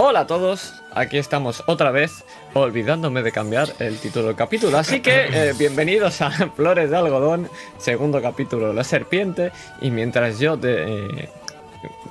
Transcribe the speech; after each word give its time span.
Hola 0.00 0.20
a 0.20 0.26
todos, 0.28 0.74
aquí 0.92 1.18
estamos 1.18 1.64
otra 1.66 1.90
vez, 1.90 2.24
olvidándome 2.54 3.24
de 3.24 3.32
cambiar 3.32 3.74
el 3.80 3.98
título 3.98 4.28
del 4.28 4.36
capítulo. 4.36 4.78
Así 4.78 5.00
que 5.00 5.26
eh, 5.26 5.54
bienvenidos 5.58 6.20
a 6.22 6.30
Flores 6.56 6.90
de 6.90 6.96
Algodón, 6.96 7.50
segundo 7.78 8.22
capítulo 8.22 8.72
La 8.72 8.84
Serpiente. 8.84 9.50
Y 9.80 9.90
mientras 9.90 10.38
yo 10.38 10.56
eh, 10.62 11.28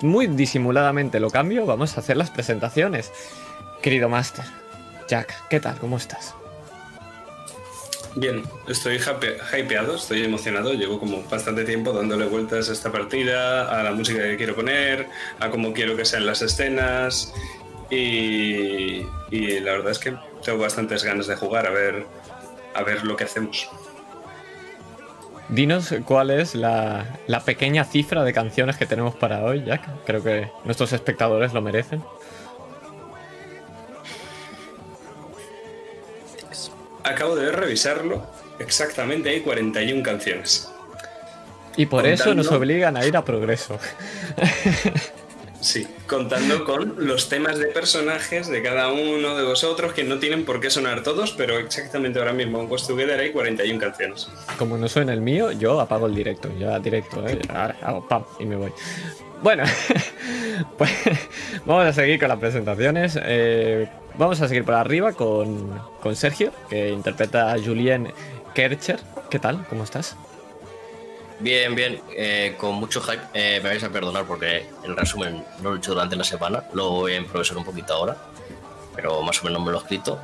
muy 0.02 0.28
disimuladamente 0.28 1.22
lo 1.22 1.30
cambio, 1.30 1.66
vamos 1.66 1.96
a 1.96 2.02
hacer 2.02 2.18
las 2.18 2.30
presentaciones. 2.30 3.14
Querido 3.82 4.10
Master, 4.10 4.44
Jack, 5.08 5.48
¿qué 5.48 5.62
tal? 5.62 5.78
¿Cómo 5.78 5.96
estás? 5.96 6.36
Bien, 8.20 8.42
estoy 8.68 8.98
hypeado, 8.98 9.96
estoy 9.96 10.24
emocionado. 10.24 10.74
Llevo 10.74 11.00
como 11.00 11.24
bastante 11.30 11.64
tiempo 11.66 11.94
dándole 11.94 12.26
vueltas 12.26 12.68
a 12.68 12.74
esta 12.74 12.92
partida, 12.92 13.80
a 13.80 13.84
la 13.84 13.92
música 13.92 14.24
que 14.24 14.38
quiero 14.38 14.56
poner, 14.56 15.08
a 15.40 15.52
cómo 15.52 15.72
quiero 15.72 15.96
que 15.96 16.04
sean 16.04 16.26
las 16.26 16.42
escenas. 16.42 17.32
Y, 17.90 19.04
la 19.32 19.72
verdad 19.72 19.92
es 19.92 20.00
que 20.00 20.16
tengo 20.44 20.60
bastantes 20.60 21.04
ganas 21.04 21.28
de 21.28 21.36
jugar 21.36 21.68
a 21.68 21.70
ver, 21.70 22.06
a 22.74 22.84
ver 22.84 23.04
lo 23.04 23.16
que 23.16 23.24
hacemos. 23.24 23.70
Dinos 25.50 25.94
cuál 26.06 26.32
es 26.32 26.56
la, 26.56 27.18
la, 27.28 27.40
pequeña 27.42 27.86
cifra 27.86 28.24
de 28.26 28.34
canciones 28.34 28.76
que 28.76 28.86
tenemos 28.86 29.16
para 29.16 29.44
hoy, 29.46 29.64
Jack. 29.64 29.82
Creo 30.06 30.22
que 30.22 30.52
nuestros 30.66 30.92
espectadores 30.92 31.54
lo 31.54 31.62
merecen. 31.62 32.04
Acabo 37.04 37.36
de 37.36 37.52
revisarlo. 37.52 38.28
Exactamente 38.60 39.30
hay 39.30 39.42
41 39.42 40.04
canciones. 40.04 40.70
Y 41.78 41.86
por 41.86 42.06
eso 42.08 42.34
nos 42.34 42.52
obligan 42.52 42.98
a 42.98 43.06
ir 43.06 43.16
a 43.16 43.24
progreso. 43.24 43.80
Sí, 45.60 45.88
contando 46.06 46.64
con 46.64 46.96
los 46.98 47.30
temas 47.30 47.58
de 47.58 47.68
personajes 47.68 48.48
de 48.48 48.62
cada 48.62 48.92
uno 48.92 49.36
de 49.36 49.44
vosotros 49.44 49.94
que 49.94 50.04
no 50.04 50.20
tienen 50.20 50.46
por 50.46 50.60
qué 50.60 50.70
sonar 50.70 51.04
todos, 51.04 51.32
pero 51.32 51.58
exactamente 51.58 52.20
ahora 52.20 52.34
mismo 52.34 52.60
en 52.62 52.70
Ghost 52.70 52.88
Together 52.88 53.20
hay 53.20 53.32
41 53.32 53.80
canciones. 53.80 54.30
Como 54.58 54.78
no 54.78 54.88
suena 54.88 55.14
el 55.14 55.22
mío, 55.22 55.52
yo 55.52 55.80
apago 55.80 56.06
el 56.06 56.16
directo, 56.16 56.50
ya 56.60 56.80
directo, 56.80 57.28
¿eh? 57.28 57.40
Ahora 57.50 57.76
hago 57.82 58.08
pam 58.08 58.24
y 58.40 58.46
me 58.46 58.56
voy. 58.56 58.72
Bueno, 59.42 59.64
pues 60.78 60.92
vamos 61.66 61.86
a 61.86 61.94
seguir 61.94 62.20
con 62.20 62.30
las 62.30 62.40
presentaciones. 62.40 63.18
Eh, 63.22 63.88
vamos 64.18 64.40
a 64.42 64.48
seguir 64.48 64.64
por 64.64 64.76
arriba 64.76 65.14
con, 65.14 65.80
con 66.02 66.16
Sergio, 66.16 66.52
que 66.70 66.90
interpreta 66.90 67.54
a 67.54 67.60
Julien 67.60 68.14
Kercher. 68.54 69.00
¿Qué 69.30 69.40
tal? 69.40 69.66
¿Cómo 69.70 69.84
estás? 69.84 70.16
Bien, 71.40 71.76
bien, 71.76 72.02
eh, 72.16 72.56
con 72.58 72.76
mucho 72.76 73.00
hype. 73.02 73.22
Eh, 73.34 73.60
me 73.62 73.70
vais 73.70 73.84
a 73.84 73.90
perdonar 73.90 74.26
porque 74.26 74.66
el 74.84 74.96
resumen 74.96 75.46
no 75.62 75.70
lo 75.70 75.76
he 75.76 75.78
hecho 75.78 75.94
durante 75.94 76.16
la 76.16 76.24
semana, 76.24 76.64
lo 76.74 76.90
voy 76.90 77.14
a 77.14 77.18
improvisar 77.18 77.58
un 77.58 77.64
poquito 77.64 77.94
ahora, 77.94 78.18
pero 78.96 79.22
más 79.22 79.42
o 79.42 79.46
menos 79.46 79.64
me 79.64 79.72
lo 79.72 79.78
he 79.78 79.82
escrito. 79.82 80.20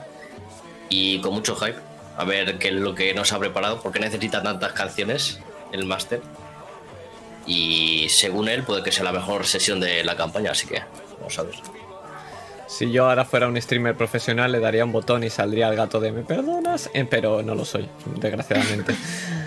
Y 0.90 1.22
con 1.22 1.34
mucho 1.34 1.56
hype, 1.56 1.78
a 2.18 2.24
ver 2.24 2.58
qué 2.58 2.70
es 2.70 2.74
lo 2.74 2.96
que 2.96 3.14
nos 3.14 3.32
ha 3.32 3.40
preparado, 3.40 3.80
porque 3.82 4.00
necesita 4.00 4.42
tantas 4.42 4.74
canciones 4.74 5.40
el 5.72 5.86
máster. 5.86 6.22
Y 7.46 8.08
según 8.10 8.48
él, 8.48 8.64
puede 8.64 8.82
que 8.84 8.92
sea 8.92 9.04
la 9.04 9.12
mejor 9.12 9.46
sesión 9.46 9.80
de 9.80 10.04
la 10.04 10.16
campaña, 10.16 10.52
así 10.52 10.66
que 10.66 10.82
vamos 11.20 11.38
a 11.38 11.44
ver. 11.44 11.56
Si 12.68 12.92
yo 12.92 13.08
ahora 13.08 13.24
fuera 13.24 13.48
un 13.48 13.62
streamer 13.62 13.96
profesional, 13.96 14.52
le 14.52 14.60
daría 14.60 14.84
un 14.84 14.92
botón 14.92 15.24
y 15.24 15.30
saldría 15.30 15.70
el 15.70 15.76
gato 15.76 16.00
de 16.00 16.12
me 16.12 16.24
perdonas, 16.24 16.90
eh, 16.94 17.06
pero 17.08 17.44
no 17.44 17.54
lo 17.54 17.66
soy, 17.66 17.88
desgraciadamente. 18.16 18.96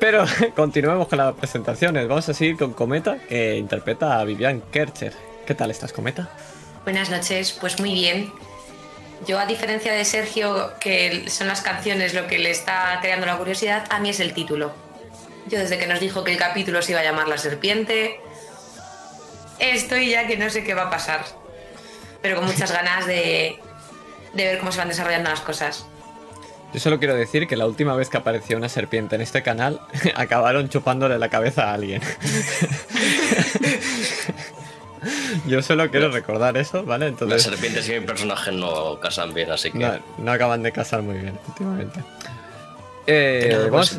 Pero 0.00 0.24
continuemos 0.56 1.06
con 1.06 1.18
las 1.18 1.34
presentaciones. 1.34 2.08
Vamos 2.08 2.28
a 2.28 2.34
seguir 2.34 2.56
con 2.56 2.72
Cometa, 2.72 3.18
que 3.28 3.56
interpreta 3.56 4.18
a 4.18 4.24
Vivian 4.24 4.62
Kercher. 4.72 5.12
¿Qué 5.46 5.54
tal 5.54 5.70
estás, 5.70 5.92
Cometa? 5.92 6.30
Buenas 6.84 7.10
noches, 7.10 7.52
pues 7.52 7.78
muy 7.78 7.92
bien. 7.92 8.32
Yo, 9.26 9.38
a 9.38 9.44
diferencia 9.44 9.92
de 9.92 10.04
Sergio, 10.06 10.72
que 10.80 11.28
son 11.28 11.46
las 11.46 11.60
canciones 11.60 12.14
lo 12.14 12.26
que 12.26 12.38
le 12.38 12.50
está 12.50 12.98
creando 13.02 13.26
la 13.26 13.36
curiosidad, 13.36 13.84
a 13.90 14.00
mí 14.00 14.08
es 14.08 14.18
el 14.20 14.32
título. 14.32 14.72
Yo 15.46 15.58
desde 15.58 15.76
que 15.76 15.86
nos 15.86 16.00
dijo 16.00 16.24
que 16.24 16.32
el 16.32 16.38
capítulo 16.38 16.80
se 16.80 16.92
iba 16.92 17.00
a 17.00 17.04
llamar 17.04 17.28
La 17.28 17.36
Serpiente, 17.36 18.18
estoy 19.58 20.08
ya 20.08 20.26
que 20.26 20.38
no 20.38 20.48
sé 20.48 20.64
qué 20.64 20.72
va 20.72 20.84
a 20.84 20.90
pasar. 20.90 21.22
Pero 22.22 22.36
con 22.36 22.46
muchas 22.46 22.72
ganas 22.72 23.06
de, 23.06 23.58
de 24.32 24.44
ver 24.44 24.58
cómo 24.58 24.72
se 24.72 24.78
van 24.78 24.88
desarrollando 24.88 25.28
las 25.28 25.40
cosas. 25.40 25.84
Yo 26.72 26.78
solo 26.78 26.98
quiero 26.98 27.14
decir 27.14 27.46
que 27.48 27.56
la 27.56 27.66
última 27.66 27.96
vez 27.96 28.08
que 28.08 28.16
apareció 28.16 28.56
una 28.56 28.68
serpiente 28.68 29.16
en 29.16 29.22
este 29.22 29.42
canal, 29.42 29.80
acabaron 30.14 30.68
chupándole 30.68 31.18
la 31.18 31.28
cabeza 31.28 31.70
a 31.70 31.74
alguien. 31.74 32.00
Yo 35.46 35.62
solo 35.62 35.90
quiero 35.90 36.10
recordar 36.10 36.56
eso, 36.56 36.84
¿vale? 36.84 37.06
Entonces, 37.06 37.46
Las 37.46 37.54
serpientes 37.54 37.88
y 37.88 37.92
mi 37.92 38.00
personaje 38.00 38.52
no 38.52 39.00
casan 39.00 39.32
bien, 39.32 39.50
así 39.50 39.70
que. 39.70 40.00
No, 40.18 40.30
acaban 40.30 40.62
de 40.62 40.72
casar 40.72 41.02
muy 41.02 41.18
bien, 41.18 41.38
últimamente. 41.48 42.00
Eh, 43.06 43.68
vamos... 43.70 43.98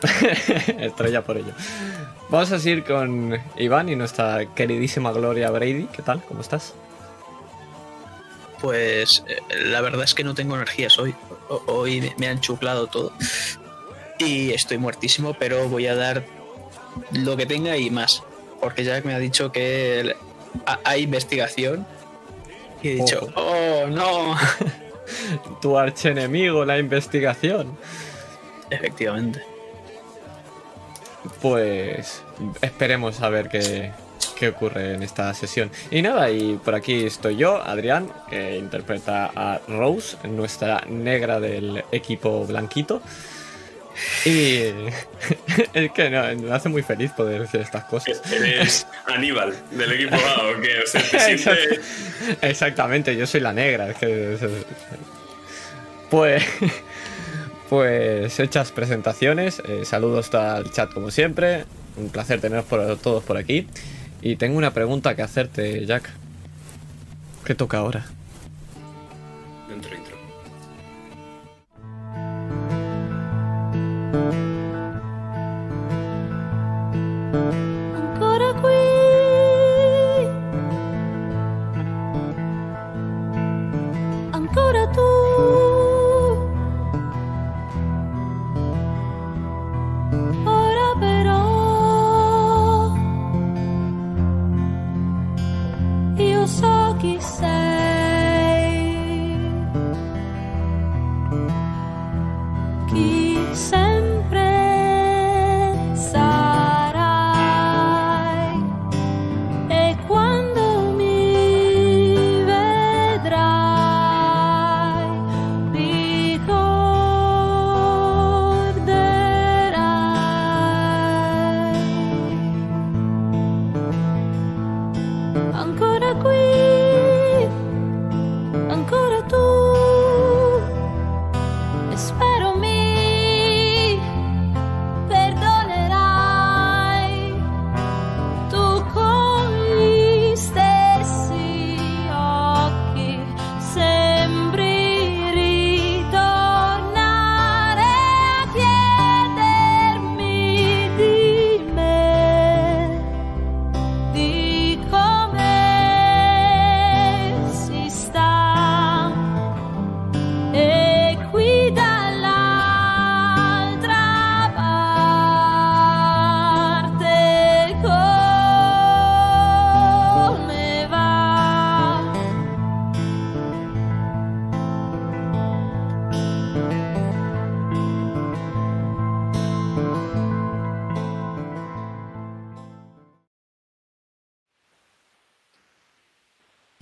Estrella 0.78 1.22
por 1.22 1.36
ello. 1.36 1.52
Vamos 2.28 2.52
a 2.52 2.58
seguir 2.58 2.84
con 2.84 3.38
Iván 3.56 3.88
y 3.88 3.96
nuestra 3.96 4.46
queridísima 4.54 5.12
Gloria 5.12 5.50
Brady. 5.50 5.86
¿Qué 5.86 6.02
tal? 6.02 6.22
¿Cómo 6.24 6.40
estás? 6.40 6.74
Pues 8.60 9.24
eh, 9.28 9.40
la 9.56 9.80
verdad 9.80 10.04
es 10.04 10.14
que 10.14 10.24
no 10.24 10.34
tengo 10.34 10.56
energías 10.56 10.98
hoy. 10.98 11.14
Hoy 11.66 12.12
me 12.18 12.28
han 12.28 12.40
chuplado 12.40 12.86
todo. 12.86 13.12
Y 14.18 14.52
estoy 14.52 14.78
muertísimo, 14.78 15.34
pero 15.34 15.68
voy 15.68 15.86
a 15.86 15.94
dar 15.94 16.24
lo 17.12 17.36
que 17.36 17.46
tenga 17.46 17.76
y 17.76 17.90
más. 17.90 18.22
Porque 18.60 18.84
Jack 18.84 19.04
me 19.04 19.14
ha 19.14 19.18
dicho 19.18 19.52
que 19.52 20.14
hay 20.84 21.02
investigación. 21.02 21.86
Y 22.82 22.88
he 22.88 22.94
dicho, 22.96 23.28
oh, 23.34 23.86
no. 23.88 24.36
tu 25.60 25.78
archenemigo, 25.78 26.64
la 26.64 26.78
investigación. 26.78 27.76
Efectivamente. 28.70 29.42
Pues 31.40 32.22
esperemos 32.60 33.20
a 33.20 33.28
ver 33.28 33.48
qué, 33.48 33.92
qué 34.38 34.48
ocurre 34.48 34.94
en 34.94 35.02
esta 35.02 35.34
sesión. 35.34 35.70
Y 35.90 36.00
nada, 36.02 36.30
y 36.30 36.58
por 36.64 36.74
aquí 36.74 37.04
estoy 37.04 37.36
yo, 37.36 37.62
Adrián, 37.62 38.10
que 38.30 38.56
interpreta 38.56 39.30
a 39.34 39.60
Rose, 39.66 40.16
nuestra 40.28 40.82
negra 40.88 41.40
del 41.40 41.84
equipo 41.90 42.46
blanquito. 42.46 43.02
Y 44.24 44.60
es 45.74 45.90
que 45.92 46.10
me 46.10 46.52
hace 46.52 46.68
muy 46.68 46.82
feliz 46.82 47.10
poder 47.12 47.42
decir 47.42 47.60
estas 47.60 47.84
cosas. 47.84 48.20
Eres 48.32 48.86
Aníbal 49.06 49.54
del 49.72 49.92
equipo 49.92 50.14
A, 50.36 50.48
¿o 50.48 50.60
qué? 50.60 50.80
O 50.84 50.86
sea, 50.86 51.02
te. 51.02 51.80
Exactamente, 52.48 53.16
yo 53.16 53.26
soy 53.26 53.40
la 53.40 53.52
negra. 53.52 53.92
Pues, 56.10 56.44
pues 57.68 58.38
hechas 58.38 58.70
presentaciones, 58.70 59.60
eh, 59.66 59.84
saludos 59.84 60.32
al 60.34 60.70
chat 60.70 60.92
como 60.92 61.10
siempre, 61.10 61.64
un 61.96 62.10
placer 62.10 62.40
teneros 62.40 62.66
por, 62.66 62.96
todos 62.98 63.24
por 63.24 63.36
aquí. 63.36 63.66
Y 64.20 64.36
tengo 64.36 64.58
una 64.58 64.72
pregunta 64.72 65.14
que 65.14 65.22
hacerte, 65.22 65.86
Jack. 65.86 66.10
¿Qué 67.44 67.54
toca 67.54 67.78
ahora? 67.78 68.06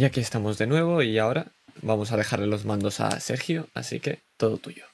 Aquí 0.06 0.20
estamos 0.20 0.56
de 0.56 0.68
nuevo 0.68 1.02
y 1.02 1.18
ahora 1.18 1.50
vamos 1.82 2.12
a 2.12 2.16
dejarle 2.16 2.46
los 2.46 2.64
mandos 2.64 3.00
a 3.00 3.18
Sergio, 3.18 3.68
así 3.74 3.98
que 3.98 4.22
todo 4.36 4.56
tuyo. 4.56 4.84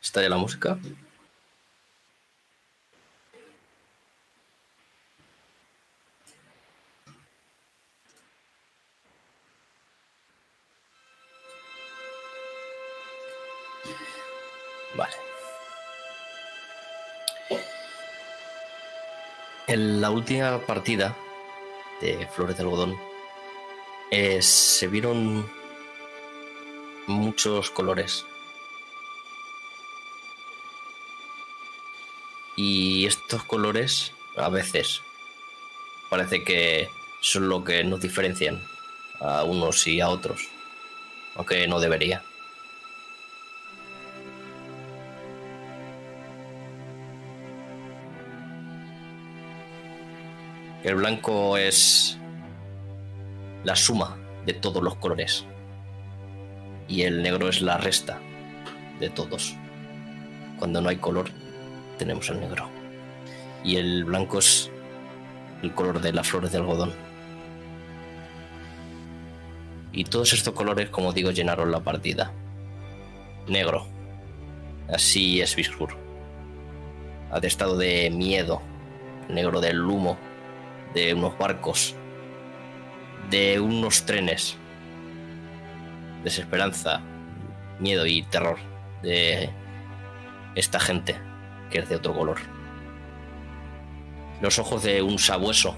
¿Está 0.00 0.22
ya 0.22 0.30
la 0.30 0.38
música? 0.38 0.78
En 19.68 20.00
la 20.00 20.10
última 20.10 20.58
partida 20.66 21.16
de 22.00 22.26
Flores 22.26 22.56
de 22.56 22.64
Algodón 22.64 22.98
eh, 24.10 24.42
se 24.42 24.88
vieron 24.88 25.48
muchos 27.06 27.70
colores. 27.70 28.26
Y 32.56 33.06
estos 33.06 33.44
colores 33.44 34.12
a 34.36 34.48
veces 34.48 35.00
parece 36.10 36.42
que 36.42 36.90
son 37.20 37.48
lo 37.48 37.62
que 37.62 37.84
nos 37.84 38.00
diferencian 38.00 38.60
a 39.20 39.44
unos 39.44 39.86
y 39.86 40.00
a 40.00 40.08
otros, 40.08 40.48
aunque 41.36 41.68
no 41.68 41.78
debería. 41.78 42.24
El 50.84 50.96
blanco 50.96 51.56
es 51.56 52.18
la 53.62 53.76
suma 53.76 54.16
de 54.44 54.52
todos 54.52 54.82
los 54.82 54.96
colores. 54.96 55.44
Y 56.88 57.02
el 57.02 57.22
negro 57.22 57.48
es 57.48 57.62
la 57.62 57.78
resta 57.78 58.18
de 58.98 59.08
todos. 59.08 59.54
Cuando 60.58 60.80
no 60.80 60.88
hay 60.88 60.96
color, 60.96 61.30
tenemos 61.98 62.28
el 62.30 62.40
negro. 62.40 62.68
Y 63.62 63.76
el 63.76 64.04
blanco 64.04 64.40
es 64.40 64.70
el 65.62 65.72
color 65.72 66.00
de 66.00 66.12
las 66.12 66.26
flores 66.26 66.50
de 66.50 66.58
algodón. 66.58 66.92
Y 69.92 70.02
todos 70.04 70.32
estos 70.32 70.54
colores, 70.54 70.88
como 70.90 71.12
digo, 71.12 71.30
llenaron 71.30 71.70
la 71.70 71.80
partida. 71.80 72.32
Negro. 73.46 73.86
Así 74.92 75.40
es 75.40 75.54
Biskur. 75.54 75.94
Atestado 77.30 77.76
de 77.78 78.10
miedo. 78.10 78.60
Negro 79.28 79.60
del 79.60 79.80
humo. 79.80 80.18
De 80.94 81.14
unos 81.14 81.36
barcos 81.38 81.96
de 83.32 83.58
unos 83.58 84.04
trenes. 84.04 84.56
Desesperanza, 86.22 87.00
miedo 87.80 88.06
y 88.06 88.22
terror 88.22 88.58
de 89.02 89.50
esta 90.54 90.78
gente 90.78 91.16
que 91.70 91.78
es 91.78 91.88
de 91.88 91.96
otro 91.96 92.14
color. 92.14 92.38
Los 94.40 94.58
ojos 94.58 94.82
de 94.82 95.02
un 95.02 95.18
sabueso 95.18 95.76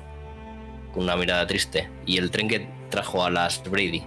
con 0.92 1.04
una 1.04 1.16
mirada 1.16 1.46
triste 1.46 1.88
y 2.06 2.18
el 2.18 2.30
tren 2.30 2.48
que 2.48 2.68
trajo 2.90 3.24
a 3.24 3.30
las 3.30 3.62
Brady 3.62 4.02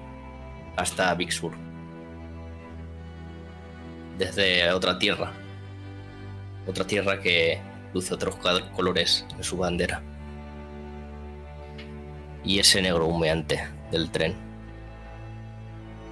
hasta 0.75 1.13
Vicksburg. 1.15 1.55
Desde 4.17 4.71
otra 4.71 4.99
tierra. 4.99 5.31
Otra 6.67 6.85
tierra 6.85 7.21
que 7.21 7.61
luce 7.93 8.13
otros 8.13 8.35
colores 8.75 9.25
en 9.37 9.43
su 9.43 9.57
bandera 9.57 10.01
y 12.47 12.59
ese 12.59 12.81
negro 12.81 13.05
humeante 13.05 13.67
del 13.91 14.09
tren. 14.09 14.33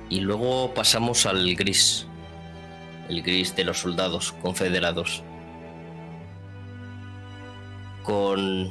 Y 0.10 0.20
luego 0.20 0.74
pasamos 0.74 1.26
al 1.26 1.56
gris, 1.56 2.08
el 3.08 3.24
gris 3.24 3.56
de 3.56 3.64
los 3.64 3.80
soldados 3.80 4.34
confederados, 4.34 5.24
con 8.04 8.70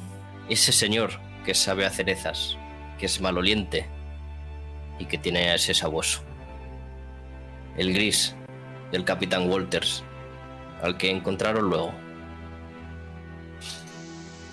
ese 0.51 0.73
señor 0.73 1.19
que 1.45 1.55
sabe 1.55 1.87
a 1.87 1.91
cerezas, 1.91 2.59
que 2.99 3.07
es 3.07 3.21
maloliente 3.23 3.87
y 4.99 5.07
que 5.07 5.17
tiene 5.17 5.55
ese 5.55 5.73
sabueso. 5.73 6.21
El 7.79 7.95
gris 7.95 8.37
del 8.93 9.05
capitán 9.05 9.51
Walters, 9.51 10.05
al 10.83 10.99
que 10.99 11.11
encontraron 11.11 11.71
luego. 11.71 11.93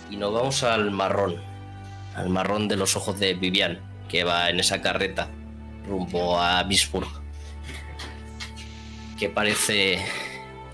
Y 0.10 0.16
nos 0.16 0.34
vamos 0.34 0.64
al 0.64 0.92
marrón, 0.92 1.51
al 2.16 2.30
marrón 2.30 2.68
de 2.68 2.76
los 2.76 2.96
ojos 2.96 3.20
de 3.20 3.34
Vivian, 3.34 3.80
que 4.10 4.24
va 4.24 4.50
en 4.50 4.60
esa 4.60 4.82
carreta 4.82 5.30
rumbo 5.88 6.40
a 6.40 6.64
Bisburg. 6.64 7.08
Que 9.18 9.30
parece. 9.30 10.00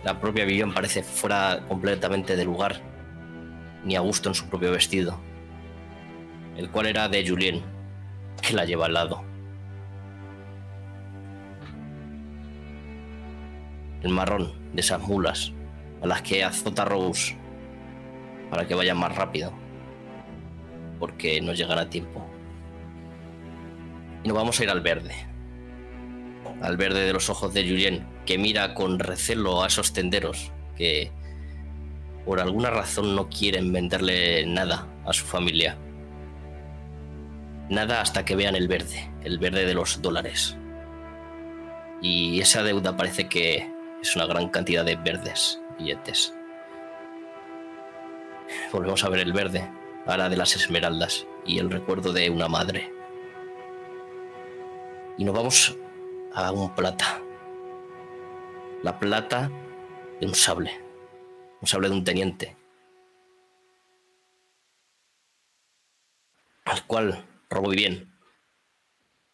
La 0.03 0.19
propia 0.19 0.45
Vivian 0.45 0.73
parece 0.73 1.03
fuera 1.03 1.63
completamente 1.67 2.35
de 2.35 2.45
lugar, 2.45 2.81
ni 3.83 3.95
a 3.95 3.99
gusto 3.99 4.29
en 4.29 4.35
su 4.35 4.47
propio 4.47 4.71
vestido, 4.71 5.19
el 6.55 6.69
cual 6.69 6.85
era 6.85 7.09
de 7.09 7.27
Julien, 7.27 7.61
que 8.41 8.53
la 8.53 8.63
lleva 8.63 8.85
al 8.85 8.93
lado. 8.93 9.23
El 14.01 14.11
marrón 14.11 14.53
de 14.73 14.81
esas 14.81 15.01
mulas, 15.01 15.51
a 16.01 16.07
las 16.07 16.21
que 16.21 16.43
azota 16.43 16.85
Rose 16.85 17.35
para 18.49 18.65
que 18.65 18.75
vayan 18.75 18.97
más 18.97 19.13
rápido 19.13 19.51
porque 20.99 21.41
no 21.41 21.53
llegará 21.53 21.81
a 21.81 21.89
tiempo. 21.89 22.25
Y 24.23 24.27
nos 24.27 24.37
vamos 24.37 24.59
a 24.59 24.63
ir 24.63 24.69
al 24.69 24.81
verde. 24.81 25.15
Al 26.61 26.77
verde 26.77 27.05
de 27.05 27.13
los 27.13 27.29
ojos 27.29 27.53
de 27.53 27.63
Julien, 27.67 28.07
que 28.25 28.37
mira 28.37 28.73
con 28.73 28.99
recelo 28.99 29.63
a 29.63 29.67
esos 29.67 29.93
tenderos 29.93 30.51
que 30.75 31.11
por 32.25 32.39
alguna 32.39 32.69
razón 32.69 33.15
no 33.15 33.29
quieren 33.29 33.71
venderle 33.71 34.45
nada 34.45 34.87
a 35.05 35.13
su 35.13 35.25
familia. 35.25 35.77
Nada 37.69 38.01
hasta 38.01 38.23
que 38.23 38.35
vean 38.35 38.55
el 38.55 38.67
verde, 38.67 39.09
el 39.23 39.39
verde 39.39 39.65
de 39.65 39.73
los 39.73 40.01
dólares. 40.01 40.57
Y 42.01 42.39
esa 42.39 42.63
deuda 42.63 42.95
parece 42.95 43.27
que 43.27 43.69
es 44.01 44.15
una 44.15 44.25
gran 44.25 44.49
cantidad 44.49 44.85
de 44.85 44.95
verdes 44.95 45.59
billetes. 45.77 46.33
Volvemos 48.71 49.03
a 49.03 49.09
ver 49.09 49.21
el 49.21 49.33
verde, 49.33 49.69
la 50.15 50.29
de 50.29 50.37
las 50.37 50.55
esmeraldas 50.55 51.27
y 51.45 51.59
el 51.59 51.69
recuerdo 51.69 52.13
de 52.13 52.29
una 52.29 52.47
madre. 52.47 52.93
Y 55.17 55.25
nos 55.25 55.35
vamos 55.35 55.75
a 56.33 56.51
un 56.51 56.73
plata. 56.73 57.21
La 58.83 58.99
plata 58.99 59.51
de 60.21 60.27
un 60.27 60.35
sable. 60.35 60.79
Un 61.59 61.67
sable 61.67 61.89
de 61.89 61.95
un 61.95 62.03
teniente. 62.05 62.55
Al 66.63 66.85
cual 66.85 67.25
robó 67.49 67.69
bien. 67.69 68.13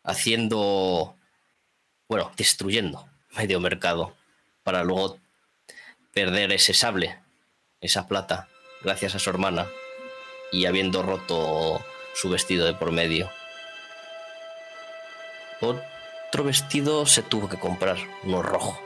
Haciendo. 0.03 1.15
Bueno, 2.07 2.31
destruyendo 2.35 3.07
medio 3.35 3.59
mercado. 3.59 4.15
Para 4.63 4.83
luego 4.83 5.19
perder 6.13 6.51
ese 6.53 6.73
sable. 6.73 7.19
Esa 7.81 8.07
plata. 8.07 8.47
Gracias 8.81 9.15
a 9.15 9.19
su 9.19 9.29
hermana 9.29 9.67
y 10.53 10.67
habiendo 10.67 11.01
roto 11.01 11.83
su 12.13 12.29
vestido 12.29 12.65
de 12.65 12.75
por 12.75 12.91
medio. 12.91 13.29
Otro 15.59 16.43
vestido 16.43 17.05
se 17.07 17.23
tuvo 17.23 17.49
que 17.49 17.57
comprar, 17.57 17.97
uno 18.21 18.43
rojo. 18.43 18.79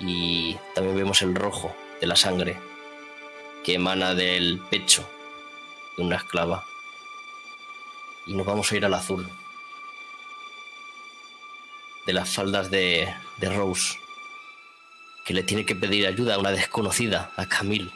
Y 0.00 0.56
también 0.74 0.96
vemos 0.96 1.22
el 1.22 1.34
rojo 1.34 1.74
de 2.00 2.06
la 2.06 2.16
sangre 2.16 2.56
que 3.64 3.74
emana 3.74 4.14
del 4.14 4.60
pecho 4.70 5.08
de 5.96 6.04
una 6.04 6.16
esclava. 6.16 6.64
Y 8.26 8.34
nos 8.34 8.46
vamos 8.46 8.70
a 8.70 8.76
ir 8.76 8.84
al 8.84 8.94
azul. 8.94 9.28
De 12.06 12.12
las 12.12 12.32
faldas 12.32 12.70
de, 12.70 13.12
de 13.38 13.50
Rose, 13.50 13.98
que 15.24 15.34
le 15.34 15.42
tiene 15.42 15.66
que 15.66 15.74
pedir 15.74 16.06
ayuda 16.06 16.36
a 16.36 16.38
una 16.38 16.50
desconocida, 16.50 17.32
a 17.36 17.46
Camille, 17.46 17.90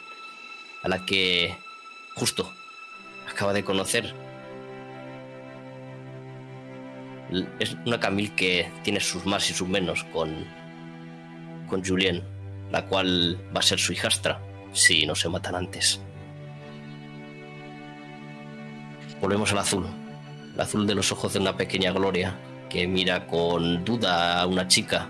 a 0.83 0.89
la 0.89 1.05
que 1.05 1.57
justo 2.19 2.51
acaba 3.31 3.53
de 3.53 3.63
conocer. 3.63 4.13
Es 7.59 7.77
una 7.85 7.99
Camille 7.99 8.35
que 8.35 8.69
tiene 8.83 8.99
sus 8.99 9.25
más 9.25 9.49
y 9.49 9.53
sus 9.53 9.67
menos 9.67 10.03
con, 10.05 10.45
con 11.67 11.85
Julien, 11.85 12.23
la 12.71 12.85
cual 12.85 13.39
va 13.55 13.59
a 13.59 13.63
ser 13.63 13.79
su 13.79 13.93
hijastra 13.93 14.41
si 14.73 15.05
no 15.05 15.15
se 15.15 15.29
matan 15.29 15.55
antes. 15.55 16.01
Volvemos 19.21 19.51
al 19.51 19.59
azul, 19.59 19.85
el 20.55 20.59
azul 20.59 20.87
de 20.87 20.95
los 20.95 21.11
ojos 21.11 21.33
de 21.33 21.39
una 21.39 21.55
pequeña 21.55 21.91
Gloria 21.91 22.35
que 22.69 22.87
mira 22.87 23.27
con 23.27 23.85
duda 23.85 24.41
a 24.41 24.45
una 24.45 24.67
chica 24.67 25.07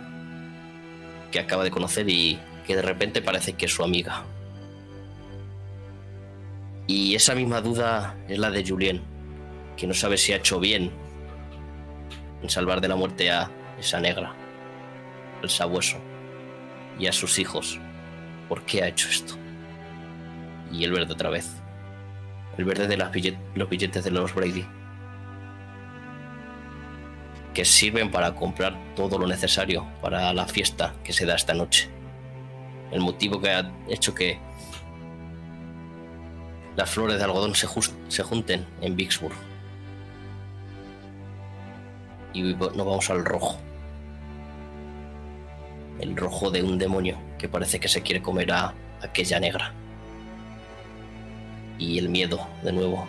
que 1.32 1.40
acaba 1.40 1.64
de 1.64 1.72
conocer 1.72 2.08
y 2.10 2.40
que 2.68 2.76
de 2.76 2.82
repente 2.82 3.22
parece 3.22 3.54
que 3.54 3.66
es 3.66 3.72
su 3.72 3.84
amiga. 3.84 4.26
Y 6.90 7.14
esa 7.14 7.36
misma 7.36 7.62
duda 7.62 8.18
es 8.28 8.40
la 8.40 8.50
de 8.50 8.68
Julien, 8.68 9.04
que 9.78 9.86
no 9.86 9.94
sabe 9.94 10.18
si 10.18 10.34
ha 10.34 10.38
hecho 10.38 10.60
bien 10.60 10.92
en 12.42 12.50
salvar 12.50 12.82
de 12.82 12.88
la 12.88 12.96
muerte 12.96 13.30
a 13.30 13.52
esa 13.78 14.00
negra, 14.00 14.34
al 15.44 15.50
sabueso 15.52 15.98
y 16.98 17.06
a 17.06 17.14
sus 17.14 17.38
hijos. 17.38 17.80
¿Por 18.48 18.64
qué 18.64 18.82
ha 18.82 18.88
hecho 18.88 19.08
esto? 19.08 19.36
Y 20.72 20.84
el 20.84 20.92
verde 20.92 21.14
otra 21.14 21.30
vez. 21.30 21.52
El 22.58 22.66
verde 22.66 22.88
de 22.88 22.98
las 22.98 23.12
los 23.54 23.70
billetes 23.70 24.04
de 24.04 24.10
los 24.10 24.34
Brady. 24.34 24.66
Que 27.54 27.66
sirven 27.66 28.10
para 28.10 28.34
comprar 28.34 28.76
todo 28.96 29.20
lo 29.20 29.28
necesario 29.28 29.88
para 30.02 30.34
la 30.34 30.48
fiesta 30.48 30.96
que 31.04 31.14
se 31.14 31.28
da 31.28 31.36
esta 31.36 31.54
noche. 31.54 31.88
El 32.92 33.02
motivo 33.02 33.40
que 33.40 33.52
ha 33.52 33.72
hecho 33.88 34.16
que 34.16 34.49
las 36.80 36.90
flores 36.90 37.18
de 37.18 37.26
algodón 37.26 37.54
se, 37.56 38.24
junten 38.24 38.66
en 38.80 38.96
Vicksburg. 38.96 39.36
Y 42.32 42.54
nos 42.54 42.78
vamos 42.78 43.10
al 43.10 43.26
rojo 43.26 43.60
el 46.00 46.16
rojo 46.16 46.50
de 46.50 46.64
un 46.64 46.78
demonio 46.78 47.18
que 47.38 47.50
parece 47.50 47.82
que 47.82 47.90
se 47.90 48.02
quiere 48.02 48.22
comer 48.22 48.54
a 48.54 48.74
aquella 49.02 49.42
negra. 49.42 49.74
Y 51.78 51.98
el 51.98 52.08
miedo, 52.08 52.48
de 52.64 52.72
nuevo. 52.72 53.06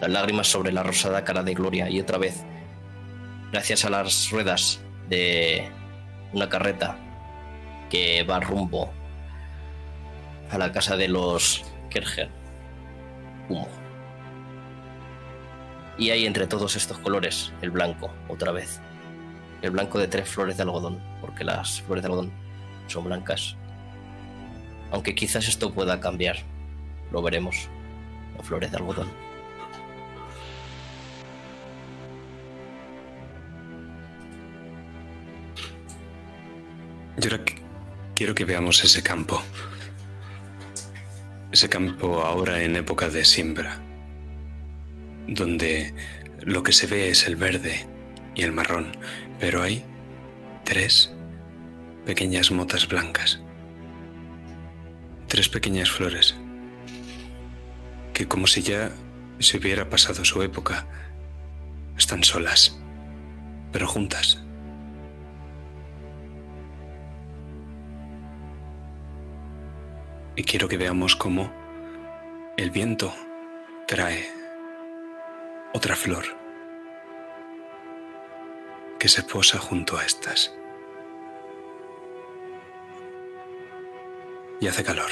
Las 0.00 0.10
lágrimas 0.10 0.48
sobre 0.48 0.72
la 0.72 0.82
rosada 0.82 1.22
cara 1.22 1.44
de 1.44 1.54
Gloria 1.54 1.88
y 1.88 2.00
otra 2.00 2.18
vez, 2.18 2.42
gracias 3.52 3.84
a 3.84 3.90
las 3.90 4.30
ruedas 4.30 4.80
de 5.08 5.70
una 6.32 6.48
carreta 6.48 6.98
que 7.88 8.24
va 8.24 8.40
rumbo 8.40 8.90
a 10.50 10.58
la 10.58 10.72
casa 10.72 10.96
de 10.96 11.06
los 11.06 11.64
Kerger. 11.88 12.45
Humo. 13.48 13.68
Y 15.98 16.10
hay 16.10 16.26
entre 16.26 16.46
todos 16.46 16.76
estos 16.76 16.98
colores 16.98 17.52
el 17.62 17.70
blanco, 17.70 18.10
otra 18.28 18.52
vez 18.52 18.80
el 19.62 19.70
blanco 19.70 19.98
de 19.98 20.08
tres 20.08 20.28
flores 20.28 20.56
de 20.56 20.62
algodón, 20.62 21.00
porque 21.20 21.44
las 21.44 21.82
flores 21.82 22.02
de 22.02 22.08
algodón 22.08 22.32
son 22.86 23.04
blancas. 23.04 23.56
Aunque 24.90 25.14
quizás 25.14 25.48
esto 25.48 25.72
pueda 25.72 25.98
cambiar, 26.00 26.36
lo 27.10 27.22
veremos. 27.22 27.68
Las 28.36 28.46
flores 28.46 28.70
de 28.70 28.76
algodón. 28.76 29.08
Yo 37.18 37.30
ahora 37.30 37.44
quiero 38.14 38.34
que 38.34 38.44
veamos 38.44 38.84
ese 38.84 39.02
campo. 39.02 39.42
Ese 41.56 41.70
campo 41.70 42.20
ahora 42.20 42.62
en 42.62 42.76
época 42.76 43.08
de 43.08 43.24
siembra, 43.24 43.80
donde 45.26 45.94
lo 46.42 46.62
que 46.62 46.74
se 46.74 46.86
ve 46.86 47.08
es 47.08 47.26
el 47.26 47.36
verde 47.36 47.86
y 48.34 48.42
el 48.42 48.52
marrón, 48.52 48.92
pero 49.40 49.62
hay 49.62 49.82
tres 50.64 51.14
pequeñas 52.04 52.50
motas 52.50 52.86
blancas, 52.86 53.40
tres 55.28 55.48
pequeñas 55.48 55.90
flores, 55.90 56.34
que 58.12 58.28
como 58.28 58.46
si 58.46 58.60
ya 58.60 58.90
se 59.38 59.56
hubiera 59.56 59.88
pasado 59.88 60.26
su 60.26 60.42
época, 60.42 60.86
están 61.96 62.22
solas, 62.22 62.78
pero 63.72 63.88
juntas. 63.88 64.45
Y 70.36 70.44
quiero 70.44 70.68
que 70.68 70.76
veamos 70.76 71.16
cómo 71.16 71.50
el 72.58 72.70
viento 72.70 73.12
trae 73.88 74.30
otra 75.72 75.96
flor 75.96 76.24
que 78.98 79.08
se 79.08 79.22
posa 79.22 79.58
junto 79.58 79.96
a 79.96 80.04
estas. 80.04 80.54
Y 84.60 84.68
hace 84.68 84.84
calor. 84.84 85.10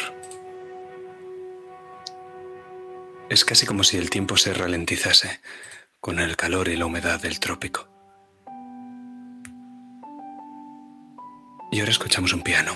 Es 3.29 3.45
casi 3.45 3.67
como 3.67 3.83
si 3.83 3.97
el 3.97 4.11
tiempo 4.11 4.37
se 4.37 4.53
ralentizase 4.53 5.41
con 6.01 6.19
el 6.19 6.37
calor 6.37 6.69
y 6.69 6.77
la 6.77 6.87
humedad 6.87 7.21
del 7.21 7.41
trópico. 7.41 7.89
Y 11.73 11.81
ahora 11.81 11.93
escuchamos 11.93 12.33
un 12.33 12.43
piano. 12.43 12.73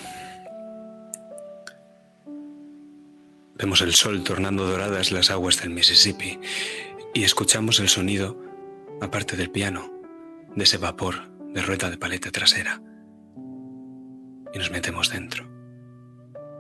Vemos 3.59 3.81
el 3.81 3.93
sol 3.95 4.23
tornando 4.23 4.65
doradas 4.65 5.11
las 5.11 5.33
aguas 5.33 5.61
del 5.61 5.71
Mississippi 5.71 6.39
y 7.13 7.25
escuchamos 7.25 7.81
el 7.81 7.89
sonido, 7.89 8.41
aparte 9.01 9.37
del 9.37 9.51
piano, 9.51 9.93
de 10.55 10.63
ese 10.63 10.79
vapor 10.79 11.29
de 11.53 11.61
rueda 11.63 11.91
de 11.91 11.99
paleta 11.99 12.31
trasera. 12.31 12.81
Y 14.55 14.59
nos 14.59 14.71
metemos 14.71 15.11
dentro, 15.11 15.45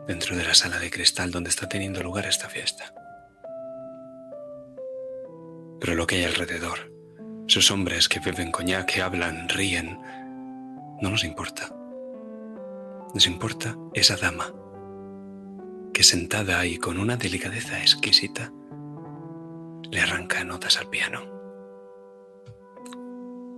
dentro 0.08 0.36
de 0.36 0.42
la 0.42 0.54
sala 0.54 0.80
de 0.80 0.90
cristal 0.90 1.30
donde 1.30 1.50
está 1.50 1.68
teniendo 1.68 2.02
lugar 2.02 2.26
esta 2.26 2.48
fiesta. 2.48 2.92
Pero 5.80 5.94
lo 5.94 6.04
que 6.04 6.16
hay 6.16 6.24
alrededor, 6.24 6.92
esos 7.46 7.70
hombres 7.70 8.08
que 8.08 8.18
beben 8.18 8.50
coñac, 8.50 8.86
que 8.92 9.02
hablan, 9.02 9.48
ríen, 9.48 10.00
no 11.00 11.10
nos 11.10 11.22
importa. 11.22 11.72
Nos 13.14 13.28
importa 13.28 13.76
esa 13.94 14.16
dama 14.16 14.52
sentada 16.02 16.58
ahí 16.58 16.78
con 16.78 16.98
una 16.98 17.16
delicadeza 17.16 17.80
exquisita 17.80 18.52
le 19.90 20.00
arranca 20.00 20.44
notas 20.44 20.78
al 20.78 20.88
piano. 20.88 21.20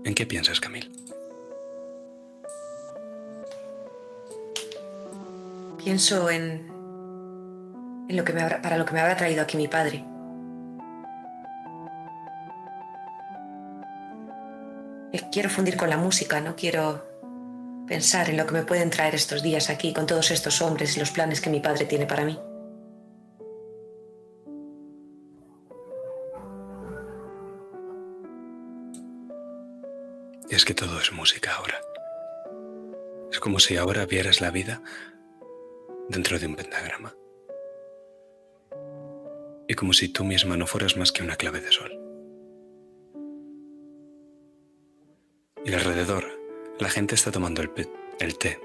¿En 0.05 0.15
qué 0.15 0.27
piensas, 0.27 0.61
Camil? 0.61 0.91
Pienso 5.83 6.31
en, 6.31 6.69
en 8.09 8.17
lo 8.17 8.25
que 8.25 8.33
me 8.33 8.43
para 8.43 8.79
lo 8.79 8.85
que 8.85 8.93
me 8.93 9.01
habrá 9.01 9.17
traído 9.17 9.43
aquí 9.43 9.57
mi 9.57 9.69
padre. 9.69 10.05
Quiero 15.33 15.49
fundir 15.49 15.77
con 15.77 15.89
la 15.89 15.97
música, 15.97 16.41
no 16.41 16.57
quiero 16.57 17.10
pensar 17.91 18.31
en 18.31 18.37
lo 18.37 18.47
que 18.47 18.53
me 18.53 18.63
pueden 18.63 18.89
traer 18.89 19.17
estos 19.17 19.43
días 19.43 19.69
aquí 19.69 19.93
con 19.93 20.07
todos 20.07 20.31
estos 20.31 20.63
hombres 20.63 20.97
y 20.97 21.01
los 21.01 21.11
planes 21.11 21.41
que 21.41 21.51
mi 21.51 21.59
padre 21.59 21.87
tiene 21.87 22.07
para 22.07 22.25
mí. 22.25 22.39
es 30.51 30.65
que 30.67 30.75
todo 30.75 31.01
es 31.01 31.11
música 31.13 31.55
ahora. 31.55 31.81
Es 33.33 33.41
como 33.41 33.59
si 33.61 33.77
ahora 33.77 34.05
vieras 34.05 34.43
la 34.43 34.51
vida 34.51 34.83
dentro 36.09 36.39
de 36.39 36.47
un 36.47 36.55
pentagrama. 36.55 37.15
Y 39.67 39.75
como 39.75 39.95
si 39.95 40.11
tú 40.11 40.23
misma 40.23 40.57
no 40.59 40.67
fueras 40.67 40.97
más 40.99 41.13
que 41.13 41.23
una 41.23 41.37
clave 41.37 41.61
de 41.61 41.73
sol. 41.73 41.93
Y 45.65 45.73
alrededor, 45.73 46.30
la 46.81 46.89
gente 46.89 47.15
está 47.15 47.31
tomando 47.31 47.63
el, 47.63 47.71
el 48.19 48.39
té. 48.39 48.61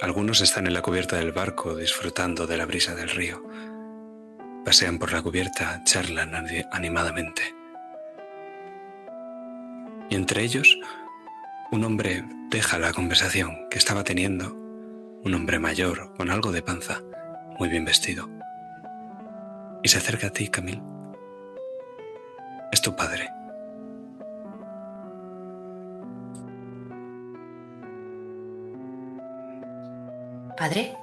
Algunos 0.00 0.40
están 0.40 0.66
en 0.66 0.74
la 0.74 0.82
cubierta 0.82 1.16
del 1.16 1.32
barco 1.32 1.76
disfrutando 1.76 2.46
de 2.46 2.56
la 2.56 2.66
brisa 2.66 2.94
del 2.94 3.10
río. 3.10 3.44
Pasean 4.64 4.98
por 4.98 5.12
la 5.12 5.22
cubierta, 5.22 5.82
charlan 5.84 6.34
animadamente 6.72 7.62
y 10.12 10.14
entre 10.14 10.42
ellos 10.42 10.78
un 11.70 11.84
hombre 11.84 12.22
deja 12.50 12.78
la 12.78 12.92
conversación 12.92 13.66
que 13.70 13.78
estaba 13.78 14.04
teniendo, 14.04 14.54
un 15.24 15.32
hombre 15.32 15.58
mayor 15.58 16.12
con 16.18 16.28
algo 16.28 16.52
de 16.52 16.60
panza, 16.60 17.00
muy 17.58 17.70
bien 17.70 17.86
vestido, 17.86 18.28
y 19.82 19.88
se 19.88 19.96
acerca 19.96 20.26
a 20.26 20.30
ti, 20.30 20.48
Camil. 20.48 20.82
Es 22.70 22.82
tu 22.82 22.94
padre. 22.94 23.30
¿Padre? 30.62 30.96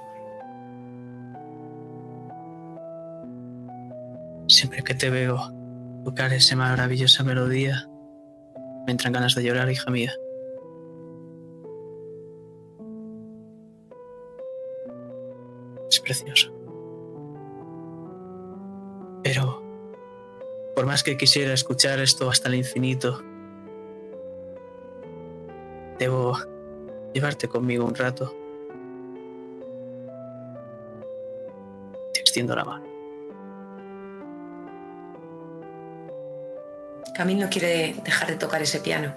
Siempre 4.48 4.82
que 4.82 4.94
te 4.94 5.10
veo 5.10 5.36
tocar 6.02 6.32
esa 6.32 6.56
maravillosa 6.56 7.24
melodía, 7.24 7.86
me 8.86 8.92
entran 8.92 9.12
ganas 9.12 9.34
de 9.34 9.42
llorar, 9.44 9.70
hija 9.70 9.90
mía. 9.90 10.14
Es 15.90 16.00
precioso. 16.00 16.50
Pero, 19.22 19.62
por 20.74 20.86
más 20.86 21.02
que 21.02 21.18
quisiera 21.18 21.52
escuchar 21.52 22.00
esto 22.00 22.30
hasta 22.30 22.48
el 22.48 22.54
infinito, 22.54 23.22
debo 25.98 26.38
llevarte 27.12 27.46
conmigo 27.46 27.84
un 27.84 27.94
rato. 27.94 28.39
Extiendo 32.30 32.54
la 32.54 32.64
mano. 32.64 32.86
Camille 37.12 37.44
no 37.44 37.50
quiere 37.50 37.94
dejar 38.04 38.28
de 38.28 38.36
tocar 38.36 38.62
ese 38.62 38.78
piano. 38.78 39.12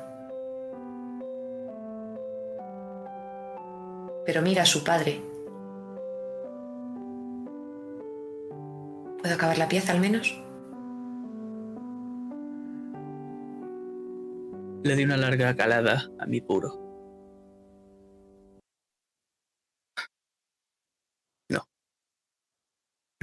Pero 4.25 4.41
mira 4.41 4.63
a 4.63 4.65
su 4.65 4.84
padre. 4.84 5.22
¿Puedo 9.22 9.36
acabar 9.36 9.58
la 9.60 9.67
pieza 9.67 9.93
al 9.93 10.00
menos? 10.00 10.41
Le 14.84 14.96
di 14.96 15.03
una 15.03 15.17
larga 15.17 15.55
calada 15.55 16.10
a 16.20 16.25
mi 16.25 16.41
puro. 16.41 16.82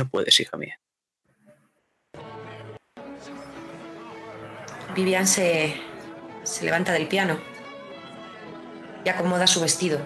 No 0.01 0.09
puedes, 0.09 0.41
hija 0.41 0.57
mía. 0.57 0.81
Vivian 4.95 5.27
se, 5.27 5.75
se 6.43 6.65
levanta 6.65 6.95
del 6.95 7.07
piano 7.07 7.39
y 9.05 9.11
acomoda 9.11 9.47
su 9.47 9.61
vestido. 9.61 10.01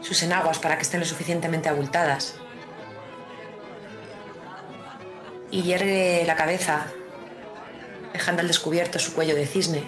Sus 0.00 0.22
enaguas 0.22 0.58
para 0.58 0.76
que 0.76 0.82
estén 0.82 1.00
lo 1.00 1.04
suficientemente 1.04 1.68
abultadas. 1.68 2.36
Y 5.50 5.60
yergue 5.60 6.24
la 6.26 6.36
cabeza, 6.36 6.86
dejando 8.14 8.40
al 8.40 8.48
descubierto 8.48 8.98
su 8.98 9.12
cuello 9.12 9.34
de 9.34 9.46
cisne, 9.46 9.84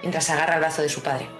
mientras 0.00 0.30
agarra 0.30 0.54
el 0.54 0.60
brazo 0.60 0.80
de 0.80 0.88
su 0.88 1.02
padre. 1.02 1.39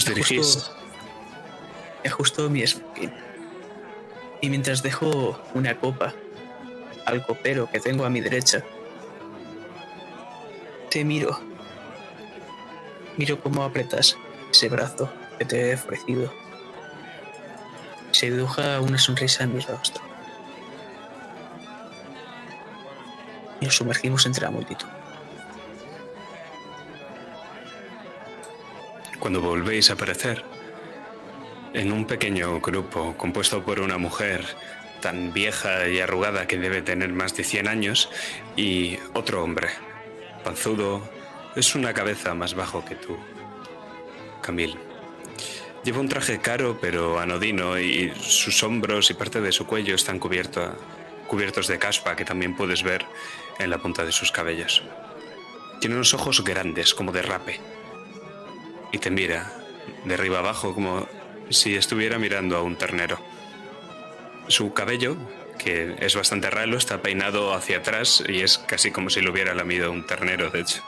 Os 0.00 0.06
dirigís. 0.06 0.56
Ajusto, 0.56 0.72
ajusto 2.06 2.48
mi 2.48 2.66
smoking. 2.66 3.12
Y 4.40 4.48
mientras 4.48 4.82
dejo 4.82 5.38
una 5.52 5.76
copa 5.78 6.14
al 7.04 7.22
copero 7.26 7.68
que 7.70 7.80
tengo 7.80 8.06
a 8.06 8.08
mi 8.08 8.22
derecha, 8.22 8.64
te 10.88 11.04
miro. 11.04 11.38
Miro 13.18 13.42
cómo 13.42 13.62
apretas 13.62 14.16
ese 14.50 14.70
brazo 14.70 15.12
que 15.38 15.44
te 15.44 15.68
he 15.68 15.74
ofrecido. 15.74 16.32
Se 18.12 18.30
dibuja 18.30 18.80
una 18.80 18.96
sonrisa 18.96 19.44
en 19.44 19.54
mi 19.54 19.60
rostro. 19.60 20.02
Y 23.60 23.66
nos 23.66 23.76
sumergimos 23.76 24.24
entre 24.24 24.44
la 24.46 24.50
multitud. 24.50 24.88
Cuando 29.20 29.40
volvéis 29.40 29.90
a 29.90 29.92
aparecer, 29.94 30.42
en 31.74 31.92
un 31.92 32.04
pequeño 32.06 32.58
grupo 32.60 33.16
compuesto 33.16 33.62
por 33.62 33.78
una 33.80 33.98
mujer 33.98 34.44
tan 35.00 35.32
vieja 35.32 35.86
y 35.88 36.00
arrugada 36.00 36.46
que 36.46 36.58
debe 36.58 36.82
tener 36.82 37.12
más 37.12 37.36
de 37.36 37.44
100 37.44 37.68
años 37.68 38.10
y 38.56 38.98
otro 39.14 39.44
hombre, 39.44 39.68
panzudo, 40.42 41.08
es 41.54 41.74
una 41.74 41.92
cabeza 41.94 42.34
más 42.34 42.54
bajo 42.54 42.84
que 42.84 42.96
tú, 42.96 43.16
Camille. 44.42 44.76
Lleva 45.84 46.00
un 46.00 46.08
traje 46.08 46.38
caro 46.40 46.78
pero 46.80 47.18
anodino 47.20 47.78
y 47.78 48.12
sus 48.20 48.62
hombros 48.62 49.10
y 49.10 49.14
parte 49.14 49.40
de 49.40 49.52
su 49.52 49.66
cuello 49.66 49.94
están 49.94 50.18
cubierto- 50.18 50.76
cubiertos 51.26 51.68
de 51.68 51.78
caspa 51.78 52.16
que 52.16 52.24
también 52.24 52.56
puedes 52.56 52.82
ver 52.82 53.06
en 53.58 53.70
la 53.70 53.78
punta 53.78 54.04
de 54.04 54.12
sus 54.12 54.32
cabellos. 54.32 54.82
Tiene 55.80 55.96
unos 55.96 56.12
ojos 56.12 56.42
grandes 56.44 56.92
como 56.94 57.12
de 57.12 57.22
rape 57.22 57.60
y 58.92 58.98
te 58.98 59.10
mira 59.10 59.52
de 60.04 60.14
arriba 60.14 60.38
abajo 60.38 60.74
como 60.74 61.06
si 61.50 61.76
estuviera 61.76 62.18
mirando 62.18 62.56
a 62.56 62.62
un 62.62 62.76
ternero. 62.76 63.18
Su 64.48 64.72
cabello, 64.72 65.16
que 65.58 65.96
es 66.00 66.14
bastante 66.16 66.50
ralo, 66.50 66.76
está 66.76 67.02
peinado 67.02 67.54
hacia 67.54 67.78
atrás 67.78 68.22
y 68.26 68.40
es 68.42 68.58
casi 68.58 68.90
como 68.90 69.10
si 69.10 69.20
lo 69.20 69.30
hubiera 69.32 69.54
lamido 69.54 69.90
un 69.92 70.06
ternero, 70.06 70.50
de 70.50 70.60
hecho. 70.60 70.82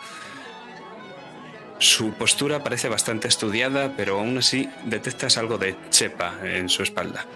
Su 1.78 2.12
postura 2.14 2.62
parece 2.62 2.88
bastante 2.88 3.26
estudiada, 3.28 3.94
pero 3.96 4.18
aún 4.20 4.38
así 4.38 4.68
detectas 4.84 5.36
algo 5.36 5.58
de 5.58 5.76
chepa 5.90 6.38
en 6.44 6.68
su 6.68 6.82
espalda. 6.84 7.26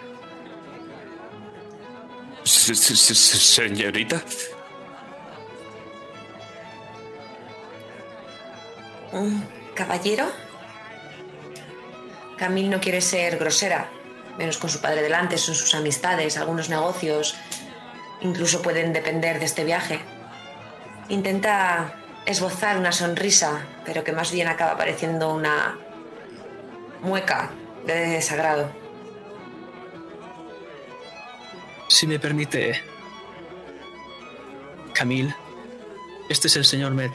Se- 2.44 2.76
se- 2.76 2.94
se- 2.96 3.14
se- 3.14 3.38
Señorita, 3.38 4.22
¿Un 9.12 9.44
caballero? 9.74 10.26
Camille 12.36 12.68
no 12.68 12.80
quiere 12.80 13.00
ser 13.00 13.38
grosera, 13.38 13.88
menos 14.38 14.58
con 14.58 14.70
su 14.70 14.80
padre 14.80 15.02
delante, 15.02 15.38
son 15.38 15.54
sus 15.54 15.74
amistades, 15.74 16.36
algunos 16.36 16.68
negocios, 16.68 17.36
incluso 18.20 18.62
pueden 18.62 18.92
depender 18.92 19.38
de 19.38 19.46
este 19.46 19.64
viaje. 19.64 20.00
Intenta 21.08 21.94
esbozar 22.26 22.76
una 22.76 22.92
sonrisa, 22.92 23.64
pero 23.84 24.04
que 24.04 24.12
más 24.12 24.32
bien 24.32 24.48
acaba 24.48 24.76
pareciendo 24.76 25.32
una 25.32 25.78
mueca 27.02 27.50
de 27.86 27.94
desagrado. 27.94 28.70
Si 31.88 32.06
me 32.06 32.18
permite, 32.18 32.82
Camille, 34.92 35.34
este 36.28 36.48
es 36.48 36.56
el 36.56 36.64
señor 36.64 36.92
Met. 36.92 37.12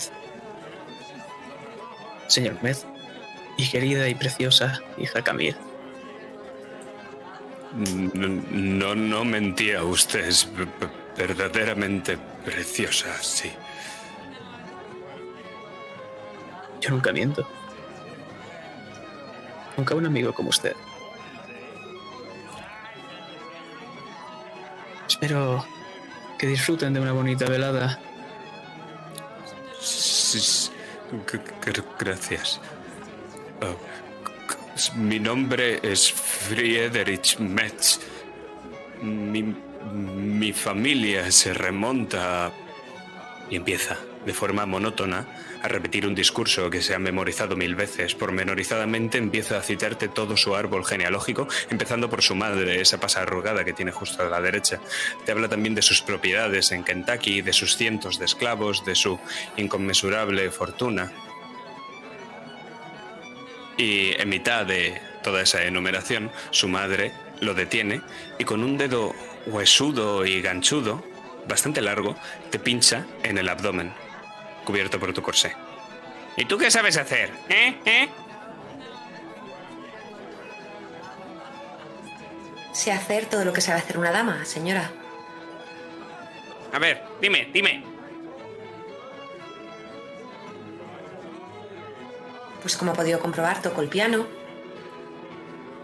Señor 2.28 2.58
Met, 2.64 2.78
y 3.62 3.70
querida 3.70 4.08
y 4.08 4.16
preciosa 4.16 4.82
hija 4.98 5.22
Camille. 5.22 5.56
no, 7.74 8.96
no, 8.96 9.24
mentía 9.24 9.84
usted, 9.84 10.26
es 10.26 10.50
verdaderamente 11.16 12.18
preciosa, 12.44 13.16
sí. 13.22 13.52
Yo 16.82 16.90
nunca 16.90 17.12
miento. 17.14 17.48
Nunca 19.78 19.94
un 19.96 20.06
amigo 20.08 20.34
como 20.34 20.50
usted. 20.50 20.76
Espero 25.08 25.64
que 26.40 26.48
disfruten 26.48 26.94
de 26.94 27.00
una 27.00 27.12
bonita 27.12 27.46
velada. 27.46 28.00
Gracias. 32.00 32.60
C- 34.76 34.92
Mi 34.96 35.20
nombre 35.20 35.80
es 35.84 36.12
Friedrich 36.12 37.38
Metz. 37.40 38.00
Mi, 39.02 39.44
mi 39.94 40.54
familia 40.54 41.32
se 41.32 41.54
remonta 41.54 42.52
y 43.50 43.56
empieza 43.56 43.98
de 44.26 44.34
forma 44.34 44.66
monótona 44.66 45.28
a 45.64 45.68
repetir 45.68 46.08
un 46.08 46.16
discurso 46.16 46.70
que 46.70 46.82
se 46.82 46.96
ha 46.96 47.00
memorizado 47.00 47.56
mil 47.56 47.76
veces. 47.76 48.16
Pormenorizadamente 48.16 49.18
empieza 49.20 49.58
a 49.58 49.62
citarte 49.62 50.08
todo 50.08 50.38
su 50.38 50.56
árbol 50.56 50.86
genealógico, 50.86 51.48
empezando 51.70 52.10
por 52.10 52.22
su 52.24 52.34
madre, 52.36 52.82
esa 52.82 53.00
pasa 53.00 53.22
arrugada 53.22 53.64
que 53.64 53.74
tiene 53.74 53.92
justo 53.92 54.24
a 54.24 54.30
la 54.30 54.42
derecha. 54.42 54.80
Te 55.26 55.32
habla 55.32 55.50
también 55.50 55.76
de 55.76 55.82
sus 55.84 56.02
propiedades 56.02 56.72
en 56.72 56.84
Kentucky, 56.84 57.42
de 57.42 57.54
sus 57.54 57.76
cientos 57.78 58.18
de 58.18 58.26
esclavos, 58.26 58.86
de 58.86 58.96
su 58.96 59.20
inconmensurable 59.58 60.50
fortuna. 60.52 61.12
Y 63.82 64.14
en 64.22 64.30
mitad 64.30 64.64
de 64.64 65.02
toda 65.24 65.42
esa 65.42 65.64
enumeración, 65.64 66.32
su 66.52 66.68
madre 66.68 67.14
lo 67.40 67.56
detiene 67.56 68.02
y 68.38 68.44
con 68.44 68.64
un 68.64 68.78
dedo 68.78 69.16
huesudo 69.48 70.24
y 70.24 70.40
ganchudo, 70.40 71.04
bastante 71.48 71.82
largo, 71.82 72.16
te 72.52 72.60
pincha 72.60 73.08
en 73.24 73.40
el 73.40 73.50
abdomen, 73.50 73.92
cubierto 74.66 75.00
por 75.00 75.14
tu 75.14 75.24
corsé. 75.24 75.56
¿Y 76.38 76.46
tú 76.46 76.60
qué 76.60 76.70
sabes 76.70 76.96
hacer? 76.96 77.32
¿Eh? 77.50 77.76
¿Eh? 77.86 78.10
Sé 82.74 82.92
hacer 82.92 83.26
todo 83.26 83.46
lo 83.46 83.52
que 83.52 83.62
sabe 83.62 83.80
hacer 83.80 83.98
una 83.98 84.12
dama, 84.12 84.46
señora. 84.46 84.92
A 86.72 86.78
ver, 86.78 87.02
dime, 87.20 87.50
dime. 87.52 87.91
Pues 92.62 92.78
como 92.78 92.92
ha 92.92 92.94
podido 92.94 93.20
comprobar, 93.20 93.62
toco 93.62 93.82
el 93.82 93.90
piano. 93.90 94.26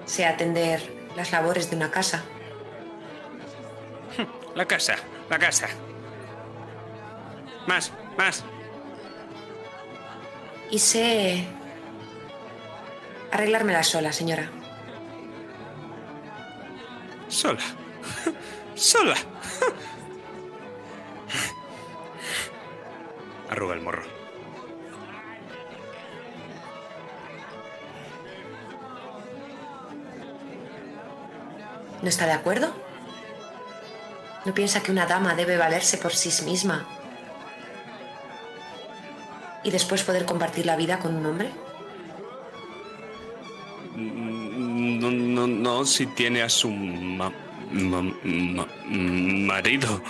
Sé 0.06 0.26
atender 0.26 1.10
las 1.16 1.32
labores 1.32 1.70
de 1.70 1.76
una 1.76 1.92
casa. 1.92 2.24
La 4.56 4.66
casa, 4.66 4.96
la 5.30 5.38
casa. 5.38 5.68
Más, 7.68 7.92
más. 8.18 8.44
Y 10.72 10.80
sé 10.80 11.46
arreglármela 13.32 13.84
sola, 13.84 14.12
señora. 14.12 14.50
Sola. 17.28 17.62
Sola. 18.76 19.16
Arruga 23.50 23.76
el 23.76 23.82
morro. 23.82 23.97
¿No 32.08 32.10
está 32.10 32.26
de 32.26 32.32
acuerdo? 32.32 32.74
¿No 34.46 34.54
piensa 34.54 34.82
que 34.82 34.94
una 34.94 35.06
dama 35.06 35.36
debe 35.36 35.58
valerse 35.58 35.98
por 35.98 36.14
sí 36.14 36.32
misma 36.46 36.88
y 39.62 39.72
después 39.72 40.04
poder 40.04 40.24
compartir 40.24 40.66
la 40.66 40.78
vida 40.78 41.00
con 41.00 41.14
un 41.18 41.26
hombre? 41.26 41.52
No, 43.94 45.12
no, 45.12 45.48
no, 45.48 45.84
si 45.86 46.06
tiene 46.06 46.44
a 46.44 46.48
su 46.48 46.70
ma- 46.70 47.34
ma- 47.74 48.02
ma- 48.24 48.68
marido. 48.86 50.02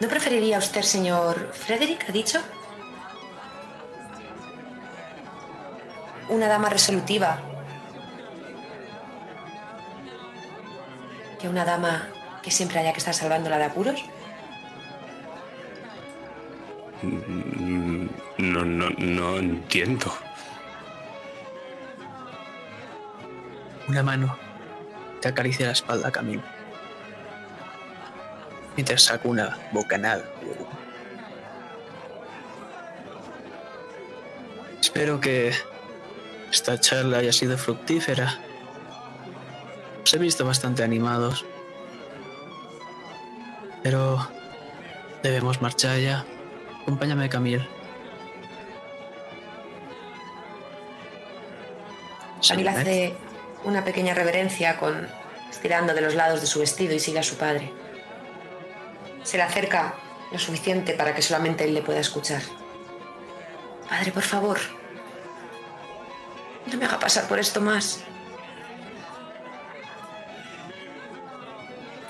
¿No 0.00 0.08
preferiría 0.08 0.56
usted, 0.56 0.80
señor 0.80 1.52
Frederick, 1.52 2.08
ha 2.08 2.12
dicho? 2.12 2.40
Una 6.34 6.48
dama 6.48 6.68
resolutiva. 6.68 7.38
Que 11.40 11.48
una 11.48 11.64
dama 11.64 12.08
que 12.42 12.50
siempre 12.50 12.80
haya 12.80 12.92
que 12.92 12.98
estar 12.98 13.14
salvándola 13.14 13.56
de 13.56 13.64
apuros. 13.64 14.04
No, 18.38 18.64
no, 18.64 18.90
no 18.90 19.36
entiendo. 19.36 20.12
Una 23.86 24.02
mano 24.02 24.36
te 25.20 25.28
acaricia 25.28 25.66
la 25.66 25.72
espalda, 25.72 26.10
Camilo. 26.10 26.42
Mientras 28.74 29.02
saco 29.02 29.28
una 29.28 29.56
bocanada. 29.70 30.24
Espero 34.80 35.20
que 35.20 35.52
esta 36.54 36.78
charla 36.78 37.18
haya 37.18 37.32
sido 37.32 37.58
fructífera. 37.58 38.38
Os 40.04 40.14
he 40.14 40.18
visto 40.18 40.44
bastante 40.44 40.84
animados. 40.84 41.44
Pero 43.82 44.28
debemos 45.22 45.60
marchar 45.60 45.98
ya. 45.98 46.24
Acompáñame, 46.82 47.28
Camille. 47.28 47.68
¿eh? 52.50 52.68
hace 52.68 53.14
una 53.64 53.84
pequeña 53.84 54.14
reverencia 54.14 54.76
con 54.78 55.08
estirando 55.50 55.92
de 55.92 56.02
los 56.02 56.14
lados 56.14 56.40
de 56.40 56.46
su 56.46 56.60
vestido 56.60 56.94
y 56.94 57.00
sigue 57.00 57.18
a 57.18 57.24
su 57.24 57.36
padre. 57.36 57.72
Se 59.24 59.38
le 59.38 59.42
acerca 59.42 59.94
lo 60.30 60.38
suficiente 60.38 60.94
para 60.94 61.14
que 61.14 61.22
solamente 61.22 61.64
él 61.64 61.74
le 61.74 61.82
pueda 61.82 62.00
escuchar. 62.00 62.42
Padre, 63.88 64.12
por 64.12 64.22
favor, 64.22 64.58
no 66.70 66.78
me 66.78 66.84
haga 66.84 66.98
pasar 66.98 67.26
por 67.28 67.38
esto 67.38 67.60
más. 67.60 68.00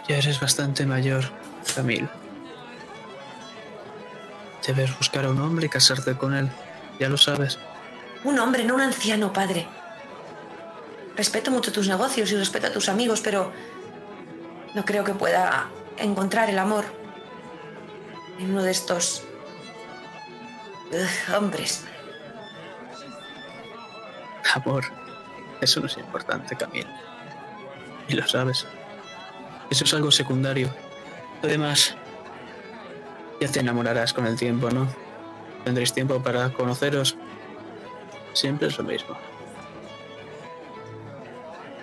Ya 0.08 0.18
eres 0.18 0.38
bastante 0.38 0.84
mayor, 0.84 1.24
Camil. 1.74 2.08
Debes 4.66 4.96
buscar 4.96 5.24
a 5.24 5.30
un 5.30 5.40
hombre 5.40 5.66
y 5.66 5.68
casarte 5.68 6.16
con 6.16 6.34
él. 6.34 6.50
Ya 6.98 7.08
lo 7.08 7.16
sabes. 7.16 7.58
Un 8.22 8.38
hombre, 8.38 8.64
no 8.64 8.74
un 8.74 8.80
anciano, 8.80 9.32
padre. 9.32 9.66
Respeto 11.16 11.50
mucho 11.50 11.72
tus 11.72 11.88
negocios 11.88 12.30
y 12.32 12.36
respeto 12.36 12.66
a 12.66 12.72
tus 12.72 12.88
amigos, 12.88 13.20
pero 13.20 13.52
no 14.74 14.84
creo 14.84 15.04
que 15.04 15.14
pueda 15.14 15.68
encontrar 15.96 16.50
el 16.50 16.58
amor 16.58 16.84
en 18.38 18.50
uno 18.50 18.62
de 18.62 18.70
estos 18.70 19.22
ugh, 20.90 21.36
hombres. 21.36 21.84
Amor, 24.64 24.84
eso 25.60 25.80
no 25.80 25.86
es 25.86 25.96
importante, 25.96 26.56
Camil. 26.56 26.86
Y 28.08 28.14
lo 28.14 28.26
sabes. 28.26 28.66
Eso 29.70 29.84
es 29.84 29.94
algo 29.94 30.10
secundario. 30.10 30.68
Además, 31.42 31.96
ya 33.40 33.48
te 33.48 33.60
enamorarás 33.60 34.12
con 34.12 34.26
el 34.26 34.36
tiempo, 34.36 34.70
¿no? 34.70 34.88
Tendréis 35.64 35.92
tiempo 35.92 36.22
para 36.22 36.50
conoceros. 36.50 37.16
Siempre 38.32 38.68
es 38.68 38.78
lo 38.78 38.84
mismo. 38.84 39.16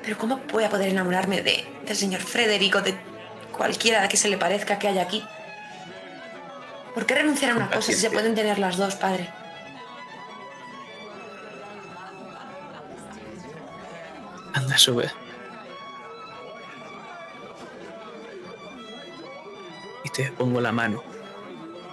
Pero 0.03 0.17
¿cómo 0.17 0.41
voy 0.51 0.63
a 0.63 0.69
poder 0.69 0.89
enamorarme 0.89 1.41
de, 1.41 1.65
del 1.85 1.95
señor 1.95 2.21
Frederico, 2.21 2.81
de 2.81 2.95
cualquiera 3.55 4.07
que 4.07 4.17
se 4.17 4.29
le 4.29 4.37
parezca 4.37 4.79
que 4.79 4.87
haya 4.87 5.03
aquí? 5.03 5.23
¿Por 6.93 7.05
qué 7.05 7.15
renunciar 7.15 7.51
a 7.51 7.55
una 7.55 7.69
cosa 7.69 7.91
si 7.91 7.97
se 7.97 8.09
pueden 8.09 8.35
tener 8.35 8.59
las 8.59 8.77
dos, 8.77 8.95
padre? 8.95 9.29
Sube. 14.81 15.11
Y 20.03 20.09
te 20.09 20.31
pongo 20.31 20.59
la 20.59 20.71
mano 20.71 21.03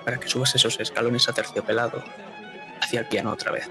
para 0.04 0.18
que 0.18 0.28
subas 0.28 0.54
esos 0.54 0.80
escalones 0.80 1.28
aterciopelados 1.28 2.02
hacia 2.80 3.00
el 3.00 3.06
piano 3.06 3.30
otra 3.30 3.52
vez. 3.52 3.68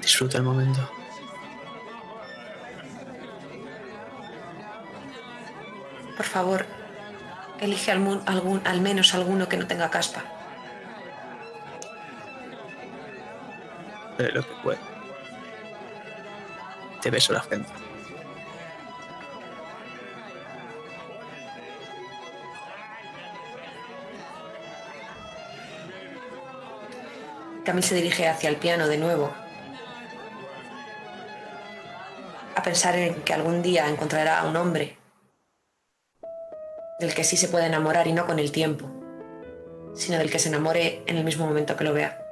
Disfruta 0.00 0.38
el 0.38 0.44
momento. 0.44 0.88
Por 6.16 6.26
favor, 6.26 6.64
elige 7.60 7.90
algún, 7.90 8.22
algún, 8.26 8.62
al 8.64 8.80
menos 8.80 9.14
alguno 9.14 9.48
que 9.48 9.56
no 9.56 9.66
tenga 9.66 9.90
caspa. 9.90 10.22
Lo 14.18 14.42
que 14.42 14.54
pueda. 14.62 14.95
Te 17.06 17.10
beso 17.10 17.32
la 17.32 17.40
frente. 17.40 17.70
Camille 27.64 27.86
se 27.86 27.94
dirige 27.94 28.26
hacia 28.26 28.48
el 28.48 28.56
piano 28.56 28.88
de 28.88 28.98
nuevo. 28.98 29.32
A 32.56 32.62
pensar 32.64 32.96
en 32.96 33.22
que 33.22 33.32
algún 33.32 33.62
día 33.62 33.88
encontrará 33.88 34.40
a 34.40 34.48
un 34.48 34.56
hombre 34.56 34.98
del 36.98 37.14
que 37.14 37.22
sí 37.22 37.36
se 37.36 37.46
puede 37.46 37.66
enamorar 37.66 38.08
y 38.08 38.14
no 38.14 38.26
con 38.26 38.40
el 38.40 38.50
tiempo, 38.50 38.90
sino 39.94 40.18
del 40.18 40.32
que 40.32 40.40
se 40.40 40.48
enamore 40.48 41.04
en 41.06 41.18
el 41.18 41.22
mismo 41.22 41.46
momento 41.46 41.76
que 41.76 41.84
lo 41.84 41.92
vea. 41.92 42.25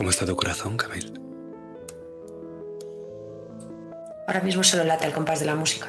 ¿Cómo 0.00 0.08
está 0.08 0.24
tu 0.24 0.34
corazón, 0.34 0.78
Camil? 0.78 1.12
Ahora 4.26 4.40
mismo 4.40 4.64
solo 4.64 4.82
late 4.84 5.04
al 5.04 5.12
compás 5.12 5.40
de 5.40 5.44
la 5.44 5.54
música. 5.54 5.88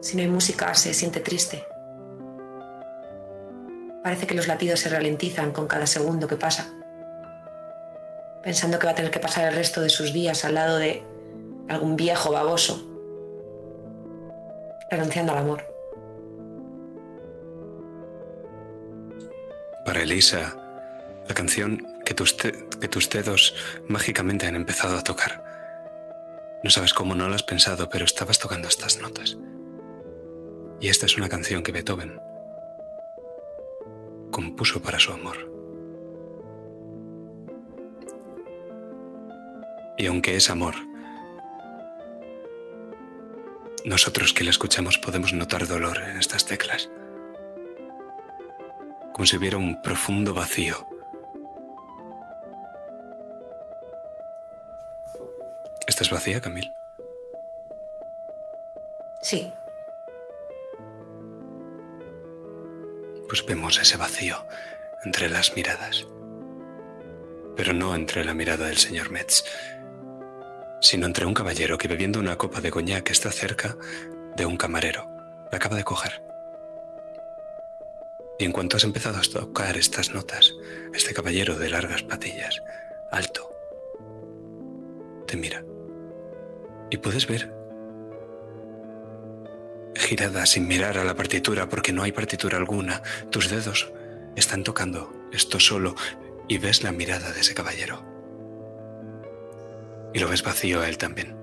Si 0.00 0.16
no 0.16 0.22
hay 0.24 0.28
música, 0.28 0.74
se 0.74 0.92
siente 0.94 1.20
triste. 1.20 1.64
Parece 4.02 4.26
que 4.26 4.34
los 4.34 4.48
latidos 4.48 4.80
se 4.80 4.88
ralentizan 4.88 5.52
con 5.52 5.68
cada 5.68 5.86
segundo 5.86 6.26
que 6.26 6.34
pasa, 6.34 6.74
pensando 8.42 8.80
que 8.80 8.86
va 8.86 8.94
a 8.94 8.96
tener 8.96 9.12
que 9.12 9.20
pasar 9.20 9.46
el 9.46 9.54
resto 9.54 9.80
de 9.80 9.88
sus 9.88 10.12
días 10.12 10.44
al 10.44 10.54
lado 10.54 10.78
de 10.78 11.04
algún 11.68 11.94
viejo 11.94 12.32
baboso, 12.32 12.84
renunciando 14.90 15.34
al 15.34 15.38
amor. 15.38 15.62
Para 19.84 20.02
Elisa, 20.02 20.56
la 21.28 21.34
canción 21.34 21.93
que 22.04 22.14
tus, 22.14 23.08
dedos 23.10 23.54
mágicamente 23.88 24.46
han 24.46 24.56
empezado 24.56 24.96
a 24.96 25.02
tocar. 25.02 25.42
No 26.62 26.70
sabes 26.70 26.94
cómo 26.94 27.14
no 27.14 27.28
lo 27.28 27.34
has 27.34 27.42
pensado, 27.42 27.88
pero 27.88 28.04
estabas 28.04 28.38
tocando 28.38 28.68
estas 28.68 29.00
notas. 29.00 29.36
Y 30.80 30.88
esta 30.88 31.06
es 31.06 31.16
una 31.16 31.28
canción 31.28 31.62
que 31.62 31.72
Beethoven 31.72 32.20
compuso 34.30 34.82
para 34.82 34.98
su 34.98 35.12
amor. 35.12 35.50
Y 39.96 40.06
aunque 40.06 40.36
es 40.36 40.50
amor, 40.50 40.74
nosotros 43.84 44.32
que 44.32 44.44
la 44.44 44.50
escuchamos 44.50 44.98
podemos 44.98 45.32
notar 45.32 45.66
dolor 45.68 45.98
en 45.98 46.16
estas 46.16 46.46
teclas 46.46 46.90
como 49.14 49.26
si 49.26 49.36
hubiera 49.36 49.56
un 49.56 49.80
profundo 49.80 50.34
vacío. 50.34 50.93
¿Estás 55.86 56.10
vacía, 56.10 56.40
Camil? 56.40 56.72
Sí, 59.22 59.52
Pues 63.34 63.44
vemos 63.46 63.80
ese 63.80 63.96
vacío 63.96 64.46
entre 65.04 65.28
las 65.28 65.56
miradas. 65.56 66.06
Pero 67.56 67.72
no 67.72 67.96
entre 67.96 68.24
la 68.24 68.32
mirada 68.32 68.66
del 68.66 68.76
señor 68.76 69.10
Metz, 69.10 69.44
sino 70.80 71.06
entre 71.06 71.26
un 71.26 71.34
caballero 71.34 71.76
que 71.76 71.88
bebiendo 71.88 72.20
una 72.20 72.36
copa 72.36 72.60
de 72.60 72.70
coñac 72.70 73.10
está 73.10 73.32
cerca 73.32 73.76
de 74.36 74.46
un 74.46 74.56
camarero. 74.56 75.10
La 75.50 75.56
acaba 75.56 75.76
de 75.76 75.82
coger. 75.82 76.22
Y 78.38 78.44
en 78.44 78.52
cuanto 78.52 78.76
has 78.76 78.84
empezado 78.84 79.18
a 79.18 79.22
tocar 79.22 79.76
estas 79.76 80.10
notas, 80.14 80.52
este 80.92 81.12
caballero 81.12 81.56
de 81.56 81.70
largas 81.70 82.04
patillas, 82.04 82.62
alto, 83.10 83.50
te 85.26 85.36
mira. 85.36 85.64
Y 86.94 86.98
puedes 86.98 87.26
ver, 87.26 87.52
girada 89.96 90.46
sin 90.46 90.68
mirar 90.68 90.96
a 90.96 91.02
la 91.02 91.16
partitura 91.16 91.68
porque 91.68 91.92
no 91.92 92.04
hay 92.04 92.12
partitura 92.12 92.56
alguna, 92.56 93.02
tus 93.32 93.50
dedos 93.50 93.92
están 94.36 94.62
tocando 94.62 95.12
esto 95.32 95.58
solo 95.58 95.96
y 96.46 96.58
ves 96.58 96.84
la 96.84 96.92
mirada 96.92 97.32
de 97.32 97.40
ese 97.40 97.52
caballero. 97.52 98.00
Y 100.14 100.20
lo 100.20 100.28
ves 100.28 100.44
vacío 100.44 100.82
a 100.82 100.88
él 100.88 100.96
también. 100.96 101.36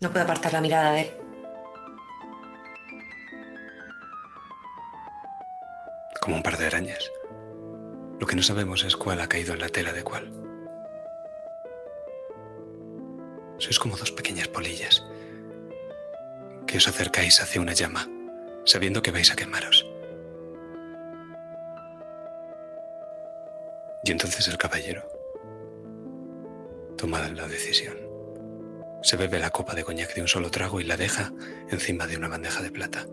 No 0.00 0.12
puedo 0.12 0.22
apartar 0.22 0.52
la 0.52 0.60
mirada 0.60 0.92
de 0.92 1.00
él. 1.00 1.19
Como 6.30 6.36
un 6.36 6.44
par 6.44 6.58
de 6.58 6.66
arañas. 6.66 7.10
Lo 8.20 8.24
que 8.24 8.36
no 8.36 8.42
sabemos 8.44 8.84
es 8.84 8.94
cuál 8.94 9.20
ha 9.20 9.26
caído 9.26 9.52
en 9.52 9.58
la 9.58 9.68
tela 9.68 9.92
de 9.92 10.04
cuál. 10.04 10.30
Sois 13.58 13.80
como 13.80 13.96
dos 13.96 14.12
pequeñas 14.12 14.46
polillas 14.46 15.04
que 16.68 16.76
os 16.76 16.86
acercáis 16.86 17.42
hacia 17.42 17.60
una 17.60 17.72
llama, 17.72 18.08
sabiendo 18.64 19.02
que 19.02 19.10
vais 19.10 19.32
a 19.32 19.34
quemaros. 19.34 19.84
Y 24.04 24.12
entonces 24.12 24.46
el 24.46 24.56
caballero 24.56 25.02
toma 26.96 27.28
la 27.28 27.48
decisión. 27.48 27.98
Se 29.02 29.16
bebe 29.16 29.40
la 29.40 29.50
copa 29.50 29.74
de 29.74 29.82
coñac 29.82 30.14
de 30.14 30.22
un 30.22 30.28
solo 30.28 30.48
trago 30.48 30.80
y 30.80 30.84
la 30.84 30.96
deja 30.96 31.32
encima 31.70 32.06
de 32.06 32.16
una 32.16 32.28
bandeja 32.28 32.62
de 32.62 32.70
plata. 32.70 33.04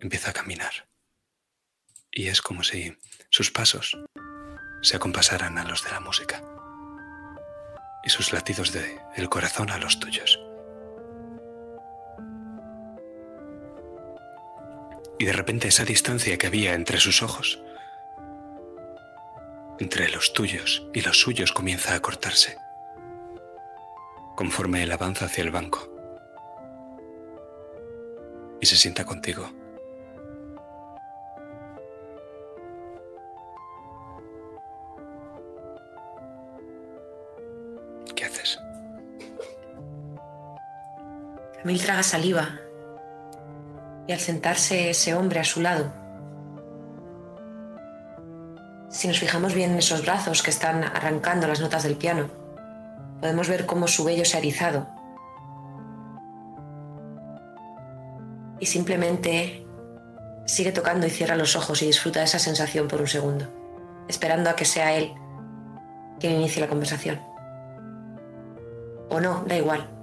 Empieza 0.00 0.30
a 0.30 0.32
caminar. 0.32 0.88
Y 2.10 2.28
es 2.28 2.42
como 2.42 2.64
si 2.64 2.96
sus 3.28 3.50
pasos 3.50 3.96
se 4.82 4.96
acompasaran 4.96 5.58
a 5.58 5.64
los 5.64 5.84
de 5.84 5.90
la 5.90 6.00
música 6.00 6.42
y 8.02 8.08
sus 8.08 8.32
latidos 8.32 8.72
de 8.72 8.98
el 9.14 9.28
corazón 9.28 9.70
a 9.70 9.78
los 9.78 10.00
tuyos. 10.00 10.40
Y 15.18 15.26
de 15.26 15.32
repente 15.34 15.68
esa 15.68 15.84
distancia 15.84 16.38
que 16.38 16.46
había 16.46 16.72
entre 16.72 16.98
sus 16.98 17.22
ojos, 17.22 17.62
entre 19.78 20.08
los 20.08 20.32
tuyos 20.32 20.86
y 20.94 21.02
los 21.02 21.20
suyos, 21.20 21.52
comienza 21.52 21.94
a 21.94 22.00
cortarse, 22.00 22.56
conforme 24.34 24.82
él 24.82 24.92
avanza 24.92 25.26
hacia 25.26 25.44
el 25.44 25.50
banco 25.50 25.90
y 28.62 28.66
se 28.66 28.76
sienta 28.76 29.04
contigo. 29.04 29.59
Camil 41.62 41.82
traga 41.82 42.02
saliva 42.02 42.58
y 44.06 44.12
al 44.12 44.18
sentarse 44.18 44.88
ese 44.88 45.14
hombre 45.14 45.40
a 45.40 45.44
su 45.44 45.60
lado, 45.60 45.92
si 48.88 49.06
nos 49.06 49.18
fijamos 49.18 49.52
bien 49.52 49.72
en 49.72 49.78
esos 49.78 50.02
brazos 50.02 50.42
que 50.42 50.50
están 50.50 50.82
arrancando 50.82 51.46
las 51.46 51.60
notas 51.60 51.82
del 51.82 51.96
piano, 51.96 52.30
podemos 53.20 53.46
ver 53.46 53.66
cómo 53.66 53.88
su 53.88 54.04
vello 54.04 54.24
se 54.24 54.38
ha 54.38 54.40
erizado. 54.40 54.88
Y 58.58 58.64
simplemente 58.64 59.66
sigue 60.46 60.72
tocando 60.72 61.06
y 61.06 61.10
cierra 61.10 61.36
los 61.36 61.56
ojos 61.56 61.82
y 61.82 61.86
disfruta 61.86 62.20
de 62.20 62.24
esa 62.24 62.38
sensación 62.38 62.88
por 62.88 63.02
un 63.02 63.06
segundo, 63.06 63.46
esperando 64.08 64.48
a 64.48 64.56
que 64.56 64.64
sea 64.64 64.94
él 64.94 65.12
quien 66.18 66.32
inicie 66.32 66.62
la 66.62 66.68
conversación. 66.68 67.20
O 69.10 69.20
no, 69.20 69.44
da 69.46 69.56
igual. 69.56 69.99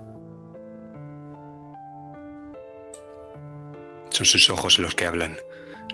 Son 4.17 4.25
sus 4.25 4.49
ojos 4.49 4.79
los 4.79 4.95
que 4.95 5.05
hablan, 5.05 5.37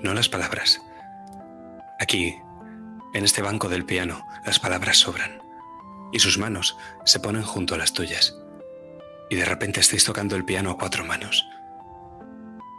no 0.01 0.13
las 0.13 0.29
palabras. 0.29 0.81
Aquí, 1.99 2.39
en 3.13 3.25
este 3.25 3.41
banco 3.41 3.67
del 3.67 3.83
piano, 3.83 4.25
las 4.45 4.59
palabras 4.59 4.97
sobran. 4.99 5.41
Y 6.13 6.19
sus 6.19 6.37
manos 6.37 6.77
se 7.03 7.19
ponen 7.19 7.43
junto 7.43 7.75
a 7.75 7.77
las 7.77 7.91
tuyas. 7.91 8.33
Y 9.29 9.35
de 9.35 9.43
repente 9.43 9.81
estáis 9.81 10.05
tocando 10.05 10.37
el 10.37 10.45
piano 10.45 10.71
a 10.71 10.77
cuatro 10.77 11.03
manos. 11.03 11.45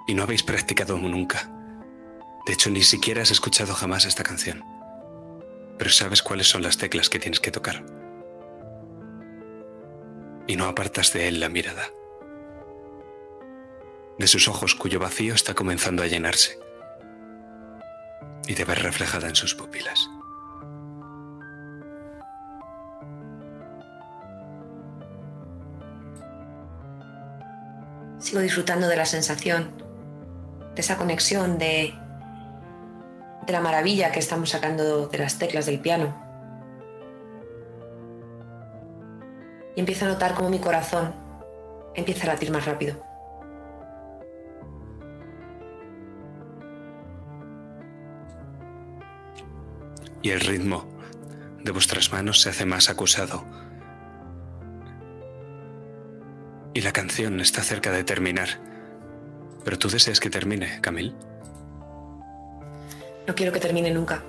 Y 0.07 0.15
no 0.15 0.23
habéis 0.23 0.43
practicado 0.43 0.97
nunca. 0.97 1.51
De 2.47 2.55
hecho, 2.55 2.71
ni 2.71 2.83
siquiera 2.83 3.21
has 3.21 3.31
escuchado 3.31 3.75
jamás 3.75 4.07
esta 4.07 4.23
canción. 4.23 4.65
Pero 5.77 5.91
sabes 5.91 6.23
cuáles 6.23 6.49
son 6.49 6.63
las 6.63 6.79
teclas 6.79 7.11
que 7.11 7.19
tienes 7.19 7.41
que 7.41 7.51
tocar. 7.51 7.85
Y 10.47 10.57
no 10.57 10.65
apartas 10.65 11.13
de 11.13 11.29
él 11.29 11.39
la 11.39 11.51
mirada 11.51 11.91
de 14.19 14.27
sus 14.27 14.49
ojos 14.49 14.75
cuyo 14.75 15.01
vacío 15.01 15.35
está 15.35 15.55
comenzando 15.55 16.03
a 16.03 16.07
llenarse 16.07 16.59
y 18.47 18.55
de 18.55 18.65
ver 18.65 18.83
reflejada 18.83 19.29
en 19.29 19.35
sus 19.35 19.55
pupilas. 19.55 20.09
Sigo 28.19 28.41
disfrutando 28.41 28.89
de 28.89 28.97
la 28.97 29.05
sensación, 29.05 29.71
de 30.75 30.81
esa 30.81 30.97
conexión, 30.97 31.59
de, 31.59 31.95
de 33.47 33.53
la 33.53 33.61
maravilla 33.61 34.13
que 34.13 34.19
estamos 34.19 34.51
sacando 34.51 35.09
de 35.09 35.19
las 35.19 35.39
teclas 35.39 35.67
del 35.67 35.81
piano. 35.81 36.23
Y 39.77 39.81
empiezo 39.81 40.07
a 40.07 40.09
notar 40.09 40.35
cómo 40.35 40.49
mi 40.49 40.59
corazón 40.59 41.15
empieza 41.95 42.25
a 42.25 42.29
latir 42.29 42.51
más 42.51 42.65
rápido. 42.65 43.14
Y 50.25 50.31
el 50.31 50.41
ritmo 50.41 50.89
de 51.63 51.71
vuestras 51.71 52.11
manos 52.11 52.41
se 52.41 52.49
hace 52.49 52.65
más 52.65 52.89
acusado. 52.89 53.45
Y 56.73 56.81
la 56.81 56.93
canción 56.93 57.41
está 57.41 57.63
cerca 57.63 57.93
de 57.93 58.05
terminar. 58.05 58.49
Pero 59.65 59.79
tú 59.79 59.91
deseas 59.91 60.21
que 60.21 60.31
termine, 60.31 60.81
Camille. 60.81 61.15
No 63.29 63.35
quiero 63.35 63.53
que 63.53 63.61
termine 63.61 63.91
nunca. 63.91 64.25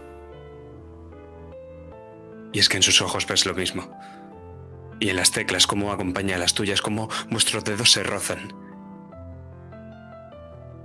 Y 2.52 2.60
es 2.60 2.68
que 2.68 2.76
en 2.76 2.84
sus 2.84 3.02
ojos 3.02 3.26
ves 3.26 3.46
lo 3.46 3.54
mismo. 3.54 3.98
Y 5.00 5.10
en 5.10 5.16
las 5.16 5.32
teclas, 5.32 5.66
cómo 5.66 5.94
acompaña 5.94 6.36
a 6.36 6.40
las 6.40 6.54
tuyas, 6.54 6.82
cómo 6.82 7.08
vuestros 7.30 7.64
dedos 7.64 7.94
se 7.94 8.04
rozan. 8.04 8.54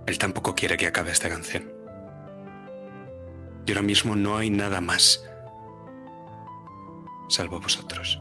Él 0.07 0.18
tampoco 0.18 0.55
quiere 0.55 0.77
que 0.77 0.87
acabe 0.87 1.11
esta 1.11 1.29
canción. 1.29 1.79
Y 3.66 3.73
ahora 3.73 3.83
mismo 3.83 4.16
no 4.16 4.37
hay 4.37 4.51
nada 4.51 4.81
más, 4.81 5.25
salvo 7.29 7.61
vosotros. 7.61 8.18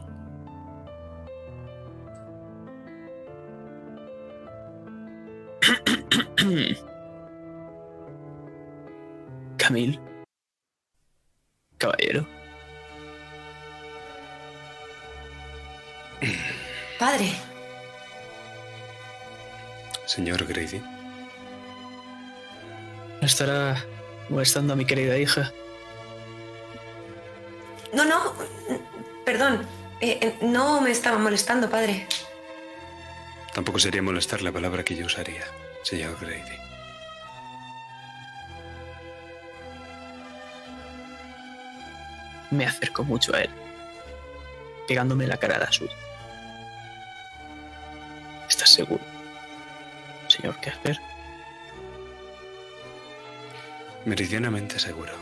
Camil. 9.56 10.00
Caballero. 11.78 12.26
Padre, 16.98 17.32
Señor 20.04 20.44
Grady, 20.44 20.82
¿No 23.20 23.26
estará 23.26 23.82
molestando 24.30 24.72
a 24.72 24.76
mi 24.76 24.86
querida 24.86 25.18
hija? 25.18 25.52
no, 27.92 28.04
no, 28.04 28.34
perdón, 29.24 29.66
eh, 30.00 30.18
eh, 30.22 30.38
no 30.42 30.80
me 30.80 30.92
estaba 30.92 31.18
molestando, 31.18 31.68
padre. 31.68 32.06
tampoco 33.52 33.78
sería 33.78 34.00
molestar 34.00 34.42
la 34.42 34.52
palabra 34.52 34.84
que 34.84 34.94
yo 34.94 35.06
usaría, 35.06 35.44
señor 35.82 36.16
Grady. 36.20 36.58
Me 42.50 42.64
acerco 42.66 43.04
mucho 43.04 43.34
a 43.34 43.42
él, 43.42 43.50
pegándome 44.88 45.26
la 45.26 45.36
cara 45.36 45.56
a 45.56 45.60
la 45.60 45.72
suya. 45.72 45.94
¿Estás 48.48 48.70
seguro, 48.72 49.04
señor 50.28 50.58
Kerber? 50.60 50.98
Meridianamente 54.04 54.78
seguro. 54.78 55.12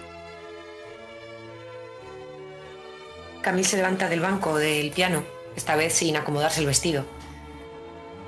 Camille 3.43 3.69
se 3.69 3.77
levanta 3.77 4.09
del 4.09 4.21
banco 4.21 4.57
del 4.57 4.91
piano, 4.91 5.25
esta 5.57 5.75
vez 5.77 5.95
sin 5.95 6.17
acomodarse 6.17 6.61
el 6.61 6.67
vestido, 6.67 7.05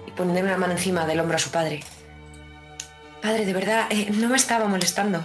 y 0.07 0.11
pone 0.13 0.41
una 0.43 0.57
mano 0.57 0.73
encima 0.73 1.07
del 1.07 1.21
hombro 1.21 1.37
a 1.37 1.41
su 1.41 1.51
padre. 1.51 1.81
Padre, 3.23 3.45
de 3.45 3.53
verdad, 3.53 3.87
eh, 3.91 4.11
no 4.11 4.29
me 4.29 4.37
estaba 4.37 4.67
molestando. 4.67 5.23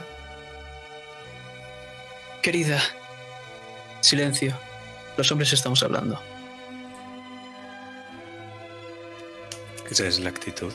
Querida, 2.42 2.80
silencio. 4.02 4.54
Los 5.18 5.32
hombres 5.32 5.54
estamos 5.54 5.82
hablando. 5.82 6.22
Esa 9.90 10.08
es 10.08 10.20
la 10.20 10.30
actitud. 10.30 10.74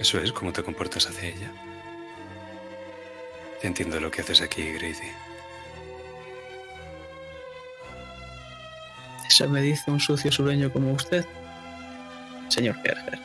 Eso 0.00 0.18
es 0.18 0.32
como 0.32 0.50
te 0.50 0.62
comportas 0.62 1.06
hacia 1.06 1.28
ella. 1.28 1.52
Entiendo 3.62 4.00
lo 4.00 4.10
que 4.10 4.22
haces 4.22 4.40
aquí, 4.40 4.72
Grady. 4.72 5.12
Eso 9.28 9.48
me 9.48 9.60
dice 9.60 9.90
un 9.90 10.00
sucio 10.00 10.32
sureño 10.32 10.72
como 10.72 10.92
usted, 10.92 11.26
señor 12.48 12.80
Kerger. 12.82 13.20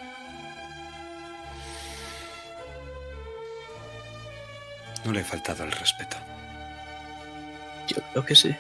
No 5.05 5.13
le 5.13 5.21
he 5.21 5.23
faltado 5.23 5.63
el 5.63 5.71
respeto. 5.71 6.17
Yo 7.88 8.01
creo 8.11 8.25
que 8.25 8.35
sí. 8.35 8.55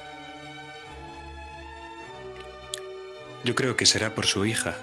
Yo 3.43 3.53
creo 3.55 3.75
que 3.75 3.85
será 3.85 4.15
por 4.15 4.25
su 4.25 4.45
hija, 4.45 4.75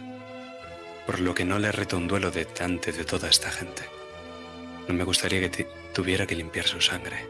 por 1.06 1.20
lo 1.20 1.34
que 1.34 1.44
no 1.44 1.58
le 1.58 1.72
reto 1.72 1.96
un 1.96 2.08
duelo 2.08 2.30
de 2.30 2.44
tante 2.44 2.92
de 2.92 3.04
toda 3.04 3.28
esta 3.28 3.50
gente. 3.50 3.82
No 4.88 4.94
me 4.94 5.04
gustaría 5.04 5.48
que 5.50 5.64
tuviera 5.92 6.26
que 6.26 6.34
limpiar 6.34 6.66
su 6.66 6.80
sangre. 6.80 7.26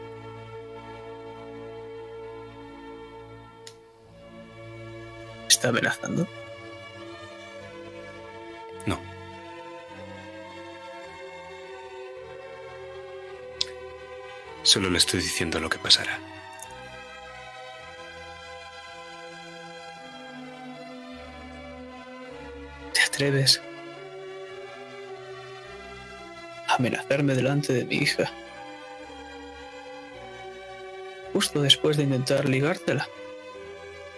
¿Está 5.47 5.69
amenazando? 5.69 6.27
No. 8.85 8.99
Solo 14.63 14.89
le 14.89 14.97
estoy 14.97 15.21
diciendo 15.21 15.59
lo 15.59 15.69
que 15.69 15.77
pasará. 15.77 16.32
Atreves 23.13 23.61
a 26.67 26.75
amenazarme 26.75 27.35
delante 27.35 27.73
de 27.73 27.85
mi 27.85 27.97
hija? 27.97 28.31
Justo 31.31 31.61
después 31.61 31.97
de 31.97 32.03
intentar 32.03 32.49
ligártela. 32.49 33.07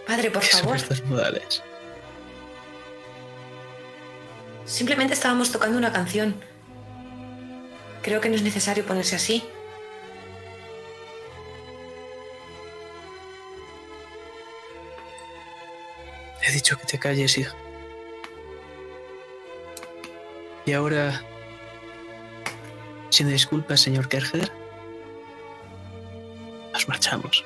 Padre, 0.07 0.31
por 0.31 0.41
¿Qué 0.41 0.47
son 0.47 0.61
favor. 0.61 0.77
estos 0.77 1.03
modales? 1.05 1.63
Simplemente 4.65 5.13
estábamos 5.13 5.51
tocando 5.51 5.77
una 5.77 5.91
canción. 5.91 6.35
Creo 8.01 8.21
que 8.21 8.29
no 8.29 8.35
es 8.35 8.43
necesario 8.43 8.85
ponerse 8.85 9.15
así. 9.15 9.43
He 16.47 16.51
dicho 16.51 16.77
que 16.77 16.85
te 16.85 16.99
calles, 16.99 17.37
hija. 17.37 17.55
Y 20.65 20.73
ahora, 20.73 21.21
si 23.09 23.23
me 23.23 23.31
disculpa, 23.31 23.77
señor 23.77 24.09
Kerger, 24.09 24.51
nos 26.73 26.87
marchamos. 26.87 27.43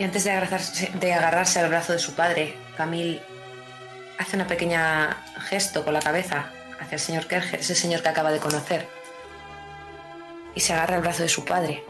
Y 0.00 0.02
antes 0.02 0.24
de 0.24 0.30
agarrarse, 0.30 0.90
de 0.94 1.12
agarrarse 1.12 1.60
al 1.60 1.68
brazo 1.68 1.92
de 1.92 1.98
su 1.98 2.14
padre, 2.14 2.56
Camille 2.74 3.20
hace 4.16 4.36
una 4.36 4.46
pequeña 4.46 5.22
gesto 5.40 5.84
con 5.84 5.92
la 5.92 6.00
cabeza 6.00 6.50
hacia 6.80 6.94
el 6.94 7.00
señor 7.00 7.26
Kerger, 7.26 7.60
ese 7.60 7.74
señor 7.74 8.02
que 8.02 8.08
acaba 8.08 8.32
de 8.32 8.38
conocer. 8.38 8.88
Y 10.54 10.60
se 10.60 10.72
agarra 10.72 10.96
al 10.96 11.02
brazo 11.02 11.22
de 11.22 11.28
su 11.28 11.44
padre, 11.44 11.84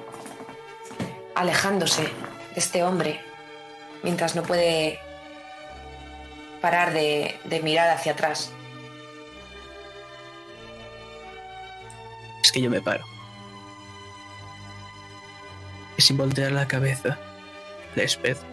alejándose 1.36 2.02
de 2.02 2.10
este 2.56 2.82
hombre, 2.82 3.20
mientras 4.02 4.34
no 4.36 4.42
puede 4.42 4.98
parar 6.60 6.92
de, 6.92 7.60
mirar 7.62 7.90
hacia 7.90 8.12
atrás. 8.12 8.52
es 12.42 12.52
que 12.52 12.60
yo 12.60 12.70
me 12.70 12.80
paro. 12.80 13.04
Y 15.96 16.02
sin 16.02 16.16
voltear 16.16 16.52
la 16.52 16.66
cabeza, 16.66 17.18
le 17.94 18.04
espezo. 18.04 18.44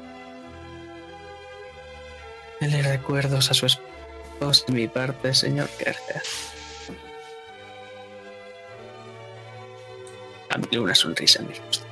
Le 2.60 2.82
recuerdos 2.82 3.50
a 3.50 3.54
su 3.54 3.66
esposa 3.66 4.66
de 4.68 4.74
mi 4.74 4.88
parte, 4.88 5.34
señor 5.34 5.70
Kerger. 5.78 6.22
A 10.50 10.58
mí 10.58 10.78
una 10.78 10.96
sonrisa 10.96 11.40
en 11.40 11.48
mi 11.48 11.54
rostro. 11.54 11.87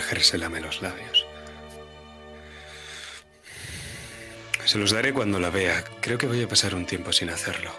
Se 0.00 0.38
lame 0.38 0.60
los 0.60 0.80
labios. 0.80 1.26
Se 4.64 4.78
los 4.78 4.92
daré 4.92 5.12
cuando 5.12 5.40
la 5.40 5.50
vea. 5.50 5.84
Creo 6.00 6.16
que 6.16 6.26
voy 6.26 6.42
a 6.42 6.48
pasar 6.48 6.74
un 6.74 6.86
tiempo 6.86 7.12
sin 7.12 7.28
hacerlo. 7.28 7.70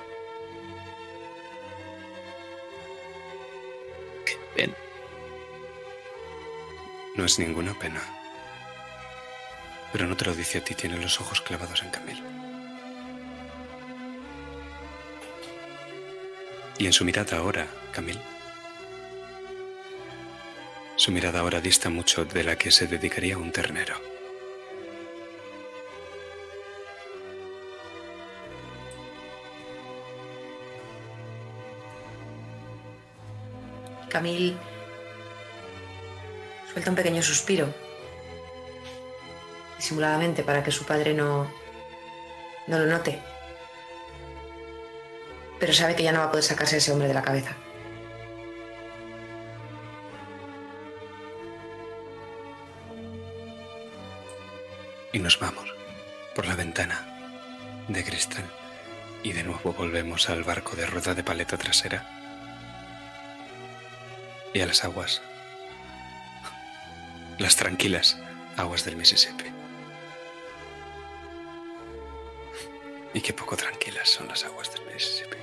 Qué 4.26 4.38
pena. 4.56 4.76
No 7.16 7.26
es 7.26 7.40
ninguna 7.40 7.74
pena. 7.80 8.02
Pero 9.92 10.06
no 10.06 10.18
te 10.18 10.26
lo 10.26 10.36
dice 10.36 10.60
a 10.60 10.64
ti, 10.64 10.76
tiene 10.76 10.98
los 10.98 11.22
ojos 11.22 11.42
clavados 11.42 11.82
en 11.82 11.90
Camille. 11.90 12.24
Y 16.78 16.86
en 16.86 16.94
su 16.94 17.06
mirada 17.06 17.38
ahora, 17.38 17.68
Camille. 17.92 18.33
Su 21.04 21.12
mirada 21.12 21.42
ahora 21.42 21.60
dista 21.60 21.90
mucho 21.90 22.24
de 22.24 22.46
la 22.46 22.56
que 22.56 22.72
se 22.72 22.88
dedicaría 22.88 23.38
un 23.38 23.52
ternero. 23.52 23.96
Camille 34.08 34.56
suelta 36.72 36.90
un 36.90 36.96
pequeño 36.96 37.22
suspiro, 37.22 37.68
disimuladamente 39.76 40.42
para 40.44 40.64
que 40.64 40.72
su 40.72 40.86
padre 40.86 41.14
no, 41.14 41.52
no 42.68 42.80
lo 42.80 42.86
note. 42.86 43.22
Pero 45.60 45.74
sabe 45.74 45.98
que 45.98 46.04
ya 46.04 46.14
no 46.14 46.20
va 46.20 46.26
a 46.28 46.32
poder 46.32 46.46
sacarse 46.46 46.76
a 46.76 46.78
ese 46.78 46.94
hombre 46.94 47.10
de 47.10 47.14
la 47.14 47.24
cabeza. 47.24 47.58
Y 55.14 55.20
nos 55.20 55.40
vamos 55.40 55.72
por 56.34 56.48
la 56.48 56.56
ventana 56.56 57.06
de 57.88 58.04
cristal. 58.04 58.44
Y 59.22 59.32
de 59.32 59.44
nuevo 59.44 59.72
volvemos 59.74 60.30
al 60.30 60.44
barco 60.44 60.76
de 60.76 60.88
rueda 60.88 61.14
de 61.14 61.24
paleta 61.24 61.56
trasera. 61.56 62.04
Y 64.54 64.60
a 64.60 64.66
las 64.66 64.84
aguas. 64.84 65.22
Las 67.38 67.56
tranquilas 67.56 68.18
aguas 68.58 68.86
del 68.86 68.98
Mississippi. 68.98 69.46
Y 73.14 73.22
qué 73.22 73.34
poco 73.34 73.56
tranquilas 73.56 74.10
son 74.10 74.28
las 74.28 74.44
aguas 74.44 74.74
del 74.74 74.84
Mississippi. 74.92 75.38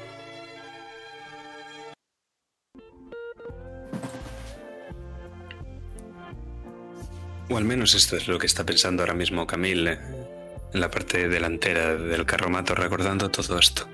O 7.50 7.56
al 7.56 7.64
menos 7.64 7.94
esto 7.94 8.16
es 8.16 8.28
lo 8.28 8.38
que 8.38 8.46
está 8.46 8.64
pensando 8.64 9.02
ahora 9.02 9.12
mismo 9.12 9.44
Camille 9.44 9.92
eh, 9.92 9.98
en 10.72 10.80
la 10.80 10.88
parte 10.88 11.28
delantera 11.28 11.96
del 11.96 12.24
carromato 12.24 12.76
recordando 12.76 13.28
todo 13.28 13.58
esto. 13.58 13.88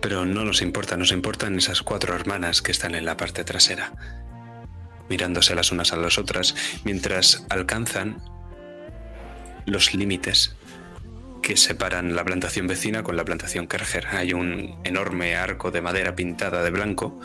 Pero 0.00 0.24
no 0.24 0.44
nos 0.44 0.62
importa, 0.62 0.96
nos 0.96 1.10
importan 1.10 1.58
esas 1.58 1.82
cuatro 1.82 2.14
hermanas 2.14 2.62
que 2.62 2.70
están 2.70 2.94
en 2.94 3.04
la 3.04 3.16
parte 3.16 3.42
trasera, 3.42 3.92
mirándose 5.08 5.56
las 5.56 5.72
unas 5.72 5.92
a 5.92 5.96
las 5.96 6.16
otras 6.16 6.54
mientras 6.84 7.44
alcanzan 7.50 8.22
los 9.66 9.92
límites 9.92 10.54
que 11.42 11.56
separan 11.56 12.14
la 12.14 12.24
plantación 12.24 12.68
vecina 12.68 13.02
con 13.02 13.16
la 13.16 13.24
plantación 13.24 13.66
Kerger. 13.66 14.06
Hay 14.12 14.32
un 14.32 14.78
enorme 14.84 15.34
arco 15.34 15.72
de 15.72 15.82
madera 15.82 16.14
pintada 16.14 16.62
de 16.62 16.70
blanco 16.70 17.18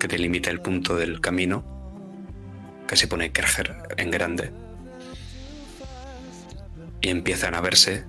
que 0.00 0.08
delimita 0.08 0.48
el 0.48 0.62
punto 0.62 0.96
del 0.96 1.20
camino 1.20 1.77
que 2.88 2.96
se 2.96 3.06
pone 3.06 3.30
Kerger 3.30 3.76
en 3.96 4.10
grande. 4.10 4.52
Y 7.00 7.10
empiezan 7.10 7.54
a 7.54 7.60
verse 7.60 8.04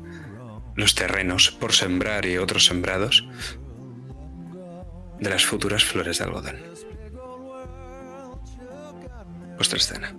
los 0.76 0.96
terrenos 0.96 1.52
por 1.52 1.74
sembrar 1.74 2.26
y 2.26 2.38
otros 2.38 2.66
sembrados 2.66 3.28
de 5.20 5.30
las 5.30 5.46
futuras 5.46 5.84
flores 5.84 6.18
de 6.18 6.24
algodón. 6.24 6.58
Vuestra 9.58 9.78
escena. 9.78 10.16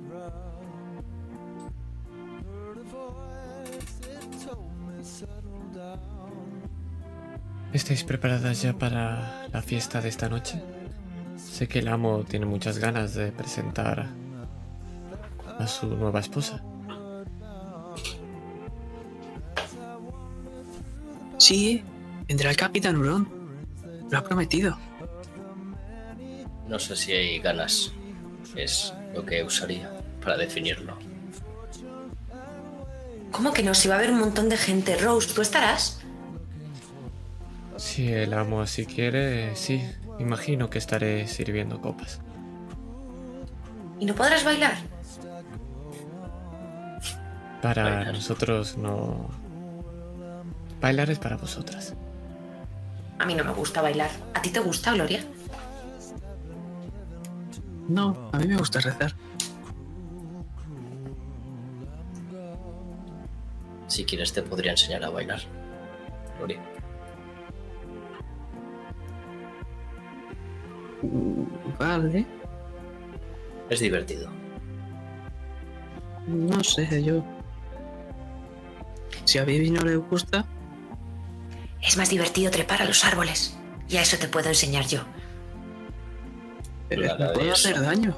¿Estáis 7.72 8.04
preparadas 8.04 8.60
ya 8.62 8.74
para 8.74 9.46
la 9.52 9.62
fiesta 9.62 10.02
de 10.02 10.08
esta 10.08 10.28
noche? 10.28 10.60
Sé 11.36 11.68
que 11.68 11.78
el 11.78 11.88
amo 11.88 12.24
tiene 12.28 12.44
muchas 12.44 12.78
ganas 12.78 13.14
de 13.14 13.32
presentar 13.32 14.08
a 15.60 15.66
su 15.66 15.86
nueva 15.86 16.20
esposa. 16.20 16.62
Sí, 21.38 21.82
vendrá 22.28 22.50
el 22.50 22.56
capitán 22.56 22.96
Hurón. 22.96 23.28
Lo 24.10 24.18
ha 24.18 24.24
prometido. 24.24 24.76
No 26.68 26.78
sé 26.78 26.96
si 26.96 27.12
hay 27.12 27.38
ganas. 27.38 27.92
Es 28.56 28.92
lo 29.14 29.24
que 29.24 29.42
usaría 29.42 29.90
para 30.22 30.36
definirlo. 30.36 30.96
¿Cómo 33.30 33.52
que 33.52 33.62
no? 33.62 33.74
Si 33.74 33.88
va 33.88 33.94
a 33.94 33.98
haber 33.98 34.10
un 34.10 34.20
montón 34.20 34.48
de 34.48 34.56
gente. 34.56 34.96
Rose, 34.96 35.32
¿tú 35.32 35.40
estarás? 35.40 36.00
Si 37.76 38.12
el 38.12 38.34
amo 38.34 38.60
así 38.60 38.84
quiere, 38.84 39.56
sí. 39.56 39.82
Imagino 40.18 40.68
que 40.68 40.78
estaré 40.78 41.26
sirviendo 41.26 41.80
copas. 41.80 42.20
¿Y 43.98 44.04
no 44.04 44.14
podrás 44.14 44.44
bailar? 44.44 44.76
Para 47.62 47.84
Bailar. 47.84 48.14
nosotros 48.14 48.76
no... 48.78 49.28
Bailar 50.80 51.10
es 51.10 51.18
para 51.18 51.36
vosotras. 51.36 51.94
A 53.18 53.26
mí 53.26 53.34
no 53.34 53.44
me 53.44 53.52
gusta 53.52 53.82
bailar. 53.82 54.10
¿A 54.32 54.40
ti 54.40 54.50
te 54.50 54.60
gusta, 54.60 54.94
Gloria? 54.94 55.22
No, 57.88 58.30
a 58.32 58.38
mí 58.38 58.46
me 58.46 58.56
gusta 58.56 58.80
rezar. 58.80 59.14
Si 63.88 64.04
quieres 64.04 64.32
te 64.32 64.42
podría 64.42 64.70
enseñar 64.70 65.04
a 65.04 65.10
bailar. 65.10 65.40
Gloria. 66.38 66.60
Vale. 71.78 72.26
Es 73.68 73.80
divertido. 73.80 74.30
No 76.26 76.62
sé, 76.62 77.02
yo. 77.02 77.22
Si 79.24 79.38
a 79.38 79.44
Vivi 79.44 79.70
no 79.70 79.82
le 79.82 79.96
gusta, 79.96 80.44
Es 81.82 81.96
más 81.96 82.10
divertido 82.10 82.50
trepar 82.50 82.82
a 82.82 82.84
los 82.84 83.04
árboles. 83.04 83.56
Y 83.88 83.96
a 83.96 84.02
eso 84.02 84.16
te 84.18 84.28
puedo 84.28 84.48
enseñar 84.48 84.86
yo. 84.86 85.00
pero 86.88 87.02
Nada 87.02 87.18
me 87.18 87.26
de 87.26 87.32
puedo 87.32 87.52
eso. 87.52 87.68
hacer 87.68 87.80
daño. 87.80 88.16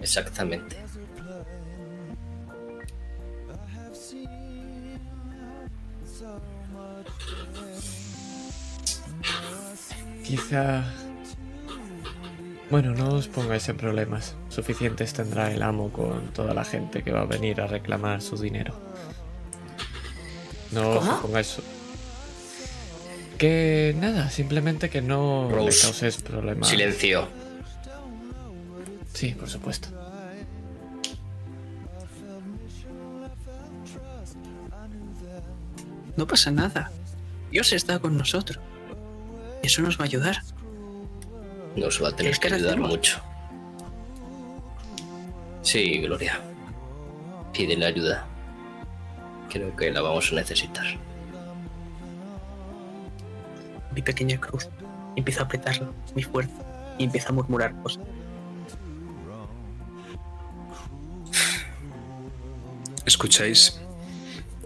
Exactamente. 0.00 0.76
Quizá... 10.24 10.84
Bueno, 12.70 12.92
no 12.92 13.14
os 13.14 13.28
pongáis 13.28 13.66
en 13.70 13.78
problemas. 13.78 14.36
Suficientes 14.50 15.14
tendrá 15.14 15.50
el 15.50 15.62
amo 15.62 15.90
con 15.90 16.26
toda 16.34 16.52
la 16.52 16.64
gente 16.64 17.02
que 17.02 17.12
va 17.12 17.22
a 17.22 17.24
venir 17.24 17.62
a 17.62 17.66
reclamar 17.66 18.20
su 18.20 18.36
dinero. 18.36 18.74
No 20.72 20.98
¿Cómo? 20.98 21.20
pongáis... 21.22 21.56
Que 23.38 23.94
nada, 23.98 24.30
simplemente 24.30 24.90
que 24.90 25.00
no 25.00 25.48
le 25.48 25.56
Rose, 25.56 25.82
causes 25.82 26.16
problemas. 26.16 26.68
Silencio. 26.68 27.28
Sí, 29.14 29.28
por 29.38 29.48
supuesto. 29.48 29.88
No 36.16 36.26
pasa 36.26 36.50
nada. 36.50 36.90
Dios 37.52 37.72
está 37.72 38.00
con 38.00 38.16
nosotros. 38.18 38.58
Eso 39.62 39.82
nos 39.82 39.98
va 39.98 40.02
a 40.02 40.06
ayudar. 40.06 40.42
Nos 41.76 42.02
va 42.02 42.08
a 42.08 42.10
tener 42.10 42.32
¿Quieres 42.32 42.38
que 42.40 42.48
que 42.48 42.54
ayudar 42.54 42.78
mucho. 42.80 43.20
Sí, 45.62 45.98
Gloria. 45.98 46.40
Pídele 47.52 47.86
ayuda. 47.86 48.26
Creo 49.50 49.74
que 49.76 49.90
la 49.90 50.00
vamos 50.00 50.30
a 50.32 50.36
necesitar. 50.36 50.86
Mi 53.94 54.02
pequeña 54.02 54.38
cruz. 54.38 54.68
Empiezo 55.16 55.40
a 55.40 55.44
apretarla, 55.44 55.90
mi 56.14 56.22
fuerza. 56.22 56.52
Y 56.98 57.04
empieza 57.04 57.30
a 57.30 57.32
murmurar 57.32 57.74
cosas. 57.82 58.04
Escucháis, 63.06 63.80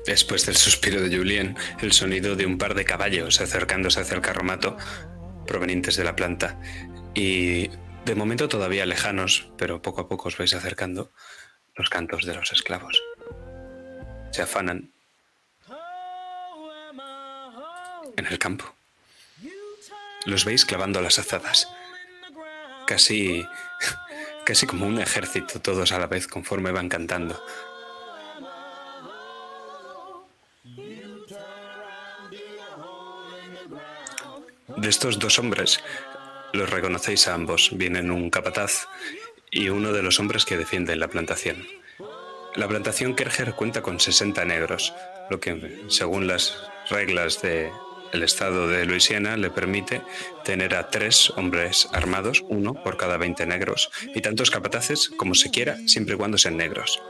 después 0.04 0.44
del 0.46 0.56
suspiro 0.56 1.00
de 1.00 1.16
Julien, 1.16 1.56
el 1.80 1.92
sonido 1.92 2.34
de 2.34 2.44
un 2.44 2.58
par 2.58 2.74
de 2.74 2.84
caballos 2.84 3.40
acercándose 3.40 4.00
hacia 4.00 4.16
el 4.16 4.20
carromato 4.20 4.76
provenientes 5.46 5.96
de 5.96 6.04
la 6.04 6.16
planta. 6.16 6.58
Y 7.14 7.68
de 8.04 8.14
momento 8.16 8.48
todavía 8.48 8.84
lejanos, 8.84 9.52
pero 9.56 9.80
poco 9.80 10.00
a 10.00 10.08
poco 10.08 10.28
os 10.28 10.36
vais 10.36 10.54
acercando, 10.54 11.12
los 11.76 11.88
cantos 11.88 12.26
de 12.26 12.34
los 12.34 12.50
esclavos. 12.52 13.00
Se 14.32 14.42
afanan 14.42 14.90
en 18.16 18.26
el 18.26 18.38
campo. 18.38 18.64
Los 20.24 20.44
veis 20.44 20.64
clavando 20.64 21.00
las 21.00 21.18
azadas. 21.18 21.68
Casi, 22.86 23.46
casi 24.44 24.66
como 24.66 24.86
un 24.86 25.00
ejército, 25.00 25.60
todos 25.60 25.92
a 25.92 25.98
la 25.98 26.06
vez 26.06 26.26
conforme 26.26 26.72
van 26.72 26.88
cantando. 26.88 27.44
De 34.76 34.88
estos 34.88 35.18
dos 35.18 35.38
hombres, 35.38 35.80
los 36.52 36.70
reconocéis 36.70 37.28
a 37.28 37.34
ambos. 37.34 37.70
Vienen 37.72 38.10
un 38.10 38.30
capataz 38.30 38.86
y 39.50 39.68
uno 39.68 39.92
de 39.92 40.02
los 40.02 40.18
hombres 40.18 40.44
que 40.44 40.56
defienden 40.56 41.00
la 41.00 41.08
plantación. 41.08 41.66
La 42.54 42.68
plantación 42.68 43.14
Kerger 43.14 43.54
cuenta 43.54 43.80
con 43.80 43.98
60 43.98 44.44
negros, 44.44 44.92
lo 45.30 45.40
que, 45.40 45.84
según 45.88 46.26
las 46.26 46.70
reglas 46.90 47.40
del 47.40 47.72
estado 48.22 48.68
de 48.68 48.84
Luisiana, 48.84 49.38
le 49.38 49.48
permite 49.48 50.02
tener 50.44 50.74
a 50.74 50.90
tres 50.90 51.30
hombres 51.36 51.88
armados, 51.92 52.44
uno 52.48 52.74
por 52.74 52.98
cada 52.98 53.16
20 53.16 53.46
negros, 53.46 53.90
y 54.14 54.20
tantos 54.20 54.50
capataces 54.50 55.08
como 55.16 55.34
se 55.34 55.50
quiera, 55.50 55.78
siempre 55.86 56.14
y 56.14 56.18
cuando 56.18 56.36
sean 56.36 56.58
negros. 56.58 57.00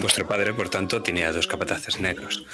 Vuestro 0.00 0.26
padre, 0.26 0.54
por 0.54 0.70
tanto, 0.70 1.02
tenía 1.02 1.32
dos 1.32 1.46
capataces 1.46 2.00
negros 2.00 2.46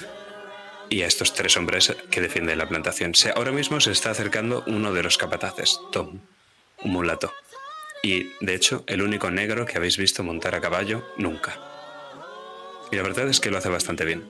y 0.89 1.01
a 1.01 1.07
estos 1.07 1.33
tres 1.33 1.57
hombres 1.57 1.95
que 2.11 2.21
defienden 2.21 2.57
la 2.57 2.67
plantación. 2.67 3.13
Ahora 3.35 3.51
mismo 3.51 3.79
se 3.79 3.91
está 3.91 4.11
acercando 4.11 4.63
uno 4.67 4.93
de 4.93 5.03
los 5.03 5.17
capataces, 5.17 5.79
Tom, 5.91 6.19
un 6.83 6.91
mulato. 6.91 7.33
Y, 8.03 8.31
de 8.41 8.53
hecho, 8.53 8.83
el 8.87 9.01
único 9.01 9.31
negro 9.31 9.65
que 9.65 9.77
habéis 9.77 9.97
visto 9.97 10.23
montar 10.23 10.55
a 10.55 10.61
caballo 10.61 11.03
nunca. 11.17 11.74
Y 12.91 12.95
la 12.95 13.03
verdad 13.03 13.27
es 13.27 13.39
que 13.39 13.51
lo 13.51 13.57
hace 13.57 13.69
bastante 13.69 14.05
bien. 14.05 14.29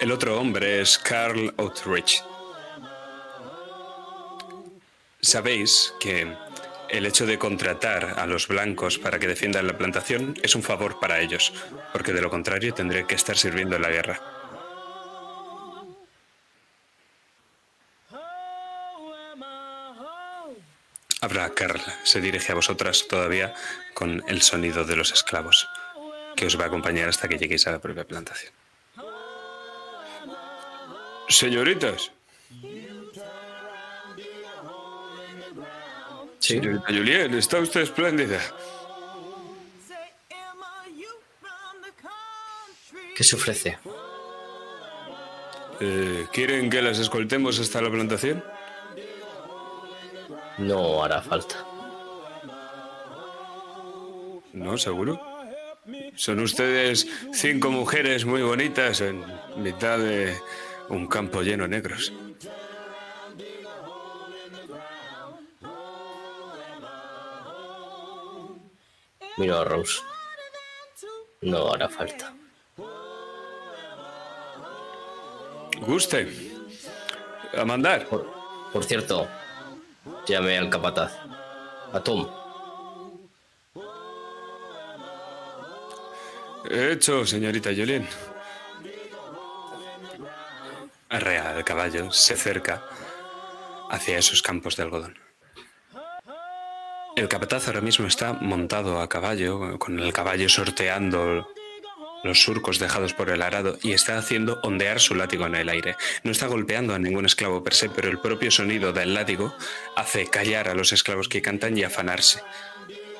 El 0.00 0.12
otro 0.12 0.40
hombre 0.40 0.80
es 0.80 0.98
Carl 0.98 1.52
Outreach. 1.58 2.22
Sabéis 5.20 5.92
que 6.00 6.34
el 6.88 7.06
hecho 7.06 7.26
de 7.26 7.38
contratar 7.38 8.18
a 8.18 8.26
los 8.26 8.48
blancos 8.48 8.98
para 8.98 9.18
que 9.18 9.28
defiendan 9.28 9.66
la 9.66 9.76
plantación 9.76 10.34
es 10.42 10.54
un 10.54 10.62
favor 10.62 10.98
para 10.98 11.20
ellos, 11.20 11.52
porque 11.92 12.12
de 12.12 12.22
lo 12.22 12.30
contrario 12.30 12.74
tendrían 12.74 13.06
que 13.06 13.14
estar 13.14 13.36
sirviendo 13.36 13.76
en 13.76 13.82
la 13.82 13.90
guerra. 13.90 14.20
Habla 21.20 21.50
Carl, 21.50 21.80
se 22.02 22.22
dirige 22.22 22.52
a 22.52 22.54
vosotras 22.54 23.06
todavía 23.06 23.54
con 23.92 24.24
el 24.26 24.40
sonido 24.40 24.84
de 24.84 24.96
los 24.96 25.12
esclavos, 25.12 25.68
que 26.36 26.46
os 26.46 26.58
va 26.58 26.64
a 26.64 26.66
acompañar 26.66 27.08
hasta 27.08 27.28
que 27.28 27.38
lleguéis 27.38 27.66
a 27.66 27.72
la 27.72 27.78
propia 27.78 28.04
plantación. 28.04 28.52
Señoritas. 31.28 32.10
Señorita 36.38 36.86
Julien, 36.88 37.34
está 37.34 37.58
usted 37.60 37.82
espléndida. 37.82 38.40
¿Qué 43.14 43.24
se 43.24 43.36
ofrece? 43.36 43.78
Eh, 45.80 46.26
¿Quieren 46.32 46.68
que 46.68 46.82
las 46.82 46.98
escoltemos 46.98 47.58
hasta 47.58 47.80
la 47.80 47.90
plantación? 47.90 48.42
No 50.58 51.04
hará 51.04 51.22
falta. 51.22 51.64
No, 54.52 54.76
seguro. 54.76 55.29
Son 56.20 56.38
ustedes 56.40 57.06
cinco 57.32 57.70
mujeres 57.70 58.26
muy 58.26 58.42
bonitas 58.42 59.00
en 59.00 59.24
mitad 59.56 59.98
de 59.98 60.36
un 60.90 61.06
campo 61.06 61.40
lleno 61.40 61.62
de 61.62 61.70
negros. 61.70 62.12
Mira 69.38 69.62
a 69.62 69.64
Rose. 69.64 70.02
No 71.40 71.72
hará 71.72 71.88
falta. 71.88 72.34
Guste. 75.80 76.28
A 77.56 77.64
mandar. 77.64 78.06
Por, 78.08 78.30
por 78.74 78.84
cierto, 78.84 79.26
llame 80.28 80.58
al 80.58 80.68
capataz. 80.68 81.16
A 81.94 82.00
Tom. 82.00 82.39
Hecho, 86.70 87.26
señorita 87.26 87.70
Jolien. 87.76 88.06
Arrea 91.08 91.56
el 91.56 91.64
caballo, 91.64 92.12
se 92.12 92.34
acerca 92.34 92.84
hacia 93.90 94.18
esos 94.18 94.40
campos 94.40 94.76
de 94.76 94.84
algodón. 94.84 95.18
El 97.16 97.26
capataz 97.26 97.66
ahora 97.66 97.80
mismo 97.80 98.06
está 98.06 98.34
montado 98.34 99.00
a 99.00 99.08
caballo, 99.08 99.80
con 99.80 99.98
el 99.98 100.12
caballo 100.12 100.48
sorteando 100.48 101.48
los 102.22 102.42
surcos 102.42 102.78
dejados 102.78 103.14
por 103.14 103.30
el 103.30 103.42
arado 103.42 103.76
y 103.82 103.92
está 103.92 104.16
haciendo 104.16 104.60
ondear 104.62 105.00
su 105.00 105.16
látigo 105.16 105.46
en 105.46 105.56
el 105.56 105.68
aire. 105.68 105.96
No 106.22 106.30
está 106.30 106.46
golpeando 106.46 106.94
a 106.94 107.00
ningún 107.00 107.26
esclavo 107.26 107.64
per 107.64 107.74
se, 107.74 107.88
pero 107.88 108.08
el 108.08 108.20
propio 108.20 108.52
sonido 108.52 108.92
del 108.92 109.14
látigo 109.14 109.52
hace 109.96 110.28
callar 110.28 110.68
a 110.68 110.74
los 110.74 110.92
esclavos 110.92 111.28
que 111.28 111.42
cantan 111.42 111.76
y 111.76 111.82
afanarse. 111.82 112.42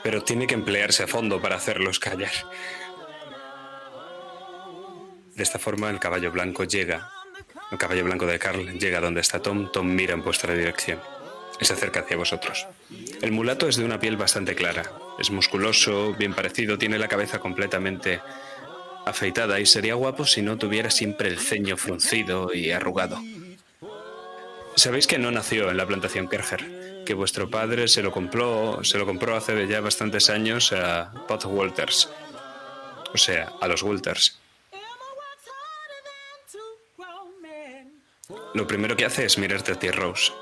Pero 0.05 0.23
tiene 0.23 0.47
que 0.47 0.55
emplearse 0.55 1.03
a 1.03 1.09
fondo 1.09 1.43
para 1.43 1.57
hacerlos 1.57 1.99
callar. 1.99 2.33
De 5.41 5.45
esta 5.45 5.59
forma 5.59 5.89
el 5.89 5.99
caballo 5.99 6.31
blanco 6.31 6.65
llega, 6.65 7.11
el 7.73 7.79
caballo 7.79 8.05
blanco 8.05 8.27
de 8.27 8.39
Carl 8.39 8.79
llega 8.79 9.01
donde 9.01 9.23
está 9.23 9.41
Tom, 9.41 9.73
Tom 9.73 9.87
mira 9.87 10.13
en 10.13 10.23
vuestra 10.23 10.53
dirección 10.53 11.01
se 11.63 11.73
acerca 11.73 12.01
hacia 12.01 12.19
vosotros. 12.19 12.67
El 13.23 13.33
mulato 13.33 13.67
es 13.67 13.77
de 13.77 13.87
una 13.87 13.99
piel 13.99 14.19
bastante 14.19 14.55
clara, 14.55 14.83
es 15.19 15.31
musculoso, 15.31 16.13
bien 16.13 16.35
parecido, 16.35 16.77
tiene 16.77 16.99
la 16.99 17.09
cabeza 17.09 17.39
completamente 17.39 18.21
afeitada 19.07 19.59
y 19.61 19.65
sería 19.65 19.95
guapo 19.95 20.27
si 20.27 20.43
no 20.43 20.59
tuviera 20.59 20.91
siempre 20.91 21.31
el 21.31 21.39
ceño 21.39 21.79
fruncido 21.79 22.53
y 22.53 22.71
arrugado. 22.71 23.19
Sabéis 24.77 25.07
que 25.07 25.19
no 25.19 25.31
nació 25.31 25.71
en 25.71 25.79
la 25.79 25.87
plantación 25.87 26.29
Kerger, 26.29 27.05
que 27.07 27.15
vuestro 27.15 27.49
padre 27.49 27.89
se 27.89 28.03
lo 28.03 28.13
compró, 28.13 28.85
se 28.85 28.99
lo 28.99 29.07
compró 29.07 29.37
hace 29.37 29.67
ya 29.67 29.81
bastantes 29.81 30.29
años 30.29 30.75
a 30.75 31.11
Pot 31.27 31.47
Walters, 31.47 32.11
o 33.15 33.17
sea, 33.17 33.53
a 33.59 33.69
los 33.69 33.83
Walters. 33.83 34.39
Lo 38.55 38.67
primero 38.67 38.97
que 38.97 39.05
hace 39.05 39.25
es 39.25 39.39
mirarte 39.39 39.73
a 39.73 39.79
ti, 39.79 39.91
Rose, 39.91 40.33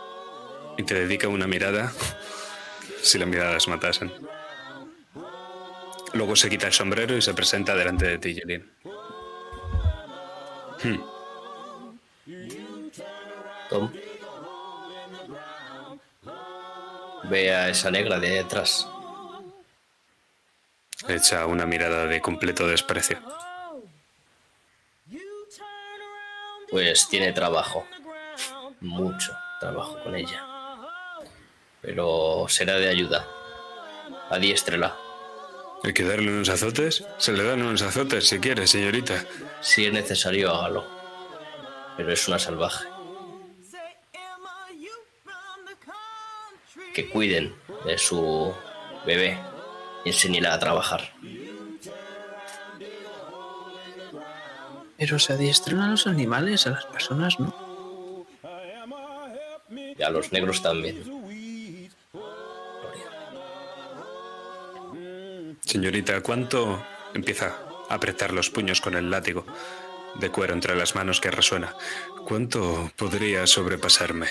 y 0.76 0.82
te 0.82 0.94
dedica 0.94 1.28
una 1.28 1.46
mirada 1.46 1.92
si 3.02 3.18
las 3.18 3.28
miradas 3.28 3.68
matasen. 3.68 4.12
Luego 6.14 6.36
se 6.36 6.48
quita 6.48 6.66
el 6.66 6.72
sombrero 6.72 7.16
y 7.16 7.22
se 7.22 7.34
presenta 7.34 7.74
delante 7.74 8.06
de 8.06 8.18
ti, 8.18 8.34
Jelin. 8.34 8.70
Hmm. 10.82 11.00
Tom. 13.68 13.92
Ve 17.24 17.54
a 17.54 17.68
esa 17.68 17.90
negra 17.90 18.18
de 18.18 18.30
detrás. 18.30 18.88
Echa 21.09 21.46
una 21.46 21.66
mirada 21.66 22.06
de 22.06 22.20
completo 22.20 22.66
desprecio. 22.66 23.18
Pues 26.70 27.09
tiene 27.09 27.32
trabajo. 27.32 27.86
Mucho 28.81 29.33
trabajo 29.61 29.99
con 30.03 30.14
ella. 30.14 30.45
Pero 31.81 32.47
será 32.49 32.74
de 32.74 32.89
ayuda. 32.89 33.26
Adiéstrela. 34.31 34.97
¿Hay 35.83 35.93
que 35.93 36.05
darle 36.05 36.31
unos 36.31 36.49
azotes? 36.49 37.05
Se 37.18 37.33
le 37.33 37.45
dan 37.45 37.62
unos 37.62 37.83
azotes 37.83 38.29
si 38.29 38.39
quiere, 38.41 38.66
señorita. 38.66 39.24
Si 39.61 39.87
es 39.87 39.93
necesario, 39.93 40.53
hágalo. 40.53 40.85
Pero 41.97 42.12
es 42.12 42.26
una 42.29 42.39
salvaje. 42.39 42.87
Que 46.95 47.09
cuiden 47.09 47.55
de 47.85 47.97
su 47.97 48.53
bebé 49.07 49.39
y 50.05 50.11
enséñela 50.11 50.55
a 50.55 50.59
trabajar. 50.59 51.12
Pero 54.97 55.18
se 55.20 55.33
adiestran 55.33 55.81
a 55.81 55.89
los 55.89 56.09
animales, 56.09 56.66
a 56.66 56.70
las 56.70 56.87
personas, 56.87 57.39
¿no? 57.39 57.68
Y 59.99 60.03
a 60.03 60.11
los 60.11 60.32
negros 60.32 60.62
también. 60.62 61.03
Señorita, 65.61 66.20
¿cuánto 66.22 66.82
empieza 67.14 67.57
a 67.88 67.94
apretar 67.94 68.32
los 68.32 68.51
puños 68.51 68.80
con 68.80 68.94
el 68.94 69.11
látigo 69.11 69.44
de 70.20 70.30
cuero 70.30 70.55
entre 70.55 70.76
las 70.76 70.94
manos 70.94 71.20
que 71.20 71.30
resuena? 71.30 71.74
¿Cuánto 72.26 72.90
podría 72.96 73.46
sobrepasarme? 73.46 74.28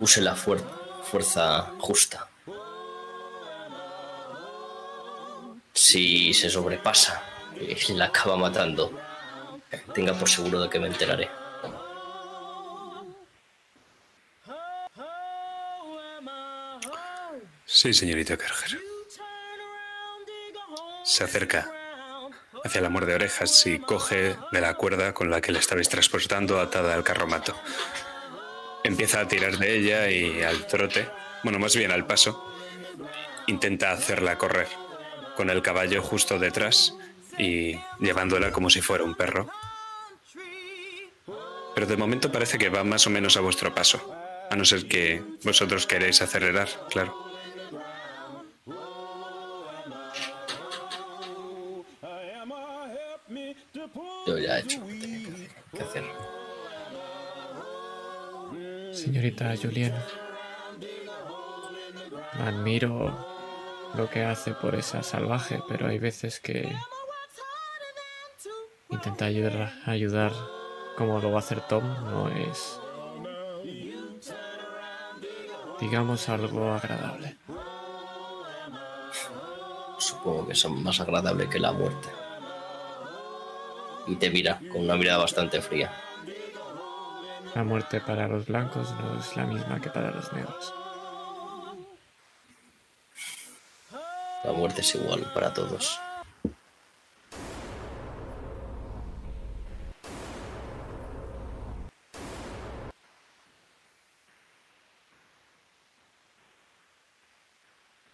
Use 0.00 0.20
la 0.20 0.34
fuer- 0.36 0.64
fuerza 1.04 1.72
justa. 1.78 2.28
Si 5.88 6.34
se 6.34 6.50
sobrepasa 6.50 7.22
y 7.60 7.92
la 7.92 8.06
acaba 8.06 8.36
matando, 8.36 8.90
tenga 9.94 10.14
por 10.14 10.28
seguro 10.28 10.60
de 10.60 10.68
que 10.68 10.80
me 10.80 10.88
enteraré. 10.88 11.30
Sí, 17.64 17.94
señorita 17.94 18.36
Kerger. 18.36 18.80
Se 21.04 21.22
acerca 21.22 21.70
hacia 22.64 22.80
la 22.80 22.88
muerde 22.88 23.10
de 23.10 23.14
orejas 23.14 23.64
y 23.66 23.78
coge 23.78 24.36
de 24.50 24.60
la 24.60 24.74
cuerda 24.74 25.14
con 25.14 25.30
la 25.30 25.40
que 25.40 25.52
le 25.52 25.60
estabais 25.60 25.88
transportando 25.88 26.58
atada 26.58 26.94
al 26.94 27.04
carromato. 27.04 27.54
Empieza 28.82 29.20
a 29.20 29.28
tirar 29.28 29.56
de 29.56 29.76
ella 29.76 30.10
y 30.10 30.42
al 30.42 30.66
trote, 30.66 31.08
bueno, 31.44 31.60
más 31.60 31.76
bien 31.76 31.92
al 31.92 32.08
paso, 32.08 32.52
intenta 33.46 33.92
hacerla 33.92 34.36
correr 34.36 34.85
con 35.36 35.50
el 35.50 35.62
caballo 35.62 36.02
justo 36.02 36.38
detrás 36.38 36.94
y 37.38 37.78
llevándola 38.00 38.50
como 38.50 38.70
si 38.70 38.80
fuera 38.80 39.04
un 39.04 39.14
perro. 39.14 39.48
Pero 41.74 41.86
de 41.86 41.96
momento 41.96 42.32
parece 42.32 42.58
que 42.58 42.70
va 42.70 42.82
más 42.84 43.06
o 43.06 43.10
menos 43.10 43.36
a 43.36 43.40
vuestro 43.40 43.74
paso, 43.74 44.14
a 44.50 44.56
no 44.56 44.64
ser 44.64 44.88
que 44.88 45.22
vosotros 45.44 45.86
queréis 45.86 46.22
acelerar, 46.22 46.68
claro. 46.90 47.14
Yo 54.26 54.38
ya 54.38 54.58
he 54.58 54.60
hecho 54.62 54.80
lo 54.80 54.86
que 54.86 54.94
tenía 54.94 55.28
que 55.72 55.82
hacer-. 55.82 56.04
Señorita 58.92 59.54
Julien, 59.60 59.94
admiro 62.40 63.35
lo 63.96 64.10
que 64.10 64.24
hace 64.24 64.52
por 64.52 64.74
esa 64.74 65.02
salvaje, 65.02 65.60
pero 65.68 65.88
hay 65.88 65.98
veces 65.98 66.40
que 66.40 66.70
intenta 68.90 69.24
ayudar, 69.24 69.72
ayudar 69.86 70.32
como 70.96 71.20
lo 71.20 71.30
va 71.30 71.36
a 71.36 71.38
hacer 71.40 71.60
Tom, 71.62 71.84
no 71.84 72.28
es, 72.28 72.80
digamos, 75.80 76.28
algo 76.28 76.72
agradable. 76.72 77.36
Supongo 79.98 80.48
que 80.48 80.54
son 80.54 80.82
más 80.82 81.00
agradable 81.00 81.48
que 81.48 81.58
la 81.58 81.72
muerte. 81.72 82.08
Y 84.06 84.16
te 84.16 84.30
mira 84.30 84.60
con 84.70 84.82
una 84.82 84.96
mirada 84.96 85.18
bastante 85.18 85.60
fría. 85.60 85.92
La 87.54 87.64
muerte 87.64 88.00
para 88.00 88.28
los 88.28 88.46
blancos 88.46 88.94
no 89.00 89.18
es 89.18 89.36
la 89.36 89.44
misma 89.44 89.80
que 89.80 89.90
para 89.90 90.10
los 90.10 90.32
negros. 90.32 90.72
La 94.46 94.52
muerte 94.52 94.80
es 94.80 94.94
igual 94.94 95.28
para 95.34 95.52
todos. 95.52 95.98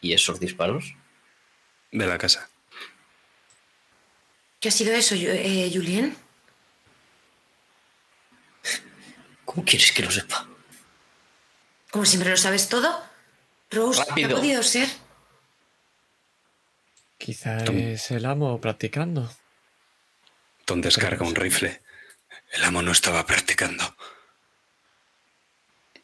¿Y 0.00 0.12
esos 0.12 0.40
disparos? 0.40 0.94
De 1.92 2.06
la 2.06 2.18
casa. 2.18 2.48
¿Qué 4.60 4.68
ha 4.68 4.72
sido 4.72 4.92
eso, 4.94 5.14
eh, 5.14 5.70
Julien? 5.72 6.16
¿Cómo 9.44 9.64
quieres 9.64 9.92
que 9.92 10.02
lo 10.02 10.10
sepa? 10.10 10.46
Como 11.90 12.06
siempre 12.06 12.30
lo 12.30 12.36
sabes 12.36 12.68
todo. 12.68 13.02
Rose, 13.70 13.98
¿qué 14.02 14.02
ha 14.02 14.08
Rápido. 14.10 14.36
podido 14.36 14.62
ser? 14.62 14.88
Quizá 17.22 17.62
es 17.64 18.10
el 18.10 18.26
amo 18.26 18.60
practicando. 18.60 19.32
Tom 20.64 20.80
descarga 20.80 21.24
un 21.24 21.36
rifle. 21.36 21.80
El 22.52 22.64
amo 22.64 22.82
no 22.82 22.90
estaba 22.90 23.24
practicando. 23.26 23.96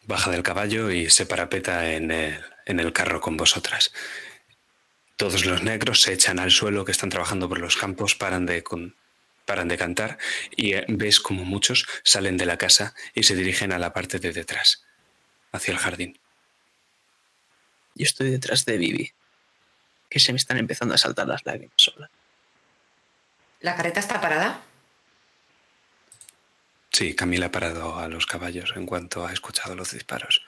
Baja 0.04 0.30
del 0.30 0.44
caballo 0.44 0.92
y 0.92 1.10
se 1.10 1.26
parapeta 1.26 1.90
en 1.92 2.12
el, 2.12 2.40
en 2.66 2.78
el 2.78 2.92
carro 2.92 3.20
con 3.20 3.36
vosotras. 3.36 3.92
Todos 5.16 5.44
los 5.44 5.64
negros 5.64 6.02
se 6.02 6.12
echan 6.12 6.38
al 6.38 6.52
suelo 6.52 6.84
que 6.84 6.92
están 6.92 7.10
trabajando 7.10 7.48
por 7.48 7.58
los 7.58 7.76
campos, 7.76 8.14
paran 8.14 8.46
de, 8.46 8.62
con- 8.62 8.94
paran 9.44 9.66
de 9.66 9.76
cantar 9.76 10.18
y 10.56 10.74
eh, 10.74 10.84
ves 10.86 11.18
como 11.18 11.44
muchos 11.44 11.84
salen 12.04 12.36
de 12.36 12.46
la 12.46 12.58
casa 12.58 12.94
y 13.12 13.24
se 13.24 13.34
dirigen 13.34 13.72
a 13.72 13.78
la 13.80 13.92
parte 13.92 14.20
de 14.20 14.32
detrás, 14.32 14.84
hacia 15.50 15.72
el 15.72 15.78
jardín. 15.78 16.16
Yo 17.96 18.04
estoy 18.04 18.30
detrás 18.30 18.64
de 18.64 18.78
Vivi. 18.78 19.12
Que 20.08 20.20
se 20.20 20.32
me 20.32 20.38
están 20.38 20.58
empezando 20.58 20.94
a 20.94 20.98
saltar 20.98 21.26
las 21.26 21.44
lágrimas 21.44 21.74
sola. 21.76 22.10
¿La 23.60 23.74
carreta 23.74 24.00
está 24.00 24.20
parada? 24.20 24.62
Sí, 26.90 27.14
Camila 27.14 27.46
ha 27.46 27.52
parado 27.52 27.98
a 27.98 28.08
los 28.08 28.26
caballos 28.26 28.72
en 28.76 28.86
cuanto 28.86 29.26
ha 29.26 29.32
escuchado 29.32 29.74
los 29.74 29.92
disparos. 29.92 30.42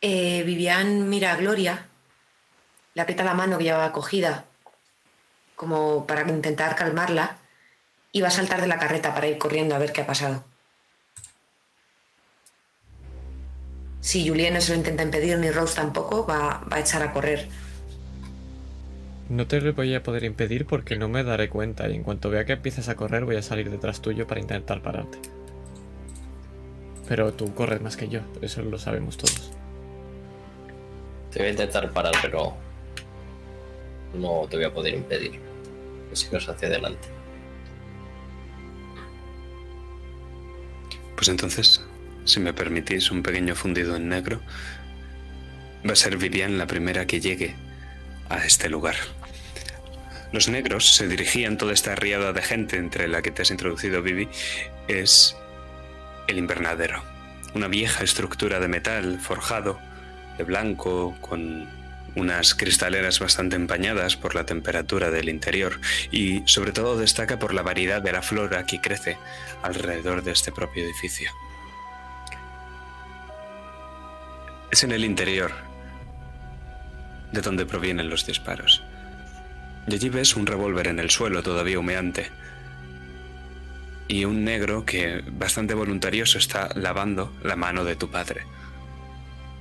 Eh, 0.00 0.42
Vivian 0.44 1.08
mira 1.08 1.32
a 1.32 1.36
Gloria. 1.36 1.88
Le 2.94 3.02
aprieta 3.02 3.24
la 3.24 3.34
mano 3.34 3.58
que 3.58 3.64
llevaba 3.64 3.92
cogida, 3.92 4.44
como 5.56 6.06
para 6.06 6.28
intentar 6.28 6.76
calmarla, 6.76 7.38
y 8.12 8.20
va 8.20 8.28
a 8.28 8.32
saltar 8.32 8.60
de 8.60 8.66
la 8.66 8.78
carreta 8.78 9.14
para 9.14 9.26
ir 9.26 9.38
corriendo 9.38 9.74
a 9.74 9.78
ver 9.78 9.92
qué 9.92 10.02
ha 10.02 10.06
pasado. 10.06 10.44
Si 14.02 14.28
Julien 14.28 14.52
no 14.52 14.60
se 14.60 14.72
lo 14.72 14.78
intenta 14.78 15.04
impedir, 15.04 15.38
ni 15.38 15.50
Rose 15.50 15.76
tampoco, 15.76 16.26
va, 16.26 16.64
va 16.70 16.76
a 16.76 16.80
echar 16.80 17.02
a 17.02 17.12
correr. 17.12 17.48
No 19.28 19.46
te 19.46 19.60
lo 19.60 19.72
voy 19.72 19.94
a 19.94 20.02
poder 20.02 20.24
impedir 20.24 20.66
porque 20.66 20.96
no 20.96 21.08
me 21.08 21.22
daré 21.22 21.48
cuenta 21.48 21.88
y 21.88 21.94
en 21.94 22.02
cuanto 22.02 22.28
vea 22.28 22.44
que 22.44 22.54
empiezas 22.54 22.88
a 22.88 22.96
correr 22.96 23.24
voy 23.24 23.36
a 23.36 23.42
salir 23.42 23.70
detrás 23.70 24.02
tuyo 24.02 24.26
para 24.26 24.40
intentar 24.40 24.82
pararte. 24.82 25.18
Pero 27.08 27.32
tú 27.32 27.54
corres 27.54 27.80
más 27.80 27.96
que 27.96 28.08
yo, 28.08 28.20
eso 28.42 28.60
lo 28.62 28.76
sabemos 28.76 29.16
todos. 29.16 29.52
Te 31.30 31.38
voy 31.38 31.48
a 31.48 31.50
intentar 31.52 31.90
parar, 31.92 32.14
pero 32.20 32.54
no 34.14 34.48
te 34.50 34.56
voy 34.56 34.66
a 34.66 34.74
poder 34.74 34.94
impedir 34.94 35.38
que 36.10 36.16
sigas 36.16 36.48
hacia 36.48 36.66
adelante. 36.66 37.08
Pues 41.14 41.28
entonces, 41.28 41.80
si 42.24 42.40
me 42.40 42.52
permitís 42.52 43.10
un 43.10 43.22
pequeño 43.22 43.54
fundido 43.54 43.96
en 43.96 44.08
negro, 44.08 44.40
va 45.86 45.92
a 45.92 45.96
ser 45.96 46.16
Vivian 46.16 46.58
la 46.58 46.66
primera 46.66 47.06
que 47.06 47.20
llegue 47.20 47.54
a 48.28 48.44
este 48.44 48.68
lugar. 48.68 48.96
Los 50.32 50.48
negros 50.48 50.94
se 50.94 51.08
dirigían, 51.08 51.58
toda 51.58 51.74
esta 51.74 51.94
riada 51.94 52.32
de 52.32 52.40
gente 52.40 52.76
entre 52.76 53.06
la 53.06 53.20
que 53.20 53.30
te 53.30 53.42
has 53.42 53.50
introducido, 53.50 54.02
Vivi, 54.02 54.28
es 54.88 55.36
el 56.26 56.38
invernadero. 56.38 57.02
Una 57.54 57.68
vieja 57.68 58.02
estructura 58.02 58.58
de 58.58 58.68
metal 58.68 59.20
forjado, 59.20 59.78
de 60.38 60.44
blanco, 60.44 61.14
con 61.20 61.68
unas 62.14 62.54
cristaleras 62.54 63.20
bastante 63.20 63.56
empañadas 63.56 64.16
por 64.16 64.34
la 64.34 64.44
temperatura 64.46 65.10
del 65.10 65.28
interior 65.28 65.80
y 66.10 66.42
sobre 66.46 66.72
todo 66.72 66.98
destaca 66.98 67.38
por 67.38 67.54
la 67.54 67.62
variedad 67.62 68.02
de 68.02 68.12
la 68.12 68.22
flora 68.22 68.64
que 68.64 68.80
crece 68.80 69.18
alrededor 69.62 70.22
de 70.22 70.32
este 70.32 70.52
propio 70.52 70.84
edificio. 70.84 71.30
Es 74.72 74.84
en 74.84 74.92
el 74.92 75.04
interior 75.04 75.52
de 77.30 77.42
donde 77.42 77.66
provienen 77.66 78.08
los 78.08 78.24
disparos. 78.24 78.82
Y 79.86 79.94
allí 79.94 80.08
ves 80.08 80.34
un 80.34 80.46
revólver 80.46 80.88
en 80.88 80.98
el 80.98 81.10
suelo 81.10 81.42
todavía 81.42 81.78
humeante. 81.78 82.30
Y 84.08 84.24
un 84.24 84.44
negro 84.44 84.86
que, 84.86 85.22
bastante 85.30 85.74
voluntarioso, 85.74 86.38
está 86.38 86.70
lavando 86.74 87.36
la 87.42 87.54
mano 87.54 87.84
de 87.84 87.96
tu 87.96 88.10
padre, 88.10 88.46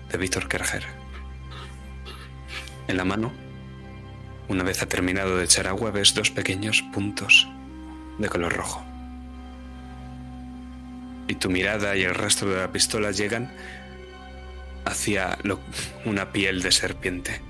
de 0.09 0.17
Víctor 0.17 0.47
Kerger. 0.47 0.85
En 2.87 2.95
la 2.95 3.03
mano, 3.03 3.33
una 4.47 4.63
vez 4.63 4.81
ha 4.81 4.87
terminado 4.87 5.35
de 5.35 5.43
echar 5.43 5.67
agua, 5.67 5.91
ves 5.91 6.15
dos 6.15 6.31
pequeños 6.31 6.83
puntos 6.93 7.49
de 8.17 8.29
color 8.29 8.53
rojo. 8.53 8.81
Y 11.27 11.35
tu 11.35 11.49
mirada 11.49 11.97
y 11.97 12.03
el 12.03 12.15
rastro 12.15 12.49
de 12.49 12.61
la 12.61 12.71
pistola 12.71 13.11
llegan 13.11 13.51
hacia 14.85 15.37
lo- 15.43 15.59
una 16.05 16.31
piel 16.31 16.61
de 16.61 16.71
serpiente 16.71 17.41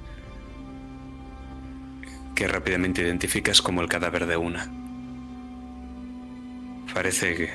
que 2.36 2.48
rápidamente 2.48 3.02
identificas 3.02 3.62
como 3.62 3.82
el 3.82 3.88
cadáver 3.90 4.26
de 4.26 4.38
una. 4.38 4.70
Parece 6.94 7.36
que... 7.36 7.50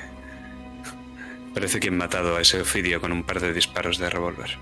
Parece 1.53 1.79
que 1.79 1.87
han 1.89 1.97
matado 1.97 2.37
a 2.37 2.41
ese 2.41 2.61
ofidio 2.61 3.01
con 3.01 3.11
un 3.11 3.23
par 3.23 3.39
de 3.39 3.51
disparos 3.53 3.97
de 3.97 4.09
revólver. 4.09 4.57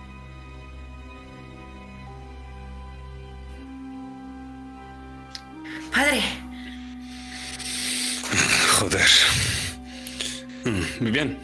¡Padre! 5.93 6.21
Joder. 8.79 9.09
Mm, 10.65 11.03
Muy 11.03 11.11
bien. 11.11 11.37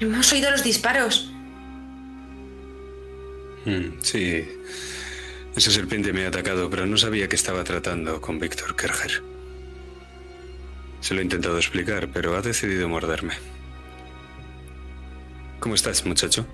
Hemos 0.00 0.32
oído 0.32 0.50
los 0.50 0.62
disparos. 0.62 1.30
Mm, 3.64 4.00
Sí. 4.02 4.44
Esa 5.56 5.70
serpiente 5.70 6.12
me 6.12 6.24
ha 6.24 6.28
atacado, 6.28 6.68
pero 6.68 6.84
no 6.84 6.96
sabía 6.96 7.28
que 7.28 7.36
estaba 7.36 7.62
tratando 7.62 8.20
con 8.20 8.40
Víctor 8.40 8.74
Kerger. 8.74 9.22
Se 11.00 11.14
lo 11.14 11.20
he 11.20 11.22
intentado 11.22 11.56
explicar, 11.58 12.08
pero 12.12 12.34
ha 12.36 12.42
decidido 12.42 12.88
morderme. 12.88 13.34
¿Cómo 15.60 15.76
estás, 15.76 16.04
muchacho? 16.04 16.44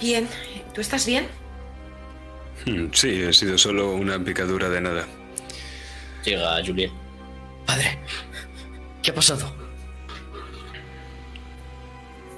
Bien. 0.00 0.26
¿Tú 0.74 0.80
estás 0.80 1.06
bien? 1.06 1.26
Mm, 2.66 2.86
Sí, 2.92 3.22
ha 3.24 3.32
sido 3.32 3.56
solo 3.58 3.92
una 3.94 4.18
picadura 4.22 4.68
de 4.68 4.80
nada. 4.80 5.06
Llega 6.24 6.64
Julien. 6.64 6.90
Padre, 7.66 7.98
¿qué 9.02 9.10
ha 9.10 9.14
pasado? 9.14 9.52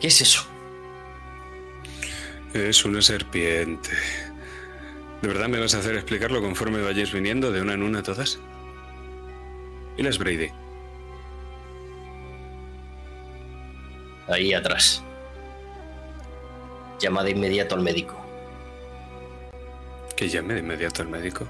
¿Qué 0.00 0.08
es 0.08 0.20
eso? 0.20 0.44
Es 2.52 2.84
una 2.84 3.00
serpiente. 3.00 3.90
¿De 5.22 5.28
verdad 5.28 5.48
me 5.48 5.60
vas 5.60 5.74
a 5.74 5.78
hacer 5.78 5.94
explicarlo 5.94 6.42
conforme 6.42 6.82
vayáis 6.82 7.12
viniendo 7.12 7.52
de 7.52 7.62
una 7.62 7.74
en 7.74 7.82
una 7.82 8.02
todas? 8.02 8.40
¿Y 9.96 10.02
las 10.02 10.18
Brady? 10.18 10.50
Ahí 14.28 14.52
atrás. 14.52 15.02
Llama 16.98 17.22
de 17.22 17.30
inmediato 17.30 17.74
al 17.74 17.82
médico. 17.82 18.16
Que 20.16 20.28
llame 20.28 20.54
de 20.54 20.60
inmediato 20.60 21.02
al 21.02 21.08
médico. 21.08 21.46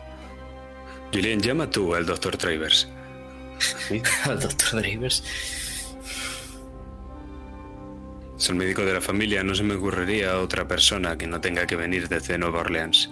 Julian, 1.13 1.41
llama 1.41 1.69
tú 1.69 1.95
al 1.95 2.07
doctor 2.07 2.37
Travers. 2.37 2.89
¿Sí? 3.89 4.03
Al 4.25 4.41
doctor 4.41 4.81
Drivers. 4.83 5.23
Es 8.39 8.49
el 8.49 8.57
médico 8.57 8.83
de 8.85 8.93
la 8.95 9.01
familia, 9.01 9.45
no 9.45 9.55
se 9.55 9.63
me 9.63 9.75
ocurriría 9.75 10.39
otra 10.41 10.67
persona 10.67 11.17
que 11.17 11.27
no 11.29 11.41
tenga 11.41 11.67
que 11.67 11.77
venir 11.77 12.09
desde 12.09 12.39
Nueva 12.39 12.61
Orleans. 12.61 13.09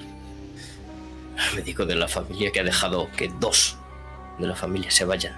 Al 1.38 1.56
médico 1.56 1.86
de 1.86 1.94
la 1.94 2.08
familia 2.08 2.50
que 2.50 2.60
ha 2.60 2.64
dejado 2.64 3.08
que 3.16 3.28
dos 3.38 3.76
de 4.38 4.46
la 4.48 4.56
familia 4.56 4.90
se 4.90 5.04
vayan. 5.04 5.34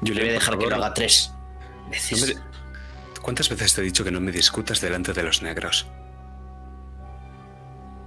Julian, 0.00 0.16
Debe 0.16 0.26
por 0.34 0.40
dejar 0.40 0.58
que 0.58 0.66
lo 0.66 0.74
haga 0.76 0.94
tres 0.94 1.32
no 1.84 1.90
veces. 1.90 2.36
me- 2.36 2.42
¿Cuántas 3.22 3.48
veces 3.48 3.74
te 3.74 3.80
he 3.80 3.84
dicho 3.84 4.04
que 4.04 4.10
no 4.10 4.20
me 4.20 4.30
discutas 4.32 4.80
delante 4.80 5.12
de 5.12 5.22
los 5.22 5.42
negros? 5.42 5.86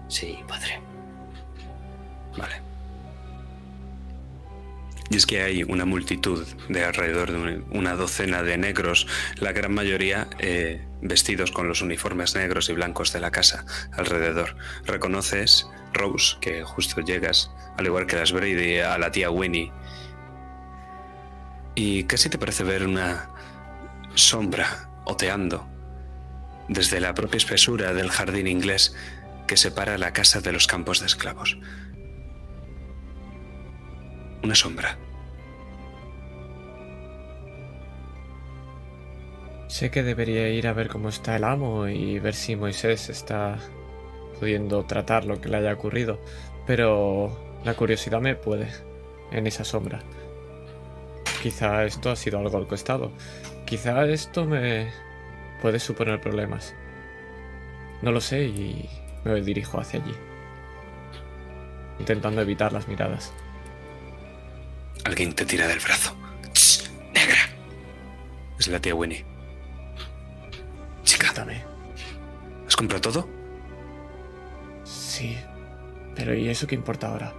Sí, 0.07 0.39
padre. 0.47 0.81
Vale. 2.37 2.61
Y 5.11 5.17
es 5.17 5.25
que 5.25 5.41
hay 5.41 5.63
una 5.63 5.83
multitud 5.83 6.47
de 6.69 6.85
alrededor 6.85 7.31
de 7.31 7.37
un- 7.37 7.65
una 7.71 7.95
docena 7.95 8.43
de 8.43 8.57
negros, 8.57 9.07
la 9.35 9.51
gran 9.51 9.73
mayoría 9.73 10.29
eh, 10.39 10.87
vestidos 11.01 11.51
con 11.51 11.67
los 11.67 11.81
uniformes 11.81 12.33
negros 12.33 12.69
y 12.69 12.73
blancos 12.73 13.11
de 13.11 13.19
la 13.19 13.29
casa 13.29 13.65
alrededor. 13.91 14.55
Reconoces, 14.85 15.67
Rose, 15.91 16.37
que 16.39 16.63
justo 16.63 17.01
llegas, 17.01 17.51
al 17.77 17.87
igual 17.87 18.07
que 18.07 18.15
las 18.15 18.31
Brady, 18.31 18.79
a 18.79 18.97
la 18.97 19.11
tía 19.11 19.29
Winnie. 19.29 19.73
Y 21.75 22.05
casi 22.05 22.29
te 22.29 22.37
parece 22.37 22.63
ver 22.63 22.87
una 22.87 23.29
sombra 24.15 24.89
oteando 25.03 25.67
desde 26.69 27.01
la 27.01 27.13
propia 27.13 27.37
espesura 27.37 27.93
del 27.93 28.09
jardín 28.11 28.47
inglés 28.47 28.95
que 29.45 29.57
separa 29.57 29.97
la 29.97 30.13
casa 30.13 30.39
de 30.39 30.53
los 30.53 30.67
campos 30.67 31.01
de 31.01 31.07
esclavos. 31.07 31.57
Una 34.43 34.55
sombra. 34.55 34.97
Sé 39.67 39.89
que 39.89 40.03
debería 40.03 40.49
ir 40.49 40.67
a 40.67 40.73
ver 40.73 40.89
cómo 40.89 41.09
está 41.09 41.35
el 41.35 41.43
amo 41.43 41.87
y 41.87 42.19
ver 42.19 42.33
si 42.33 42.55
Moisés 42.55 43.09
está 43.09 43.57
pudiendo 44.39 44.83
tratar 44.83 45.25
lo 45.25 45.39
que 45.39 45.49
le 45.49 45.57
haya 45.57 45.73
ocurrido, 45.73 46.19
pero 46.67 47.59
la 47.63 47.73
curiosidad 47.75 48.19
me 48.19 48.35
puede 48.35 48.67
en 49.31 49.47
esa 49.47 49.63
sombra. 49.63 50.01
Quizá 51.41 51.85
esto 51.85 52.11
ha 52.11 52.15
sido 52.15 52.39
algo 52.39 52.57
al 52.57 52.67
costado. 52.67 53.11
Quizá 53.65 54.05
esto 54.05 54.45
me 54.45 54.91
puede 55.61 55.79
suponer 55.79 56.19
problemas. 56.19 56.75
No 58.01 58.11
lo 58.11 58.19
sé 58.19 58.43
y 58.43 58.89
me 59.23 59.41
dirijo 59.41 59.79
hacia 59.79 60.01
allí, 60.01 60.13
intentando 61.99 62.41
evitar 62.41 62.73
las 62.73 62.87
miradas. 62.87 63.31
Alguien 65.05 65.33
te 65.33 65.45
tira 65.45 65.67
del 65.67 65.79
brazo. 65.79 66.15
¡Ch! 66.53 66.89
¡Negra! 67.13 67.39
Es 68.59 68.67
la 68.67 68.79
tía 68.79 68.95
Winnie. 68.95 69.25
Chica, 71.03 71.27
Cuéntame. 71.33 71.63
¿has 72.67 72.75
comprado 72.75 73.01
todo? 73.01 73.29
Sí, 74.83 75.37
pero 76.15 76.33
¿y 76.35 76.49
eso 76.49 76.67
qué 76.67 76.75
importa 76.75 77.07
ahora? 77.07 77.33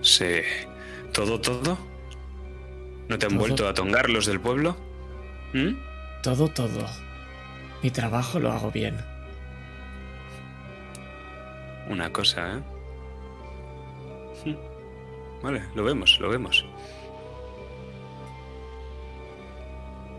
Sí. 0.00 0.40
¿Todo, 1.12 1.40
todo? 1.40 1.78
¿No 3.08 3.18
te 3.18 3.26
han 3.26 3.32
Todo. 3.32 3.40
vuelto 3.40 3.68
a 3.68 3.74
tongar 3.74 4.08
los 4.08 4.26
del 4.26 4.40
pueblo? 4.40 4.76
¿Mm? 5.52 5.74
Todo, 6.22 6.48
todo. 6.48 6.86
Mi 7.82 7.90
trabajo 7.90 8.38
lo 8.38 8.50
hago 8.52 8.70
bien. 8.70 8.96
Una 11.88 12.10
cosa, 12.12 12.54
¿eh? 12.58 12.62
Vale, 15.42 15.62
lo 15.74 15.84
vemos, 15.84 16.18
lo 16.20 16.28
vemos. 16.28 16.64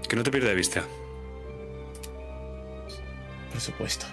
Que 0.07 0.15
no 0.15 0.23
te 0.23 0.31
pierda 0.31 0.49
de 0.49 0.55
vista. 0.55 0.83
Por 3.51 3.61
supuesto. 3.61 4.05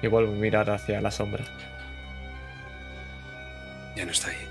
Y 0.00 0.06
vuelvo 0.06 0.32
a 0.32 0.36
mirar 0.36 0.70
hacia 0.70 1.00
la 1.00 1.10
sombra. 1.10 1.44
Ya 3.96 4.04
no 4.04 4.12
está 4.12 4.28
ahí. 4.28 4.48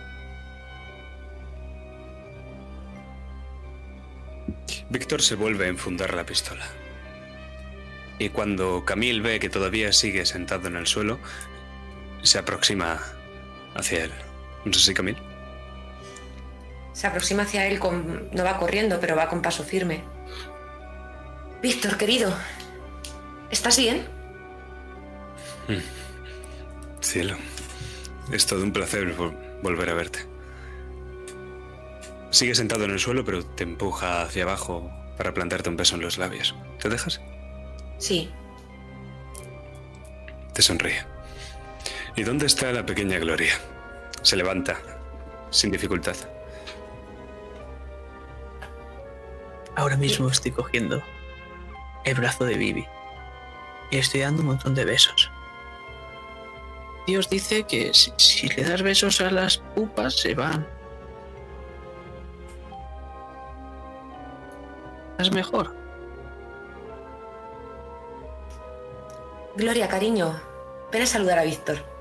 Víctor 4.89 5.21
se 5.21 5.35
vuelve 5.35 5.65
a 5.65 5.69
enfundar 5.69 6.13
la 6.13 6.25
pistola. 6.25 6.65
Y 8.19 8.29
cuando 8.29 8.85
Camille 8.85 9.21
ve 9.21 9.39
que 9.39 9.49
todavía 9.49 9.91
sigue 9.91 10.25
sentado 10.25 10.67
en 10.67 10.75
el 10.75 10.87
suelo, 10.87 11.19
se 12.21 12.37
aproxima 12.37 13.01
hacia 13.75 14.05
él. 14.05 14.11
No 14.65 14.73
sé 14.73 14.79
si 14.79 14.93
Camille. 14.93 15.21
Se 16.93 17.07
aproxima 17.07 17.43
hacia 17.43 17.65
él 17.67 17.79
con. 17.79 18.29
no 18.31 18.43
va 18.43 18.57
corriendo, 18.57 18.99
pero 18.99 19.15
va 19.15 19.27
con 19.29 19.41
paso 19.41 19.63
firme. 19.63 20.03
Víctor, 21.61 21.97
querido. 21.97 22.33
¿Estás 23.49 23.77
bien? 23.77 24.05
Cielo, 27.01 27.35
es 28.31 28.45
todo 28.45 28.63
un 28.63 28.71
placer 28.73 29.15
vol- 29.17 29.35
volver 29.61 29.89
a 29.89 29.93
verte. 29.93 30.19
Sigue 32.31 32.55
sentado 32.55 32.85
en 32.85 32.91
el 32.91 32.99
suelo, 32.99 33.23
pero 33.23 33.45
te 33.45 33.63
empuja 33.63 34.23
hacia 34.23 34.43
abajo 34.43 34.91
para 35.17 35.33
plantarte 35.33 35.69
un 35.69 35.77
beso 35.77 35.95
en 35.95 36.01
los 36.01 36.17
labios. 36.17 36.55
¿Te 36.81 36.89
dejas? 36.89 37.21
Sí. 37.99 38.29
Te 40.53 40.61
sonríe. 40.61 41.05
¿Y 42.15 42.23
dónde 42.23 42.45
está 42.45 42.71
la 42.71 42.85
pequeña 42.85 43.17
Gloria? 43.17 43.53
Se 44.21 44.35
levanta, 44.35 44.79
sin 45.49 45.71
dificultad. 45.71 46.15
Ahora 49.75 49.97
mismo 49.97 50.27
estoy 50.27 50.51
cogiendo 50.51 51.01
el 52.05 52.13
brazo 52.13 52.45
de 52.45 52.55
Vivi 52.55 52.85
y 53.89 53.97
estoy 53.97 54.21
dando 54.21 54.41
un 54.41 54.49
montón 54.49 54.75
de 54.75 54.85
besos. 54.85 55.31
Dios 57.07 57.29
dice 57.29 57.63
que 57.63 57.91
si, 57.95 58.13
si 58.17 58.47
le 58.49 58.63
das 58.63 58.83
besos 58.83 59.19
a 59.19 59.31
las 59.31 59.57
pupas 59.57 60.15
se 60.15 60.35
van. 60.35 60.67
Es 65.17 65.31
mejor. 65.31 65.75
Gloria, 69.55 69.87
cariño. 69.87 70.39
Ven 70.91 71.01
a 71.01 71.05
saludar 71.07 71.39
a 71.39 71.43
Víctor. 71.43 71.92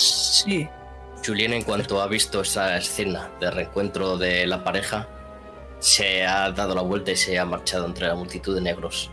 Sí, 0.00 0.66
Julien, 1.22 1.52
en 1.52 1.62
cuanto 1.62 2.00
ha 2.00 2.06
visto 2.06 2.40
esa 2.40 2.74
escena 2.78 3.30
de 3.38 3.50
reencuentro 3.50 4.16
de 4.16 4.46
la 4.46 4.64
pareja, 4.64 5.06
se 5.78 6.24
ha 6.24 6.50
dado 6.52 6.74
la 6.74 6.80
vuelta 6.80 7.10
y 7.10 7.16
se 7.16 7.38
ha 7.38 7.44
marchado 7.44 7.84
entre 7.84 8.06
la 8.06 8.14
multitud 8.14 8.54
de 8.54 8.62
negros 8.62 9.10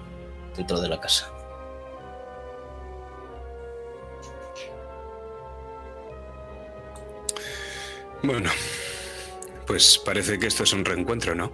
dentro 0.55 0.79
de 0.79 0.87
la 0.87 1.01
casa. 1.01 1.29
Bueno, 8.23 8.49
pues 9.65 9.97
parece 9.97 10.39
que 10.39 10.47
esto 10.47 10.63
es 10.63 10.71
un 10.71 10.85
reencuentro, 10.85 11.35
¿no? 11.35 11.51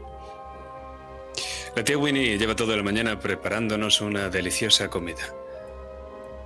La 1.76 1.84
tía 1.84 1.98
Winnie 1.98 2.38
lleva 2.38 2.56
toda 2.56 2.78
la 2.78 2.84
mañana 2.84 3.20
preparándonos 3.20 4.00
una 4.00 4.30
deliciosa 4.30 4.90
comida. 4.90 5.24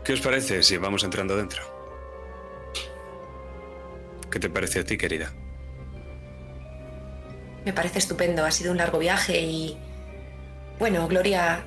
¿Qué 0.05 0.13
os 0.13 0.21
parece 0.21 0.63
si 0.63 0.77
vamos 0.77 1.03
entrando 1.03 1.35
dentro? 1.35 1.76
¿Qué 4.37 4.41
te 4.41 4.49
parece 4.51 4.81
a 4.81 4.83
ti, 4.83 4.99
querida? 4.99 5.31
Me 7.65 7.73
parece 7.73 7.97
estupendo. 7.97 8.45
Ha 8.45 8.51
sido 8.51 8.69
un 8.71 8.77
largo 8.77 8.99
viaje 8.99 9.41
y. 9.41 9.75
Bueno, 10.77 11.07
Gloria 11.07 11.63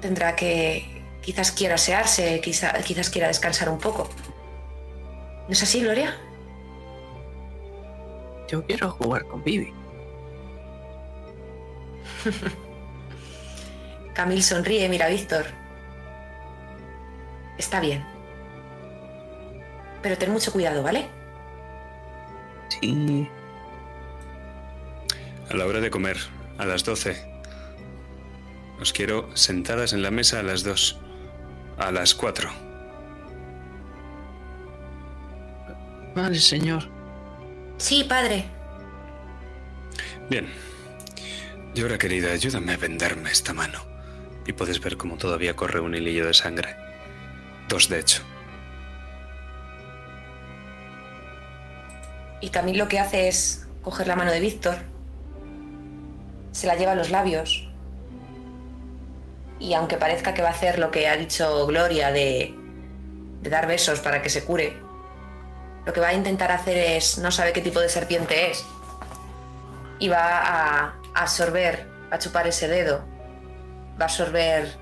tendrá 0.00 0.36
que. 0.36 1.02
Quizás 1.22 1.50
quiera 1.50 1.74
asearse, 1.74 2.40
quizá- 2.40 2.80
quizás 2.84 3.10
quiera 3.10 3.26
descansar 3.26 3.68
un 3.68 3.78
poco. 3.78 4.08
¿No 5.48 5.52
es 5.52 5.60
así, 5.60 5.80
Gloria? 5.82 6.16
yo 8.48 8.64
quiero 8.64 8.92
jugar 8.92 9.24
con 9.24 9.42
Vivi. 9.42 9.72
Camil 14.14 14.42
sonríe, 14.44 14.88
mira 14.88 15.06
a 15.06 15.08
Víctor. 15.08 15.46
Está 17.58 17.80
bien. 17.80 18.04
Pero 20.00 20.16
ten 20.16 20.30
mucho 20.30 20.52
cuidado, 20.52 20.84
¿vale? 20.84 21.21
Sí, 22.80 23.28
A 25.50 25.54
la 25.54 25.66
hora 25.66 25.80
de 25.80 25.90
comer, 25.90 26.16
a 26.58 26.64
las 26.64 26.84
12. 26.84 27.16
Os 28.80 28.92
quiero 28.92 29.28
sentadas 29.34 29.92
en 29.92 30.02
la 30.02 30.10
mesa 30.10 30.40
a 30.40 30.42
las 30.42 30.62
2. 30.64 30.98
A 31.78 31.90
las 31.90 32.14
4. 32.14 32.50
vale, 36.14 36.38
señor. 36.38 36.88
Sí, 37.78 38.04
padre. 38.04 38.44
Bien. 40.30 40.48
Y 41.74 41.80
ahora, 41.82 41.98
querida, 41.98 42.32
ayúdame 42.32 42.72
a 42.72 42.76
vendarme 42.76 43.30
esta 43.30 43.52
mano. 43.52 43.80
Y 44.46 44.52
puedes 44.52 44.80
ver 44.80 44.96
cómo 44.96 45.16
todavía 45.16 45.56
corre 45.56 45.80
un 45.80 45.94
hilillo 45.94 46.26
de 46.26 46.34
sangre. 46.34 46.76
Dos, 47.68 47.88
de 47.88 48.00
hecho. 48.00 48.22
Y 52.42 52.50
Camil 52.50 52.76
lo 52.76 52.88
que 52.88 52.98
hace 52.98 53.28
es 53.28 53.66
coger 53.82 54.08
la 54.08 54.16
mano 54.16 54.32
de 54.32 54.40
Víctor, 54.40 54.76
se 56.50 56.66
la 56.66 56.74
lleva 56.74 56.92
a 56.92 56.96
los 56.96 57.10
labios. 57.10 57.68
Y 59.60 59.74
aunque 59.74 59.96
parezca 59.96 60.34
que 60.34 60.42
va 60.42 60.48
a 60.48 60.52
hacer 60.52 60.80
lo 60.80 60.90
que 60.90 61.08
ha 61.08 61.16
dicho 61.16 61.66
Gloria 61.68 62.10
de, 62.10 62.52
de 63.40 63.50
dar 63.50 63.68
besos 63.68 64.00
para 64.00 64.20
que 64.22 64.28
se 64.28 64.44
cure, 64.44 64.76
lo 65.86 65.92
que 65.92 66.00
va 66.00 66.08
a 66.08 66.14
intentar 66.14 66.50
hacer 66.50 66.76
es, 66.76 67.18
no 67.18 67.30
sabe 67.30 67.52
qué 67.52 67.60
tipo 67.60 67.78
de 67.78 67.88
serpiente 67.88 68.50
es, 68.50 68.64
y 70.00 70.08
va 70.08 70.40
a 70.40 70.94
absorber, 71.14 71.86
va 72.10 72.16
a 72.16 72.18
chupar 72.18 72.48
ese 72.48 72.66
dedo, 72.66 73.04
va 74.00 74.02
a 74.02 74.08
absorber 74.08 74.76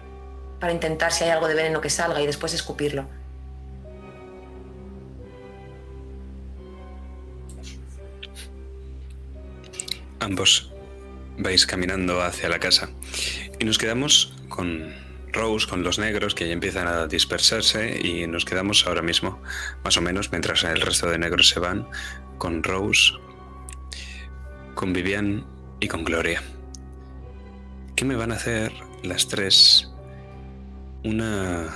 para 0.59 0.73
intentar 0.73 1.13
si 1.13 1.25
hay 1.25 1.31
algo 1.31 1.47
de 1.47 1.55
veneno 1.55 1.83
que 1.83 1.91
salga 1.91 2.23
y 2.23 2.27
después 2.27 2.55
escupirlo. 2.55 3.07
Ambos 10.21 10.71
vais 11.39 11.67
caminando 11.67 12.23
hacia 12.23 12.49
la 12.49 12.59
casa 12.59 12.91
y 13.59 13.65
nos 13.65 13.79
quedamos 13.79 14.35
con 14.49 14.95
Rose, 15.33 15.67
con 15.67 15.83
los 15.83 15.99
negros 15.99 16.35
que 16.35 16.47
ya 16.47 16.53
empiezan 16.53 16.87
a 16.87 17.07
dispersarse 17.07 18.01
y 18.03 18.27
nos 18.27 18.45
quedamos 18.45 18.87
ahora 18.87 19.03
mismo, 19.03 19.41
más 19.85 19.97
o 19.97 20.01
menos, 20.01 20.31
mientras 20.33 20.65
el 20.65 20.81
resto 20.81 21.09
de 21.09 21.19
negros 21.19 21.49
se 21.49 21.61
van, 21.61 21.89
con 22.39 22.63
Rose, 22.63 23.13
con 24.75 24.93
Vivian 24.93 25.47
y 25.79 25.89
con 25.89 26.05
Gloria. 26.05 26.43
¿Qué 27.97 28.05
me 28.05 28.17
van 28.17 28.33
a 28.33 28.37
hacer 28.37 28.73
las 29.03 29.29
tres? 29.29 29.91
Una 31.05 31.69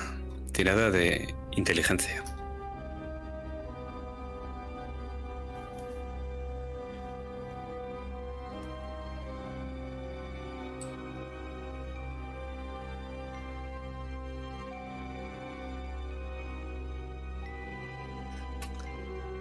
tirada 0.52 0.90
de 0.90 1.34
inteligencia. 1.56 2.23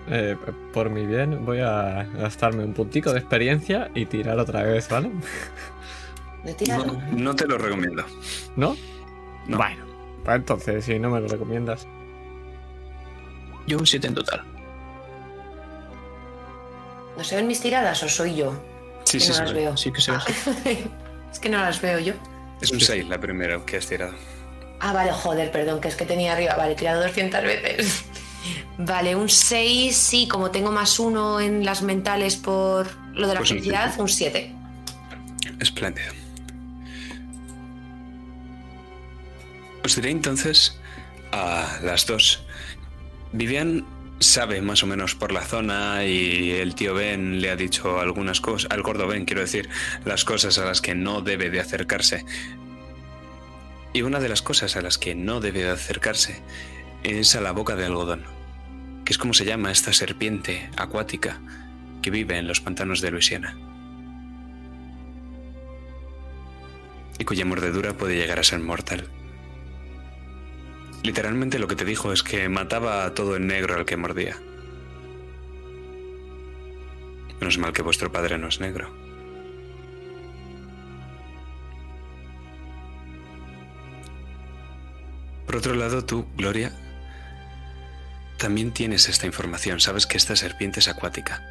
Eh, 0.10 0.36
por 0.74 0.90
mi 0.90 1.06
bien, 1.06 1.46
voy 1.46 1.60
a 1.60 2.04
gastarme 2.16 2.64
un 2.64 2.74
puntico 2.74 3.14
de 3.14 3.20
experiencia 3.20 3.90
y 3.96 4.06
tirar 4.06 4.38
otra 4.38 4.64
vez, 4.64 4.90
¿vale? 4.90 5.12
¿De 6.44 6.54
tirar? 6.54 6.86
No, 6.86 7.02
no 7.12 7.36
te 7.36 7.48
lo 7.48 7.58
recomiendo. 7.58 8.04
¿No? 8.56 8.76
No. 9.48 9.58
Bueno, 9.58 9.86
pues 10.24 10.36
entonces, 10.36 10.86
si 10.86 11.00
no 11.00 11.10
me 11.10 11.22
lo 11.22 11.28
recomiendas. 11.28 11.88
Yo 13.66 13.78
un 13.78 13.88
7 13.88 14.08
en 14.08 14.14
total. 14.14 14.44
¿No 17.18 17.24
se 17.24 17.36
ven 17.36 17.48
mis 17.48 17.62
tiradas 17.62 18.04
o 18.04 18.10
soy 18.10 18.36
yo? 18.36 18.54
Sí, 19.06 19.20
sí, 19.20 19.30
no 19.30 19.36
sí. 19.36 19.42
las 19.42 19.54
veo. 19.54 19.78
Sí 19.78 19.92
que 19.92 20.02
se 20.02 20.12
ve. 20.12 20.18
es 21.32 21.40
que 21.40 21.50
no 21.50 21.60
las 21.60 21.82
veo 21.82 22.00
yo. 22.00 22.14
Es 22.62 22.72
un 22.72 22.82
6 22.82 23.08
la 23.08 23.20
primera 23.20 23.60
que 23.66 23.78
has 23.78 23.88
tirado. 23.88 24.14
Ah, 24.80 24.92
vale, 24.92 25.12
joder, 25.14 25.50
perdón, 25.52 25.80
que 25.80 25.88
es 25.88 25.96
que 25.96 26.06
tenía 26.06 26.34
arriba. 26.34 26.56
Vale, 26.56 26.74
he 26.74 26.76
tirado 26.76 27.02
200 27.04 27.42
veces. 27.44 28.06
Vale, 28.78 29.16
un 29.16 29.30
6, 29.30 29.96
sí, 29.96 30.28
como 30.28 30.52
tengo 30.52 30.72
más 30.72 31.00
uno 31.00 31.40
en 31.40 31.64
las 31.64 31.82
mentales 31.82 32.36
por 32.36 32.88
lo 33.14 33.28
de 33.28 33.34
la 33.34 33.40
Pues 33.40 33.52
un 33.52 33.58
felicidad, 33.58 34.00
un 34.00 34.10
7. 34.10 34.52
Espléndido. 35.60 36.12
Os 39.86 39.96
diré 39.96 40.12
entonces 40.12 40.80
a 41.32 41.80
las 41.84 42.06
dos. 42.08 42.44
Vivian 43.32 43.86
sabe 44.20 44.62
más 44.62 44.84
o 44.84 44.88
menos 44.88 45.16
por 45.16 45.32
la 45.32 45.42
zona 45.42 46.06
y 46.06 46.52
el 46.52 46.76
tío 46.76 46.94
Ben 46.94 47.42
le 47.42 47.50
ha 47.50 47.56
dicho 47.56 48.00
algunas 48.00 48.40
cosas, 48.40 48.72
al 48.72 48.82
gordo 48.82 49.08
Ben 49.08 49.26
quiero 49.26 49.42
decir, 49.42 49.70
las 50.06 50.24
cosas 50.24 50.58
a 50.58 50.66
las 50.66 50.82
que 50.82 50.96
no 50.96 51.22
debe 51.22 51.50
de 51.50 51.60
acercarse. 51.60 52.26
Y 53.92 54.02
una 54.02 54.20
de 54.20 54.30
las 54.30 54.42
cosas 54.42 54.76
a 54.76 54.82
las 54.82 54.98
que 54.98 55.14
no 55.14 55.40
debe 55.40 55.64
de 55.64 55.72
acercarse 55.72 56.42
es 57.04 57.36
a 57.36 57.42
la 57.42 57.52
boca 57.52 57.76
de 57.76 57.86
algodón, 57.86 58.24
que 59.06 59.14
es 59.14 59.18
como 59.18 59.34
se 59.34 59.46
llama 59.46 59.72
esta 59.72 59.94
serpiente 59.94 60.70
acuática 60.78 61.40
que 62.02 62.12
vive 62.12 62.38
en 62.38 62.48
los 62.48 62.62
pantanos 62.62 63.02
de 63.02 63.12
Luisiana. 63.12 63.58
y 67.20 67.26
cuya 67.26 67.46
mordedura 67.46 67.94
puede 67.94 68.16
llegar 68.16 68.40
a 68.40 68.44
ser 68.44 68.60
mortal. 68.60 69.08
Literalmente 71.04 71.60
lo 71.60 71.68
que 71.68 71.76
te 71.76 71.86
dijo 71.86 72.14
es 72.14 72.24
que 72.24 72.48
mataba 72.50 73.06
a 73.06 73.14
todo 73.14 73.36
el 73.36 73.46
negro 73.46 73.76
al 73.76 73.86
que 73.86 73.98
mordía. 73.98 74.38
Menos 77.40 77.58
mal 77.58 77.74
que 77.74 77.82
vuestro 77.82 78.12
padre 78.12 78.38
no 78.38 78.48
es 78.48 78.60
negro. 78.60 78.94
Por 85.46 85.58
otro 85.58 85.76
lado, 85.76 86.06
tú, 86.06 86.26
Gloria, 86.38 86.74
también 88.44 88.74
tienes 88.74 89.08
esta 89.08 89.26
información. 89.26 89.80
Sabes 89.80 90.06
que 90.06 90.18
esta 90.18 90.36
serpiente 90.36 90.82
es 90.82 90.90
acuática. 90.90 91.42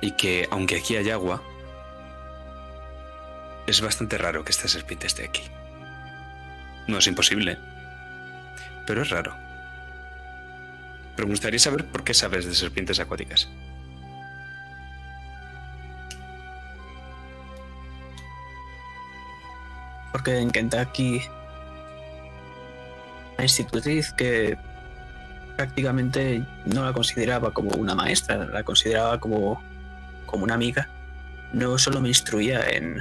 Y 0.00 0.12
que, 0.12 0.48
aunque 0.50 0.78
aquí 0.78 0.96
hay 0.96 1.10
agua, 1.10 1.42
es 3.66 3.82
bastante 3.82 4.16
raro 4.16 4.42
que 4.42 4.52
esta 4.52 4.68
serpiente 4.68 5.06
esté 5.06 5.26
aquí. 5.26 5.42
No 6.86 6.96
es 6.96 7.06
imposible, 7.06 7.58
pero 8.86 9.02
es 9.02 9.10
raro. 9.10 9.36
Pero 11.14 11.28
me 11.28 11.34
gustaría 11.34 11.58
saber 11.58 11.84
por 11.84 12.04
qué 12.04 12.14
sabes 12.14 12.46
de 12.46 12.54
serpientes 12.54 12.98
acuáticas. 12.98 13.46
Porque 20.12 20.38
en 20.38 20.50
Kentucky 20.50 21.20
la 23.36 23.44
institutriz 23.44 24.14
que 24.14 24.56
prácticamente 25.56 26.44
no 26.66 26.84
la 26.84 26.92
consideraba 26.92 27.52
como 27.52 27.70
una 27.70 27.94
maestra, 27.94 28.46
la 28.46 28.62
consideraba 28.62 29.18
como, 29.18 29.62
como 30.26 30.44
una 30.44 30.54
amiga, 30.54 30.88
no 31.52 31.78
solo 31.78 32.00
me 32.00 32.08
instruía 32.08 32.60
en, 32.68 32.98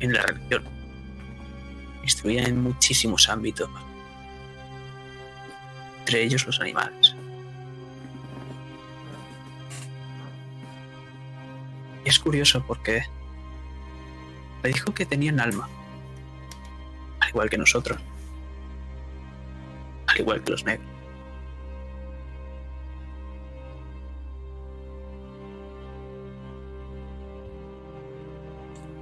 en 0.00 0.12
la 0.12 0.22
religión, 0.22 0.62
me 1.98 2.04
instruía 2.04 2.44
en 2.44 2.62
muchísimos 2.62 3.28
ámbitos, 3.28 3.68
entre 6.00 6.22
ellos 6.22 6.46
los 6.46 6.60
animales. 6.60 7.16
Y 12.04 12.08
es 12.08 12.18
curioso 12.20 12.64
porque 12.64 13.02
le 14.62 14.68
dijo 14.68 14.94
que 14.94 15.04
tenían 15.04 15.40
alma, 15.40 15.68
al 17.18 17.28
igual 17.30 17.50
que 17.50 17.58
nosotros, 17.58 17.98
al 20.06 20.20
igual 20.20 20.44
que 20.44 20.52
los 20.52 20.64
negros. 20.64 20.95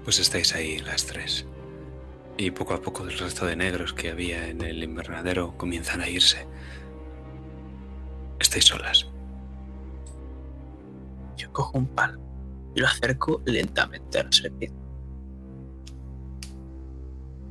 Pues 0.04 0.18
estáis 0.18 0.54
ahí 0.54 0.78
las 0.78 1.06
tres. 1.06 1.46
Y 2.36 2.50
poco 2.50 2.74
a 2.74 2.80
poco 2.82 3.04
el 3.04 3.16
resto 3.18 3.46
de 3.46 3.56
negros 3.56 3.92
que 3.92 4.10
había 4.10 4.48
en 4.48 4.60
el 4.62 4.82
invernadero 4.82 5.56
comienzan 5.56 6.00
a 6.00 6.08
irse. 6.08 6.46
Estáis 8.38 8.64
solas. 8.66 9.06
Yo 11.36 11.52
cojo 11.52 11.78
un 11.78 11.86
palo 11.86 12.20
y 12.74 12.80
lo 12.80 12.86
acerco 12.86 13.40
lentamente 13.46 14.18
a 14.18 14.24
la 14.24 14.32
serpiente. 14.32 14.76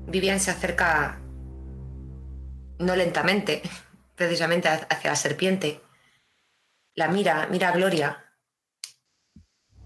Vivian 0.07 0.39
se 0.39 0.51
acerca 0.51 1.19
no 2.79 2.95
lentamente, 2.95 3.61
precisamente 4.15 4.67
ha- 4.67 4.87
hacia 4.89 5.11
la 5.11 5.15
serpiente. 5.15 5.81
La 6.95 7.07
mira, 7.07 7.47
mira 7.49 7.69
a 7.69 7.71
Gloria. 7.71 8.22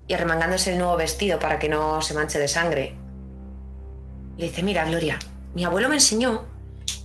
Y 0.08 0.14
arremangándose 0.14 0.72
el 0.72 0.78
nuevo 0.78 0.96
vestido 0.96 1.40
para 1.40 1.60
que 1.60 1.70
no 1.70 2.02
se 2.02 2.14
manche 2.14 2.40
de 2.40 2.48
sangre. 2.48 2.96
Le 4.38 4.46
dice, 4.46 4.64
mira, 4.64 4.86
Gloria, 4.86 5.20
mi 5.54 5.66
abuelo 5.66 5.90
me 5.90 5.96
enseñó 5.96 6.46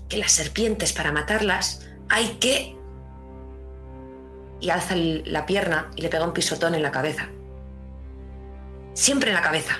que 0.09 0.19
las 0.19 0.33
serpientes 0.33 0.93
para 0.93 1.13
matarlas 1.13 1.89
hay 2.09 2.37
que... 2.39 2.77
Y 4.61 4.71
alza 4.71 4.95
la 4.95 5.47
pierna 5.47 5.91
y 5.97 6.03
le 6.03 6.09
pega 6.09 6.25
un 6.25 6.33
pisotón 6.33 6.75
en 6.75 6.83
la 6.83 6.93
cabeza. 6.93 7.29
Siempre 8.95 9.31
en 9.31 9.35
la 9.35 9.43
cabeza. 9.43 9.79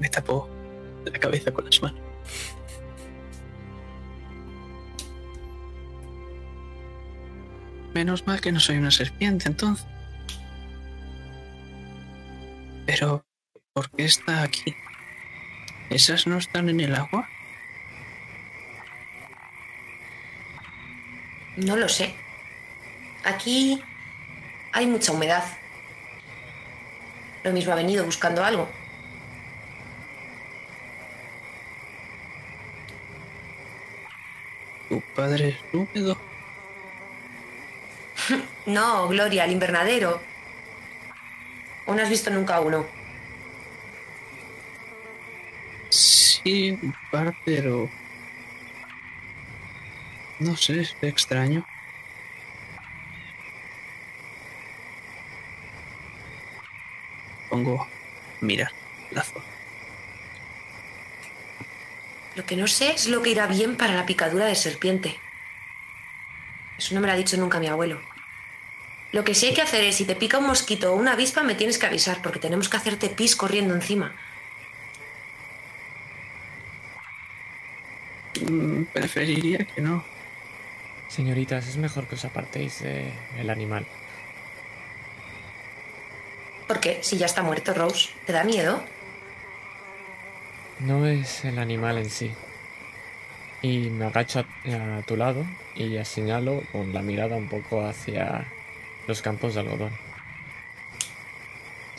Me 0.00 0.08
tapó 0.08 0.48
la 1.04 1.18
cabeza 1.18 1.52
con 1.52 1.64
las 1.66 1.82
manos. 1.82 2.05
Menos 7.96 8.26
mal 8.26 8.42
que 8.42 8.52
no 8.52 8.60
soy 8.60 8.76
una 8.76 8.90
serpiente 8.90 9.48
entonces. 9.48 9.86
Pero, 12.84 13.24
¿por 13.72 13.90
qué 13.90 14.04
está 14.04 14.42
aquí? 14.42 14.76
¿Esas 15.88 16.26
no 16.26 16.36
están 16.36 16.68
en 16.68 16.80
el 16.80 16.94
agua? 16.94 17.26
No 21.56 21.74
lo 21.74 21.88
sé. 21.88 22.14
Aquí 23.24 23.82
hay 24.74 24.86
mucha 24.86 25.12
humedad. 25.12 25.44
Lo 27.44 27.52
mismo 27.54 27.72
ha 27.72 27.76
venido 27.76 28.04
buscando 28.04 28.44
algo. 28.44 28.68
Tu 34.90 35.00
padre 35.14 35.48
es 35.48 35.56
húmedo. 35.72 36.35
No, 38.66 39.08
Gloria, 39.08 39.44
el 39.44 39.52
invernadero. 39.52 40.20
¿O 41.86 41.94
no 41.94 42.02
has 42.02 42.08
visto 42.08 42.30
nunca 42.30 42.60
uno? 42.60 42.86
Sí, 45.88 46.72
un 46.82 46.94
par, 47.10 47.34
pero... 47.44 47.88
No 50.38 50.56
sé, 50.56 50.80
es 50.80 50.96
extraño. 51.00 51.66
Pongo... 57.48 57.86
Mira, 58.40 58.70
la 59.12 59.22
zona. 59.22 59.44
Lo 62.34 62.44
que 62.44 62.56
no 62.56 62.66
sé 62.66 62.92
es 62.92 63.06
lo 63.06 63.22
que 63.22 63.30
irá 63.30 63.46
bien 63.46 63.76
para 63.76 63.94
la 63.94 64.04
picadura 64.04 64.44
de 64.44 64.54
serpiente. 64.54 65.18
Eso 66.78 66.94
no 66.94 67.00
me 67.00 67.06
lo 67.06 67.12
ha 67.12 67.16
dicho 67.16 67.36
nunca 67.36 67.58
mi 67.58 67.68
abuelo. 67.68 68.00
Lo 69.12 69.24
que 69.24 69.34
sí 69.34 69.46
hay 69.46 69.54
que 69.54 69.62
hacer 69.62 69.84
es, 69.84 69.96
si 69.96 70.04
te 70.04 70.16
pica 70.16 70.38
un 70.38 70.46
mosquito 70.46 70.92
o 70.92 70.96
una 70.96 71.12
avispa, 71.12 71.42
me 71.42 71.54
tienes 71.54 71.78
que 71.78 71.86
avisar, 71.86 72.20
porque 72.22 72.38
tenemos 72.38 72.68
que 72.68 72.76
hacerte 72.76 73.08
pis 73.08 73.36
corriendo 73.36 73.74
encima. 73.74 74.14
mm, 78.40 78.84
preferiría 78.92 79.58
que 79.58 79.80
no. 79.80 80.04
Señoritas, 81.08 81.68
es 81.68 81.76
mejor 81.76 82.06
que 82.06 82.16
os 82.16 82.24
apartéis 82.24 82.82
del 82.82 83.50
animal. 83.50 83.86
¿Por 86.66 86.80
qué? 86.80 86.98
Si 87.02 87.16
ya 87.16 87.26
está 87.26 87.42
muerto, 87.42 87.72
Rose. 87.74 88.10
¿Te 88.26 88.32
da 88.32 88.42
miedo? 88.44 88.82
No 90.80 91.06
es 91.06 91.44
el 91.44 91.58
animal 91.58 91.98
en 91.98 92.10
sí. 92.10 92.32
Y 93.62 93.90
me 93.90 94.06
agacho 94.06 94.44
a, 94.64 94.98
a 94.98 95.02
tu 95.02 95.16
lado 95.16 95.44
y 95.74 95.90
ya 95.90 96.04
señalo 96.04 96.62
con 96.72 96.92
la 96.92 97.02
mirada 97.02 97.36
un 97.36 97.48
poco 97.48 97.84
hacia 97.84 98.46
los 99.06 99.22
campos 99.22 99.54
de 99.54 99.60
algodón. 99.60 99.92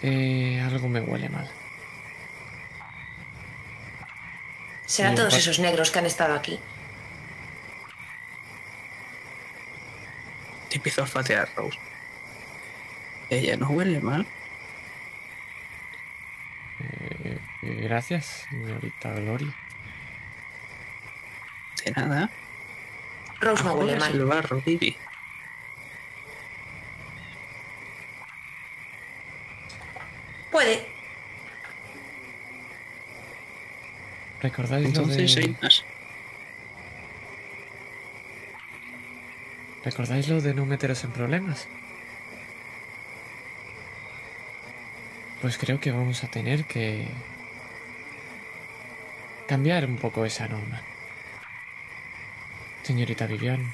Eh, 0.02 0.62
algo 0.62 0.88
me 0.88 1.02
huele 1.02 1.30
mal. 1.30 1.50
Serán 4.86 5.16
todos 5.16 5.34
esos 5.34 5.60
negros 5.60 5.92
que 5.92 6.00
han 6.00 6.06
estado 6.06 6.34
aquí. 6.34 6.60
Te 10.70 10.78
empiezo 10.78 11.02
a 11.02 11.04
olfatear, 11.06 11.50
Rose. 11.56 11.78
Ella 13.30 13.58
no 13.58 13.70
huele 13.70 14.00
mal. 14.00 14.26
Eh, 16.80 17.40
eh, 17.64 17.82
gracias, 17.84 18.46
señorita 18.50 19.14
Gloria. 19.14 19.54
Nada. 21.96 22.30
Rose 23.40 23.64
no 23.64 23.74
huele 23.74 23.98
Joder, 23.98 24.12
el 24.16 24.26
mal. 24.26 24.42
barro, 24.42 24.62
Vivi. 24.66 24.96
Puede. 30.52 30.86
¿Recordáis 34.42 34.88
Entonces 34.88 35.36
lo 35.36 35.42
de... 35.42 35.48
hay 35.48 35.58
más. 35.62 35.86
¿Recordáis 39.84 40.28
lo 40.28 40.42
de 40.42 40.54
no 40.54 40.66
meteros 40.66 41.04
en 41.04 41.12
problemas? 41.12 41.68
Pues 45.42 45.58
creo 45.58 45.80
que 45.80 45.92
vamos 45.92 46.24
a 46.24 46.28
tener 46.28 46.66
que 46.66 47.08
cambiar 49.48 49.86
un 49.86 49.98
poco 49.98 50.26
esa 50.26 50.48
norma. 50.48 50.82
Señorita 52.88 53.28
Vivian, 53.28 53.74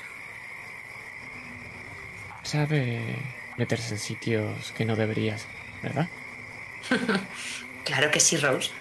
sabe 2.41 3.15
meterse 3.59 3.93
en 3.93 3.99
sitios 3.99 4.71
que 4.71 4.85
no 4.85 4.95
deberías, 4.95 5.45
¿verdad? 5.83 6.09
Claro 7.85 8.09
que 8.09 8.19
sí, 8.19 8.37
Rose. 8.37 8.71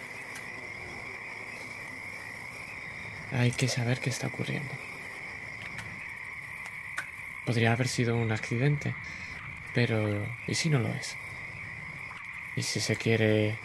Hay 3.32 3.50
que 3.50 3.68
saber 3.68 4.00
qué 4.00 4.08
está 4.08 4.28
ocurriendo. 4.28 4.72
Podría 7.44 7.72
haber 7.72 7.88
sido 7.88 8.16
un 8.16 8.32
accidente, 8.32 8.94
pero 9.74 10.24
¿y 10.46 10.54
si 10.54 10.70
no 10.70 10.78
lo 10.78 10.88
es? 10.88 11.14
¿Y 12.56 12.62
si 12.62 12.80
se 12.80 12.96
quiere, 12.96 13.58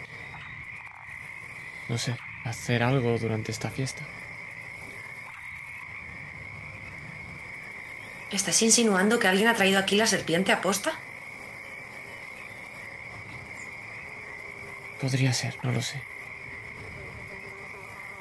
no 1.88 1.96
sé, 1.96 2.14
hacer 2.44 2.82
algo 2.82 3.16
durante 3.16 3.52
esta 3.52 3.70
fiesta? 3.70 4.04
¿Estás 8.30 8.60
insinuando 8.62 9.18
que 9.18 9.28
alguien 9.28 9.48
ha 9.48 9.54
traído 9.54 9.78
aquí 9.78 9.96
la 9.96 10.06
serpiente 10.06 10.52
a 10.52 10.60
posta? 10.60 10.92
Podría 15.00 15.32
ser, 15.32 15.56
no 15.62 15.72
lo 15.72 15.80
sé. 15.80 16.00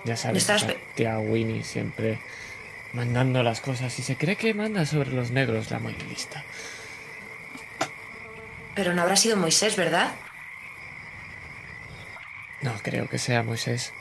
Ya 0.05 0.15
sabes, 0.15 0.43
estás 0.43 0.63
pe- 0.63 0.77
tía 0.95 1.19
Winnie 1.19 1.63
siempre 1.63 2.19
mandando 2.93 3.43
las 3.43 3.59
cosas 3.59 3.97
y 3.99 4.03
se 4.03 4.15
cree 4.15 4.37
que 4.37 4.53
manda 4.53 4.85
sobre 4.85 5.11
los 5.11 5.31
negros 5.31 5.69
la 5.71 5.79
muy 5.79 5.93
lista. 5.93 6.43
Pero 8.75 8.93
no 8.93 9.01
habrá 9.01 9.15
sido 9.15 9.35
Moisés, 9.35 9.75
¿verdad? 9.75 10.11
No 12.61 12.73
creo 12.83 13.09
que 13.09 13.17
sea 13.17 13.43
Moisés. 13.43 13.91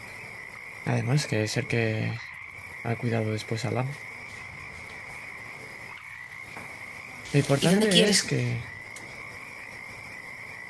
Además, 0.84 1.26
que 1.26 1.42
es 1.42 1.56
el 1.56 1.66
que 1.66 2.12
ha 2.84 2.94
cuidado 2.94 3.32
después 3.32 3.64
al 3.64 3.78
amo. 3.78 3.90
Lo 7.32 7.38
importante 7.38 7.88
quieres? 7.88 8.18
es 8.18 8.22
que 8.22 8.60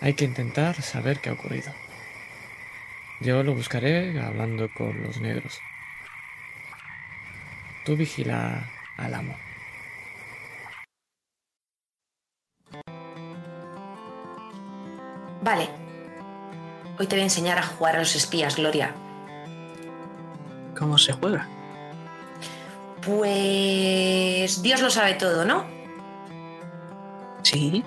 hay 0.00 0.14
que 0.14 0.24
intentar 0.24 0.80
saber 0.82 1.20
qué 1.20 1.30
ha 1.30 1.32
ocurrido. 1.32 1.72
Yo 3.20 3.42
lo 3.42 3.54
buscaré 3.54 4.20
hablando 4.20 4.68
con 4.72 5.02
los 5.02 5.20
negros. 5.20 5.58
Tú 7.84 7.96
vigila 7.96 8.68
al 8.96 9.14
amo. 9.14 9.36
Vale. 15.42 15.68
Hoy 16.98 17.06
te 17.06 17.16
voy 17.16 17.20
a 17.20 17.24
enseñar 17.24 17.58
a 17.58 17.62
jugar 17.62 17.96
a 17.96 17.98
los 18.00 18.16
espías, 18.16 18.56
Gloria. 18.56 18.94
¿Cómo 20.78 20.98
se 20.98 21.12
juega? 21.12 21.48
Pues 23.02 24.62
Dios 24.62 24.80
lo 24.80 24.90
sabe 24.90 25.14
todo, 25.14 25.44
¿no? 25.44 25.75
Sí. 27.46 27.84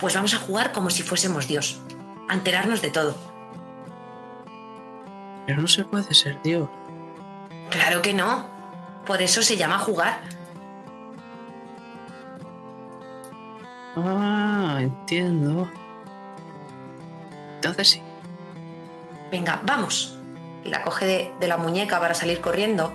Pues 0.00 0.14
vamos 0.14 0.32
a 0.32 0.38
jugar 0.38 0.72
como 0.72 0.88
si 0.88 1.02
fuésemos 1.02 1.46
Dios. 1.46 1.78
A 2.26 2.32
enterarnos 2.32 2.80
de 2.80 2.90
todo. 2.90 3.14
Pero 5.46 5.60
no 5.60 5.68
se 5.68 5.84
puede 5.84 6.14
ser 6.14 6.40
Dios. 6.40 6.66
Claro 7.68 8.00
que 8.00 8.14
no. 8.14 8.46
Por 9.04 9.20
eso 9.20 9.42
se 9.42 9.58
llama 9.58 9.78
jugar. 9.78 10.20
Ah, 13.94 14.78
entiendo. 14.80 15.70
Entonces 17.56 17.90
sí. 17.90 18.02
Venga, 19.30 19.60
vamos. 19.64 20.18
Y 20.64 20.70
la 20.70 20.82
coge 20.82 21.04
de, 21.04 21.32
de 21.40 21.46
la 21.46 21.58
muñeca 21.58 22.00
para 22.00 22.14
salir 22.14 22.40
corriendo. 22.40 22.94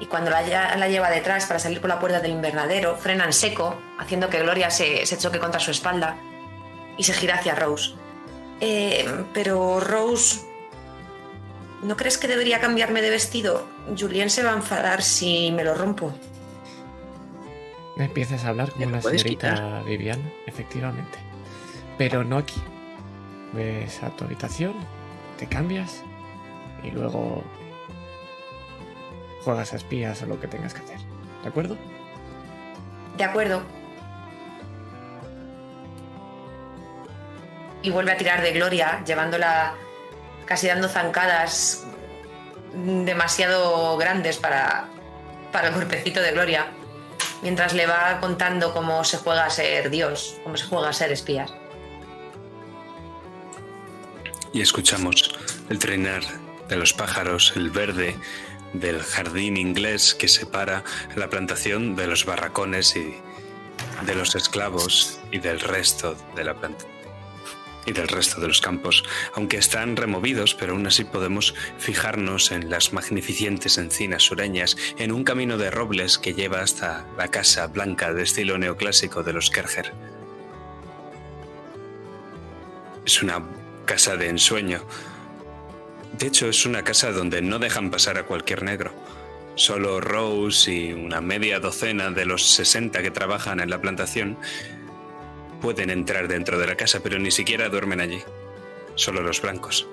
Y 0.00 0.06
cuando 0.06 0.30
la, 0.30 0.42
la 0.76 0.88
lleva 0.88 1.10
detrás 1.10 1.46
para 1.46 1.58
salir 1.58 1.80
por 1.80 1.88
la 1.88 2.00
puerta 2.00 2.20
del 2.20 2.32
invernadero, 2.32 2.96
frena 2.96 3.24
en 3.24 3.32
seco, 3.32 3.76
haciendo 3.98 4.28
que 4.28 4.40
Gloria 4.40 4.70
se, 4.70 5.06
se 5.06 5.18
choque 5.18 5.38
contra 5.38 5.60
su 5.60 5.70
espalda. 5.70 6.16
Y 6.96 7.04
se 7.04 7.12
gira 7.12 7.36
hacia 7.36 7.54
Rose. 7.54 7.94
Eh, 8.60 9.06
pero 9.32 9.80
Rose, 9.80 10.40
¿no 11.82 11.96
crees 11.96 12.18
que 12.18 12.28
debería 12.28 12.60
cambiarme 12.60 13.02
de 13.02 13.10
vestido? 13.10 13.66
Julien 13.98 14.30
se 14.30 14.42
va 14.42 14.52
a 14.52 14.56
enfadar 14.56 15.02
si 15.02 15.50
me 15.52 15.64
lo 15.64 15.74
rompo. 15.74 16.12
Me 17.96 18.06
empiezas 18.06 18.44
a 18.44 18.48
hablar 18.48 18.72
una 18.76 19.00
puedes 19.00 19.22
señorita 19.22 19.82
Viviana, 19.82 20.24
efectivamente. 20.46 21.18
Pero 21.96 22.24
no 22.24 22.38
aquí. 22.38 22.60
Ves 23.52 24.02
a 24.02 24.10
tu 24.10 24.24
habitación, 24.24 24.74
te 25.38 25.46
cambias 25.46 26.02
y 26.82 26.90
luego 26.90 27.44
juegas 29.44 29.72
a 29.72 29.76
espías 29.76 30.22
o 30.22 30.26
lo 30.26 30.40
que 30.40 30.48
tengas 30.48 30.74
que 30.74 30.82
hacer. 30.82 30.98
¿De 31.42 31.48
acuerdo? 31.48 31.76
De 33.16 33.24
acuerdo. 33.24 33.62
Y 37.82 37.90
vuelve 37.90 38.12
a 38.12 38.16
tirar 38.16 38.42
de 38.42 38.52
Gloria, 38.52 39.04
llevándola 39.04 39.74
casi 40.46 40.66
dando 40.66 40.88
zancadas 40.88 41.84
demasiado 42.74 43.96
grandes 43.96 44.38
para, 44.38 44.88
para 45.52 45.68
el 45.68 45.74
cuerpecito 45.74 46.20
de 46.20 46.32
Gloria, 46.32 46.66
mientras 47.42 47.72
le 47.74 47.86
va 47.86 48.18
contando 48.20 48.72
cómo 48.72 49.04
se 49.04 49.18
juega 49.18 49.44
a 49.44 49.50
ser 49.50 49.90
Dios, 49.90 50.38
cómo 50.42 50.56
se 50.56 50.66
juega 50.66 50.88
a 50.88 50.92
ser 50.92 51.12
espías. 51.12 51.52
Y 54.52 54.60
escuchamos 54.60 55.36
el 55.68 55.78
trinar 55.78 56.22
de 56.68 56.76
los 56.76 56.92
pájaros, 56.92 57.52
el 57.56 57.70
verde 57.70 58.16
del 58.74 59.02
jardín 59.02 59.56
inglés 59.56 60.14
que 60.14 60.28
separa 60.28 60.84
la 61.16 61.30
plantación 61.30 61.96
de 61.96 62.06
los 62.06 62.26
barracones 62.26 62.94
y 62.96 63.14
de 64.04 64.14
los 64.14 64.34
esclavos 64.34 65.18
y 65.32 65.38
del 65.38 65.60
resto 65.60 66.16
de 66.36 66.44
la 66.44 66.54
planta 66.54 66.84
y 67.86 67.92
del 67.92 68.08
resto 68.08 68.40
de 68.40 68.48
los 68.48 68.60
campos, 68.60 69.04
aunque 69.34 69.58
están 69.58 69.96
removidos, 69.96 70.54
pero 70.54 70.72
aún 70.72 70.86
así 70.86 71.04
podemos 71.04 71.54
fijarnos 71.78 72.50
en 72.50 72.70
las 72.70 72.92
magnificentes 72.92 73.78
encinas 73.78 74.22
sureñas, 74.22 74.76
en 74.98 75.12
un 75.12 75.24
camino 75.24 75.58
de 75.58 75.70
robles 75.70 76.18
que 76.18 76.34
lleva 76.34 76.60
hasta 76.60 77.06
la 77.16 77.28
casa 77.28 77.66
blanca 77.66 78.12
de 78.12 78.22
estilo 78.22 78.58
neoclásico 78.58 79.22
de 79.22 79.32
los 79.32 79.50
Kerger. 79.50 79.92
Es 83.04 83.22
una 83.22 83.44
casa 83.84 84.16
de 84.16 84.30
ensueño. 84.30 84.82
De 86.18 86.26
hecho, 86.26 86.48
es 86.48 86.64
una 86.66 86.82
casa 86.82 87.12
donde 87.12 87.42
no 87.42 87.58
dejan 87.58 87.90
pasar 87.90 88.18
a 88.18 88.24
cualquier 88.24 88.62
negro. 88.62 88.92
Solo 89.56 90.00
Rose 90.00 90.72
y 90.72 90.92
una 90.92 91.20
media 91.20 91.60
docena 91.60 92.10
de 92.10 92.24
los 92.24 92.44
60 92.54 93.02
que 93.02 93.10
trabajan 93.10 93.60
en 93.60 93.70
la 93.70 93.80
plantación 93.80 94.36
pueden 95.60 95.90
entrar 95.90 96.28
dentro 96.28 96.58
de 96.58 96.66
la 96.66 96.76
casa, 96.76 97.00
pero 97.02 97.18
ni 97.18 97.30
siquiera 97.30 97.68
duermen 97.68 98.00
allí. 98.00 98.22
Solo 98.94 99.22
los 99.22 99.40
blancos. 99.40 99.86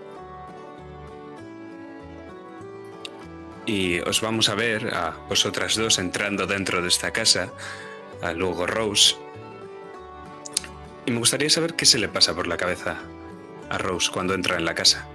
y 3.66 4.00
os 4.00 4.22
vamos 4.22 4.50
a 4.50 4.56
ver 4.56 4.94
a 4.94 5.12
vosotras 5.30 5.76
dos 5.76 6.00
entrando 6.00 6.48
dentro 6.48 6.82
de 6.82 6.88
esta 6.88 7.12
casa, 7.12 7.54
a 8.22 8.34
luego 8.34 8.66
Rose. 8.68 9.16
Y 11.06 11.12
me 11.12 11.20
gustaría 11.20 11.50
saber 11.50 11.76
qué 11.76 11.86
se 11.86 11.98
le 11.98 12.10
pasa 12.10 12.36
por 12.36 12.48
la 12.48 12.58
cabeza 12.58 12.98
a 13.70 13.78
Rose 13.78 14.12
cuando 14.12 14.34
entra 14.34 14.58
en 14.58 14.66
la 14.66 14.76
casa. 14.76 15.08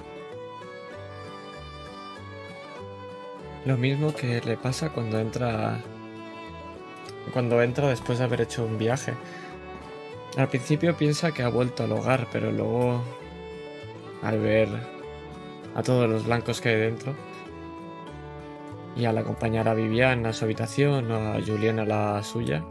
Lo 3.66 3.76
mismo 3.76 4.14
que 4.14 4.40
le 4.42 4.56
pasa 4.56 4.90
cuando 4.90 5.18
entra. 5.18 5.80
Cuando 7.32 7.60
entra 7.60 7.88
después 7.88 8.18
de 8.18 8.24
haber 8.24 8.42
hecho 8.42 8.64
un 8.64 8.78
viaje. 8.78 9.14
Al 10.36 10.48
principio 10.48 10.96
piensa 10.96 11.32
que 11.32 11.42
ha 11.42 11.48
vuelto 11.48 11.82
al 11.82 11.90
hogar, 11.90 12.28
pero 12.30 12.52
luego. 12.52 13.02
Al 14.22 14.38
ver 14.38 14.68
a 15.74 15.82
todos 15.82 16.08
los 16.08 16.26
blancos 16.26 16.60
que 16.60 16.68
hay 16.68 16.76
dentro. 16.76 17.16
Y 18.94 19.04
al 19.04 19.18
acompañar 19.18 19.68
a 19.68 19.74
Vivian 19.74 20.24
a 20.26 20.32
su 20.32 20.44
habitación 20.44 21.10
o 21.10 21.32
a 21.32 21.40
Julián 21.44 21.80
a 21.80 21.84
la 21.84 22.22
suya, 22.22 22.64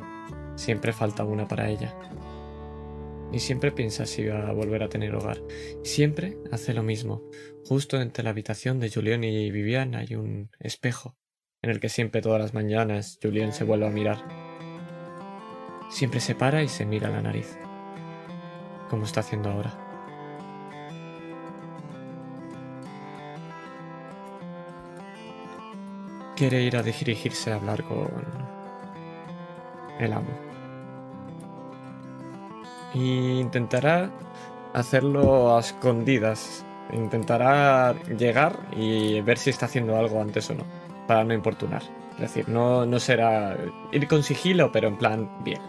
siempre 0.56 0.94
falta 0.94 1.26
una 1.26 1.46
para 1.46 1.70
ella. 1.70 1.94
Y 3.36 3.40
siempre 3.40 3.74
piensa 3.74 4.06
si 4.06 4.26
va 4.26 4.48
a 4.48 4.54
volver 4.54 4.82
a 4.82 4.88
tener 4.88 5.14
hogar. 5.14 5.42
Siempre 5.84 6.38
hace 6.54 6.74
lo 6.74 6.84
mismo. 6.84 7.22
Justo 7.66 8.00
entre 8.00 8.24
la 8.24 8.30
habitación 8.30 8.80
de 8.80 8.90
Julián 8.90 9.26
y 9.26 9.52
Vivian 9.52 9.94
hay 9.94 10.16
un 10.16 10.52
espejo, 10.58 11.18
en 11.62 11.70
el 11.70 11.82
que 11.82 11.90
siempre 11.90 12.22
todas 12.22 12.40
las 12.40 12.54
mañanas 12.54 13.20
Julián 13.22 13.52
se 13.52 13.66
vuelve 13.66 13.88
a 13.88 13.90
mirar. 13.90 14.24
Siempre 15.90 16.22
se 16.22 16.34
para 16.34 16.64
y 16.64 16.70
se 16.70 16.86
mira 16.86 17.10
la 17.10 17.22
nariz, 17.22 17.58
como 18.90 19.04
está 19.04 19.20
haciendo 19.20 19.50
ahora. 19.50 19.82
Quiere 26.38 26.64
ir 26.64 26.78
a 26.78 26.84
dirigirse 26.84 27.52
a 27.52 27.56
hablar 27.56 27.84
con 27.84 28.14
el 30.00 30.14
amo. 30.14 30.45
Y 32.96 33.40
intentará 33.40 34.10
hacerlo 34.74 35.56
a 35.56 35.60
escondidas. 35.60 36.66
Intentará 36.92 37.94
llegar 38.18 38.58
y 38.76 39.22
ver 39.22 39.38
si 39.38 39.52
está 39.52 39.68
haciendo 39.68 39.98
algo 39.98 40.20
antes 40.20 40.50
o 40.50 40.56
no, 40.56 40.64
para 41.08 41.24
no 41.24 41.34
importunar. 41.36 41.84
Es 42.14 42.22
decir, 42.22 42.50
no, 42.50 42.86
no 42.86 43.00
será 43.00 43.58
ir 43.92 44.08
con 44.08 44.24
sigilo, 44.24 44.72
pero 44.72 44.88
en 44.88 44.98
plan 44.98 45.30
bien. 45.44 45.62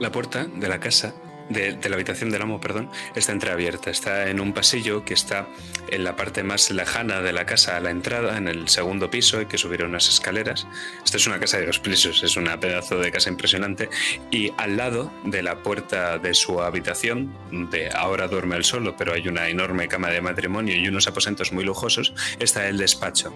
La 0.00 0.10
puerta 0.10 0.44
de 0.44 0.68
la 0.68 0.80
casa, 0.80 1.14
de, 1.48 1.78
la 1.88 1.94
habitación 1.94 2.30
del 2.30 2.42
amo, 2.42 2.60
perdón, 2.60 2.90
está 3.14 3.32
entreabierta. 3.32 3.90
Está 3.90 4.28
en 4.28 4.40
un 4.40 4.52
pasillo 4.52 5.04
que 5.04 5.14
está 5.14 5.46
en 5.88 6.04
la 6.04 6.16
parte 6.16 6.42
más 6.42 6.70
lejana 6.70 7.20
de 7.20 7.32
la 7.32 7.46
casa 7.46 7.76
a 7.76 7.80
la 7.80 7.90
entrada, 7.90 8.36
en 8.36 8.48
el 8.48 8.68
segundo 8.68 9.10
piso, 9.10 9.38
hay 9.38 9.46
que 9.46 9.58
subir 9.58 9.84
unas 9.84 10.08
escaleras. 10.08 10.66
Esta 11.04 11.16
es 11.16 11.26
una 11.26 11.38
casa 11.38 11.58
de 11.58 11.66
dos 11.66 11.78
pisos, 11.78 12.22
es 12.22 12.36
una 12.36 12.58
pedazo 12.58 12.98
de 12.98 13.10
casa 13.10 13.30
impresionante. 13.30 13.88
Y 14.30 14.52
al 14.56 14.76
lado 14.76 15.12
de 15.24 15.42
la 15.42 15.62
puerta 15.62 16.18
de 16.18 16.34
su 16.34 16.60
habitación, 16.60 17.34
de 17.70 17.90
ahora 17.90 18.28
duerme 18.28 18.56
él 18.56 18.64
solo, 18.64 18.96
pero 18.96 19.12
hay 19.12 19.28
una 19.28 19.48
enorme 19.48 19.88
cama 19.88 20.10
de 20.10 20.20
matrimonio 20.20 20.76
y 20.76 20.88
unos 20.88 21.06
aposentos 21.06 21.52
muy 21.52 21.64
lujosos, 21.64 22.14
está 22.38 22.68
el 22.68 22.78
despacho 22.78 23.34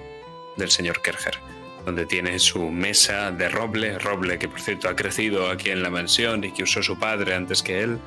del 0.57 0.71
señor 0.71 1.03
Kerger 1.03 1.58
donde 1.89 2.05
tiene 2.05 2.39
su 2.39 2.68
mesa 2.68 3.32
de 3.32 3.49
roble, 3.49 3.99
roble 3.99 4.39
que 4.39 4.47
por 4.47 4.61
cierto 4.61 4.91
ha 4.91 4.95
crecido 4.95 5.49
aquí 5.49 5.70
en 5.70 5.82
la 5.82 5.89
mansión 5.89 6.45
y 6.45 6.53
que 6.53 6.64
usó 6.64 6.82
su 6.82 6.99
padre 6.99 7.34
antes 7.34 7.62
que 7.62 7.80
él, 7.80 7.99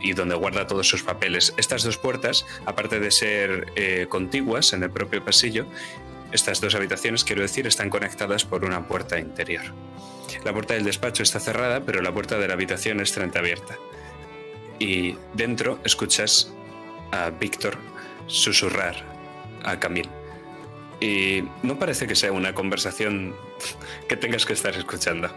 y, 0.00 0.14
donde 0.14 0.34
guarda 0.36 0.66
todos 0.66 0.88
sus 0.88 1.02
papeles. 1.02 1.52
Estas 1.58 1.82
dos 1.82 1.98
puertas, 1.98 2.46
aparte 2.64 2.98
de 2.98 3.10
ser 3.10 3.66
eh, 3.76 4.06
contiguas 4.08 4.72
en 4.72 4.84
el 4.84 4.90
propio 4.90 5.22
pasillo, 5.22 5.66
estas 6.32 6.62
dos 6.62 6.74
habitaciones, 6.74 7.22
quiero 7.22 7.42
decir, 7.42 7.66
están 7.66 7.90
conectadas 7.90 8.46
por 8.46 8.64
una 8.64 8.88
puerta 8.88 9.18
interior. 9.18 9.64
La 10.42 10.54
puerta 10.54 10.72
del 10.72 10.84
despacho 10.84 11.22
está 11.22 11.40
cerrada, 11.40 11.84
pero 11.84 12.00
la 12.00 12.14
puerta 12.14 12.38
de 12.38 12.48
la 12.48 12.54
habitación 12.54 13.00
está 13.00 13.22
entreabierta. 13.22 13.76
Y 14.78 15.18
dentro 15.34 15.78
escuchas 15.84 16.54
a 17.12 17.28
Víctor 17.28 17.76
susurrar 18.28 18.96
a 19.62 19.78
Camille. 19.78 20.19
Y 21.00 21.44
no 21.62 21.78
parece 21.78 22.06
que 22.06 22.14
sea 22.14 22.30
una 22.32 22.54
conversación 22.54 23.34
que 24.08 24.16
tengas 24.16 24.44
que 24.44 24.52
estar 24.52 24.74
escuchando. 24.76 25.28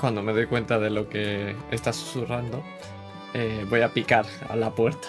Cuando 0.00 0.22
me 0.22 0.32
doy 0.32 0.46
cuenta 0.46 0.78
de 0.78 0.90
lo 0.90 1.08
que 1.08 1.56
está 1.72 1.92
susurrando, 1.92 2.62
eh, 3.34 3.66
voy 3.68 3.80
a 3.80 3.92
picar 3.92 4.26
a 4.48 4.54
la 4.54 4.72
puerta. 4.74 5.08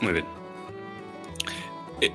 Muy 0.00 0.12
bien. 0.14 0.24
Eh, 2.00 2.10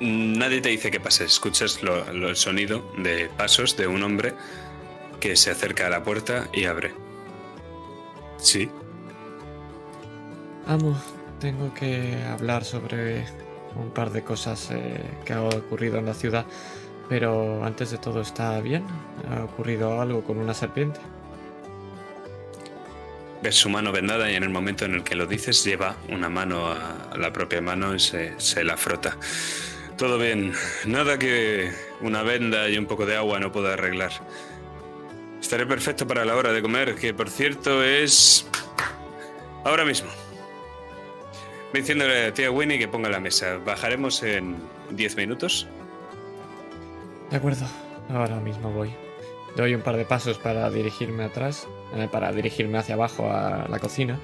nadie 0.00 0.60
te 0.60 0.70
dice 0.70 0.90
que 0.90 0.98
pases. 0.98 1.32
Escuchas 1.32 1.80
lo- 1.82 2.12
lo- 2.12 2.28
el 2.30 2.36
sonido 2.36 2.90
de 2.96 3.28
pasos 3.36 3.76
de 3.76 3.86
un 3.86 4.02
hombre 4.02 4.34
que 5.20 5.36
se 5.36 5.50
acerca 5.52 5.86
a 5.86 5.90
la 5.90 6.02
puerta 6.02 6.48
y 6.52 6.64
abre. 6.64 6.92
Sí. 8.38 8.68
Amo, 10.68 10.94
tengo 11.40 11.72
que 11.72 12.22
hablar 12.30 12.62
sobre 12.62 13.24
un 13.74 13.90
par 13.90 14.10
de 14.10 14.22
cosas 14.22 14.68
eh, 14.70 15.00
que 15.24 15.32
ha 15.32 15.42
ocurrido 15.42 15.96
en 15.96 16.04
la 16.04 16.12
ciudad. 16.12 16.44
Pero 17.08 17.64
antes 17.64 17.90
de 17.90 17.96
todo, 17.96 18.20
¿está 18.20 18.60
bien? 18.60 18.84
¿Ha 19.30 19.44
ocurrido 19.44 19.98
algo 19.98 20.22
con 20.22 20.36
una 20.36 20.52
serpiente? 20.52 21.00
Ves 23.42 23.54
su 23.54 23.70
mano 23.70 23.92
vendada 23.92 24.30
y 24.30 24.34
en 24.34 24.42
el 24.42 24.50
momento 24.50 24.84
en 24.84 24.92
el 24.92 25.04
que 25.04 25.14
lo 25.14 25.26
dices 25.26 25.64
lleva 25.64 25.96
una 26.10 26.28
mano 26.28 26.66
a 26.70 27.16
la 27.16 27.32
propia 27.32 27.62
mano 27.62 27.94
y 27.94 27.98
se, 27.98 28.38
se 28.38 28.62
la 28.62 28.76
frota. 28.76 29.16
Todo 29.96 30.18
bien. 30.18 30.52
Nada 30.84 31.18
que 31.18 31.72
una 32.02 32.22
venda 32.22 32.68
y 32.68 32.76
un 32.76 32.84
poco 32.84 33.06
de 33.06 33.16
agua 33.16 33.40
no 33.40 33.50
pueda 33.50 33.72
arreglar. 33.72 34.12
Estaré 35.40 35.64
perfecto 35.64 36.06
para 36.06 36.26
la 36.26 36.36
hora 36.36 36.52
de 36.52 36.60
comer, 36.60 36.94
que 36.96 37.14
por 37.14 37.30
cierto 37.30 37.82
es... 37.82 38.46
Ahora 39.64 39.86
mismo. 39.86 40.27
Diciéndole 41.72 42.26
a 42.26 42.34
tía 42.34 42.50
Winnie 42.50 42.78
que 42.78 42.88
ponga 42.88 43.10
la 43.10 43.20
mesa. 43.20 43.58
Bajaremos 43.58 44.22
en 44.22 44.56
10 44.90 45.16
minutos. 45.16 45.68
De 47.30 47.36
acuerdo, 47.36 47.66
ahora 48.08 48.40
mismo 48.40 48.70
voy. 48.70 48.90
Doy 49.56 49.74
un 49.74 49.82
par 49.82 49.96
de 49.96 50.04
pasos 50.04 50.38
para 50.38 50.70
dirigirme 50.70 51.24
atrás, 51.24 51.68
eh, 51.94 52.08
para 52.10 52.32
dirigirme 52.32 52.78
hacia 52.78 52.94
abajo 52.94 53.30
a 53.30 53.66
la 53.68 53.78
cocina, 53.78 54.18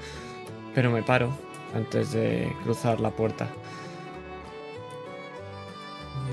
pero 0.74 0.90
me 0.90 1.02
paro 1.02 1.36
antes 1.74 2.12
de 2.12 2.50
cruzar 2.62 3.00
la 3.00 3.10
puerta. 3.10 3.48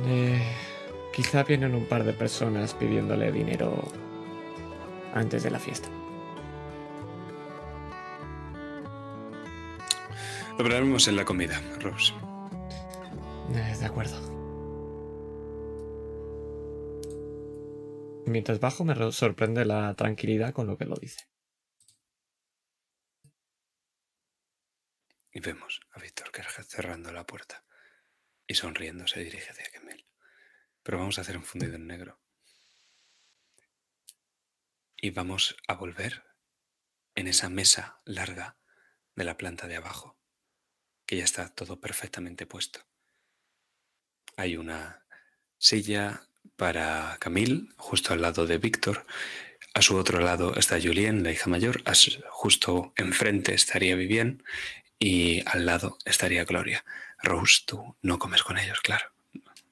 Eh, 0.05 0.41
quizá 1.11 1.43
vienen 1.43 1.75
un 1.75 1.85
par 1.85 2.03
de 2.03 2.13
personas 2.13 2.73
pidiéndole 2.73 3.31
dinero 3.31 3.83
antes 5.13 5.43
de 5.43 5.51
la 5.51 5.59
fiesta. 5.59 5.89
Lo 10.51 10.65
hablaremos 10.65 11.07
en 11.07 11.15
la 11.15 11.25
comida, 11.25 11.59
Rose. 11.79 12.13
Eh, 13.53 13.77
de 13.79 13.85
acuerdo. 13.85 14.19
Mientras 18.25 18.59
bajo 18.59 18.85
me 18.85 19.11
sorprende 19.11 19.65
la 19.65 19.93
tranquilidad 19.95 20.53
con 20.53 20.67
lo 20.67 20.77
que 20.77 20.85
lo 20.85 20.95
dice. 20.95 21.27
Y 25.31 25.39
vemos 25.39 25.79
a 25.91 25.99
Víctor 25.99 26.31
cerrando 26.67 27.11
la 27.11 27.25
puerta 27.25 27.65
y 28.45 28.53
sonriendo 28.55 29.07
se 29.07 29.21
dirige 29.21 29.49
hacia 29.49 29.71
Kemel. 29.71 30.05
Pero 30.83 30.97
vamos 30.97 31.17
a 31.17 31.21
hacer 31.21 31.37
un 31.37 31.43
fundido 31.43 31.75
en 31.75 31.87
negro. 31.87 32.19
Y 34.97 35.11
vamos 35.11 35.55
a 35.67 35.75
volver 35.75 36.23
en 37.15 37.27
esa 37.27 37.49
mesa 37.49 38.01
larga 38.05 38.57
de 39.15 39.23
la 39.23 39.37
planta 39.37 39.67
de 39.67 39.75
abajo, 39.75 40.10
que 41.11 41.17
ya 41.17 41.25
está 41.25 41.49
todo 41.49 41.77
perfectamente 41.77 42.45
puesto. 42.45 42.79
Hay 44.37 44.55
una 44.55 45.03
silla 45.57 46.21
para 46.55 47.17
Camille, 47.19 47.67
justo 47.75 48.13
al 48.13 48.21
lado 48.21 48.47
de 48.47 48.57
Víctor. 48.57 49.05
A 49.73 49.81
su 49.81 49.97
otro 49.97 50.21
lado 50.21 50.55
está 50.55 50.79
Julien, 50.81 51.21
la 51.21 51.33
hija 51.33 51.49
mayor. 51.49 51.83
Justo 52.29 52.93
enfrente 52.95 53.53
estaría 53.53 53.97
Vivienne 53.97 54.37
y 54.99 55.43
al 55.47 55.65
lado 55.65 55.97
estaría 56.05 56.45
Gloria. 56.45 56.85
Rose, 57.21 57.63
tú 57.65 57.97
no 58.01 58.17
comes 58.17 58.43
con 58.43 58.57
ellos, 58.57 58.79
claro. 58.79 59.11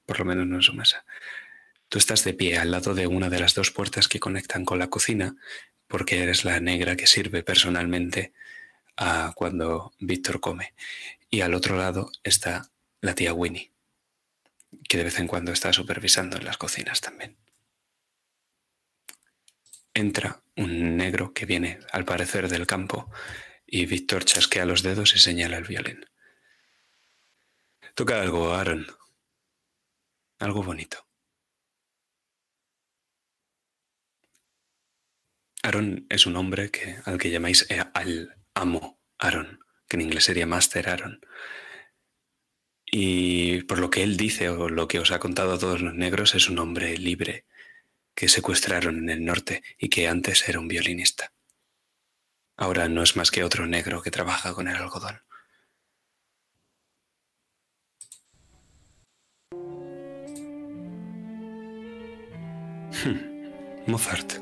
Por 0.06 0.20
lo 0.20 0.26
menos 0.26 0.46
no 0.46 0.58
en 0.58 0.62
su 0.62 0.74
mesa. 0.74 1.06
Tú 1.88 2.00
estás 2.00 2.26
de 2.26 2.34
pie 2.34 2.58
al 2.58 2.72
lado 2.72 2.94
de 2.96 3.08
una 3.08 3.30
de 3.30 3.40
las 3.40 3.54
dos 3.54 3.72
puertas 3.72 4.10
que 4.10 4.20
conectan 4.20 4.66
con 4.66 4.78
la 4.78 4.90
cocina 4.90 5.38
porque 5.88 6.22
eres 6.22 6.44
la 6.44 6.60
negra 6.60 6.98
que 6.98 7.08
sirve 7.08 7.44
personalmente 7.44 8.34
a 8.98 9.32
cuando 9.34 9.94
Víctor 10.00 10.42
come. 10.42 10.74
Y 11.30 11.42
al 11.42 11.54
otro 11.54 11.78
lado 11.78 12.12
está 12.24 12.72
la 13.02 13.14
tía 13.14 13.34
Winnie, 13.34 13.72
que 14.88 14.98
de 14.98 15.04
vez 15.04 15.20
en 15.20 15.28
cuando 15.28 15.52
está 15.52 15.72
supervisando 15.74 16.38
en 16.38 16.46
las 16.46 16.58
cocinas 16.58 17.02
también. 17.02 17.38
Entra 19.94 20.42
un 20.56 20.98
negro 20.98 21.34
que 21.34 21.46
viene, 21.46 21.80
al 21.92 22.06
parecer, 22.06 22.48
del 22.48 22.68
campo 22.68 23.12
Y 23.66 23.86
Víctor 23.86 24.26
chasquea 24.26 24.66
los 24.66 24.82
dedos 24.82 25.14
y 25.16 25.20
señala 25.20 25.58
el 25.58 25.66
violín. 25.66 26.06
Toca 27.94 28.22
algo, 28.22 28.54
Aaron. 28.54 28.88
Algo 30.40 30.64
bonito. 30.64 31.06
Aaron 35.62 36.08
es 36.10 36.26
un 36.26 36.36
hombre 36.38 36.72
que, 36.72 36.98
al 37.06 37.20
que 37.20 37.30
llamáis 37.30 37.68
al 37.94 38.36
amo 38.54 39.00
Aaron, 39.18 39.60
que 39.90 39.98
en 39.98 40.02
inglés 40.02 40.26
sería 40.26 40.46
Master 40.46 40.88
Aaron. 40.88 41.20
Y 42.86 43.64
por 43.64 43.80
lo 43.80 43.90
que 43.90 44.04
él 44.04 44.16
dice 44.18 44.50
o 44.50 44.70
lo 44.70 44.88
que 44.88 45.00
os 45.00 45.12
ha 45.12 45.20
contado 45.20 45.54
a 45.54 45.60
todos 45.60 45.82
los 45.82 45.94
negros, 45.94 46.36
es 46.36 46.50
un 46.50 46.60
hombre 46.60 46.98
libre 46.98 47.46
que 48.16 48.30
secuestraron 48.30 48.98
en 48.98 49.10
el 49.10 49.26
norte 49.26 49.64
y 49.78 49.90
que 49.90 50.08
antes 50.08 50.48
era 50.48 50.60
un 50.60 50.68
violinista. 50.68 51.34
Ahora 52.58 52.88
no 52.90 53.04
es 53.04 53.16
más 53.16 53.32
que 53.32 53.44
otro 53.44 53.66
negro 53.68 54.02
que 54.02 54.12
trabaja 54.12 54.54
con 54.54 54.68
el 54.68 54.76
algodón. 54.76 55.22
Hmm, 63.02 63.90
Mozart. 63.90 64.34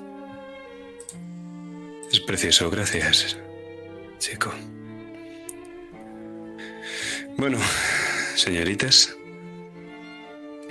Es 2.12 2.20
precioso, 2.22 2.72
gracias, 2.72 3.38
chico. 4.18 4.52
Bueno, 7.38 7.60
señoritas, 8.34 9.16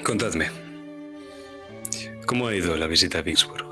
contadme. 0.03 0.51
¿Cómo 2.27 2.49
ha 2.49 2.57
ido 2.57 2.77
la 2.77 2.89
visita 2.89 3.19
a 3.19 3.23
Vicksburg? 3.23 3.65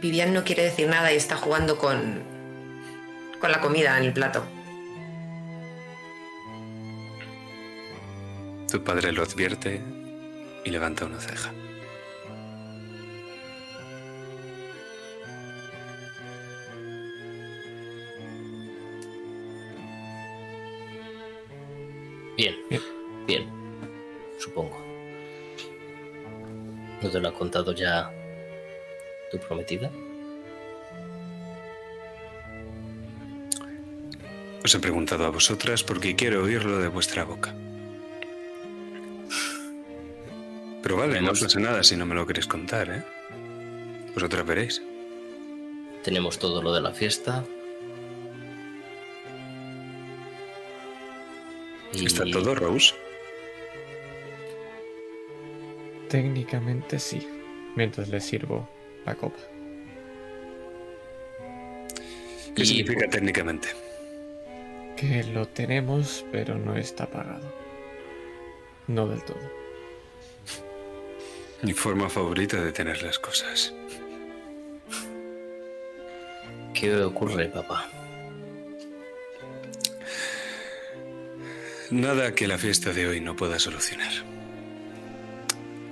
Vivian 0.00 0.34
no 0.34 0.42
quiere 0.42 0.64
decir 0.64 0.88
nada 0.88 1.12
y 1.12 1.16
está 1.16 1.36
jugando 1.36 1.78
con, 1.78 2.24
con 3.40 3.52
la 3.52 3.60
comida 3.60 3.96
en 3.96 4.06
el 4.06 4.12
plato. 4.12 4.44
Tu 8.68 8.82
padre 8.82 9.12
lo 9.12 9.22
advierte 9.22 9.80
y 10.64 10.70
levanta 10.70 11.04
una 11.04 11.20
ceja. 11.20 11.52
Bien, 22.42 22.56
bien, 23.24 23.48
supongo. 24.36 24.76
¿No 27.00 27.08
te 27.08 27.20
lo 27.20 27.28
ha 27.28 27.32
contado 27.32 27.72
ya 27.72 28.10
tu 29.30 29.38
prometida? 29.38 29.88
Os 34.64 34.74
he 34.74 34.80
preguntado 34.80 35.24
a 35.24 35.30
vosotras 35.30 35.84
porque 35.84 36.16
quiero 36.16 36.42
oírlo 36.42 36.80
de 36.80 36.88
vuestra 36.88 37.22
boca. 37.22 37.54
Pero 40.82 40.96
vale, 40.96 41.20
no 41.20 41.30
pasa 41.34 41.60
nada 41.60 41.84
si 41.84 41.94
no 41.94 42.06
me 42.06 42.16
lo 42.16 42.26
queréis 42.26 42.48
contar, 42.48 42.90
¿eh? 42.90 43.04
Vosotras 44.14 44.44
veréis. 44.44 44.82
Tenemos 46.02 46.40
todo 46.40 46.60
lo 46.60 46.72
de 46.72 46.80
la 46.80 46.90
fiesta. 46.90 47.44
Y 51.94 52.06
¿Está 52.06 52.24
todo, 52.30 52.54
Rose? 52.54 52.94
Técnicamente 56.08 56.98
sí, 56.98 57.26
mientras 57.76 58.08
le 58.08 58.20
sirvo 58.20 58.68
la 59.06 59.14
copa. 59.14 59.38
¿Qué 62.54 62.62
Y- 62.62 62.66
significa 62.66 63.08
técnicamente? 63.08 63.68
Que 64.96 65.24
lo 65.24 65.48
tenemos, 65.48 66.24
pero 66.30 66.56
no 66.58 66.76
está 66.76 67.06
pagado. 67.06 67.52
No 68.88 69.06
del 69.08 69.22
todo. 69.24 69.40
Mi 71.62 71.72
forma 71.72 72.08
favorita 72.08 72.62
de 72.62 72.72
tener 72.72 73.02
las 73.02 73.18
cosas. 73.18 73.72
¿Qué 76.74 76.94
ocurre, 77.02 77.48
papá? 77.48 77.88
Nada 81.92 82.34
que 82.34 82.48
la 82.48 82.56
fiesta 82.56 82.92
de 82.94 83.06
hoy 83.06 83.20
no 83.20 83.36
pueda 83.36 83.58
solucionar. 83.58 84.10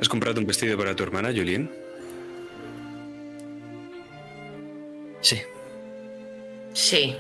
¿Has 0.01 0.09
comprado 0.09 0.41
un 0.41 0.47
vestido 0.47 0.79
para 0.79 0.97
tu 0.97 1.03
hermana, 1.03 1.29
Julien? 1.29 1.71
Sí, 5.21 5.43
Sí. 6.73 7.15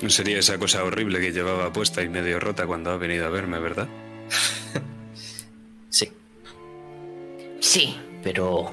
No 0.00 0.08
sería 0.08 0.38
esa 0.38 0.58
cosa 0.58 0.82
horrible 0.84 1.20
que 1.20 1.32
llevaba 1.32 1.70
puesta 1.72 2.02
y 2.02 2.08
medio 2.08 2.40
rota 2.40 2.66
cuando 2.66 2.90
ha 2.90 2.96
venido 2.96 3.26
a 3.26 3.30
verme, 3.30 3.58
¿verdad? 3.58 3.88
sí, 5.90 6.10
Sí. 7.60 7.94
pero 8.22 8.72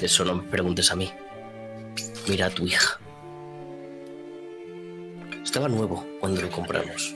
eso 0.00 0.24
no 0.24 0.36
me 0.36 0.42
preguntes 0.44 0.90
a 0.90 0.96
mí. 0.96 1.10
Mira 2.28 2.46
a 2.46 2.50
tu 2.50 2.66
hija. 2.66 2.98
Estaba 5.54 5.68
nuevo 5.68 6.04
cuando 6.18 6.42
lo 6.42 6.50
compramos. 6.50 7.14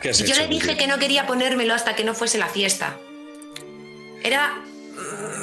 ¿Qué 0.00 0.10
has 0.10 0.20
Y 0.20 0.22
yo 0.22 0.30
hecho, 0.30 0.42
le 0.42 0.46
dije 0.46 0.76
que 0.76 0.86
no 0.86 1.00
quería 1.00 1.26
ponérmelo 1.26 1.74
hasta 1.74 1.96
que 1.96 2.04
no 2.04 2.14
fuese 2.14 2.38
la 2.38 2.46
fiesta. 2.46 2.96
Era 4.22 4.62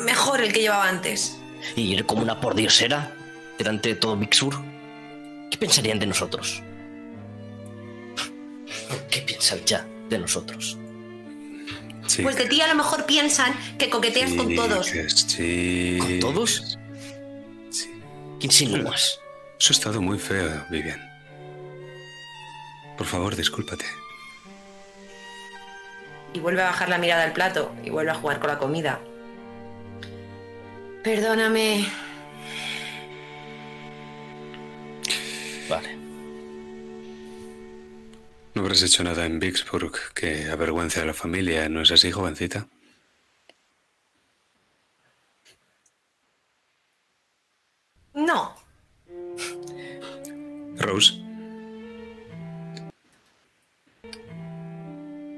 mejor 0.05 0.39
el 0.39 0.53
que 0.53 0.61
llevaba 0.61 0.87
antes. 0.87 1.35
Y 1.75 1.93
ir 1.93 2.05
como 2.05 2.21
una 2.21 2.39
pordiosera 2.39 3.13
delante 3.57 3.89
de 3.89 3.95
todo 3.95 4.15
Big 4.15 4.33
Sur. 4.33 4.55
¿Qué 5.51 5.57
pensarían 5.57 5.99
de 5.99 6.05
nosotros? 6.05 6.63
¿Qué 9.11 9.19
piensan 9.23 9.59
ya 9.65 9.85
de 10.07 10.19
nosotros? 10.19 10.77
Sí. 12.07 12.23
Pues 12.23 12.37
de 12.37 12.45
ti 12.45 12.61
a 12.61 12.67
lo 12.67 12.75
mejor 12.75 13.05
piensan 13.05 13.53
que 13.77 13.89
coqueteas 13.89 14.31
con 14.35 14.55
todos. 14.55 14.87
sí. 14.87 15.97
¿Con 15.99 16.19
todos? 16.21 16.77
Sí. 17.71 17.89
¿Quién 18.39 18.51
insinúas? 18.51 19.19
Eso 19.65 19.73
ha 19.73 19.77
estado 19.77 19.99
muy 19.99 20.19
feo, 20.19 20.63
Vivian. 20.69 21.01
Por 22.95 23.07
favor, 23.07 23.35
discúlpate. 23.35 23.83
Y 26.33 26.39
vuelve 26.39 26.61
a 26.61 26.65
bajar 26.65 26.87
la 26.87 26.99
mirada 26.99 27.23
al 27.23 27.33
plato 27.33 27.73
y 27.83 27.89
vuelve 27.89 28.11
a 28.11 28.13
jugar 28.13 28.39
con 28.39 28.49
la 28.49 28.59
comida. 28.59 28.99
Perdóname. 31.03 31.87
Vale. 35.67 35.97
No 38.53 38.61
habrás 38.61 38.83
hecho 38.83 39.03
nada 39.03 39.25
en 39.25 39.39
Vicksburg 39.39 40.13
que 40.13 40.47
avergüence 40.47 41.01
a 41.01 41.05
la 41.05 41.15
familia, 41.15 41.69
¿no 41.69 41.81
es 41.81 41.89
así, 41.89 42.11
jovencita? 42.11 42.67
No. 48.13 48.64
Rose, 50.79 51.13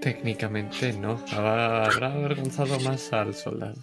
Técnicamente 0.02 0.94
no. 0.94 1.20
Habrá, 1.32 2.14
avergonzado 2.14 2.80
más 2.80 3.12
al 3.14 3.34
soldado. 3.34 3.76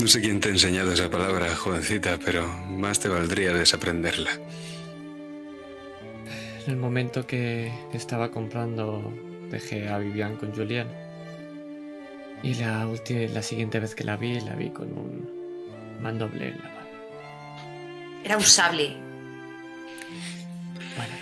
no 0.00 0.06
sé 0.08 0.20
quién 0.20 0.40
te 0.40 0.48
ha 0.48 0.52
enseñado 0.52 0.92
esa 0.92 1.10
palabra, 1.10 1.54
jovencita, 1.54 2.18
pero 2.24 2.48
más 2.48 2.98
te 2.98 3.08
valdría 3.08 3.52
desaprenderla. 3.52 4.30
En 6.66 6.70
el 6.72 6.76
momento 6.76 7.26
que 7.26 7.70
estaba 7.92 8.30
comprando, 8.30 9.12
dejé 9.50 9.88
a 9.88 9.98
Vivian 9.98 10.36
con 10.36 10.52
Julián. 10.54 10.88
Y 12.42 12.54
la, 12.54 12.86
ulti- 12.86 13.28
la 13.28 13.42
siguiente 13.42 13.80
vez 13.80 13.94
que 13.94 14.04
la 14.04 14.16
vi, 14.16 14.40
la 14.40 14.54
vi 14.54 14.70
con 14.70 14.88
un 14.96 15.30
mandoble 16.00 16.48
en 16.48 16.58
la 16.58 16.64
mano. 16.64 16.77
Era 18.24 18.36
un 18.36 18.42
sable. 18.42 18.96
Bueno. 20.96 21.14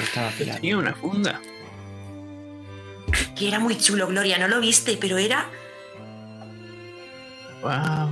Estaba 0.00 0.28
afilado. 0.28 0.60
Tenía 0.60 0.76
una 0.78 0.94
funda. 0.94 1.40
Que 3.36 3.48
era 3.48 3.58
muy 3.58 3.76
chulo, 3.78 4.06
Gloria. 4.06 4.38
No 4.38 4.48
lo 4.48 4.60
viste, 4.60 4.96
pero 5.00 5.18
era. 5.18 5.48
Wow. 7.62 8.10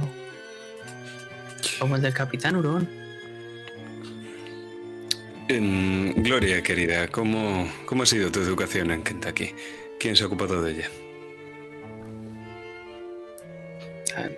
Como 1.78 1.96
el 1.96 2.02
del 2.02 2.14
Capitán 2.14 2.56
Hurón. 2.56 2.88
Em, 5.48 6.12
Gloria, 6.22 6.62
querida, 6.62 7.08
¿cómo, 7.08 7.68
¿cómo 7.84 8.04
ha 8.04 8.06
sido 8.06 8.30
tu 8.30 8.40
educación 8.40 8.92
en 8.92 9.02
Kentucky? 9.02 9.52
¿Quién 9.98 10.14
se 10.14 10.22
ha 10.22 10.26
ocupado 10.26 10.62
de 10.62 10.72
ella? 10.72 10.88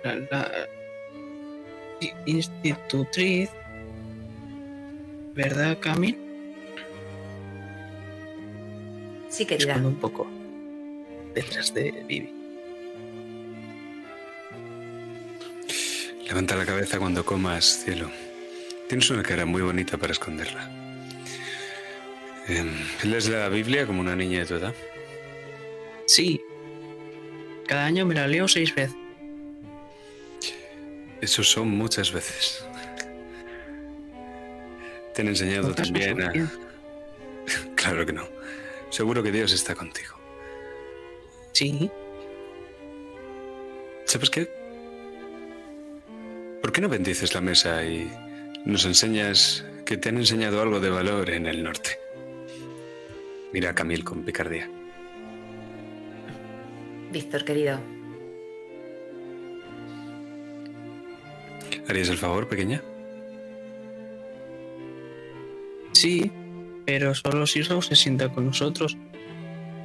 La, 0.03 0.15
la- 0.15 0.15
la 0.31 0.67
institutriz. 2.25 3.49
¿Verdad, 5.33 5.77
Camil? 5.79 6.17
Sí, 9.29 9.45
querida. 9.45 9.69
Escondo 9.69 9.89
un 9.89 9.95
poco 9.95 10.27
detrás 11.33 11.73
de 11.73 11.91
Vivi. 12.07 12.31
Levanta 16.27 16.55
la 16.55 16.65
cabeza 16.65 16.99
cuando 16.99 17.25
comas, 17.25 17.83
cielo. 17.83 18.09
Tienes 18.87 19.09
una 19.09 19.23
cara 19.23 19.45
muy 19.45 19.61
bonita 19.61 19.97
para 19.97 20.13
esconderla. 20.13 20.69
Eh, 22.47 22.65
¿Lees 23.03 23.29
la 23.29 23.49
Biblia 23.49 23.85
como 23.87 24.01
una 24.01 24.15
niña 24.15 24.39
de 24.39 24.45
tu 24.45 24.55
edad? 24.55 24.73
Sí. 26.05 26.41
Cada 27.67 27.85
año 27.85 28.05
me 28.05 28.15
la 28.15 28.27
leo 28.27 28.47
seis 28.47 28.73
veces. 28.75 29.02
Eso 31.23 31.41
son 31.41 31.69
muchas 31.69 32.11
veces. 32.11 32.65
Te 35.15 35.21
han 35.21 35.29
enseñado 35.29 35.73
también 35.73 36.21
a... 36.21 36.33
Claro 37.75 38.05
que 38.05 38.11
no. 38.11 38.27
Seguro 38.89 39.23
que 39.23 39.31
Dios 39.31 39.53
está 39.53 39.73
contigo. 39.73 40.17
Sí. 41.53 41.89
¿Sabes 44.03 44.29
qué? 44.29 44.49
¿Por 46.61 46.73
qué 46.73 46.81
no 46.81 46.89
bendices 46.89 47.33
la 47.33 47.39
mesa 47.39 47.85
y 47.85 48.11
nos 48.65 48.83
enseñas 48.83 49.63
que 49.85 49.95
te 49.95 50.09
han 50.09 50.17
enseñado 50.17 50.61
algo 50.61 50.81
de 50.81 50.89
valor 50.89 51.29
en 51.29 51.45
el 51.45 51.63
norte? 51.63 51.97
Mira 53.53 53.69
a 53.69 53.75
Camil 53.75 54.03
con 54.03 54.25
picardía. 54.25 54.69
Víctor, 57.13 57.45
querido. 57.45 58.02
¿Harías 61.87 62.09
el 62.09 62.17
favor, 62.17 62.47
pequeña? 62.47 62.81
Sí, 65.93 66.31
pero 66.85 67.13
solo 67.13 67.45
si 67.45 67.61
Rose 67.61 67.89
se 67.89 67.95
sienta 67.95 68.29
con 68.29 68.45
nosotros. 68.45 68.97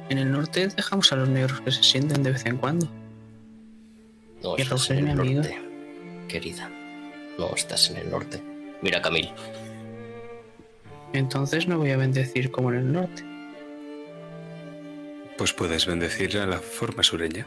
En 0.09 0.17
el 0.17 0.31
norte 0.31 0.67
dejamos 0.67 1.11
a 1.11 1.15
los 1.15 1.29
negros 1.29 1.61
que 1.61 1.71
se 1.71 1.83
sienten 1.83 2.23
de 2.23 2.31
vez 2.31 2.45
en 2.45 2.57
cuando. 2.57 2.87
No 4.43 4.57
Y 4.57 4.61
estás 4.61 4.87
Rose 4.87 4.93
en 4.97 5.07
es 5.07 5.19
el 5.19 5.35
norte, 5.35 5.61
querida. 6.27 6.69
No 7.37 7.53
estás 7.55 7.89
en 7.91 7.97
el 7.97 8.09
norte. 8.09 8.41
Mira, 8.81 9.01
Camil. 9.01 9.29
Entonces 11.13 11.67
no 11.67 11.77
voy 11.77 11.91
a 11.91 11.97
bendecir 11.97 12.51
como 12.51 12.71
en 12.71 12.77
el 12.77 12.91
norte. 12.91 13.23
Pues 15.37 15.53
puedes 15.53 15.85
bendecir 15.85 16.37
a 16.37 16.45
la 16.45 16.59
forma 16.59 17.03
sureña, 17.03 17.45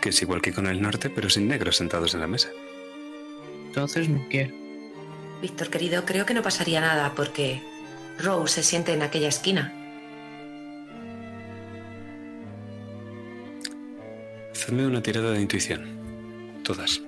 que 0.00 0.10
es 0.10 0.22
igual 0.22 0.40
que 0.40 0.52
con 0.52 0.66
el 0.66 0.80
norte, 0.80 1.10
pero 1.10 1.28
sin 1.28 1.48
negros 1.48 1.76
sentados 1.76 2.14
en 2.14 2.20
la 2.20 2.26
mesa. 2.26 2.50
Entonces 3.74 4.08
no 4.08 4.24
quiero. 4.28 4.54
Víctor, 5.42 5.68
querido, 5.68 6.04
creo 6.04 6.24
que 6.24 6.32
no 6.32 6.42
pasaría 6.42 6.80
nada 6.80 7.12
porque 7.16 7.60
Rose 8.22 8.54
se 8.54 8.62
siente 8.62 8.92
en 8.92 9.02
aquella 9.02 9.26
esquina. 9.26 9.72
Hacedme 14.52 14.86
una 14.86 15.02
tirada 15.02 15.32
de 15.32 15.40
intuición. 15.40 16.62
Todas. 16.62 17.02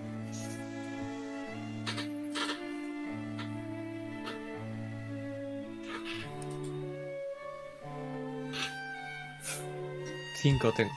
Cinco 10.42 10.72
tengo. 10.72 10.90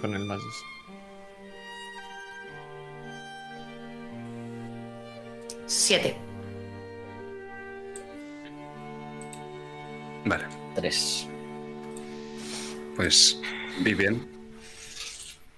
Con 0.00 0.14
el 0.14 0.24
más 0.24 0.40
dos. 0.40 0.79
Siete. 5.70 6.16
Vale. 10.24 10.44
Tres. 10.74 11.28
Pues, 12.96 13.40
Vivian. 13.78 14.26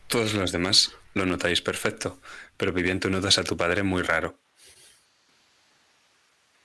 Todos 0.09 0.35
los 0.35 0.53
demás 0.53 0.95
lo 1.15 1.25
notáis 1.25 1.63
perfecto, 1.63 2.21
pero 2.59 2.75
Vivian, 2.75 3.01
tú 3.01 3.09
notas 3.09 3.39
a 3.39 3.45
tu 3.45 3.57
padre 3.57 3.83
muy 3.83 4.03
raro. 4.03 4.39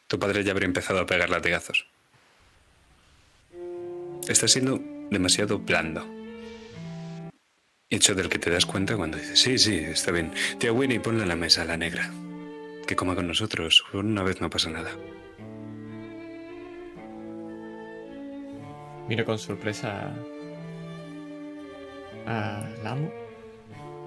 Tu 0.08 0.20
padre 0.20 0.44
ya 0.44 0.52
habría 0.52 0.68
empezado 0.68 1.00
a 1.00 1.06
pegar 1.06 1.30
latigazos. 1.30 1.88
Está 4.28 4.50
siendo 4.50 4.82
demasiado 5.10 5.58
blando. 5.60 6.06
Hecho 7.90 8.14
del 8.14 8.28
que 8.28 8.40
te 8.40 8.50
das 8.50 8.66
cuenta 8.66 8.98
cuando 8.98 9.18
dices, 9.18 9.40
sí, 9.40 9.58
sí, 9.58 9.78
está 9.78 10.12
bien. 10.12 10.34
Tía 10.60 10.74
Winnie, 10.74 11.00
ponle 11.00 11.24
en 11.24 11.30
la 11.30 11.38
mesa 11.38 11.62
a 11.62 11.66
la 11.66 11.78
negra. 11.78 12.12
Que 12.88 12.96
coma 12.96 13.16
con 13.16 13.28
nosotros. 13.28 13.84
Una 13.94 14.24
vez 14.24 14.40
no 14.40 14.50
pasa 14.50 14.70
nada. 14.70 14.92
Miro 19.10 19.26
con 19.26 19.38
sorpresa 19.38 20.14
a 22.26 22.70
Lamo 22.84 23.12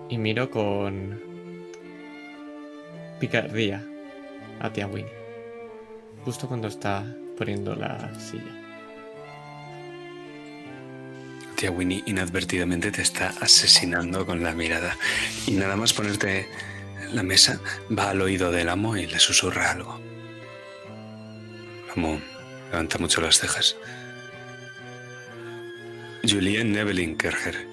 y 0.09 0.16
miro 0.16 0.51
con 0.51 1.20
picardía 3.19 3.85
a 4.61 4.73
tía 4.73 4.86
Winnie. 4.86 5.12
Justo 6.24 6.48
cuando 6.48 6.69
está 6.69 7.05
poniendo 7.36 7.74
la 7.74 8.19
silla. 8.19 8.57
Tía 11.57 11.70
Winnie 11.70 12.02
inadvertidamente 12.07 12.90
te 12.90 13.02
está 13.02 13.35
asesinando 13.40 14.24
con 14.24 14.43
la 14.43 14.55
mirada. 14.55 14.97
Y 15.47 15.52
nada 15.52 15.77
más 15.77 15.93
ponerte 15.93 16.48
la 17.14 17.22
mesa, 17.22 17.60
va 17.96 18.10
al 18.10 18.20
oído 18.20 18.50
del 18.50 18.68
amo 18.68 18.96
y 18.96 19.06
le 19.06 19.18
susurra 19.18 19.70
algo. 19.70 20.00
El 21.86 21.90
amo 21.96 22.20
levanta 22.70 22.98
mucho 22.98 23.20
las 23.20 23.38
cejas. 23.38 23.76
Julien 26.28 26.72
Nevelin 26.72 27.16
Kerger, 27.16 27.66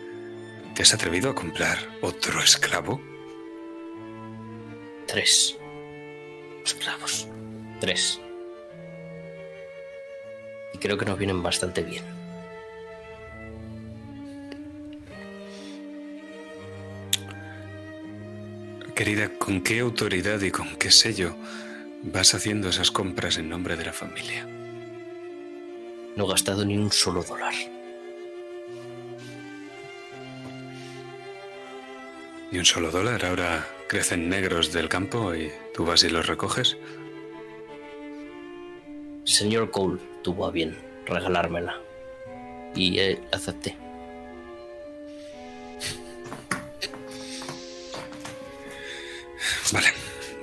¿te 0.73 0.83
has 0.83 0.93
atrevido 0.93 1.29
a 1.29 1.35
comprar 1.35 1.77
otro 2.01 2.41
esclavo? 2.41 3.01
Tres. 5.05 5.57
Esclavos. 6.65 7.27
Tres. 7.79 8.19
Y 10.73 10.77
creo 10.79 10.97
que 10.97 11.05
nos 11.05 11.17
vienen 11.17 11.43
bastante 11.43 11.83
bien. 11.83 12.16
Querida, 18.97 19.29
¿con 19.29 19.61
qué 19.61 19.81
autoridad 19.81 20.41
y 20.41 20.49
con 20.49 20.75
qué 20.75 20.89
sello 20.89 21.35
vas 22.01 22.33
haciendo 22.33 22.69
esas 22.69 22.89
compras 22.89 23.37
en 23.37 23.47
nombre 23.47 23.77
de 23.77 23.85
la 23.85 23.93
familia? 23.93 24.47
No 26.15 26.25
he 26.25 26.27
gastado 26.27 26.65
ni 26.65 26.75
un 26.79 26.91
solo 26.91 27.21
dólar. 27.21 27.53
Ni 32.49 32.57
un 32.57 32.65
solo 32.65 32.89
dólar. 32.89 33.23
Ahora 33.23 33.67
crecen 33.87 34.29
negros 34.29 34.73
del 34.73 34.89
campo 34.89 35.35
y 35.35 35.51
tú 35.75 35.85
vas 35.85 36.03
y 36.03 36.09
los 36.09 36.25
recoges. 36.25 36.75
Señor 39.25 39.69
Cole 39.69 39.99
tuvo 40.23 40.47
a 40.47 40.51
bien 40.51 40.75
regalármela. 41.05 41.79
Y 42.73 42.97
eh, 42.97 43.21
acepté. 43.31 43.77
Vale, 49.71 49.87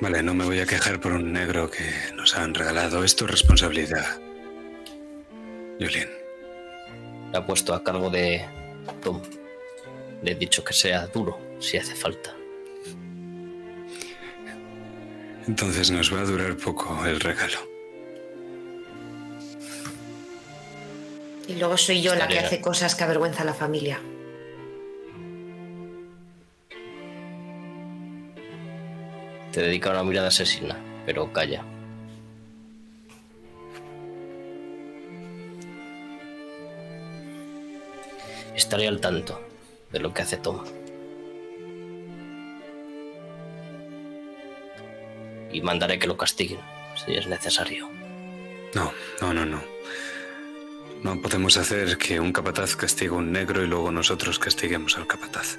vale, 0.00 0.22
no 0.22 0.34
me 0.34 0.44
voy 0.44 0.60
a 0.60 0.66
quejar 0.66 1.00
por 1.00 1.12
un 1.12 1.32
negro 1.32 1.70
que 1.70 1.84
nos 2.14 2.36
han 2.36 2.54
regalado. 2.54 3.04
Es 3.04 3.16
tu 3.16 3.26
responsabilidad. 3.26 4.20
Julien, 5.80 6.10
La 7.32 7.40
he 7.40 7.42
puesto 7.42 7.74
a 7.74 7.82
cargo 7.82 8.10
de 8.10 8.44
Tom. 9.02 9.20
Le 10.22 10.32
he 10.32 10.34
dicho 10.34 10.62
que 10.64 10.72
sea 10.72 11.06
duro 11.06 11.38
si 11.60 11.76
hace 11.76 11.94
falta. 11.94 12.34
entonces 15.46 15.90
nos 15.90 16.12
va 16.12 16.20
a 16.20 16.24
durar 16.24 16.56
poco 16.56 17.04
el 17.04 17.20
regalo. 17.20 17.58
Y 21.46 21.56
luego 21.56 21.76
soy 21.76 22.00
yo 22.00 22.14
la 22.14 22.26
que 22.26 22.38
hace 22.38 22.60
cosas 22.60 22.94
que 22.94 23.04
avergüenza 23.04 23.42
a 23.42 23.44
la 23.44 23.54
familia. 23.54 24.00
Te 29.54 29.62
dedica 29.62 29.90
una 29.90 30.02
mirada 30.02 30.26
asesina, 30.26 30.76
pero 31.06 31.32
calla. 31.32 31.64
Estaré 38.56 38.88
al 38.88 39.00
tanto 39.00 39.40
de 39.92 40.00
lo 40.00 40.12
que 40.12 40.22
hace 40.22 40.38
Tom. 40.38 40.64
Y 45.52 45.60
mandaré 45.60 46.00
que 46.00 46.08
lo 46.08 46.16
castiguen, 46.16 46.58
si 47.06 47.14
es 47.14 47.28
necesario. 47.28 47.88
No, 48.74 48.92
no, 49.20 49.32
no, 49.32 49.46
no. 49.46 49.62
No 51.04 51.22
podemos 51.22 51.56
hacer 51.58 51.96
que 51.96 52.18
un 52.18 52.32
capataz 52.32 52.74
castigue 52.74 53.10
a 53.10 53.18
un 53.18 53.30
negro 53.30 53.62
y 53.62 53.68
luego 53.68 53.92
nosotros 53.92 54.40
castiguemos 54.40 54.98
al 54.98 55.06
capataz. 55.06 55.58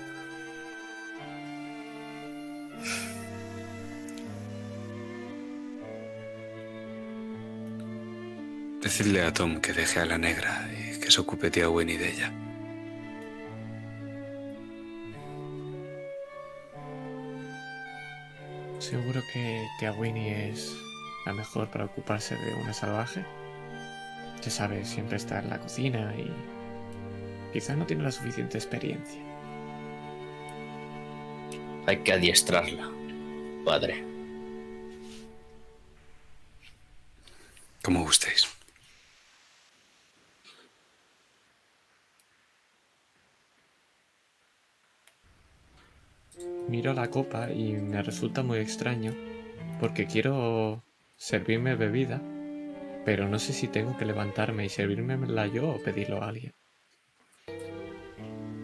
Decidle 8.85 9.23
a 9.23 9.33
Tom 9.33 9.61
que 9.61 9.73
deje 9.73 9.99
a 9.99 10.05
la 10.05 10.19
negra 10.19 10.69
y 10.71 10.99
que 10.99 11.09
se 11.09 11.19
ocupe 11.19 11.49
tía 11.49 11.67
Winnie 11.67 11.97
de 11.97 12.07
ella. 12.07 12.31
Seguro 18.77 19.23
que 19.33 19.65
tía 19.79 19.91
Winnie 19.91 20.51
es 20.51 20.71
la 21.25 21.33
mejor 21.33 21.67
para 21.71 21.85
ocuparse 21.85 22.35
de 22.35 22.53
una 22.53 22.73
salvaje. 22.73 23.25
Ya 24.43 24.51
sabes, 24.51 24.87
siempre 24.87 25.17
está 25.17 25.39
en 25.39 25.49
la 25.49 25.57
cocina 25.57 26.13
y 26.15 26.31
quizá 27.53 27.75
no 27.75 27.87
tiene 27.87 28.03
la 28.03 28.11
suficiente 28.11 28.59
experiencia. 28.59 29.19
Hay 31.87 32.03
que 32.03 32.13
adiestrarla, 32.13 32.87
padre. 33.65 34.03
Como 37.81 38.03
gustéis. 38.03 38.55
Miro 46.67 46.93
la 46.93 47.09
copa 47.09 47.51
y 47.51 47.73
me 47.73 48.01
resulta 48.01 48.41
muy 48.41 48.57
extraño 48.59 49.13
porque 49.79 50.07
quiero 50.07 50.83
servirme 51.15 51.75
bebida, 51.75 52.21
pero 53.05 53.27
no 53.27 53.37
sé 53.39 53.53
si 53.53 53.67
tengo 53.67 53.95
que 53.97 54.05
levantarme 54.05 54.65
y 54.65 54.69
servírmela 54.69 55.47
yo 55.47 55.69
o 55.69 55.83
pedirlo 55.83 56.23
a 56.23 56.29
alguien. 56.29 56.53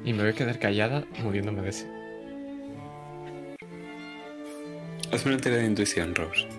Y 0.03 0.14
me 0.14 0.23
voy 0.23 0.32
a 0.32 0.36
quedar 0.36 0.57
callada 0.57 1.06
moviéndome 1.23 1.61
de 1.61 1.69
ese. 1.69 1.88
Hazme 5.11 5.34
una 5.34 5.41
tira 5.41 5.57
de 5.57 5.65
intuición, 5.65 6.15
Rose. 6.15 6.48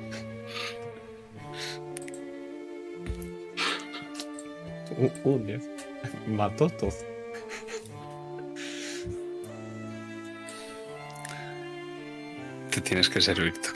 Un, 4.99 5.11
un 5.25 5.47
diez. 5.47 5.69
Mató 6.27 6.69
todo. 6.69 7.12
Te 12.83 12.89
tienes 12.89 13.09
que 13.09 13.21
servir 13.21 13.55
tú. 13.55 13.69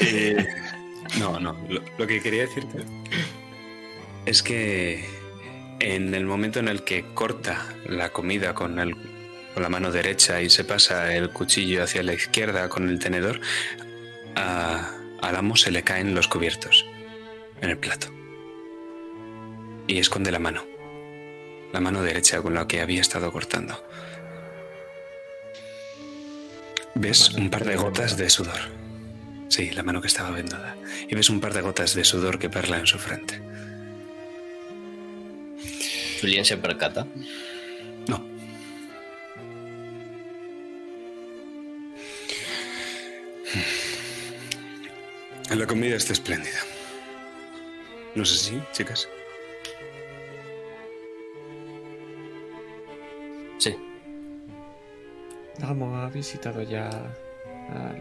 Eh, 0.02 0.46
no, 1.18 1.38
no. 1.40 1.56
Lo, 1.68 1.80
lo 1.98 2.06
que 2.06 2.20
quería 2.20 2.42
decirte 2.42 2.78
es 4.26 4.42
que 4.42 5.04
en 5.80 6.14
el 6.14 6.26
momento 6.26 6.58
en 6.58 6.68
el 6.68 6.82
que 6.84 7.04
corta 7.14 7.64
la 7.86 8.10
comida 8.12 8.54
con, 8.54 8.78
el- 8.78 8.94
con 9.54 9.62
la 9.62 9.68
mano 9.68 9.90
derecha 9.92 10.40
y 10.42 10.50
se 10.50 10.64
pasa 10.64 11.14
el 11.14 11.30
cuchillo 11.30 11.82
hacia 11.82 12.02
la 12.02 12.12
izquierda 12.14 12.68
con 12.68 12.88
el 12.88 12.98
tenedor, 12.98 13.40
a- 14.34 14.90
al 15.22 15.36
amo 15.36 15.56
se 15.56 15.70
le 15.70 15.82
caen 15.82 16.14
los 16.14 16.28
cubiertos 16.28 16.84
en 17.62 17.70
el 17.70 17.78
plato. 17.78 18.08
Y 19.86 19.98
esconde 19.98 20.30
la 20.30 20.38
mano. 20.40 20.64
La 21.72 21.80
mano 21.80 22.02
derecha 22.02 22.42
con 22.42 22.54
la 22.54 22.66
que 22.66 22.80
había 22.80 23.00
estado 23.00 23.30
cortando. 23.32 23.82
Ves 26.98 27.34
un 27.34 27.50
par 27.50 27.62
de 27.66 27.76
gotas 27.76 28.16
de 28.16 28.30
sudor. 28.30 28.58
Sí, 29.48 29.70
la 29.72 29.82
mano 29.82 30.00
que 30.00 30.06
estaba 30.06 30.30
vendada. 30.30 30.76
Y 31.10 31.14
ves 31.14 31.28
un 31.28 31.40
par 31.40 31.52
de 31.52 31.60
gotas 31.60 31.94
de 31.94 32.04
sudor 32.04 32.38
que 32.38 32.48
perla 32.48 32.78
en 32.78 32.86
su 32.86 32.98
frente. 32.98 33.38
Julien 36.18 36.42
se 36.46 36.56
percata. 36.56 37.06
No. 38.08 38.24
La 45.54 45.66
comida 45.66 45.96
está 45.96 46.14
espléndida. 46.14 46.60
No 48.14 48.24
sé 48.24 48.38
si, 48.38 48.58
chicas. 48.72 49.06
Sí. 53.58 53.76
Vamos, 55.60 55.96
¿ha 55.96 56.08
visitado 56.10 56.62
ya 56.62 56.88
al 57.70 57.96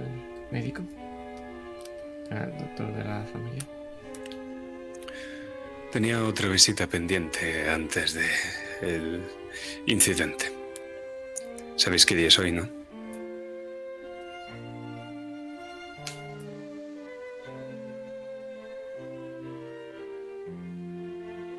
médico? 0.52 0.82
Al 2.30 2.58
doctor 2.58 2.94
de 2.94 3.04
la 3.04 3.24
familia. 3.32 3.64
Tenía 5.92 6.22
otra 6.26 6.50
visita 6.50 6.88
pendiente 6.88 7.70
antes 7.70 8.14
de 8.14 8.26
el 8.82 9.22
incidente. 9.86 10.52
Sabéis 11.78 12.06
qué 12.06 12.16
día 12.16 12.28
es 12.28 12.38
hoy, 12.38 12.52
¿no? 12.52 12.68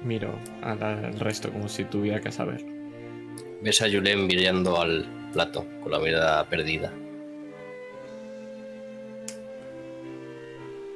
Miro 0.04 0.38
al, 0.62 1.18
resto 1.18 1.50
como 1.50 1.68
si 1.68 1.84
tuviera 1.84 2.20
que 2.20 2.30
saber. 2.30 2.62
Ves 3.62 3.80
a 3.80 3.86
Julien 3.86 4.26
mirando 4.26 4.80
al 4.80 5.15
plato 5.32 5.66
con 5.82 5.92
la 5.92 5.98
mirada 5.98 6.44
perdida. 6.48 6.92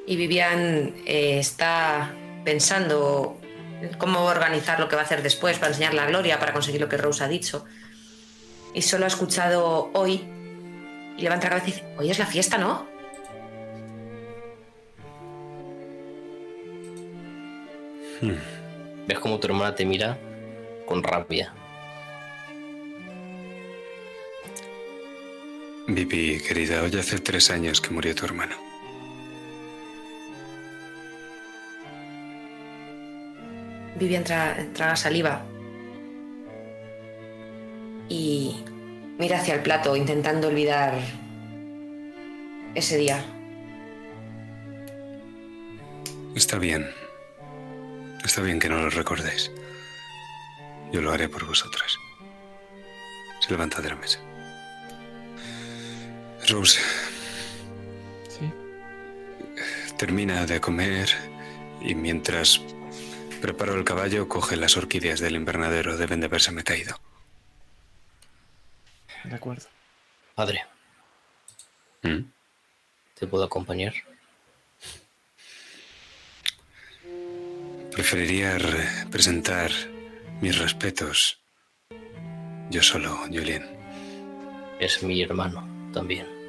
Y 0.06 0.16
Vivian 0.16 0.94
eh, 1.06 1.38
está 1.38 2.12
pensando 2.44 3.38
en 3.80 3.92
cómo 3.94 4.24
organizar 4.24 4.80
lo 4.80 4.88
que 4.88 4.96
va 4.96 5.02
a 5.02 5.04
hacer 5.04 5.22
después 5.22 5.58
para 5.58 5.68
enseñar 5.68 5.94
la 5.94 6.06
gloria, 6.06 6.38
para 6.38 6.52
conseguir 6.52 6.80
lo 6.80 6.88
que 6.88 6.96
Rose 6.96 7.22
ha 7.22 7.28
dicho. 7.28 7.64
Y 8.74 8.82
solo 8.82 9.04
ha 9.04 9.08
escuchado 9.08 9.90
hoy 9.94 10.24
y 11.16 11.22
levanta 11.22 11.46
la 11.46 11.50
cabeza 11.50 11.68
y 11.68 11.72
dice, 11.72 11.94
hoy 11.98 12.10
es 12.10 12.18
la 12.18 12.26
fiesta, 12.26 12.58
¿no? 12.58 12.86
Ves 19.06 19.18
como 19.18 19.38
tu 19.38 19.46
hermana 19.46 19.74
te 19.74 19.84
mira 19.84 20.18
con 20.86 21.02
rabia. 21.02 21.54
Vivi, 25.96 26.40
querida, 26.46 26.82
hoy 26.82 26.96
hace 26.98 27.18
tres 27.18 27.50
años 27.50 27.80
que 27.80 27.90
murió 27.90 28.14
tu 28.14 28.24
hermano. 28.24 28.54
Vivian 33.98 34.24
tra- 34.24 34.72
traga 34.72 34.96
saliva 34.96 35.42
y 38.08 38.64
mira 39.18 39.38
hacia 39.38 39.54
el 39.54 39.62
plato 39.62 39.96
intentando 39.96 40.48
olvidar 40.48 40.94
ese 42.74 42.96
día. 42.96 43.22
Está 46.34 46.58
bien. 46.58 46.86
Está 48.24 48.40
bien 48.42 48.58
que 48.58 48.68
no 48.68 48.78
lo 48.78 48.90
recordéis. 48.90 49.50
Yo 50.92 51.00
lo 51.02 51.12
haré 51.12 51.28
por 51.28 51.44
vosotras. 51.46 51.96
Se 53.40 53.50
levanta 53.50 53.80
de 53.80 53.88
la 53.88 53.96
mesa. 53.96 54.20
Rose, 56.50 56.80
¿Sí? 58.28 58.50
termina 59.96 60.46
de 60.46 60.60
comer 60.60 61.08
y 61.80 61.94
mientras 61.94 62.60
preparo 63.40 63.74
el 63.74 63.84
caballo, 63.84 64.28
coge 64.28 64.56
las 64.56 64.76
orquídeas 64.76 65.20
del 65.20 65.36
invernadero. 65.36 65.96
Deben 65.96 66.20
de 66.20 66.26
habérseme 66.26 66.62
caído. 66.64 66.98
De 69.24 69.34
acuerdo. 69.34 69.66
Padre, 70.34 70.64
¿Mm? 72.02 72.20
¿te 73.18 73.26
puedo 73.26 73.44
acompañar? 73.44 73.94
Preferiría 77.92 78.56
re- 78.58 79.06
presentar 79.10 79.70
mis 80.40 80.58
respetos. 80.58 81.38
Yo 82.70 82.82
solo, 82.82 83.16
Julien. 83.26 83.66
Es 84.80 85.02
mi 85.02 85.20
hermano 85.22 85.68
también. 85.92 86.39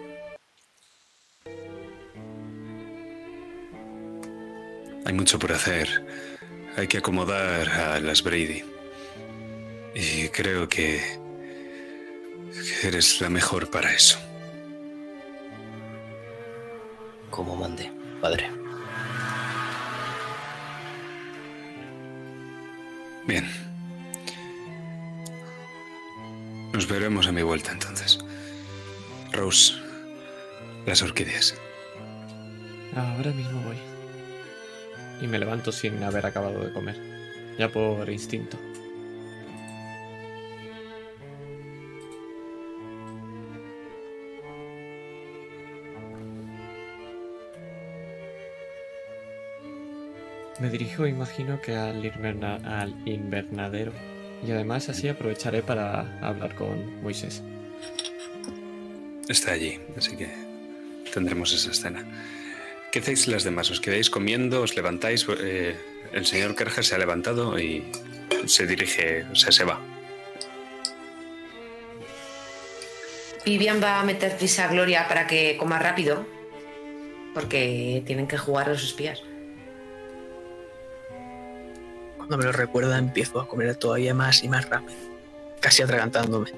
Hay 5.06 5.14
mucho 5.14 5.40
por 5.40 5.52
hacer. 5.52 6.06
Hay 6.78 6.88
que 6.88 7.00
acomodar 7.00 7.70
a 7.70 8.00
las 8.00 8.24
Brady. 8.24 8.64
Y 9.96 10.30
creo 10.30 10.70
que, 10.70 11.20
que 12.54 12.88
eres 12.88 13.20
la 13.20 13.30
mejor 13.30 13.70
para 13.70 13.94
eso. 13.94 14.18
Como 17.30 17.56
mande, 17.56 17.92
padre. 18.22 18.50
Bien. 23.26 23.48
Nos 26.74 26.88
veremos 26.88 27.28
a 27.28 27.32
mi 27.32 27.42
vuelta 27.42 27.72
entonces. 27.72 28.20
Rose, 29.32 29.74
las 30.86 31.02
orquídeas. 31.02 31.56
Ahora 32.96 33.32
mismo 33.32 33.62
voy. 33.62 33.91
Y 35.22 35.28
me 35.28 35.40
levanto 35.40 35.72
sin 35.72 36.02
haber 36.04 36.26
acabado 36.26 36.64
de 36.66 36.74
comer. 36.74 36.96
Ya 37.58 37.70
por 37.70 38.10
instinto. 38.10 38.58
Me 50.60 50.70
dirijo, 50.70 51.08
imagino 51.08 51.62
que 51.62 51.76
al, 51.76 52.04
inverna- 52.06 52.60
al 52.82 52.96
invernadero. 53.08 53.94
Y 54.46 54.52
además 54.52 54.90
así 54.90 55.08
aprovecharé 55.08 55.62
para 55.64 56.20
hablar 56.20 56.56
con 56.56 57.02
Moisés. 57.02 57.42
Está 59.28 59.54
allí, 59.54 59.80
así 59.98 60.16
que 60.18 60.30
tendremos 61.14 61.54
esa 61.54 61.72
escena. 61.72 62.04
¿Qué 62.92 63.00
hacéis 63.00 63.28
las 63.28 63.46
demás? 63.46 63.72
¿Os 63.72 63.80
quedáis 63.80 64.10
comiendo? 64.10 64.62
¿Os 64.62 64.76
levantáis? 64.76 65.26
Eh, 65.40 65.78
el 66.12 66.26
señor 66.26 66.56
Kerger 66.56 66.84
se 66.84 66.96
ha 66.96 66.98
levantado 66.98 67.58
y 67.58 67.86
se 68.46 68.68
dirige, 68.68 69.24
o 69.32 69.36
sea, 69.36 69.54
se 69.54 69.64
va. 69.64 69.80
Vivian 73.46 73.82
va 73.82 74.02
a 74.02 74.04
meter 74.04 74.38
prisa 74.38 74.66
a 74.66 74.68
Gloria 74.68 75.08
para 75.08 75.26
que 75.26 75.56
coma 75.58 75.80
rápido. 75.80 76.26
Porque 77.34 78.04
tienen 78.06 78.28
que 78.28 78.38
jugar 78.38 78.68
los 78.68 78.84
espías. 78.84 79.24
Cuando 82.18 82.38
me 82.38 82.44
lo 82.44 82.52
recuerda 82.52 82.98
empiezo 82.98 83.40
a 83.40 83.48
comer 83.48 83.74
todavía 83.78 84.14
más 84.14 84.44
y 84.44 84.50
más 84.50 84.70
rápido. 84.70 85.00
Casi 85.62 85.82
atragantándome. 85.82 86.52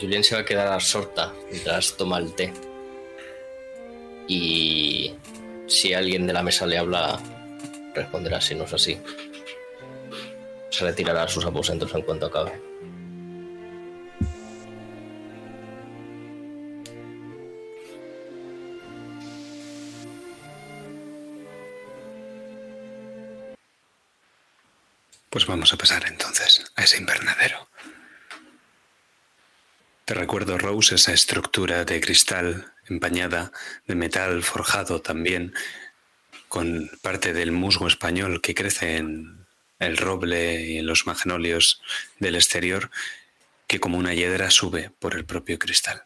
Julien 0.00 0.24
se 0.24 0.34
va 0.34 0.40
a 0.40 0.44
quedar 0.46 0.68
absorta 0.68 1.34
mientras 1.50 1.94
toma 1.98 2.16
el 2.16 2.32
té. 2.32 2.54
Y 4.30 5.12
si 5.66 5.92
alguien 5.92 6.24
de 6.24 6.32
la 6.32 6.44
mesa 6.44 6.64
le 6.64 6.78
habla, 6.78 7.18
responderá 7.92 8.40
si 8.40 8.54
no 8.54 8.62
es 8.62 8.72
así. 8.72 8.96
Se 10.70 10.84
retirará 10.84 11.24
a 11.24 11.28
sus 11.28 11.44
aposentos 11.44 11.92
en 11.92 12.02
cuanto 12.02 12.26
acabe. 12.26 12.52
Pues 25.28 25.44
vamos 25.44 25.72
a 25.72 25.76
pasar 25.76 26.06
entonces 26.06 26.70
a 26.76 26.84
ese 26.84 26.98
invernadero. 26.98 27.68
Te 30.04 30.14
recuerdo, 30.14 30.56
Rose, 30.56 30.94
esa 30.94 31.12
estructura 31.12 31.84
de 31.84 32.00
cristal 32.00 32.69
empañada, 32.88 33.52
de 33.86 33.94
metal 33.94 34.42
forjado 34.42 35.00
también, 35.00 35.54
con 36.48 36.90
parte 37.02 37.32
del 37.32 37.52
musgo 37.52 37.86
español 37.86 38.40
que 38.40 38.54
crece 38.54 38.96
en 38.96 39.46
el 39.78 39.96
roble 39.96 40.62
y 40.62 40.78
en 40.78 40.86
los 40.86 41.06
magnolios 41.06 41.80
del 42.18 42.34
exterior, 42.34 42.90
que 43.66 43.80
como 43.80 43.98
una 43.98 44.14
hiedra 44.14 44.50
sube 44.50 44.90
por 44.98 45.14
el 45.14 45.24
propio 45.24 45.58
cristal. 45.58 46.02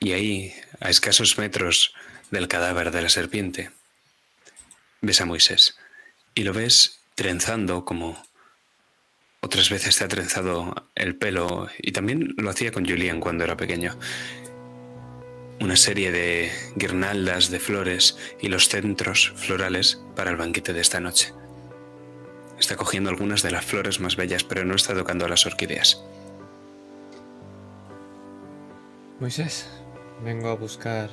Y 0.00 0.12
ahí, 0.12 0.54
a 0.80 0.90
escasos 0.90 1.38
metros 1.38 1.94
del 2.30 2.46
cadáver 2.46 2.90
de 2.90 3.02
la 3.02 3.08
serpiente, 3.08 3.70
ves 5.00 5.20
a 5.20 5.24
Moisés 5.24 5.78
y 6.34 6.44
lo 6.44 6.52
ves 6.52 7.00
trenzando 7.14 7.84
como 7.84 8.22
otras 9.40 9.70
veces 9.70 9.96
te 9.96 10.04
ha 10.04 10.08
trenzado 10.08 10.74
el 10.94 11.16
pelo 11.16 11.68
y 11.78 11.92
también 11.92 12.34
lo 12.36 12.50
hacía 12.50 12.72
con 12.72 12.84
Julián 12.84 13.20
cuando 13.20 13.44
era 13.44 13.56
pequeño. 13.56 13.96
Una 15.60 15.76
serie 15.76 16.12
de 16.12 16.50
guirnaldas 16.76 17.50
de 17.50 17.58
flores 17.58 18.16
y 18.40 18.48
los 18.48 18.68
centros 18.68 19.32
florales 19.36 20.00
para 20.14 20.30
el 20.30 20.36
banquete 20.36 20.72
de 20.72 20.80
esta 20.80 21.00
noche. 21.00 21.32
Está 22.58 22.76
cogiendo 22.76 23.10
algunas 23.10 23.42
de 23.42 23.52
las 23.52 23.64
flores 23.64 24.00
más 24.00 24.16
bellas, 24.16 24.44
pero 24.44 24.64
no 24.64 24.74
está 24.74 24.94
tocando 24.94 25.24
a 25.24 25.28
las 25.28 25.46
orquídeas. 25.46 26.02
Moisés, 29.20 29.68
vengo 30.24 30.48
a 30.48 30.54
buscar 30.54 31.10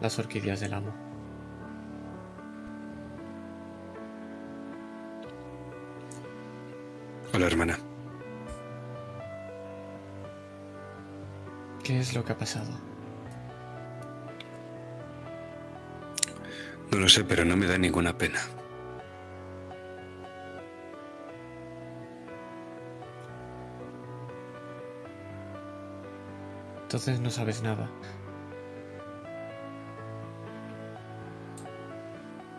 las 0.00 0.18
orquídeas 0.18 0.60
del 0.60 0.74
amo. 0.74 1.11
Hola, 7.34 7.46
hermana. 7.46 7.78
¿Qué 11.82 11.98
es 11.98 12.14
lo 12.14 12.22
que 12.22 12.32
ha 12.32 12.36
pasado? 12.36 12.70
No 16.90 16.98
lo 16.98 17.08
sé, 17.08 17.24
pero 17.24 17.46
no 17.46 17.56
me 17.56 17.66
da 17.66 17.78
ninguna 17.78 18.18
pena. 18.18 18.38
Entonces 26.82 27.18
no 27.18 27.30
sabes 27.30 27.62
nada. 27.62 27.90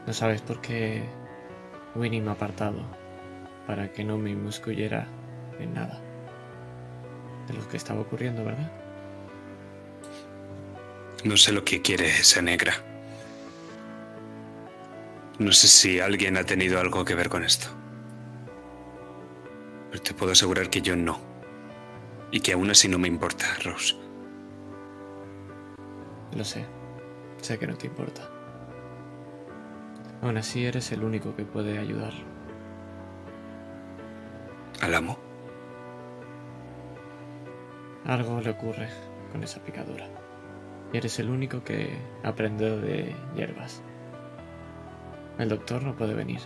No 0.08 0.14
sabes 0.14 0.42
por 0.42 0.60
qué 0.62 1.04
Winnie 1.94 2.22
me 2.22 2.32
ha 2.32 2.34
apartado 2.34 3.03
para 3.68 3.92
que 3.92 4.04
no 4.04 4.18
me 4.18 4.32
inmiscuyera 4.32 5.08
en 5.60 5.74
nada 5.74 6.00
de 7.48 7.54
lo 7.54 7.68
que 7.68 7.78
estaba 7.78 8.02
ocurriendo, 8.02 8.44
¿verdad? 8.44 8.72
No 11.24 11.38
sé 11.38 11.52
lo 11.54 11.64
que 11.64 11.82
quiere 11.82 12.08
esa 12.08 12.42
negra. 12.42 12.74
No 15.40 15.52
sé 15.52 15.68
si 15.68 16.00
alguien 16.00 16.38
ha 16.38 16.44
tenido 16.44 16.80
algo 16.80 17.06
que 17.06 17.16
ver 17.16 17.30
con 17.30 17.44
esto. 17.44 17.68
Pero 19.90 20.04
te 20.04 20.14
puedo 20.14 20.32
asegurar 20.32 20.70
que 20.70 20.82
yo 20.82 20.96
no. 20.96 21.20
Y 22.32 22.40
que 22.40 22.54
aún 22.54 22.70
así 22.72 22.88
no 22.88 23.00
me 23.00 23.08
importa, 23.08 23.46
Rose. 23.64 23.96
Lo 26.36 26.44
sé. 26.44 26.66
Sé 27.42 27.58
que 27.60 27.68
no 27.68 27.78
te 27.78 27.88
importa. 27.88 28.30
Aún 30.22 30.38
así 30.38 30.66
eres 30.66 30.92
el 30.92 31.04
único 31.04 31.36
que 31.36 31.44
puede 31.44 31.78
ayudarlo. 31.78 32.33
¿Al 34.84 34.96
amo? 34.96 35.18
Algo 38.04 38.42
le 38.42 38.50
ocurre 38.50 38.90
con 39.32 39.42
esa 39.42 39.64
picadura. 39.64 40.10
Y 40.92 40.98
eres 40.98 41.20
el 41.20 41.30
único 41.30 41.64
que 41.64 41.98
ha 42.22 42.28
aprendido 42.28 42.82
de 42.82 43.16
hierbas. 43.34 43.82
El 45.40 45.48
doctor 45.48 45.84
no 45.84 45.96
puede 45.96 46.14
venir. 46.14 46.42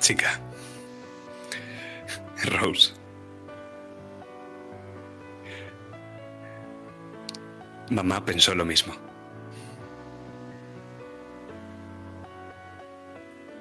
Chica. 0.00 0.40
Rose. 2.46 2.94
Mamá 7.90 8.24
pensó 8.24 8.56
lo 8.56 8.64
mismo. 8.64 9.03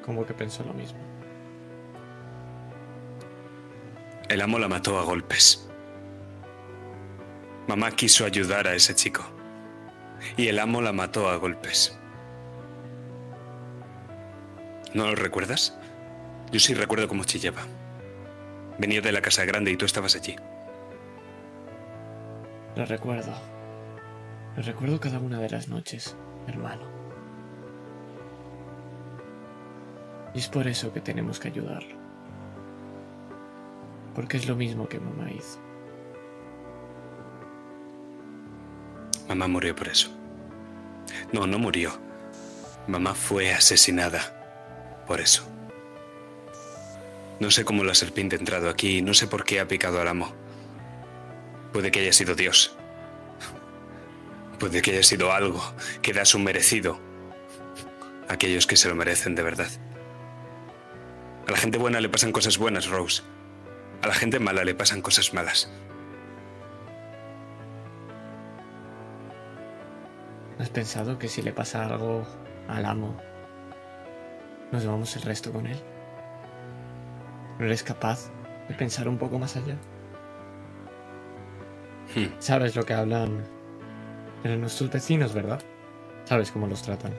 Como 0.06 0.26
que 0.26 0.34
pensó 0.34 0.64
lo 0.64 0.74
mismo. 0.74 1.00
El 4.30 4.42
amo 4.42 4.60
la 4.60 4.68
mató 4.68 4.98
a 4.98 5.04
golpes. 5.04 5.70
Mamá 7.68 7.92
quiso 7.92 8.26
ayudar 8.26 8.68
a 8.68 8.74
ese 8.74 8.96
chico. 8.96 9.24
Y 10.38 10.48
el 10.48 10.60
amo 10.60 10.82
la 10.82 10.92
mató 10.92 11.30
a 11.30 11.36
golpes. 11.38 11.98
¿No 14.94 15.08
lo 15.08 15.16
recuerdas? 15.16 15.78
Yo 16.52 16.60
sí 16.60 16.74
recuerdo 16.74 17.08
cómo 17.08 17.24
chillaba. 17.24 17.62
Venía 18.78 19.02
de 19.02 19.12
la 19.12 19.22
casa 19.22 19.46
grande 19.46 19.72
y 19.72 19.78
tú 19.78 19.86
estabas 19.86 20.16
allí. 20.16 20.36
Lo 22.76 22.86
recuerdo. 22.86 23.34
Lo 24.56 24.62
recuerdo 24.62 25.00
cada 25.00 25.20
una 25.20 25.40
de 25.40 25.50
las 25.50 25.68
noches, 25.68 26.16
hermano. 26.48 26.93
Y 30.34 30.40
es 30.40 30.48
por 30.48 30.68
eso 30.68 30.92
que 30.92 31.02
tenemos 31.02 31.40
que 31.40 31.50
ayudarlo. 31.50 31.96
Porque 34.16 34.38
es 34.38 34.48
lo 34.48 34.56
mismo 34.56 34.88
que 34.88 35.00
mamá 35.00 35.32
hizo. 35.32 35.60
Mamá 39.28 39.48
murió 39.48 39.76
por 39.76 39.88
eso. 39.88 40.10
No, 41.32 41.48
no 41.48 41.60
murió. 41.60 41.92
Mamá 42.88 43.14
fue 43.16 43.54
asesinada 43.54 45.04
por 45.08 45.22
eso. 45.22 45.48
No 47.40 47.50
sé 47.52 47.66
cómo 47.66 47.84
la 47.84 47.96
serpiente 47.96 48.36
ha 48.36 48.40
entrado 48.40 48.70
aquí, 48.70 49.02
no 49.02 49.14
sé 49.14 49.28
por 49.28 49.44
qué 49.44 49.60
ha 49.60 49.68
picado 49.68 50.00
al 50.00 50.08
amo. 50.08 50.34
Puede 51.72 51.92
que 51.92 52.02
haya 52.02 52.14
sido 52.14 52.36
Dios. 52.36 52.76
Puede 54.60 54.82
que 54.82 54.92
haya 54.92 55.04
sido 55.04 55.32
algo 55.32 55.62
que 56.02 56.14
da 56.14 56.26
su 56.26 56.40
merecido 56.40 57.00
a 58.30 58.34
aquellos 58.34 58.68
que 58.68 58.78
se 58.78 58.88
lo 58.88 58.96
merecen 58.96 59.36
de 59.36 59.44
verdad. 59.44 59.70
A 61.48 61.52
la 61.52 61.58
gente 61.58 61.78
buena 61.78 62.00
le 62.00 62.10
pasan 62.10 62.32
cosas 62.32 62.58
buenas, 62.58 62.88
Rose. 62.88 63.22
A 64.02 64.08
la 64.08 64.14
gente 64.14 64.40
mala 64.40 64.64
le 64.64 64.76
pasan 64.76 65.02
cosas 65.02 65.34
malas. 65.34 65.70
¿Has 70.60 70.70
pensado 70.70 71.20
que 71.20 71.28
si 71.28 71.42
le 71.42 71.52
pasa 71.52 71.86
algo 71.86 72.26
al 72.68 72.86
amo, 72.86 73.18
nos 74.72 74.86
vamos 74.86 75.16
el 75.18 75.24
resto 75.24 75.52
con 75.52 75.68
él? 75.68 75.78
¿No 77.60 77.66
eres 77.66 77.84
capaz 77.84 78.32
de 78.70 78.76
pensar 78.76 79.08
un 79.08 79.18
poco 79.18 79.38
más 79.38 79.58
allá? 79.58 79.76
Hmm. 82.16 82.28
Sabes 82.40 82.76
lo 82.76 82.86
que 82.86 82.94
hablan 82.94 83.44
de 84.44 84.56
nuestros 84.58 84.90
vecinos, 84.92 85.34
¿verdad? 85.34 85.62
Sabes 86.26 86.52
cómo 86.52 86.68
los 86.68 86.82
tratan. 86.82 87.14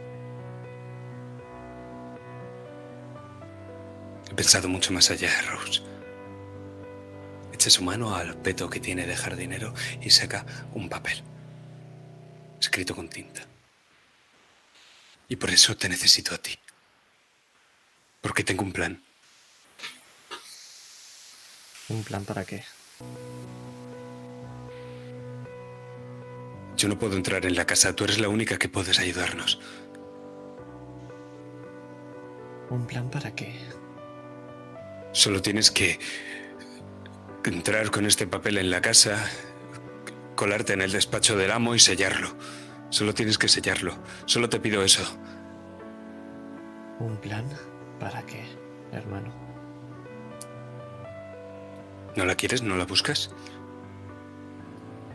He 4.34 4.36
pensado 4.36 4.68
mucho 4.68 4.92
más 4.92 5.12
allá, 5.12 5.30
Rose. 5.42 5.80
Echa 7.52 7.70
su 7.70 7.84
mano 7.84 8.16
al 8.16 8.36
peto 8.36 8.68
que 8.68 8.80
tiene 8.80 9.06
de 9.06 9.14
jardinero 9.14 9.72
y 10.02 10.10
saca 10.10 10.44
un 10.72 10.88
papel. 10.88 11.22
Escrito 12.60 12.96
con 12.96 13.08
tinta. 13.08 13.42
Y 15.28 15.36
por 15.36 15.50
eso 15.50 15.76
te 15.76 15.88
necesito 15.88 16.34
a 16.34 16.38
ti. 16.38 16.58
Porque 18.20 18.42
tengo 18.42 18.64
un 18.64 18.72
plan. 18.72 19.00
¿Un 21.88 22.02
plan 22.02 22.24
para 22.24 22.44
qué? 22.44 22.64
Yo 26.76 26.88
no 26.88 26.98
puedo 26.98 27.16
entrar 27.16 27.46
en 27.46 27.54
la 27.54 27.66
casa. 27.66 27.94
Tú 27.94 28.02
eres 28.02 28.18
la 28.18 28.28
única 28.28 28.58
que 28.58 28.68
puedes 28.68 28.98
ayudarnos. 28.98 29.60
¿Un 32.68 32.84
plan 32.88 33.08
para 33.08 33.32
qué? 33.32 33.73
Solo 35.14 35.40
tienes 35.40 35.70
que 35.70 36.00
entrar 37.44 37.92
con 37.92 38.04
este 38.04 38.26
papel 38.26 38.58
en 38.58 38.68
la 38.68 38.80
casa, 38.80 39.24
colarte 40.34 40.72
en 40.72 40.82
el 40.82 40.90
despacho 40.90 41.36
del 41.36 41.52
amo 41.52 41.76
y 41.76 41.78
sellarlo. 41.78 42.36
Solo 42.90 43.14
tienes 43.14 43.38
que 43.38 43.46
sellarlo. 43.46 43.96
Solo 44.26 44.48
te 44.48 44.58
pido 44.58 44.82
eso. 44.82 45.04
¿Un 46.98 47.16
plan 47.18 47.48
para 48.00 48.26
qué, 48.26 48.44
hermano? 48.90 49.32
¿No 52.16 52.24
la 52.24 52.34
quieres? 52.34 52.62
¿No 52.62 52.76
la 52.76 52.84
buscas? 52.84 53.30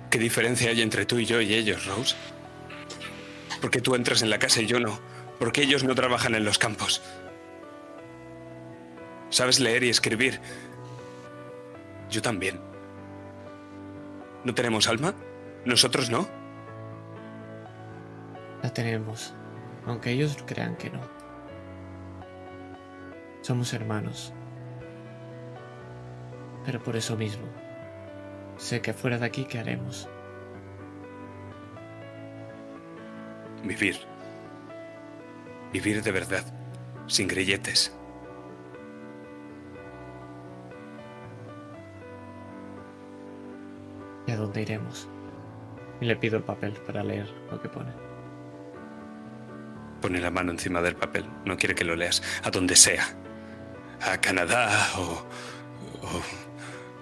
¿Qué 0.09 0.17
diferencia 0.17 0.69
hay 0.69 0.81
entre 0.81 1.05
tú 1.05 1.19
y 1.19 1.25
yo 1.25 1.41
y 1.41 1.53
ellos, 1.53 1.85
Rose? 1.85 2.15
¿Por 3.59 3.69
qué 3.69 3.81
tú 3.81 3.95
entras 3.95 4.21
en 4.21 4.29
la 4.29 4.39
casa 4.39 4.61
y 4.61 4.65
yo 4.65 4.79
no? 4.79 4.97
¿Por 5.39 5.51
qué 5.51 5.63
ellos 5.63 5.83
no 5.83 5.93
trabajan 5.93 6.35
en 6.35 6.45
los 6.45 6.57
campos? 6.57 7.01
¿Sabes 9.29 9.59
leer 9.59 9.83
y 9.83 9.89
escribir? 9.89 10.39
Yo 12.09 12.21
también. 12.21 12.59
¿No 14.43 14.53
tenemos 14.55 14.87
alma? 14.87 15.13
¿Nosotros 15.65 16.09
no? 16.09 16.27
La 18.63 18.73
tenemos, 18.73 19.33
aunque 19.85 20.11
ellos 20.11 20.37
crean 20.45 20.75
que 20.75 20.89
no. 20.89 21.01
Somos 23.41 23.73
hermanos. 23.73 24.33
Pero 26.65 26.81
por 26.81 26.95
eso 26.95 27.15
mismo, 27.15 27.47
sé 28.57 28.81
que 28.81 28.93
fuera 28.93 29.17
de 29.17 29.25
aquí, 29.25 29.45
¿qué 29.45 29.59
haremos? 29.59 30.09
Vivir. 33.63 33.97
Vivir 35.71 36.01
de 36.01 36.11
verdad, 36.11 36.43
sin 37.07 37.27
grilletes. 37.27 37.98
¿Y 44.29 44.31
a 44.31 44.37
dónde 44.37 44.61
iremos? 44.61 45.07
Y 45.99 46.05
le 46.05 46.15
pido 46.15 46.37
el 46.37 46.43
papel 46.43 46.73
para 46.85 47.01
leer 47.01 47.27
lo 47.49 47.59
que 47.59 47.67
pone. 47.67 47.91
Pone 50.01 50.19
la 50.19 50.29
mano 50.29 50.51
encima 50.51 50.83
del 50.83 50.95
papel. 50.95 51.25
No 51.45 51.57
quiere 51.57 51.73
que 51.73 51.83
lo 51.83 51.95
leas. 51.95 52.21
A 52.43 52.51
donde 52.51 52.75
sea. 52.75 53.07
A 53.99 54.21
Canadá 54.21 54.69
o, 54.99 55.25
o... 56.03 56.21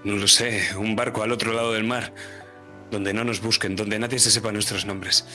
No 0.06 0.16
lo 0.16 0.26
sé. 0.26 0.74
Un 0.78 0.96
barco 0.96 1.22
al 1.22 1.34
otro 1.34 1.52
lado 1.52 1.74
del 1.74 1.84
mar. 1.84 2.14
Donde 2.92 3.14
no 3.14 3.26
nos 3.26 3.42
busquen. 3.42 3.76
Donde 3.76 4.00
nadie 4.00 4.20
se 4.20 4.32
sepa 4.32 4.54
nuestros 4.54 4.86
nombres. 4.86 5.28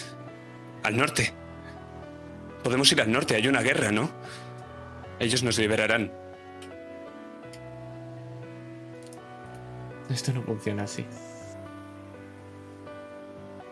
Al 0.84 0.96
norte. 0.96 1.34
Podemos 2.64 2.90
ir 2.90 3.02
al 3.02 3.12
norte. 3.12 3.34
Hay 3.34 3.46
una 3.48 3.60
guerra, 3.60 3.92
¿no? 3.92 4.10
Ellos 5.18 5.42
nos 5.42 5.58
liberarán. 5.58 6.10
Esto 10.08 10.32
no 10.32 10.42
funciona 10.42 10.84
así. 10.84 11.04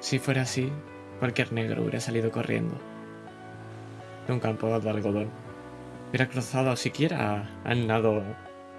Si 0.00 0.18
fuera 0.18 0.42
así, 0.42 0.72
cualquier 1.18 1.52
negro 1.52 1.82
hubiera 1.82 2.00
salido 2.00 2.30
corriendo 2.30 2.74
de 4.26 4.32
un 4.32 4.40
campo 4.40 4.78
de 4.78 4.90
algodón. 4.90 5.30
Hubiera 6.08 6.28
cruzado 6.28 6.74
siquiera 6.74 7.60
al 7.64 7.86
nado 7.86 8.22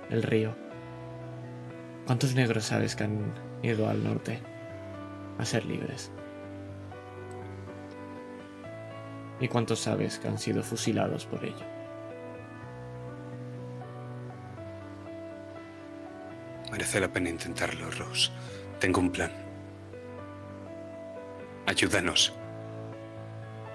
el 0.10 0.24
río. 0.24 0.56
¿Cuántos 2.08 2.34
negros 2.34 2.66
sabes 2.66 2.96
que 2.96 3.04
han 3.04 3.34
ido 3.62 3.88
al 3.88 4.04
norte 4.04 4.40
a 5.38 5.46
ser 5.46 5.66
libres? 5.66 6.12
¿Y 9.40 9.48
cuántos 9.48 9.80
sabes 9.80 10.20
que 10.20 10.28
han 10.28 10.40
sido 10.40 10.64
fusilados 10.64 11.26
por 11.28 11.46
ello? 11.46 11.66
Merece 16.72 17.00
la 17.00 17.08
pena 17.08 17.30
intentarlo, 17.30 17.90
Rose. 17.92 18.32
Tengo 18.80 19.00
un 19.00 19.12
plan. 19.12 19.41
Ayúdanos. 21.72 22.34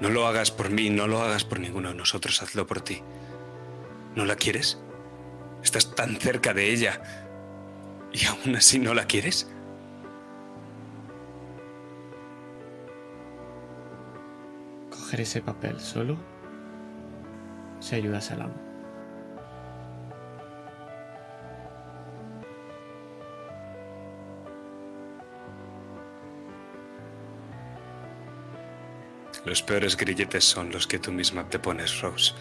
No 0.01 0.11
lo 0.11 0.27
hagas 0.27 0.51
por 0.51 0.69
mí, 0.69 0.91
no 0.91 1.07
lo 1.07 1.23
hagas 1.23 1.45
por 1.45 1.61
ninguno 1.61 1.89
de 1.89 1.95
nosotros, 1.95 2.43
hazlo 2.43 2.67
por 2.67 2.83
ti. 2.83 3.03
¿No 4.15 4.27
la 4.27 4.37
quieres? 4.37 4.79
Estás 5.65 5.95
tan 5.95 6.17
cerca 6.17 6.53
de 6.53 6.71
ella 6.71 7.01
y 8.13 8.27
aún 8.27 8.55
así 8.55 8.79
no 8.79 8.93
la 8.93 9.07
quieres. 9.07 9.51
Coger 14.91 15.23
ese 15.23 15.41
papel 15.41 15.81
solo 15.81 16.19
se 17.81 17.97
ayuda 17.97 18.19
a 18.19 18.21
Salam. 18.21 18.53
Los 29.47 29.63
peores 29.63 29.97
grilletes 29.97 30.43
son 30.43 30.73
los 30.73 30.89
que 30.89 30.99
tú 30.99 31.13
misma 31.13 31.49
te 31.49 31.61
pones, 31.61 32.01
Rose. 32.01 32.35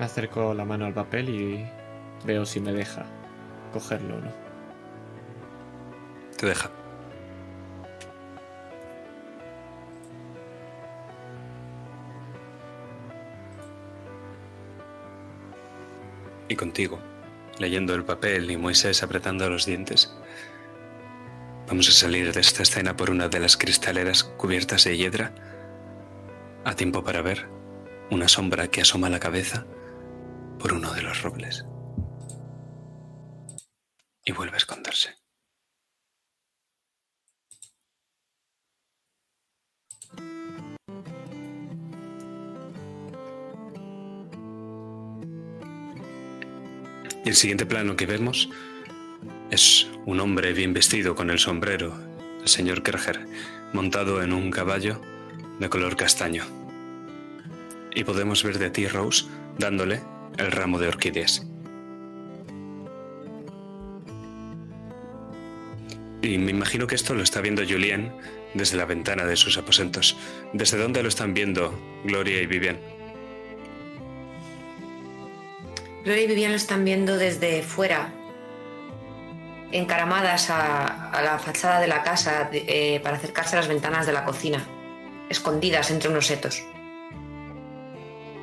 Acerco 0.00 0.52
la 0.52 0.64
mano 0.64 0.86
al 0.86 0.94
papel 0.94 1.28
y 1.28 1.70
veo 2.26 2.44
si 2.44 2.60
me 2.60 2.72
deja 2.72 3.06
cogerlo 3.72 4.16
o 4.16 4.20
no. 4.20 4.32
Te 6.36 6.46
deja. 6.46 6.68
Y 16.48 16.56
contigo, 16.56 16.98
leyendo 17.58 17.94
el 17.94 18.04
papel 18.04 18.50
y 18.50 18.56
Moisés 18.56 19.02
apretando 19.02 19.48
los 19.48 19.66
dientes, 19.66 20.14
vamos 21.66 21.88
a 21.88 21.92
salir 21.92 22.32
de 22.32 22.40
esta 22.40 22.62
escena 22.62 22.96
por 22.96 23.10
una 23.10 23.28
de 23.28 23.40
las 23.40 23.56
cristaleras 23.56 24.24
cubiertas 24.24 24.84
de 24.84 24.96
hiedra, 24.96 25.32
a 26.64 26.74
tiempo 26.74 27.02
para 27.04 27.22
ver 27.22 27.48
una 28.10 28.28
sombra 28.28 28.68
que 28.68 28.80
asoma 28.80 29.08
la 29.08 29.20
cabeza 29.20 29.66
por 30.58 30.72
uno 30.72 30.92
de 30.92 31.02
los 31.02 31.22
robles. 31.22 31.64
El 47.28 47.36
siguiente 47.36 47.66
plano 47.66 47.94
que 47.94 48.06
vemos 48.06 48.48
es 49.50 49.86
un 50.06 50.20
hombre 50.20 50.54
bien 50.54 50.72
vestido 50.72 51.14
con 51.14 51.28
el 51.28 51.38
sombrero, 51.38 51.94
el 52.40 52.48
señor 52.48 52.82
Kerger, 52.82 53.26
montado 53.74 54.22
en 54.22 54.32
un 54.32 54.50
caballo 54.50 55.02
de 55.60 55.68
color 55.68 55.94
castaño. 55.94 56.44
Y 57.94 58.04
podemos 58.04 58.42
ver 58.44 58.58
de 58.58 58.70
ti, 58.70 58.86
Rose, 58.86 59.26
dándole 59.58 60.00
el 60.38 60.50
ramo 60.50 60.78
de 60.78 60.88
orquídeas. 60.88 61.46
Y 66.22 66.38
me 66.38 66.50
imagino 66.50 66.86
que 66.86 66.94
esto 66.94 67.14
lo 67.14 67.22
está 67.22 67.42
viendo 67.42 67.62
Julien 67.62 68.10
desde 68.54 68.78
la 68.78 68.86
ventana 68.86 69.24
de 69.24 69.36
sus 69.36 69.58
aposentos. 69.58 70.16
¿Desde 70.54 70.78
dónde 70.78 71.02
lo 71.02 71.08
están 71.08 71.34
viendo 71.34 71.78
Gloria 72.04 72.40
y 72.40 72.46
Vivian? 72.46 72.97
Gloria 76.04 76.24
y 76.24 76.26
Vivian 76.26 76.52
lo 76.52 76.56
están 76.56 76.84
viendo 76.84 77.16
desde 77.16 77.62
fuera, 77.62 78.12
encaramadas 79.72 80.48
a, 80.50 81.10
la 81.22 81.38
fachada 81.38 81.80
de 81.80 81.88
la 81.88 82.02
casa 82.02 82.48
eh, 82.52 83.00
para 83.02 83.16
acercarse 83.16 83.56
a 83.56 83.60
las 83.60 83.68
ventanas 83.68 84.06
de 84.06 84.12
la 84.12 84.24
cocina, 84.24 84.64
escondidas 85.28 85.90
entre 85.90 86.08
unos 86.08 86.26
setos. 86.26 86.64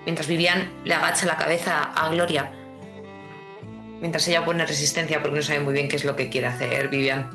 Mientras 0.05 0.27
Vivian 0.27 0.71
le 0.83 0.93
agacha 0.93 1.25
la 1.25 1.37
cabeza 1.37 1.91
a 1.95 2.09
Gloria. 2.09 2.51
Mientras 3.99 4.27
ella 4.27 4.45
pone 4.45 4.65
resistencia 4.65 5.21
porque 5.21 5.37
no 5.37 5.41
sabe 5.41 5.61
muy 5.61 5.73
bien 5.73 5.87
qué 5.87 5.95
es 5.95 6.05
lo 6.05 6.15
que 6.15 6.29
quiere 6.29 6.47
hacer 6.47 6.89
Vivian. 6.89 7.31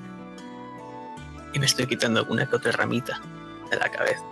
Y 1.52 1.58
me 1.58 1.66
estoy 1.66 1.86
quitando 1.86 2.20
alguna 2.20 2.48
otra 2.52 2.70
ramita 2.70 3.20
de 3.70 3.76
la 3.76 3.88
cabeza. 3.88 4.22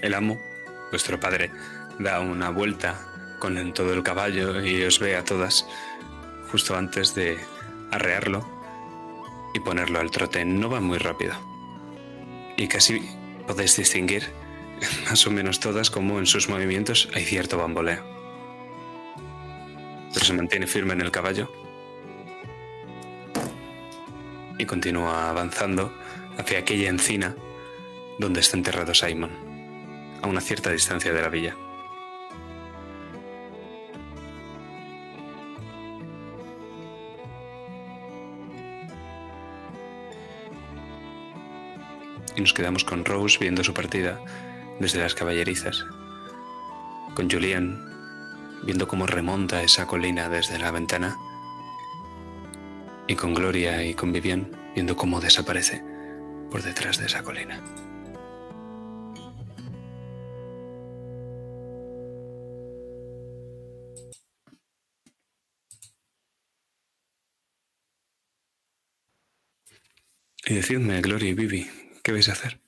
El 0.00 0.14
amo, 0.14 0.40
vuestro 0.90 1.18
padre, 1.18 1.50
da 1.98 2.20
una 2.20 2.50
vuelta 2.50 2.98
con 3.38 3.72
todo 3.72 3.92
el 3.92 4.02
caballo 4.02 4.64
y 4.64 4.82
os 4.84 4.98
ve 4.98 5.16
a 5.16 5.24
todas 5.24 5.66
justo 6.50 6.76
antes 6.76 7.14
de 7.14 7.38
arrearlo 7.90 8.46
y 9.54 9.60
ponerlo 9.60 10.00
al 10.00 10.10
trote. 10.10 10.44
No 10.44 10.70
va 10.70 10.80
muy 10.80 10.98
rápido. 10.98 11.34
Y 12.56 12.68
casi 12.68 13.00
podéis 13.46 13.76
distinguir, 13.76 14.24
más 15.10 15.26
o 15.26 15.30
menos 15.30 15.60
todas, 15.60 15.90
como 15.90 16.18
en 16.18 16.26
sus 16.26 16.48
movimientos 16.48 17.08
hay 17.14 17.24
cierto 17.24 17.58
bamboleo. 17.58 18.04
Pero 20.12 20.24
se 20.24 20.32
mantiene 20.32 20.66
firme 20.66 20.94
en 20.94 21.00
el 21.00 21.10
caballo 21.10 21.52
y 24.58 24.64
continúa 24.64 25.30
avanzando 25.30 25.92
hacia 26.36 26.58
aquella 26.58 26.88
encina 26.88 27.36
donde 28.18 28.40
está 28.40 28.56
enterrado 28.56 28.94
Simon, 28.94 29.30
a 30.22 30.26
una 30.26 30.40
cierta 30.40 30.70
distancia 30.70 31.12
de 31.12 31.22
la 31.22 31.28
villa. 31.28 31.56
y 42.38 42.40
nos 42.40 42.54
quedamos 42.54 42.84
con 42.84 43.04
Rose 43.04 43.38
viendo 43.40 43.64
su 43.64 43.74
partida 43.74 44.20
desde 44.78 45.00
las 45.00 45.14
caballerizas, 45.14 45.84
con 47.14 47.28
Julian 47.28 47.84
viendo 48.64 48.86
cómo 48.86 49.06
remonta 49.06 49.62
esa 49.62 49.86
colina 49.86 50.28
desde 50.28 50.58
la 50.58 50.70
ventana 50.70 51.16
y 53.08 53.16
con 53.16 53.34
Gloria 53.34 53.82
y 53.84 53.94
con 53.94 54.12
Vivian 54.12 54.50
viendo 54.74 54.96
cómo 54.96 55.20
desaparece 55.20 55.82
por 56.50 56.62
detrás 56.62 56.98
de 56.98 57.06
esa 57.06 57.22
colina. 57.22 57.60
Y 70.48 70.54
decidme, 70.54 71.02
Gloria 71.02 71.28
y 71.28 71.34
Vivi, 71.34 71.70
¿qué 72.02 72.10
vais 72.10 72.26
a 72.30 72.32
hacer? 72.32 72.58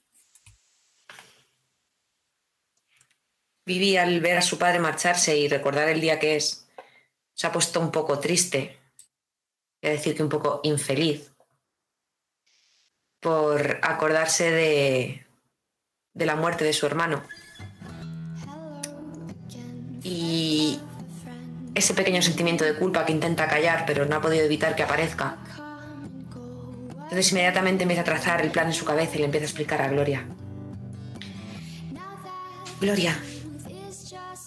Vivi, 3.64 3.96
al 3.96 4.20
ver 4.20 4.36
a 4.36 4.42
su 4.42 4.58
padre 4.58 4.80
marcharse 4.80 5.38
y 5.38 5.48
recordar 5.48 5.88
el 5.88 5.98
día 5.98 6.18
que 6.18 6.36
es, 6.36 6.68
se 7.32 7.46
ha 7.46 7.52
puesto 7.52 7.80
un 7.80 7.90
poco 7.90 8.18
triste, 8.18 8.78
voy 9.80 9.92
decir 9.92 10.14
que 10.14 10.22
un 10.22 10.28
poco 10.28 10.60
infeliz, 10.62 11.32
por 13.18 13.78
acordarse 13.80 14.50
de 14.50 16.26
la 16.26 16.36
muerte 16.36 16.64
de 16.64 16.74
su 16.74 16.84
hermano. 16.84 17.24
Y 20.02 20.78
ese 21.74 21.94
pequeño 21.94 22.20
sentimiento 22.20 22.64
de 22.66 22.74
culpa 22.74 23.06
que 23.06 23.12
intenta 23.12 23.48
callar, 23.48 23.84
pero 23.86 24.04
no 24.04 24.16
ha 24.16 24.20
podido 24.20 24.44
evitar 24.44 24.76
que 24.76 24.82
aparezca. 24.82 25.38
Entonces 27.10 27.32
inmediatamente 27.32 27.82
empieza 27.82 28.02
a 28.02 28.04
trazar 28.04 28.40
el 28.40 28.52
plan 28.52 28.68
en 28.68 28.72
su 28.72 28.84
cabeza 28.84 29.16
y 29.16 29.18
le 29.18 29.24
empieza 29.24 29.44
a 29.44 29.48
explicar 29.48 29.82
a 29.82 29.88
Gloria. 29.88 30.24
Gloria, 32.80 33.18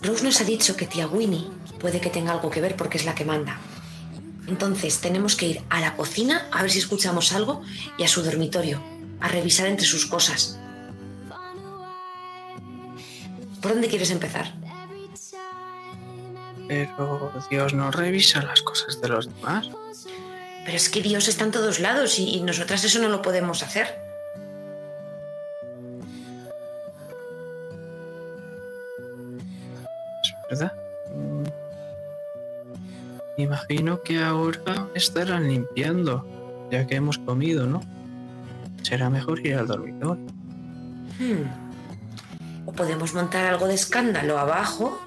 Rose 0.02 0.24
nos 0.24 0.40
ha 0.40 0.46
dicho 0.46 0.78
que 0.78 0.88
tía 0.88 1.08
Winnie 1.08 1.50
puede 1.78 2.00
que 2.00 2.10
tenga 2.10 2.32
algo 2.32 2.50
que 2.50 2.62
ver 2.62 2.78
porque 2.78 2.98
es 2.98 3.06
la 3.06 3.16
que 3.16 3.26
manda. 3.26 3.60
Entonces 4.48 5.02
tenemos 5.02 5.36
que 5.36 5.48
ir 5.48 5.62
a 5.70 5.82
la 5.82 5.96
cocina 5.98 6.48
a 6.52 6.62
ver 6.62 6.72
si 6.72 6.80
escuchamos 6.80 7.34
algo 7.34 7.62
y 7.98 8.04
a 8.04 8.08
su 8.08 8.24
dormitorio, 8.24 8.82
a 9.20 9.28
revisar 9.28 9.68
entre 9.68 9.86
sus 9.86 10.06
cosas. 10.06 10.58
¿Por 13.62 13.74
dónde 13.74 13.90
quieres 13.90 14.12
empezar? 14.12 14.54
Pero 16.68 17.34
Dios 17.50 17.74
no 17.74 17.92
revisa 17.92 18.42
las 18.42 18.62
cosas 18.62 19.02
de 19.02 19.10
los 19.10 19.34
demás. 19.34 19.70
Pero 20.66 20.78
es 20.78 20.90
que 20.90 21.02
Dios 21.02 21.28
está 21.28 21.44
en 21.44 21.52
todos 21.52 21.80
lados 21.80 22.20
y, 22.20 22.36
y 22.36 22.42
nosotras 22.42 22.84
eso 22.84 23.00
no 23.00 23.10
lo 23.10 23.22
podemos 23.22 23.64
hacer. 23.64 24.00
Es 30.50 30.60
verdad. 30.60 30.74
Mm. 31.14 31.64
Imagino 33.38 34.02
que 34.02 34.24
ahora 34.24 34.88
estarán 34.94 35.48
limpiando, 35.50 36.26
ya 36.72 36.86
que 36.86 36.96
hemos 36.96 37.18
comido, 37.18 37.66
¿no? 37.66 37.82
Será 38.84 39.10
mejor 39.10 39.46
ir 39.46 39.56
al 39.56 39.68
dormitorio. 39.68 40.24
Hmm. 41.20 42.68
O 42.68 42.72
podemos 42.74 43.14
montar 43.14 43.46
algo 43.46 43.68
de 43.68 43.74
escándalo 43.74 44.38
abajo. 44.38 45.00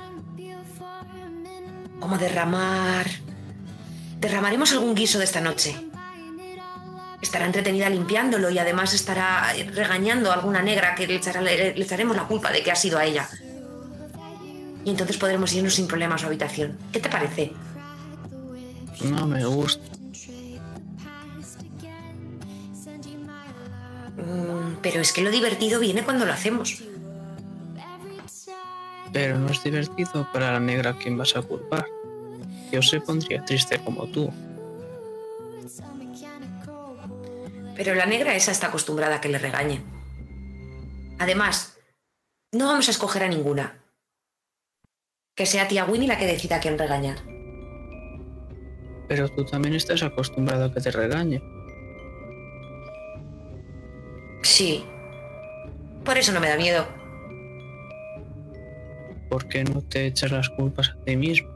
Como 2.00 2.18
derramar... 2.18 3.06
Derramaremos 4.26 4.72
algún 4.72 4.96
guiso 4.96 5.18
de 5.20 5.24
esta 5.24 5.40
noche. 5.40 5.76
Estará 7.22 7.46
entretenida 7.46 7.88
limpiándolo 7.88 8.50
y 8.50 8.58
además 8.58 8.92
estará 8.92 9.52
regañando 9.72 10.32
a 10.32 10.34
alguna 10.34 10.62
negra 10.62 10.96
que 10.96 11.06
le, 11.06 11.20
echará- 11.20 11.40
le- 11.42 11.76
le 11.76 11.84
echaremos 11.84 12.16
la 12.16 12.24
culpa 12.24 12.50
de 12.50 12.60
que 12.64 12.72
ha 12.72 12.74
sido 12.74 12.98
a 12.98 13.04
ella. 13.04 13.28
Y 14.84 14.90
entonces 14.90 15.16
podremos 15.16 15.52
irnos 15.52 15.74
sin 15.74 15.86
problema 15.86 16.16
a 16.16 16.18
su 16.18 16.26
habitación. 16.26 16.76
¿Qué 16.92 16.98
te 16.98 17.08
parece? 17.08 17.52
No 19.04 19.28
me 19.28 19.44
gusta. 19.46 19.84
Mm, 24.16 24.78
pero 24.82 25.00
es 25.02 25.12
que 25.12 25.22
lo 25.22 25.30
divertido 25.30 25.78
viene 25.78 26.02
cuando 26.02 26.26
lo 26.26 26.32
hacemos. 26.32 26.82
Pero 29.12 29.38
no 29.38 29.50
es 29.52 29.62
divertido 29.62 30.26
para 30.32 30.50
la 30.54 30.58
negra 30.58 30.90
a 30.90 30.98
quien 30.98 31.16
vas 31.16 31.36
a 31.36 31.42
culpar. 31.42 31.86
Yo 32.72 32.82
se 32.82 33.01
pondría 33.01 33.44
triste 33.44 33.78
como 33.78 34.06
tú. 34.06 34.32
Pero 37.76 37.94
la 37.94 38.06
negra 38.06 38.34
esa 38.34 38.52
está 38.52 38.68
acostumbrada 38.68 39.16
a 39.16 39.20
que 39.20 39.28
le 39.28 39.38
regañen. 39.38 39.84
Además, 41.18 41.78
no 42.52 42.66
vamos 42.66 42.88
a 42.88 42.90
escoger 42.90 43.22
a 43.22 43.28
ninguna. 43.28 43.78
Que 45.34 45.47
sea 45.47 45.68
tía 45.68 45.84
Winnie 45.84 46.09
la 46.09 46.18
que 46.18 46.26
decida 46.26 46.56
a 46.56 46.60
quién 46.60 46.78
regañar. 46.78 47.18
Pero 49.09 49.28
tú 49.28 49.44
también 49.44 49.74
estás 49.74 50.02
acostumbrado 50.02 50.64
a 50.64 50.72
que 50.72 50.80
te 50.80 50.90
regañen. 50.90 51.43
Sí. 54.43 54.84
Por 56.05 56.16
eso 56.16 56.32
no 56.32 56.40
me 56.40 56.48
da 56.48 56.56
miedo. 56.56 56.86
¿Por 59.28 59.48
qué 59.48 59.64
no 59.64 59.82
te 59.82 60.06
echas 60.06 60.30
las 60.30 60.48
culpas 60.51 60.90
a 60.90 61.05
ti 61.05 61.16
mismo? 61.16 61.55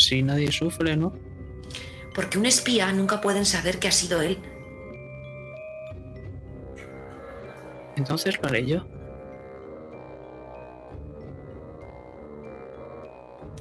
Si 0.00 0.22
nadie 0.22 0.50
sufre, 0.50 0.96
¿no? 0.96 1.12
Porque 2.14 2.38
un 2.38 2.46
espía 2.46 2.90
nunca 2.90 3.20
pueden 3.20 3.44
saber 3.44 3.78
que 3.78 3.86
ha 3.86 3.92
sido 3.92 4.22
él. 4.22 4.38
Entonces 7.96 8.40
lo 8.40 8.48
haré 8.48 8.64
yo. 8.64 8.86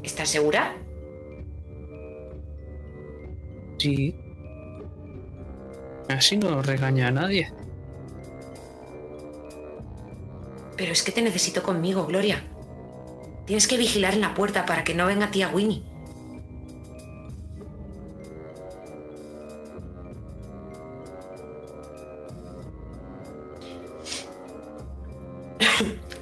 ¿Estás 0.02 0.30
segura? 0.30 0.78
Sí. 3.78 4.16
Así 6.08 6.38
no 6.38 6.62
regaña 6.62 7.10
a 7.10 7.12
nadie. 7.12 7.52
Pero 10.78 10.94
es 10.94 11.04
que 11.04 11.12
te 11.12 11.22
necesito 11.22 11.64
conmigo, 11.64 12.06
Gloria. 12.06 12.42
Tienes 13.46 13.68
que 13.68 13.78
vigilar 13.78 14.14
en 14.14 14.22
la 14.22 14.34
puerta 14.34 14.66
para 14.66 14.86
que 14.86 14.94
no 14.94 15.06
venga 15.06 15.32
tía 15.32 15.50
Winnie. 15.50 15.89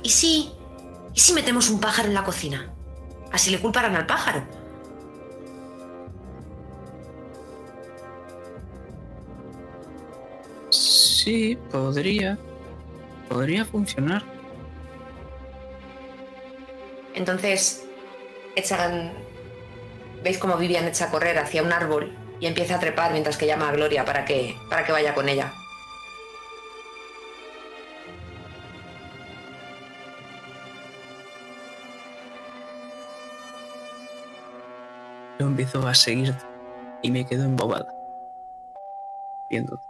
¿Y 0.08 0.10
si... 0.10 0.54
¿Y 1.14 1.20
si 1.20 1.34
metemos 1.34 1.70
un 1.70 1.82
pájaro 1.82 2.08
en 2.08 2.14
la 2.14 2.24
cocina? 2.24 2.74
Así 3.34 3.52
le 3.52 3.60
culparán 3.60 3.94
al 3.94 4.06
pájaro. 4.06 4.42
Sí, 10.70 11.58
podría. 11.70 12.38
Podría 13.28 13.66
funcionar. 13.66 14.24
Entonces, 17.14 17.84
echan. 18.56 19.12
¿Veis 20.24 20.38
cómo 20.38 20.56
Vivian 20.56 20.86
echa 20.86 21.08
a 21.08 21.12
correr 21.12 21.38
hacia 21.38 21.64
un 21.64 21.74
árbol 21.74 22.16
y 22.40 22.46
empieza 22.46 22.76
a 22.76 22.80
trepar 22.80 23.12
mientras 23.12 23.36
que 23.36 23.46
llama 23.46 23.68
a 23.68 23.74
Gloria 23.74 24.06
para 24.06 24.24
que, 24.24 24.56
para 24.70 24.86
que 24.86 24.94
vaya 24.94 25.14
con 25.14 25.28
ella. 25.28 25.54
Empiezo 35.58 35.88
a 35.88 35.96
seguir 35.96 36.36
y 37.02 37.10
me 37.10 37.26
quedo 37.26 37.46
embobada. 37.46 37.92
Viendo. 39.50 39.82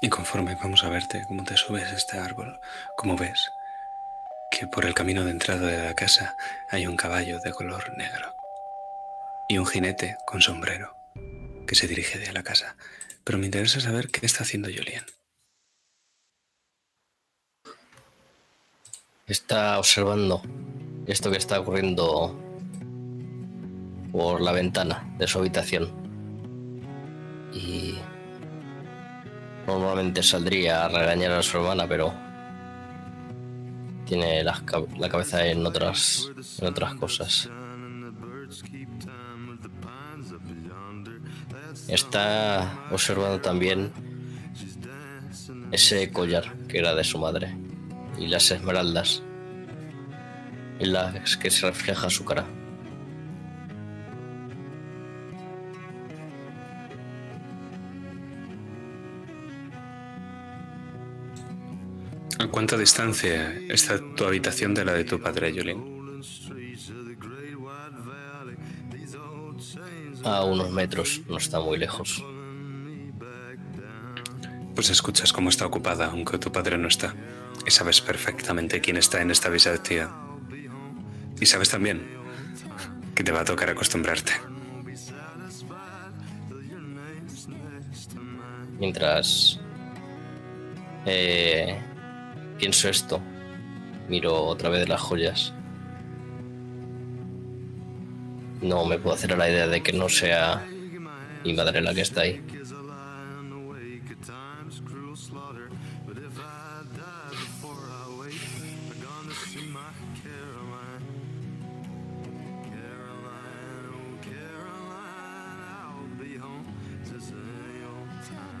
Y 0.00 0.08
conforme 0.08 0.54
vamos 0.54 0.84
a 0.84 0.88
verte 0.88 1.22
cómo 1.28 1.44
te 1.44 1.58
subes 1.58 1.92
a 1.92 1.96
este 1.96 2.16
árbol, 2.16 2.58
como 2.96 3.14
ves 3.14 3.52
que 4.50 4.66
por 4.66 4.86
el 4.86 4.94
camino 4.94 5.22
de 5.22 5.32
entrada 5.32 5.66
de 5.66 5.84
la 5.84 5.94
casa 5.94 6.34
hay 6.70 6.86
un 6.86 6.96
caballo 6.96 7.40
de 7.40 7.52
color 7.52 7.94
negro 7.98 8.34
y 9.50 9.58
un 9.58 9.66
jinete 9.66 10.16
con 10.26 10.40
sombrero 10.40 10.96
que 11.66 11.74
se 11.74 11.86
dirige 11.86 12.18
hacia 12.18 12.32
la 12.32 12.42
casa. 12.42 12.74
Pero 13.22 13.36
me 13.36 13.44
interesa 13.44 13.80
saber 13.80 14.08
qué 14.08 14.24
está 14.24 14.44
haciendo 14.44 14.70
Julian. 14.74 15.04
Está 19.26 19.78
observando 19.78 20.42
esto 21.06 21.30
que 21.30 21.36
está 21.38 21.60
ocurriendo 21.60 22.38
por 24.10 24.40
la 24.40 24.52
ventana 24.52 25.14
de 25.18 25.26
su 25.26 25.38
habitación. 25.38 25.90
Y 27.54 27.98
normalmente 29.66 30.22
saldría 30.22 30.84
a 30.84 30.88
regañar 30.88 31.32
a 31.32 31.42
su 31.42 31.58
hermana, 31.58 31.86
pero 31.86 32.12
tiene 34.06 34.42
la, 34.42 34.60
ca- 34.64 34.82
la 34.98 35.08
cabeza 35.08 35.46
en 35.46 35.64
otras, 35.66 36.28
en 36.58 36.66
otras 36.66 36.94
cosas. 36.96 37.48
Está 41.88 42.86
observando 42.90 43.40
también 43.40 43.92
ese 45.70 46.10
collar 46.10 46.52
que 46.68 46.78
era 46.78 46.94
de 46.94 47.04
su 47.04 47.18
madre 47.18 47.56
y 48.18 48.26
las 48.26 48.50
esmeraldas 48.50 49.22
en 50.78 50.92
las 50.92 51.36
que 51.36 51.50
se 51.50 51.66
refleja 51.66 52.10
su 52.10 52.24
cara. 52.24 52.44
¿A 62.38 62.48
cuánta 62.48 62.76
distancia 62.76 63.54
está 63.68 64.00
tu 64.16 64.24
habitación 64.24 64.74
de 64.74 64.84
la 64.84 64.94
de 64.94 65.04
tu 65.04 65.20
padre, 65.20 65.52
Julian? 65.52 65.92
A 70.24 70.44
unos 70.44 70.70
metros, 70.70 71.20
no 71.28 71.36
está 71.36 71.60
muy 71.60 71.78
lejos. 71.78 72.24
Pues 74.74 74.90
escuchas 74.90 75.32
cómo 75.32 75.50
está 75.50 75.66
ocupada, 75.66 76.06
aunque 76.06 76.38
tu 76.38 76.50
padre 76.50 76.78
no 76.78 76.88
está. 76.88 77.14
Y 77.66 77.70
sabes 77.70 78.00
perfectamente 78.00 78.80
quién 78.80 78.96
está 78.96 79.20
en 79.22 79.30
esta 79.30 79.48
visita. 79.48 79.80
Y 81.40 81.46
sabes 81.46 81.70
también 81.70 82.06
que 83.14 83.24
te 83.24 83.32
va 83.32 83.40
a 83.40 83.44
tocar 83.44 83.70
acostumbrarte. 83.70 84.32
Mientras 88.78 89.60
eh, 91.06 91.80
pienso 92.58 92.88
esto, 92.88 93.20
miro 94.08 94.42
otra 94.42 94.68
vez 94.70 94.88
las 94.88 95.00
joyas. 95.00 95.52
No 98.60 98.84
me 98.84 98.98
puedo 98.98 99.14
hacer 99.14 99.32
a 99.32 99.36
la 99.36 99.50
idea 99.50 99.66
de 99.66 99.82
que 99.82 99.92
no 99.92 100.08
sea 100.08 100.64
mi 101.44 101.54
madre 101.54 101.80
la 101.80 101.94
que 101.94 102.02
está 102.02 102.22
ahí. 102.22 102.40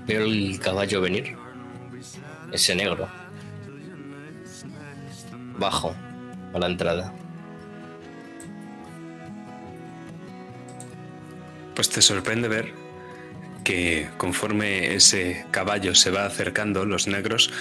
Veo 0.06 0.24
el 0.24 0.58
caballo 0.58 1.00
venir. 1.00 1.36
Ese 2.50 2.74
negro. 2.74 3.08
Bajo 5.58 5.94
a 6.52 6.58
la 6.58 6.66
entrada. 6.66 7.12
Pues 11.74 11.88
te 11.88 12.02
sorprende 12.02 12.48
ver 12.48 12.74
que 13.64 14.10
conforme 14.18 14.94
ese 14.94 15.46
caballo 15.50 15.94
se 15.94 16.10
va 16.10 16.26
acercando, 16.26 16.84
los 16.84 17.06
negros 17.06 17.52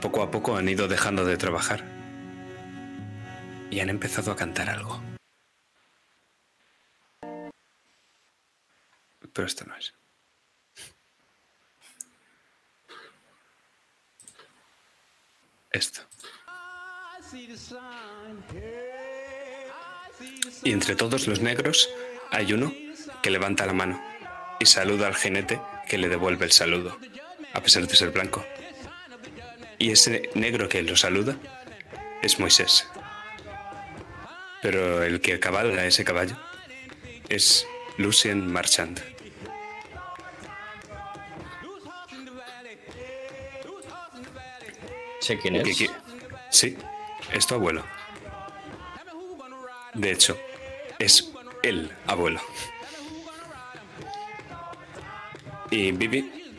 poco 0.00 0.22
a 0.22 0.30
poco 0.30 0.56
han 0.56 0.68
ido 0.68 0.88
dejando 0.88 1.24
de 1.24 1.36
trabajar. 1.36 1.84
Y 3.70 3.80
han 3.80 3.88
empezado 3.88 4.32
a 4.32 4.36
cantar 4.36 4.68
algo. 4.68 5.00
Pero 9.32 9.46
esto 9.46 9.64
no 9.64 9.74
es. 9.76 9.94
Esto. 15.74 16.00
Y 20.62 20.72
entre 20.72 20.94
todos 20.94 21.26
los 21.26 21.40
negros 21.40 21.90
hay 22.30 22.52
uno 22.52 22.72
que 23.22 23.30
levanta 23.30 23.66
la 23.66 23.72
mano 23.72 24.00
y 24.60 24.66
saluda 24.66 25.08
al 25.08 25.16
jinete 25.16 25.60
que 25.88 25.98
le 25.98 26.08
devuelve 26.08 26.44
el 26.44 26.52
saludo, 26.52 26.96
a 27.52 27.60
pesar 27.60 27.88
de 27.88 27.96
ser 27.96 28.12
blanco. 28.12 28.46
Y 29.78 29.90
ese 29.90 30.30
negro 30.34 30.68
que 30.68 30.80
lo 30.82 30.96
saluda 30.96 31.36
es 32.22 32.38
Moisés. 32.38 32.86
Pero 34.62 35.02
el 35.02 35.20
que 35.20 35.40
cabalga 35.40 35.84
ese 35.84 36.04
caballo 36.04 36.36
es 37.28 37.66
Lucien 37.98 38.46
Marchand. 38.50 39.13
Sé 45.24 45.38
quién 45.38 45.56
es. 45.56 45.90
Sí, 46.50 46.76
es 47.32 47.46
tu 47.46 47.54
abuelo. 47.54 47.82
De 49.94 50.12
hecho, 50.12 50.38
es 50.98 51.32
el 51.62 51.90
abuelo. 52.06 52.42
Y 55.70 55.92
Bibi 55.92 56.52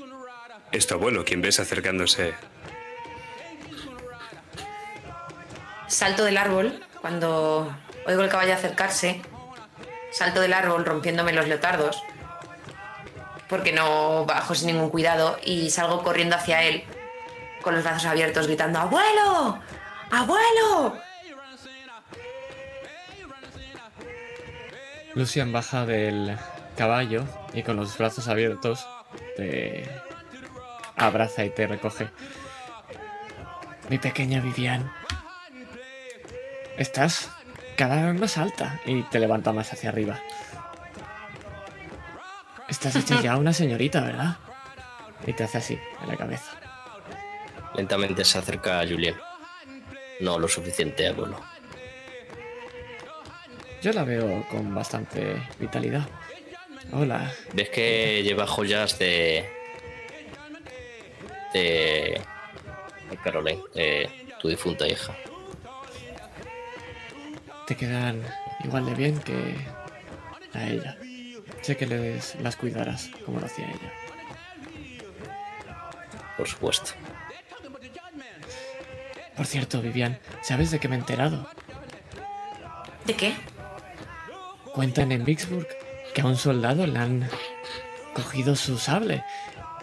es 0.72 0.88
tu 0.88 0.96
abuelo 0.96 1.24
quien 1.24 1.44
ves 1.44 1.60
acercándose. 1.60 2.34
Salto 5.88 6.24
del 6.24 6.38
árbol 6.38 6.84
cuando 7.02 7.72
oigo 8.08 8.24
el 8.24 8.30
caballo 8.30 8.56
acercarse. 8.56 9.22
Salto 10.12 10.42
del 10.42 10.54
árbol 10.54 10.86
rompiéndome 10.86 11.34
los 11.34 11.48
leotardos. 11.48 12.02
Porque 13.48 13.74
no 13.74 14.26
bajo 14.26 14.56
sin 14.56 14.66
ningún 14.66 14.90
cuidado 14.90 15.38
y 15.44 15.70
salgo 15.70 16.02
corriendo 16.02 16.36
hacia 16.36 16.64
él 16.64 16.84
con 17.66 17.74
los 17.74 17.84
brazos 17.84 18.06
abiertos 18.06 18.46
gritando 18.46 18.78
¡Abuelo! 18.78 19.60
¡Abuelo! 20.12 20.96
Lucian 25.16 25.52
baja 25.52 25.84
del 25.88 26.38
caballo 26.78 27.24
y 27.54 27.64
con 27.64 27.76
los 27.76 27.98
brazos 27.98 28.28
abiertos 28.28 28.88
te 29.36 29.90
abraza 30.96 31.44
y 31.44 31.50
te 31.50 31.66
recoge. 31.66 32.10
Mi 33.90 33.98
pequeña 33.98 34.42
Vivian. 34.42 34.92
Estás 36.78 37.32
cada 37.78 38.06
vez 38.12 38.20
más 38.20 38.38
alta 38.38 38.80
y 38.86 39.02
te 39.04 39.20
levanta 39.20 39.54
más 39.54 39.74
hacia 39.74 39.90
arriba. 39.90 40.20
Estás 42.68 42.96
hecha 42.96 43.22
ya 43.22 43.38
una 43.38 43.54
señorita, 43.54 44.02
¿verdad? 44.02 44.38
Y 45.26 45.34
te 45.34 45.46
hace 45.46 45.58
así, 45.58 45.80
en 46.04 46.10
la 46.10 46.16
cabeza. 46.16 46.65
Lentamente 47.78 48.24
se 48.24 48.38
acerca 48.38 48.80
a 48.80 48.88
Julien. 48.88 49.16
No 50.20 50.40
lo 50.40 50.48
suficiente, 50.48 51.08
abuelo. 51.08 51.40
Yo 53.82 53.92
la 53.94 54.04
veo 54.04 54.46
con 54.50 54.74
bastante 54.74 55.42
vitalidad. 55.60 56.08
Hola, 56.92 57.32
Ves 57.54 57.70
que 57.70 58.24
lleva 58.24 58.48
joyas 58.48 58.98
de. 59.00 59.50
de. 61.54 62.22
de 63.10 63.18
Caroline, 63.24 63.62
de 63.74 64.10
tu 64.40 64.48
difunta 64.48 64.88
hija. 64.88 65.16
te 67.68 67.76
quedan 67.76 68.24
igual 68.64 68.86
de 68.86 68.94
bien 68.94 69.20
que 69.20 69.56
a 70.54 70.68
ella. 70.68 70.98
Sé 71.62 71.76
que 71.76 71.88
les, 71.88 72.36
las 72.36 72.56
cuidarás 72.56 73.10
como 73.26 73.40
lo 73.40 73.48
hacía 73.48 73.66
ella. 73.66 73.94
Por 76.38 76.48
supuesto. 76.48 76.92
Por 79.36 79.46
cierto, 79.46 79.82
Vivian, 79.82 80.20
¿sabes 80.42 80.72
de 80.72 80.80
qué 80.80 80.88
me 80.88 80.96
he 80.96 81.00
enterado? 81.00 81.50
¿De 83.06 83.16
qué? 83.16 83.36
Cuentan 84.74 85.12
en 85.12 85.26
Vicksburg 85.26 85.68
que 86.14 86.22
a 86.22 86.26
un 86.26 86.38
soldado 86.38 86.88
le 86.88 86.98
han 86.98 87.30
cogido 88.14 88.56
su 88.56 88.78
sable 88.78 89.24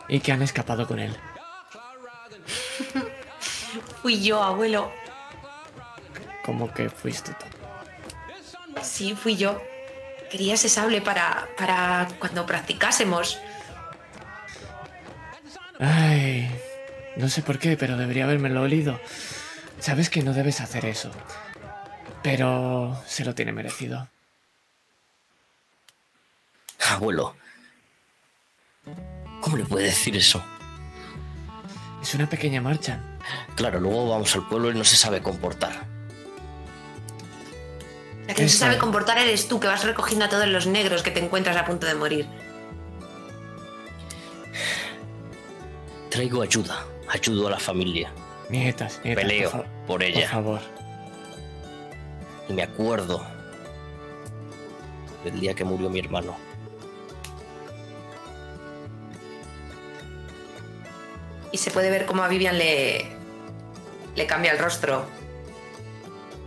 y 0.08 0.20
que 0.20 0.32
han 0.32 0.42
escapado 0.42 0.86
con 0.86 0.98
él. 0.98 1.14
Fui 4.02 4.22
yo, 4.22 4.42
abuelo. 4.42 4.90
Como 6.44 6.72
que 6.72 6.90
fuiste 6.90 7.32
tú. 7.34 7.46
Sí, 8.82 9.14
fui 9.14 9.36
yo. 9.36 9.60
Quería 10.30 10.54
ese 10.54 10.68
sable 10.68 11.00
para, 11.00 11.46
para 11.56 12.08
cuando 12.18 12.46
practicásemos. 12.46 13.38
Ay, 15.78 16.50
no 17.16 17.28
sé 17.28 17.42
por 17.42 17.58
qué, 17.58 17.76
pero 17.76 17.96
debería 17.96 18.24
habérmelo 18.24 18.62
olido. 18.62 18.98
Sabes 19.82 20.08
que 20.08 20.22
no 20.22 20.32
debes 20.32 20.60
hacer 20.60 20.86
eso. 20.86 21.10
Pero 22.22 22.96
se 23.04 23.24
lo 23.24 23.34
tiene 23.34 23.50
merecido. 23.50 24.08
Abuelo. 26.88 27.34
¿Cómo 29.40 29.56
le 29.56 29.64
puede 29.64 29.86
decir 29.86 30.16
eso? 30.16 30.40
Es 32.00 32.14
una 32.14 32.30
pequeña 32.30 32.60
marcha. 32.60 33.00
Claro, 33.56 33.80
luego 33.80 34.08
vamos 34.08 34.32
al 34.36 34.46
pueblo 34.46 34.70
y 34.70 34.74
no 34.74 34.84
se 34.84 34.94
sabe 34.94 35.20
comportar. 35.20 35.72
La 38.28 38.34
que 38.34 38.42
no 38.42 38.48
se 38.48 38.58
sabe 38.58 38.78
comportar 38.78 39.18
eres 39.18 39.48
tú, 39.48 39.58
que 39.58 39.66
vas 39.66 39.82
recogiendo 39.82 40.26
a 40.26 40.28
todos 40.28 40.46
los 40.46 40.68
negros 40.68 41.02
que 41.02 41.10
te 41.10 41.18
encuentras 41.18 41.56
a 41.56 41.64
punto 41.64 41.88
de 41.88 41.96
morir. 41.96 42.28
Traigo 46.08 46.40
ayuda. 46.40 46.86
Ayudo 47.08 47.48
a 47.48 47.50
la 47.50 47.58
familia. 47.58 48.12
Nietas, 48.52 49.00
nietas. 49.02 49.24
Peleo 49.24 49.50
por, 49.50 49.60
fa- 49.62 49.66
por 49.66 49.86
por 49.86 50.02
ella. 50.02 50.28
favor. 50.28 50.60
Y 52.48 52.52
me 52.52 52.62
acuerdo 52.62 53.24
del 55.24 55.40
día 55.40 55.54
que 55.54 55.64
murió 55.64 55.88
mi 55.90 55.98
hermano. 56.00 56.36
Y 61.50 61.58
se 61.58 61.70
puede 61.70 61.90
ver 61.90 62.06
cómo 62.06 62.22
a 62.22 62.28
Vivian 62.28 62.56
le, 62.58 63.06
le 64.16 64.26
cambia 64.26 64.52
el 64.52 64.58
rostro 64.58 65.04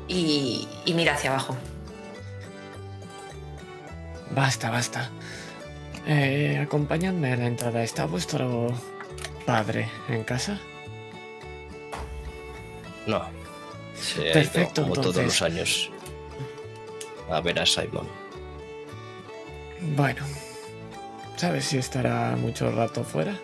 y, 0.08 0.68
y 0.86 0.94
mira 0.94 1.14
hacia 1.14 1.30
abajo. 1.30 1.56
Basta, 4.32 4.70
basta. 4.72 5.10
Eh, 6.08 6.60
acompañadme 6.64 7.34
a 7.34 7.38
la 7.38 7.46
entrada. 7.48 7.84
¿Está 7.84 8.06
vuestro 8.06 8.68
padre 9.46 9.88
en 10.10 10.24
casa? 10.24 10.60
No. 13.06 13.24
Se 13.96 14.22
ha 14.22 14.24
ido, 14.26 14.34
Perfecto, 14.34 14.82
como 14.84 14.96
todos 14.96 15.18
los 15.18 15.42
años. 15.42 15.90
A 17.30 17.42
ver 17.42 17.60
a 17.60 17.66
Simon. 17.66 18.08
Bueno. 19.96 20.24
¿Sabes 21.36 21.66
si 21.66 21.78
estará 21.78 22.36
mucho 22.38 22.72
rato 22.72 23.04
fuera? 23.04 23.38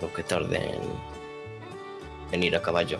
Lo 0.00 0.12
que 0.12 0.22
tarde 0.22 0.56
en, 0.58 0.82
en 2.32 2.42
ir 2.42 2.56
a 2.56 2.62
caballo. 2.62 2.98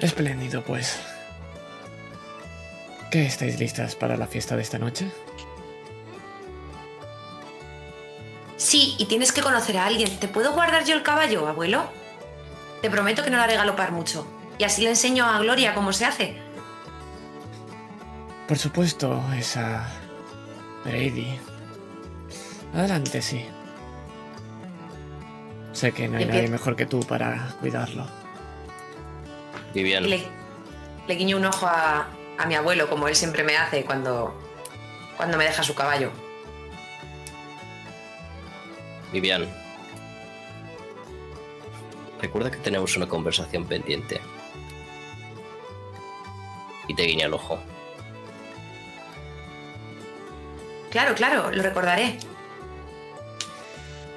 Espléndido, 0.00 0.62
pues. 0.62 0.98
¿Qué 3.10 3.26
estáis 3.26 3.58
listas 3.58 3.96
para 3.96 4.16
la 4.16 4.26
fiesta 4.26 4.56
de 4.56 4.62
esta 4.62 4.78
noche? 4.78 5.10
Sí, 8.56 8.94
y 8.98 9.06
tienes 9.06 9.32
que 9.32 9.42
conocer 9.42 9.78
a 9.78 9.86
alguien. 9.86 10.16
¿Te 10.18 10.28
puedo 10.28 10.52
guardar 10.52 10.84
yo 10.84 10.94
el 10.94 11.02
caballo, 11.02 11.48
abuelo? 11.48 11.90
Te 12.82 12.90
prometo 12.90 13.22
que 13.22 13.30
no 13.30 13.36
la 13.36 13.44
haré 13.44 13.56
galopar 13.56 13.92
mucho. 13.92 14.26
Y 14.58 14.64
así 14.64 14.82
le 14.82 14.90
enseño 14.90 15.24
a 15.26 15.38
Gloria 15.38 15.74
cómo 15.74 15.92
se 15.92 16.04
hace. 16.04 16.36
Por 18.48 18.58
supuesto, 18.58 19.22
esa 19.36 19.86
Brady. 20.84 21.38
Adelante, 22.74 23.22
sí. 23.22 23.44
Sé 25.72 25.92
que 25.92 26.08
no 26.08 26.18
hay 26.18 26.24
nadie 26.24 26.48
mejor 26.48 26.76
que 26.76 26.86
tú 26.86 27.00
para 27.00 27.54
cuidarlo. 27.60 28.06
Vivian, 29.72 30.04
Y 30.04 30.08
le, 30.08 30.24
le 31.06 31.14
guiño 31.14 31.36
un 31.36 31.44
ojo 31.46 31.66
a, 31.66 32.08
a 32.38 32.46
mi 32.46 32.54
abuelo, 32.54 32.88
como 32.88 33.06
él 33.08 33.14
siempre 33.14 33.44
me 33.44 33.56
hace 33.56 33.84
cuando, 33.84 34.36
cuando 35.16 35.38
me 35.38 35.44
deja 35.44 35.62
su 35.62 35.74
caballo. 35.74 36.10
Vivian. 39.12 39.46
Recuerda 42.20 42.50
que 42.50 42.58
tenemos 42.58 42.96
una 42.96 43.08
conversación 43.08 43.64
pendiente. 43.64 44.20
Y 46.86 46.94
te 46.94 47.02
guiña 47.04 47.26
el 47.26 47.34
ojo. 47.34 47.58
Claro, 50.90 51.14
claro, 51.14 51.50
lo 51.50 51.62
recordaré. 51.62 52.18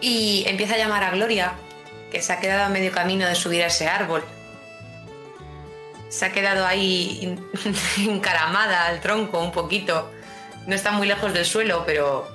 Y 0.01 0.43
empieza 0.47 0.73
a 0.73 0.77
llamar 0.77 1.03
a 1.03 1.11
Gloria, 1.11 1.53
que 2.11 2.21
se 2.21 2.33
ha 2.33 2.39
quedado 2.39 2.63
a 2.63 2.69
medio 2.69 2.91
camino 2.91 3.27
de 3.27 3.35
subir 3.35 3.63
a 3.63 3.67
ese 3.67 3.87
árbol. 3.87 4.23
Se 6.09 6.25
ha 6.25 6.31
quedado 6.31 6.65
ahí 6.65 7.39
encaramada 7.99 8.87
al 8.87 8.99
tronco 8.99 9.39
un 9.39 9.51
poquito. 9.51 10.11
No 10.67 10.75
está 10.75 10.91
muy 10.91 11.07
lejos 11.07 11.33
del 11.33 11.45
suelo, 11.45 11.83
pero. 11.85 12.27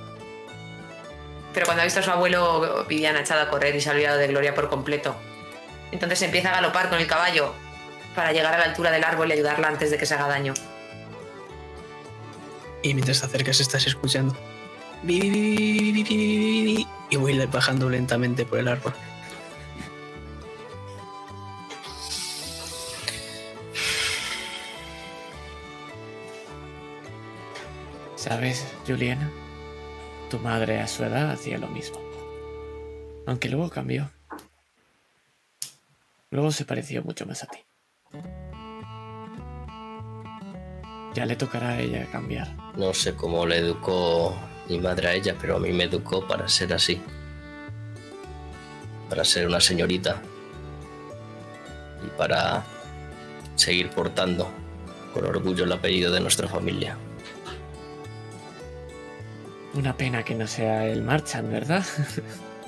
Pero 1.53 1.65
cuando 1.65 1.81
ha 1.81 1.85
visto 1.85 1.99
a 1.99 2.03
su 2.03 2.11
abuelo, 2.11 2.85
Vivian 2.87 3.15
ha 3.17 3.21
echado 3.21 3.41
a 3.41 3.49
correr 3.49 3.75
y 3.75 3.81
se 3.81 3.89
ha 3.89 3.93
olvidado 3.93 4.17
de 4.17 4.27
Gloria 4.27 4.55
por 4.55 4.69
completo. 4.69 5.15
Entonces 5.91 6.21
empieza 6.21 6.49
a 6.49 6.55
galopar 6.55 6.89
con 6.89 6.99
el 6.99 7.07
caballo 7.07 7.53
para 8.15 8.31
llegar 8.31 8.53
a 8.53 8.57
la 8.57 8.65
altura 8.65 8.91
del 8.91 9.03
árbol 9.03 9.29
y 9.29 9.33
ayudarla 9.33 9.67
antes 9.67 9.91
de 9.91 9.97
que 9.97 10.05
se 10.05 10.13
haga 10.13 10.27
daño. 10.27 10.53
Y 12.81 12.93
mientras 12.93 13.19
te 13.21 13.25
acercas 13.25 13.59
estás 13.59 13.85
escuchando. 13.87 14.35
Y 15.03 16.85
voy 17.17 17.45
bajando 17.47 17.89
lentamente 17.89 18.45
por 18.45 18.59
el 18.59 18.67
árbol. 18.67 18.93
Sabes, 28.15 28.65
Juliana, 28.85 29.31
tu 30.29 30.39
madre 30.39 30.79
a 30.79 30.87
su 30.87 31.03
edad 31.03 31.31
hacía 31.31 31.57
lo 31.57 31.67
mismo. 31.67 31.99
Aunque 33.25 33.47
luego 33.47 33.69
cambió. 33.69 34.11
Luego 36.31 36.51
se 36.51 36.65
pareció 36.65 37.03
mucho 37.03 37.25
más 37.25 37.43
a 37.43 37.47
ti. 37.47 37.59
Ya 41.15 41.25
le 41.25 41.35
tocará 41.35 41.69
a 41.69 41.79
ella 41.79 42.05
cambiar. 42.11 42.55
No 42.77 42.93
sé 42.93 43.15
cómo 43.15 43.45
le 43.47 43.57
educó 43.57 44.37
mi 44.67 44.79
madre 44.79 45.07
a 45.07 45.13
ella, 45.13 45.35
pero 45.41 45.55
a 45.55 45.59
mí 45.59 45.71
me 45.71 45.85
educó 45.85 46.27
para 46.27 46.47
ser 46.47 46.71
así. 46.73 47.01
Para 49.09 49.25
ser 49.25 49.47
una 49.47 49.59
señorita. 49.59 50.21
Y 52.05 52.09
para 52.15 52.63
seguir 53.55 53.89
portando 53.89 54.51
con 55.13 55.25
orgullo 55.25 55.63
el 55.63 55.71
apellido 55.71 56.11
de 56.11 56.19
nuestra 56.19 56.47
familia. 56.47 56.95
Una 59.73 59.97
pena 59.97 60.23
que 60.23 60.35
no 60.35 60.45
sea 60.45 60.85
el 60.85 61.01
Marchand, 61.01 61.51
¿verdad? 61.51 61.83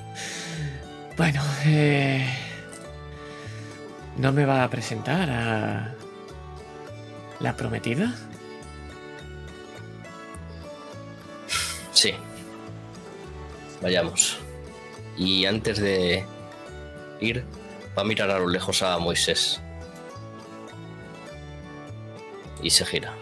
bueno, 1.16 1.42
eh... 1.64 2.51
¿No 4.16 4.32
me 4.32 4.44
va 4.44 4.62
a 4.62 4.70
presentar 4.70 5.30
a... 5.30 5.94
la 7.40 7.56
prometida? 7.56 8.14
Sí. 11.92 12.14
Vayamos. 13.80 14.38
Y 15.16 15.46
antes 15.46 15.78
de 15.78 16.24
ir, 17.20 17.44
va 17.96 18.02
a 18.02 18.04
mirar 18.04 18.30
a 18.30 18.38
lo 18.38 18.48
lejos 18.48 18.82
a 18.82 18.98
Moisés. 18.98 19.60
Y 22.62 22.70
se 22.70 22.84
gira. 22.84 23.14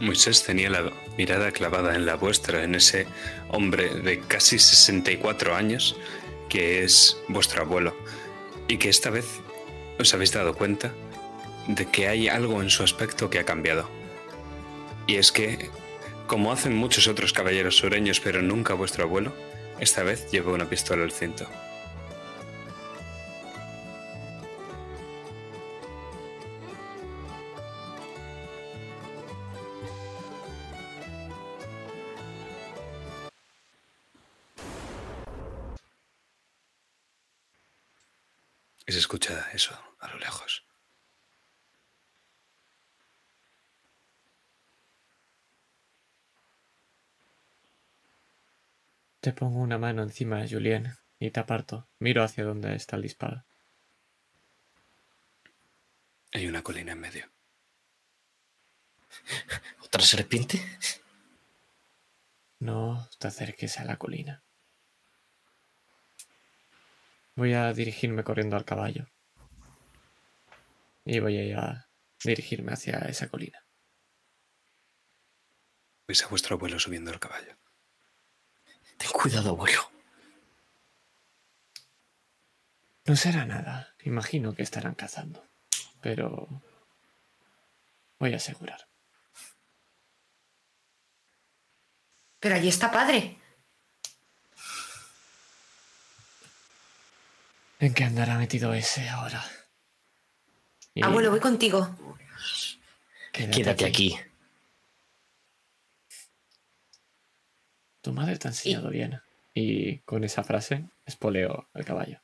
Moisés 0.00 0.44
tenía 0.44 0.68
la 0.68 0.92
mirada 1.16 1.50
clavada 1.52 1.94
en 1.94 2.04
la 2.04 2.16
vuestra, 2.16 2.62
en 2.62 2.74
ese 2.74 3.06
hombre 3.48 3.88
de 3.88 4.20
casi 4.20 4.58
64 4.58 5.54
años 5.54 5.96
que 6.48 6.84
es 6.84 7.16
vuestro 7.28 7.62
abuelo 7.62 7.94
y 8.68 8.78
que 8.78 8.88
esta 8.88 9.10
vez 9.10 9.26
os 9.98 10.12
habéis 10.14 10.32
dado 10.32 10.54
cuenta 10.54 10.92
de 11.66 11.86
que 11.86 12.08
hay 12.08 12.28
algo 12.28 12.62
en 12.62 12.70
su 12.70 12.82
aspecto 12.82 13.30
que 13.30 13.38
ha 13.38 13.44
cambiado. 13.44 13.88
Y 15.06 15.16
es 15.16 15.32
que, 15.32 15.70
como 16.26 16.52
hacen 16.52 16.76
muchos 16.76 17.08
otros 17.08 17.32
caballeros 17.32 17.76
sureños, 17.76 18.20
pero 18.20 18.42
nunca 18.42 18.74
vuestro 18.74 19.04
abuelo, 19.04 19.32
esta 19.80 20.02
vez 20.02 20.30
lleva 20.30 20.52
una 20.52 20.68
pistola 20.68 21.04
al 21.04 21.12
cinto. 21.12 21.46
Y 38.86 38.92
se 38.92 38.98
escucha 38.98 39.50
eso 39.52 39.76
a 39.98 40.08
lo 40.08 40.18
lejos. 40.18 40.64
Te 49.20 49.32
pongo 49.32 49.58
una 49.58 49.76
mano 49.76 50.04
encima 50.04 50.40
de 50.40 50.48
Julián 50.48 50.96
y 51.18 51.32
te 51.32 51.40
aparto. 51.40 51.88
Miro 51.98 52.22
hacia 52.22 52.44
donde 52.44 52.76
está 52.76 52.94
el 52.94 53.02
disparo. 53.02 53.44
Hay 56.32 56.46
una 56.46 56.62
colina 56.62 56.92
en 56.92 57.00
medio. 57.00 57.28
¿Otra 59.84 60.02
serpiente? 60.02 60.62
No 62.60 63.08
te 63.18 63.26
acerques 63.26 63.80
a 63.80 63.84
la 63.84 63.96
colina. 63.96 64.45
Voy 67.36 67.52
a 67.52 67.72
dirigirme 67.74 68.24
corriendo 68.24 68.56
al 68.56 68.64
caballo. 68.64 69.06
Y 71.04 71.20
voy 71.20 71.36
a, 71.36 71.44
ir 71.44 71.56
a 71.56 71.88
dirigirme 72.24 72.72
hacia 72.72 72.98
esa 73.00 73.28
colina. 73.28 73.62
Veis 76.08 76.24
a 76.24 76.28
vuestro 76.28 76.56
abuelo 76.56 76.78
subiendo 76.78 77.10
el 77.10 77.20
caballo. 77.20 77.56
Ten 78.96 79.10
cuidado, 79.10 79.50
abuelo. 79.50 79.90
No 83.04 83.14
será 83.16 83.44
nada. 83.44 83.94
Imagino 84.02 84.54
que 84.54 84.62
estarán 84.62 84.94
cazando. 84.94 85.46
Pero... 86.00 86.48
Voy 88.18 88.32
a 88.32 88.36
asegurar. 88.36 88.88
Pero 92.40 92.54
allí 92.54 92.68
está 92.68 92.90
padre. 92.90 93.38
¿En 97.78 97.92
qué 97.92 98.04
andará 98.04 98.38
metido 98.38 98.72
ese 98.72 99.08
ahora? 99.08 99.44
Y 100.94 101.04
Abuelo, 101.04 101.30
voy 101.30 101.40
contigo. 101.40 101.94
Quédate 103.32 103.84
aquí. 103.84 104.18
Tu 108.00 108.12
madre 108.12 108.38
te 108.38 108.48
ha 108.48 108.50
enseñado 108.50 108.88
bien. 108.88 109.20
Y 109.52 109.98
con 110.00 110.24
esa 110.24 110.42
frase 110.42 110.84
espoleo 111.04 111.68
al 111.74 111.84
caballo. 111.84 112.20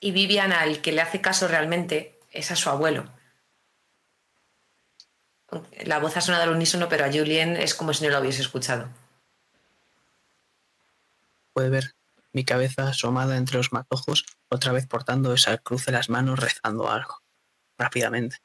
Y 0.00 0.12
Vivian, 0.12 0.52
al 0.52 0.80
que 0.80 0.92
le 0.92 1.02
hace 1.02 1.20
caso 1.20 1.48
realmente, 1.48 2.18
es 2.30 2.50
a 2.50 2.56
su 2.56 2.70
abuelo. 2.70 3.10
La 5.84 5.98
voz 5.98 6.16
ha 6.16 6.20
sonado 6.20 6.44
al 6.44 6.50
unísono, 6.50 6.88
pero 6.88 7.04
a 7.04 7.12
Julien 7.12 7.56
es 7.56 7.74
como 7.74 7.92
si 7.92 8.04
no 8.04 8.10
lo 8.10 8.20
hubiese 8.20 8.42
escuchado. 8.42 8.88
Puede 11.52 11.68
ver 11.70 11.97
mi 12.32 12.44
cabeza 12.44 12.88
asomada 12.88 13.36
entre 13.36 13.56
los 13.56 13.72
matojos, 13.72 14.24
otra 14.48 14.72
vez 14.72 14.86
portando 14.86 15.32
esa 15.32 15.58
cruz 15.58 15.88
en 15.88 15.94
las 15.94 16.08
manos, 16.08 16.38
rezando 16.38 16.90
algo. 16.90 17.22
Rápidamente. 17.78 18.36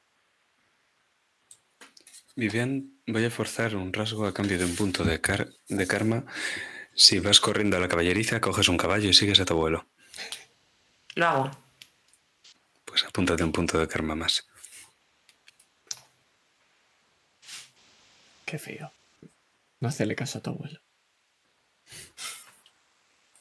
Vivian, 2.36 3.00
voy 3.08 3.26
a 3.26 3.30
forzar 3.30 3.76
un 3.76 3.94
rasgo 3.94 4.26
a 4.26 4.34
cambio 4.34 4.58
de 4.58 4.66
un 4.66 4.76
punto 4.76 5.04
de, 5.04 5.22
car- 5.22 5.50
de 5.68 5.88
karma. 5.88 6.26
Si 6.96 7.20
vas 7.20 7.40
corriendo 7.40 7.78
a 7.78 7.80
la 7.80 7.88
caballeriza, 7.88 8.42
coges 8.42 8.68
un 8.70 8.78
caballo 8.78 9.10
y 9.10 9.14
sigues 9.14 9.40
a 9.40 9.46
tu 9.46 9.54
abuelo. 9.54 9.88
Lo 11.16 11.28
hago. 11.28 11.52
Pues 12.86 13.04
apúntate 13.06 13.44
un 13.44 13.52
punto 13.52 13.80
de 13.80 13.88
karma 13.88 14.16
más. 14.16 14.48
Qué 18.46 18.58
feo. 18.60 18.92
No 19.80 19.90
hacerle 19.90 20.16
caso 20.16 20.40
a 20.40 20.42
tu 20.42 20.52
abuelo. 20.52 20.80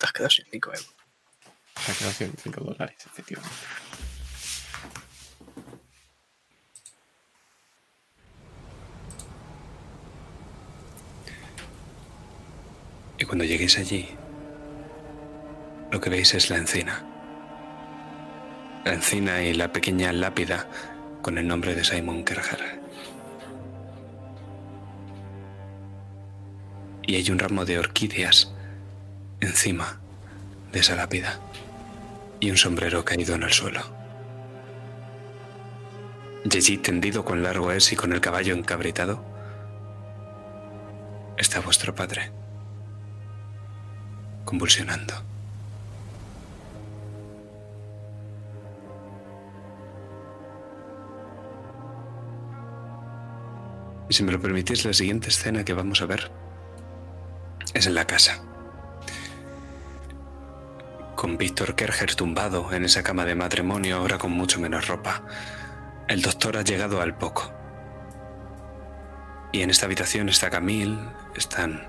Te 0.03 0.07
has 0.07 0.13
quedado 0.15 0.31
sin 0.31 0.47
5 0.51 0.71
euros. 0.71 0.95
Se 1.81 1.93
ha 1.93 1.95
quedado 1.95 2.13
105 2.13 2.65
dólares, 2.65 2.97
efectivamente. 3.07 3.57
Y 13.17 13.25
cuando 13.25 13.45
lleguéis 13.45 13.79
allí, 13.79 14.09
lo 15.93 16.01
que 16.01 16.11
veis 16.11 16.35
es 16.35 16.51
la 16.51 16.57
encina. 16.57 17.05
La 18.85 18.95
encina 18.95 19.45
y 19.45 19.55
la 19.55 19.73
pequeña 19.73 20.13
lápida 20.13 20.69
con 21.23 21.39
el 21.39 21.47
nombre 21.47 21.77
de 21.77 21.85
Simon 21.85 22.25
Kerger. 22.25 22.81
Y 27.07 27.15
hay 27.15 27.31
un 27.31 27.39
ramo 27.39 27.65
de 27.65 27.79
orquídeas 27.79 28.53
encima 29.43 30.01
de 30.73 30.81
esa 30.81 30.95
lápida 30.95 31.41
y 32.41 32.51
un 32.51 32.57
sombrero 32.57 33.05
caído 33.05 33.35
en 33.35 33.43
el 33.43 33.53
suelo. 33.53 33.81
Allí, 36.45 36.79
tendido 36.79 37.25
con 37.25 37.43
largo 37.43 37.73
es 37.73 37.93
y 37.93 37.97
con 37.97 38.13
el 38.13 38.21
caballo 38.21 38.55
encabritado, 38.55 39.25
está 41.37 41.61
vuestro 41.61 41.95
padre 41.95 42.31
convulsionando. 44.45 45.15
Y 54.09 54.15
si 54.15 54.23
me 54.23 54.33
lo 54.33 54.41
permitís, 54.41 54.85
la 54.85 54.93
siguiente 54.93 55.29
escena 55.29 55.65
que 55.65 55.73
vamos 55.73 56.03
a 56.03 56.07
ver 56.07 56.31
es 57.73 57.87
en 57.87 57.95
la 57.95 58.05
casa. 58.05 58.52
Con 61.23 61.39
Víctor 61.39 61.77
Kerger 61.77 62.17
tumbado 62.17 62.73
en 62.73 62.85
esa 62.85 63.05
cama 63.05 63.25
de 63.25 63.37
matrimonio, 63.37 63.99
ahora 63.99 64.19
con 64.19 64.33
mucho 64.33 64.59
menos 64.59 64.89
ropa. 64.89 65.23
El 66.09 66.21
doctor 66.21 66.57
ha 66.57 66.63
llegado 66.63 67.01
al 67.01 67.17
poco. 67.17 67.55
Y 69.53 69.63
en 69.63 69.71
esta 69.71 69.87
habitación 69.87 70.29
está 70.29 70.51
Camille, 70.51 70.99
están 71.37 71.87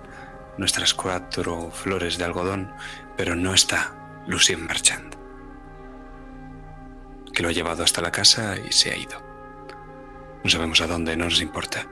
nuestras 0.60 0.94
cuatro 0.94 1.72
flores 1.72 2.20
de 2.20 2.26
algodón, 2.26 2.76
pero 3.18 3.36
no 3.36 3.56
está 3.56 3.96
Lucien 4.28 4.68
Marchand, 4.68 5.16
que 7.34 7.42
lo 7.42 7.50
ha 7.50 7.54
llevado 7.54 7.84
hasta 7.84 8.04
la 8.04 8.12
casa 8.12 8.56
y 8.56 8.72
se 8.72 8.92
ha 8.92 8.98
ido. 8.98 9.20
No 10.44 10.50
sabemos 10.52 10.80
a 10.82 10.86
dónde, 10.86 11.18
no 11.18 11.26
nos 11.26 11.42
importa. 11.42 11.88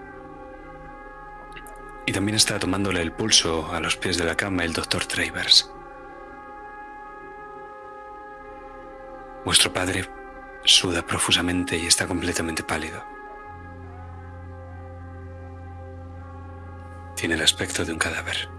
Y 2.06 2.12
también 2.12 2.36
está 2.36 2.60
tomándole 2.60 3.02
el 3.02 3.14
pulso 3.14 3.74
a 3.74 3.80
los 3.80 3.98
pies 3.98 4.20
de 4.20 4.26
la 4.26 4.36
cama 4.36 4.64
el 4.64 4.74
doctor 4.74 5.06
Travers. 5.08 5.72
Vuestro 9.44 9.74
padre 9.74 10.08
suda 10.64 11.06
profusamente 11.06 11.76
y 11.78 11.88
está 11.88 12.06
completamente 12.06 12.64
pálido. 12.64 13.04
Tiene 17.16 17.36
el 17.36 17.42
aspecto 17.42 17.84
de 17.84 17.94
un 17.94 17.98
cadáver. 17.98 18.50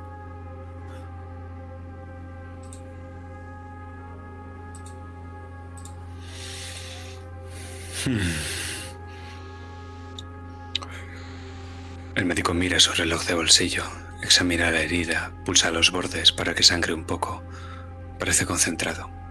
El 12.17 12.25
médico 12.27 12.53
mira 12.55 12.81
su 12.81 12.93
reloj 12.93 13.25
de 13.25 13.35
bolsillo, 13.35 13.85
examina 14.23 14.73
la 14.73 14.81
herida, 14.81 15.33
pulsa 15.45 15.71
los 15.71 15.93
bordes 15.93 16.33
para 16.33 16.55
que 16.55 16.65
sangre 16.65 16.93
un 16.93 17.05
poco. 17.05 17.45
Parece 18.19 18.47
concentrado. 18.47 19.22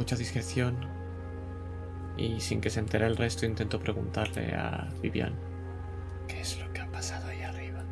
Mucha 0.00 0.16
discreción 0.16 0.78
y 2.16 2.40
sin 2.40 2.62
que 2.62 2.70
se 2.70 2.80
entere 2.80 3.06
el 3.06 3.18
resto, 3.18 3.44
intento 3.44 3.78
preguntarle 3.78 4.54
a 4.54 4.88
Vivian 5.02 5.34
qué 6.26 6.40
es 6.40 6.58
lo 6.58 6.72
que 6.72 6.80
ha 6.80 6.90
pasado 6.90 7.28
ahí 7.28 7.42
arriba. 7.42 7.82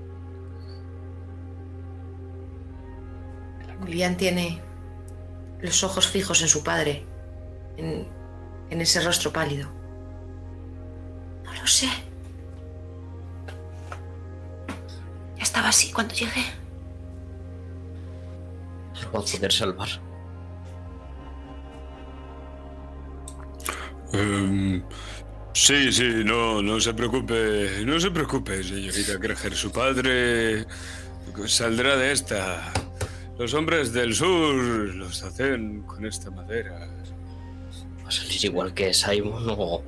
Vivian 3.84 4.16
tiene 4.16 4.58
los 5.60 5.84
ojos 5.84 6.08
fijos 6.08 6.40
en 6.40 6.48
su 6.48 6.64
padre, 6.64 7.04
en, 7.76 8.08
en 8.70 8.80
ese 8.80 9.00
rostro 9.02 9.30
pálido. 9.30 9.68
No 11.44 11.52
lo 11.52 11.66
sé. 11.66 11.88
Ya 15.36 15.42
estaba 15.42 15.68
así 15.68 15.92
cuando 15.92 16.14
llegué. 16.14 16.44
Lo 19.02 19.12
va 19.12 19.20
a 19.20 19.22
poder 19.22 19.52
salvar. 19.52 20.07
Em, 24.18 24.82
sí, 25.52 25.92
sí, 25.92 26.24
no, 26.24 26.60
no 26.60 26.80
se 26.80 26.92
preocupe, 26.92 27.84
no 27.86 28.00
se 28.00 28.10
preocupe, 28.10 28.64
señorita 28.64 29.18
Kreger. 29.20 29.54
Su 29.54 29.70
padre 29.70 30.66
saldrá 31.46 31.96
de 31.96 32.10
esta. 32.10 32.72
Los 33.38 33.54
hombres 33.54 33.92
del 33.92 34.14
sur 34.16 34.56
los 34.96 35.22
hacen 35.22 35.82
con 35.82 36.04
esta 36.04 36.32
madera. 36.32 36.88
Va 38.04 38.08
a 38.08 38.10
salir 38.10 38.44
igual 38.44 38.74
que 38.74 38.92
Simon 38.92 39.46
o 39.50 39.84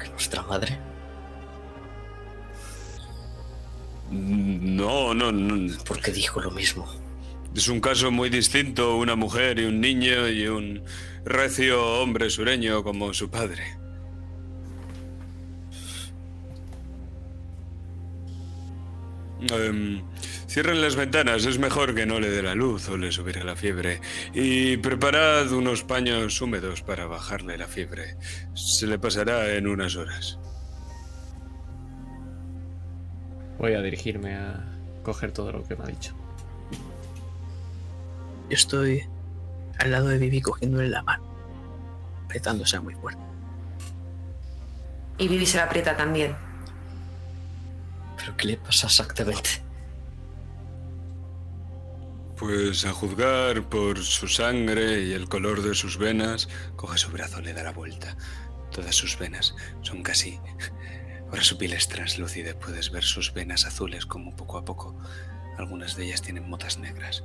que 0.00 0.08
nuestra 0.08 0.42
madre. 0.42 0.76
No, 4.10 5.14
no, 5.14 5.30
no. 5.30 5.72
Porque 5.84 6.10
dijo 6.10 6.40
lo 6.40 6.50
mismo. 6.50 6.84
Es 7.54 7.68
un 7.68 7.80
caso 7.80 8.10
muy 8.10 8.28
distinto, 8.28 8.96
una 8.96 9.14
mujer 9.14 9.60
y 9.60 9.66
un 9.66 9.80
niño 9.80 10.28
y 10.28 10.48
un 10.48 10.82
recio 11.24 12.00
hombre 12.00 12.30
sureño 12.30 12.82
como 12.82 13.12
su 13.14 13.30
padre. 13.30 13.64
Em, 19.50 20.02
cierren 20.46 20.80
las 20.80 20.96
ventanas, 20.96 21.44
es 21.44 21.58
mejor 21.58 21.94
que 21.94 22.06
no 22.06 22.18
le 22.20 22.30
dé 22.30 22.42
la 22.42 22.54
luz 22.54 22.88
o 22.88 22.96
le 22.96 23.12
subirá 23.12 23.44
la 23.44 23.56
fiebre. 23.56 24.00
Y 24.32 24.76
preparad 24.78 25.50
unos 25.52 25.82
paños 25.82 26.40
húmedos 26.40 26.82
para 26.82 27.06
bajarle 27.06 27.58
la 27.58 27.68
fiebre. 27.68 28.16
Se 28.54 28.86
le 28.86 28.98
pasará 28.98 29.54
en 29.54 29.66
unas 29.66 29.96
horas. 29.96 30.38
Voy 33.58 33.74
a 33.74 33.82
dirigirme 33.82 34.34
a 34.34 34.64
coger 35.02 35.32
todo 35.32 35.52
lo 35.52 35.64
que 35.64 35.76
me 35.76 35.84
ha 35.84 35.88
dicho. 35.88 36.14
Estoy 38.50 39.04
al 39.78 39.90
lado 39.90 40.08
de 40.08 40.18
Vivi 40.18 40.40
cogiéndole 40.40 40.88
la 40.88 41.02
mano, 41.02 41.24
apretándose 42.24 42.78
muy 42.80 42.94
fuerte. 42.94 43.22
Y 45.18 45.28
Vivi 45.28 45.46
se 45.46 45.58
la 45.58 45.64
aprieta 45.64 45.96
también. 45.96 46.36
¿Pero 48.16 48.36
qué 48.36 48.46
le 48.48 48.56
pasa 48.56 48.86
exactamente? 48.86 49.62
Pues 52.36 52.84
a 52.84 52.92
juzgar 52.92 53.62
por 53.68 54.02
su 54.02 54.26
sangre 54.26 55.02
y 55.02 55.12
el 55.12 55.28
color 55.28 55.62
de 55.62 55.74
sus 55.74 55.98
venas, 55.98 56.48
coge 56.74 56.98
su 56.98 57.10
brazo, 57.10 57.40
le 57.40 57.52
da 57.52 57.62
la 57.62 57.72
vuelta. 57.72 58.16
Todas 58.72 58.94
sus 58.94 59.18
venas 59.18 59.54
son 59.82 60.02
casi... 60.02 60.40
Ahora 61.28 61.42
su 61.42 61.58
piel 61.58 61.72
es 61.72 61.88
translúcida, 61.88 62.50
y 62.50 62.54
puedes 62.54 62.90
ver 62.90 63.02
sus 63.02 63.32
venas 63.32 63.64
azules 63.64 64.06
como 64.06 64.36
poco 64.36 64.58
a 64.58 64.64
poco. 64.64 64.96
Algunas 65.58 65.96
de 65.96 66.06
ellas 66.06 66.22
tienen 66.22 66.48
motas 66.48 66.78
negras. 66.78 67.24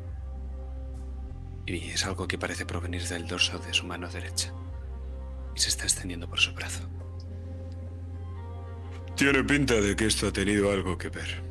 Y 1.69 1.91
es 1.91 2.03
algo 2.03 2.27
que 2.27 2.39
parece 2.39 2.65
provenir 2.65 3.07
del 3.07 3.27
dorso 3.27 3.59
de 3.59 3.71
su 3.75 3.85
mano 3.85 4.09
derecha. 4.09 4.51
Y 5.55 5.59
se 5.59 5.69
está 5.69 5.83
extendiendo 5.83 6.27
por 6.27 6.39
su 6.39 6.51
brazo. 6.53 6.81
Tiene 9.15 9.43
pinta 9.43 9.75
de 9.75 9.95
que 9.95 10.07
esto 10.07 10.27
ha 10.27 10.33
tenido 10.33 10.71
algo 10.71 10.97
que 10.97 11.09
ver. 11.09 11.43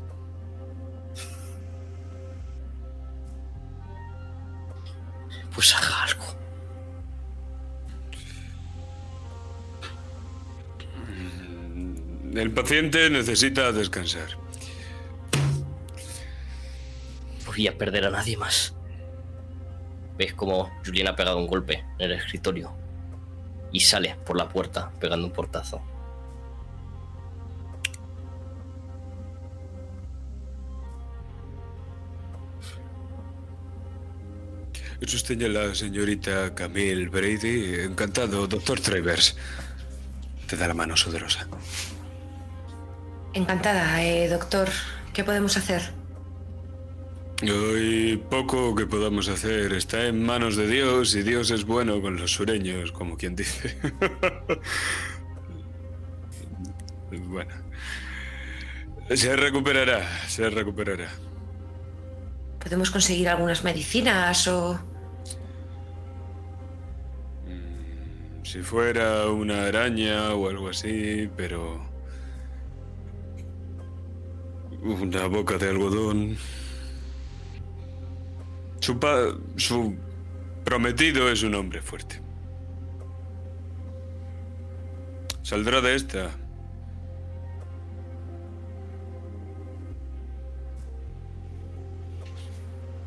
Pues 5.55 5.75
haga 5.77 6.03
algo. 6.03 6.25
El 12.35 12.51
paciente 12.51 13.09
necesita 13.09 13.71
descansar. 13.71 14.37
Voy 17.47 17.69
a 17.69 17.79
perder 17.79 18.07
a 18.07 18.11
nadie 18.11 18.37
más. 18.37 18.78
Ves 20.19 20.35
como 20.35 20.71
Julián 20.85 21.09
ha 21.09 21.17
pegado 21.17 21.39
un 21.39 21.47
golpe 21.47 21.85
en 21.99 22.11
el 22.11 22.19
escritorio 22.19 22.73
y 23.71 23.81
sale 23.81 24.17
por 24.27 24.37
la 24.37 24.49
puerta 24.49 24.91
pegando 24.99 25.27
un 25.27 25.33
portazo. 25.33 25.81
Es 35.01 35.15
usted 35.15 35.41
la 35.43 35.75
señorita 35.77 36.53
Camille 36.57 37.09
Brady. 37.09 37.83
Encantado, 37.83 38.49
doctor 38.49 38.81
Travers. 38.81 39.37
Te 40.49 40.57
da 40.57 40.67
la 40.67 40.75
mano 40.75 40.97
sudorosa. 40.97 41.47
Encantada, 43.33 44.03
eh, 44.03 44.29
doctor. 44.29 44.69
¿Qué 45.13 45.23
podemos 45.23 45.57
hacer? 45.57 45.83
Hay 47.41 48.17
poco 48.17 48.75
que 48.75 48.87
podamos 48.87 49.29
hacer. 49.29 49.73
Está 49.73 50.07
en 50.07 50.25
manos 50.25 50.57
de 50.57 50.67
Dios 50.67 51.15
y 51.15 51.23
Dios 51.23 51.51
es 51.51 51.65
bueno 51.65 52.01
con 52.01 52.17
los 52.17 52.33
sureños, 52.33 52.91
como 52.91 53.17
quien 53.17 53.37
dice. 53.37 53.79
bueno. 57.29 57.55
Se 59.15 59.37
recuperará, 59.37 60.27
se 60.29 60.51
recuperará. 60.51 61.09
¿Podemos 62.59 62.91
conseguir 62.91 63.29
algunas 63.29 63.63
medicinas 63.63 64.47
o...? 64.49 64.75
Mm, 67.47 68.45
Si 68.45 68.61
fuera 68.63 69.29
una 69.31 69.65
araña 69.67 70.35
o 70.35 70.49
algo 70.49 70.69
así, 70.71 71.31
pero... 71.37 71.87
Una 74.83 75.27
boca 75.27 75.57
de 75.57 75.71
algodón. 75.71 76.37
Su, 78.81 78.99
pa- 78.99 79.35
su 79.57 79.97
prometido 80.65 81.29
es 81.31 81.43
un 81.43 81.55
hombre 81.55 81.81
fuerte. 81.83 82.21
Saldrá 85.43 85.81
de 85.81 85.95
esta. 85.95 86.31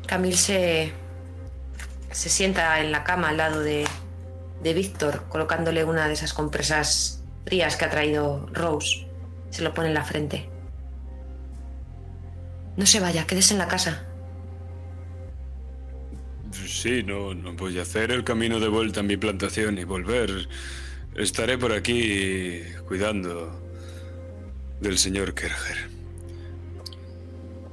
Camille 0.06 0.36
se, 0.36 0.92
se 2.10 2.28
sienta 2.28 2.80
en 2.80 2.92
la 2.92 3.04
cama 3.04 3.30
al 3.30 3.36
lado 3.38 3.60
de, 3.60 3.86
de 4.62 4.74
Víctor, 4.74 5.24
colocándole 5.28 5.84
una 5.84 6.06
de 6.06 6.14
esas 6.14 6.32
compresas 6.34 7.22
frías 7.44 7.76
que 7.76 7.84
ha 7.84 7.90
traído 7.90 8.46
Rose. 8.52 9.06
Se 9.50 9.62
lo 9.62 9.72
pone 9.74 9.88
en 9.88 9.94
la 9.94 10.04
frente. 10.04 10.48
No 12.76 12.86
se 12.86 13.00
vaya, 13.00 13.26
quédese 13.26 13.54
en 13.54 13.58
la 13.58 13.68
casa. 13.68 14.06
Sí, 16.52 17.02
no, 17.02 17.34
no 17.34 17.52
voy 17.54 17.78
a 17.78 17.82
hacer 17.82 18.10
el 18.10 18.24
camino 18.24 18.60
de 18.60 18.68
vuelta 18.68 19.00
a 19.00 19.02
mi 19.02 19.16
plantación 19.16 19.78
y 19.78 19.84
volver. 19.84 20.48
Estaré 21.14 21.58
por 21.58 21.72
aquí 21.72 22.60
cuidando 22.86 23.60
del 24.80 24.98
señor 24.98 25.34
Kerger. 25.34 25.90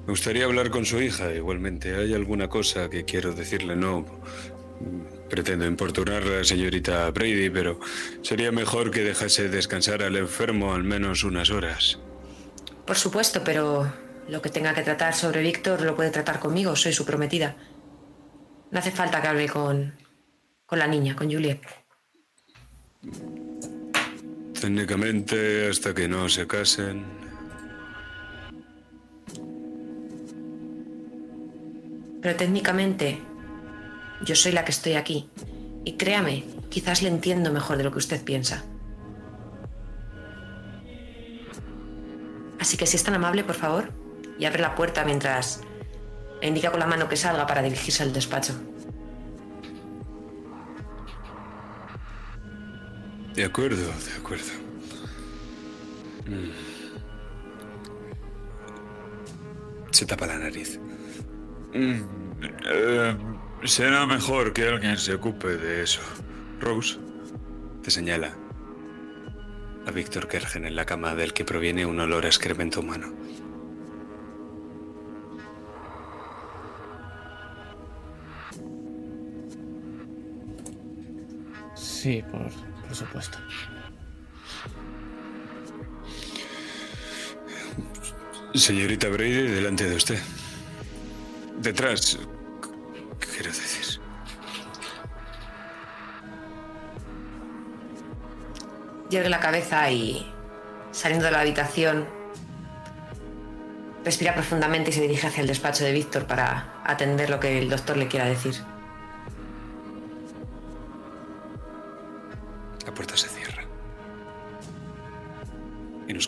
Me 0.05 0.11
gustaría 0.11 0.45
hablar 0.45 0.69
con 0.69 0.85
su 0.85 1.01
hija 1.01 1.31
igualmente. 1.33 1.95
¿Hay 1.95 2.13
alguna 2.13 2.47
cosa 2.47 2.89
que 2.89 3.05
quiero 3.05 3.33
decirle? 3.33 3.75
No 3.75 4.05
pretendo 5.29 5.65
importunar 5.65 6.23
a 6.23 6.37
la 6.39 6.43
señorita 6.43 7.09
Brady, 7.11 7.49
pero 7.49 7.79
sería 8.23 8.51
mejor 8.51 8.91
que 8.91 9.03
dejase 9.03 9.49
descansar 9.49 10.01
al 10.01 10.15
enfermo 10.17 10.73
al 10.73 10.83
menos 10.83 11.23
unas 11.23 11.51
horas. 11.51 11.99
Por 12.85 12.97
supuesto, 12.97 13.43
pero 13.43 13.91
lo 14.27 14.41
que 14.41 14.49
tenga 14.49 14.73
que 14.73 14.81
tratar 14.81 15.13
sobre 15.13 15.41
Víctor 15.41 15.81
lo 15.81 15.95
puede 15.95 16.09
tratar 16.09 16.39
conmigo, 16.39 16.75
soy 16.75 16.93
su 16.93 17.05
prometida. 17.05 17.55
No 18.71 18.79
hace 18.79 18.91
falta 18.91 19.21
que 19.21 19.27
hable 19.27 19.47
con, 19.49 19.93
con 20.65 20.79
la 20.79 20.87
niña, 20.87 21.15
con 21.15 21.31
Juliet. 21.31 21.61
Técnicamente, 24.59 25.69
hasta 25.69 25.93
que 25.93 26.07
no 26.07 26.29
se 26.29 26.45
casen. 26.45 27.05
Pero 32.21 32.35
técnicamente, 32.35 33.19
yo 34.25 34.35
soy 34.35 34.51
la 34.51 34.65
que 34.65 34.71
estoy 34.71 34.93
aquí. 34.93 35.29
Y 35.85 35.93
créame, 35.93 36.43
quizás 36.69 37.01
le 37.01 37.09
entiendo 37.09 37.51
mejor 37.51 37.77
de 37.77 37.85
lo 37.85 37.91
que 37.91 37.99
usted 37.99 38.23
piensa. 38.23 38.65
Así 42.59 42.75
que 42.75 42.85
si 42.85 42.97
es 42.97 43.03
tan 43.03 43.15
amable, 43.15 43.43
por 43.43 43.55
favor, 43.55 43.91
y 44.37 44.45
abre 44.45 44.61
la 44.61 44.75
puerta 44.75 45.05
mientras 45.05 45.61
le 46.41 46.47
indica 46.47 46.71
con 46.71 46.79
la 46.79 46.87
mano 46.87 47.07
que 47.07 47.15
salga 47.15 47.45
para 47.45 47.61
dirigirse 47.61 48.03
al 48.03 48.13
despacho. 48.13 48.53
De 53.35 53.45
acuerdo, 53.45 53.77
de 53.77 54.13
acuerdo. 54.19 54.51
Mm. 56.25 56.51
Se 59.91 60.05
tapa 60.05 60.27
la 60.27 60.37
nariz. 60.37 60.79
Mm, 61.73 62.01
eh, 62.65 63.17
será 63.63 64.05
mejor 64.05 64.53
que 64.53 64.67
alguien 64.67 64.97
se 64.97 65.13
ocupe 65.13 65.57
de 65.57 65.83
eso. 65.83 66.01
Rose 66.59 66.97
te 67.83 67.91
señala 67.91 68.35
a 69.85 69.91
Víctor 69.91 70.27
Kergen 70.27 70.65
en 70.65 70.75
la 70.75 70.85
cama 70.85 71.15
del 71.15 71.33
que 71.33 71.45
proviene 71.45 71.85
un 71.85 71.99
olor 71.99 72.25
a 72.25 72.27
excremento 72.27 72.81
humano. 72.81 73.13
Sí, 82.01 82.23
por, 82.31 82.49
por 82.87 82.95
supuesto. 82.95 83.37
Señorita 88.55 89.09
Brady, 89.09 89.49
delante 89.49 89.89
de 89.89 89.97
usted. 89.97 90.19
Detrás, 91.57 92.17
quiero 93.19 93.49
decir. 93.49 93.99
Yergue 99.09 99.27
la 99.27 99.41
cabeza 99.41 99.91
y, 99.91 100.25
saliendo 100.91 101.25
de 101.25 101.31
la 101.31 101.41
habitación, 101.41 102.07
Respira 104.05 104.33
profundamente 104.33 104.91
y 104.91 104.93
se 104.93 105.01
dirige 105.01 105.27
hacia 105.27 105.41
el 105.41 105.47
despacho 105.47 105.83
de 105.83 105.91
Víctor 105.91 106.25
para 106.25 106.81
atender 106.85 107.29
lo 107.29 107.41
que 107.41 107.59
el 107.59 107.69
doctor 107.69 107.97
le 107.97 108.07
quiera 108.07 108.25
decir. 108.25 108.55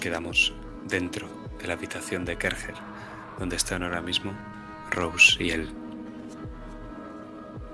Quedamos 0.01 0.51
dentro 0.89 1.29
de 1.59 1.67
la 1.67 1.73
habitación 1.73 2.25
de 2.25 2.35
Kerger, 2.35 2.73
donde 3.39 3.55
están 3.55 3.83
ahora 3.83 4.01
mismo 4.01 4.33
Rose 4.89 5.41
y 5.41 5.51
él. 5.51 5.69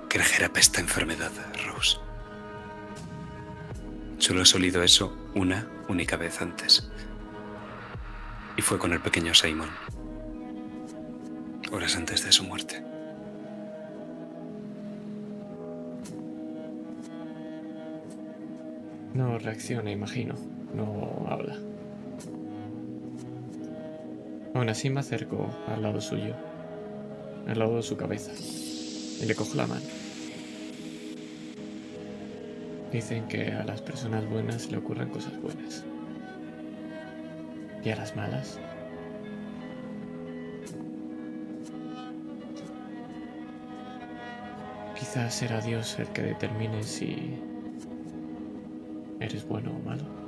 Kerger 0.08 0.44
apesta 0.44 0.80
enfermedad, 0.80 1.32
Rose. 1.66 1.96
Solo 4.18 4.42
has 4.42 4.54
olido 4.54 4.82
eso 4.82 5.16
una 5.34 5.66
única 5.88 6.16
vez 6.16 6.40
antes. 6.42 6.90
Y 8.56 8.62
fue 8.62 8.78
con 8.78 8.92
el 8.92 9.00
pequeño 9.00 9.32
Simon. 9.32 9.70
Horas 11.72 11.96
antes 11.96 12.24
de 12.24 12.32
su 12.32 12.44
muerte. 12.44 12.82
No 19.14 19.38
reacciona, 19.38 19.90
imagino. 19.90 20.34
No 20.74 21.26
habla. 21.28 21.56
Aún 24.58 24.70
así 24.70 24.90
me 24.90 24.98
acerco 24.98 25.48
al 25.68 25.82
lado 25.82 26.00
suyo, 26.00 26.34
al 27.46 27.60
lado 27.60 27.76
de 27.76 27.82
su 27.84 27.96
cabeza, 27.96 28.32
y 28.32 29.24
le 29.24 29.32
cojo 29.36 29.54
la 29.54 29.68
mano. 29.68 29.86
Dicen 32.90 33.28
que 33.28 33.52
a 33.52 33.62
las 33.62 33.80
personas 33.82 34.28
buenas 34.28 34.68
le 34.72 34.78
ocurren 34.78 35.10
cosas 35.10 35.40
buenas. 35.40 35.84
Y 37.84 37.90
a 37.90 37.94
las 37.94 38.16
malas. 38.16 38.58
Quizás 44.98 45.34
será 45.34 45.60
Dios 45.60 45.96
el 46.00 46.08
que 46.08 46.22
determine 46.22 46.82
si 46.82 47.38
eres 49.20 49.46
bueno 49.46 49.70
o 49.70 49.88
malo. 49.88 50.27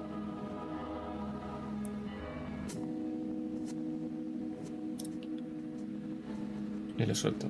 Y 7.01 7.07
le 7.07 7.15
suelto. 7.15 7.47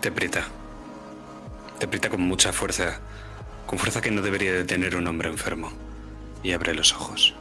Te 0.00 0.08
aprieta. 0.08 0.44
Te 1.78 1.84
aprieta 1.84 2.08
con 2.08 2.22
mucha 2.22 2.50
fuerza. 2.50 2.98
Con 3.66 3.78
fuerza 3.78 4.00
que 4.00 4.10
no 4.10 4.22
debería 4.22 4.54
de 4.54 4.64
tener 4.64 4.96
un 4.96 5.06
hombre 5.06 5.28
enfermo. 5.28 5.70
Y 6.42 6.52
abre 6.52 6.72
los 6.72 6.94
ojos. 6.94 7.34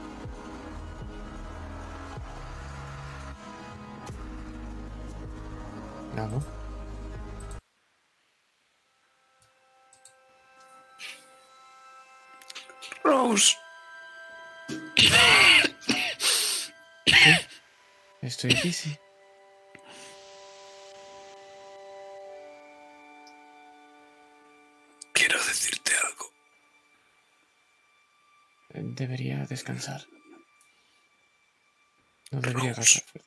Descansar. 29.56 30.06
No 32.32 32.42
debería 32.42 32.74
Rose. 32.74 33.00
gastar. 33.00 33.22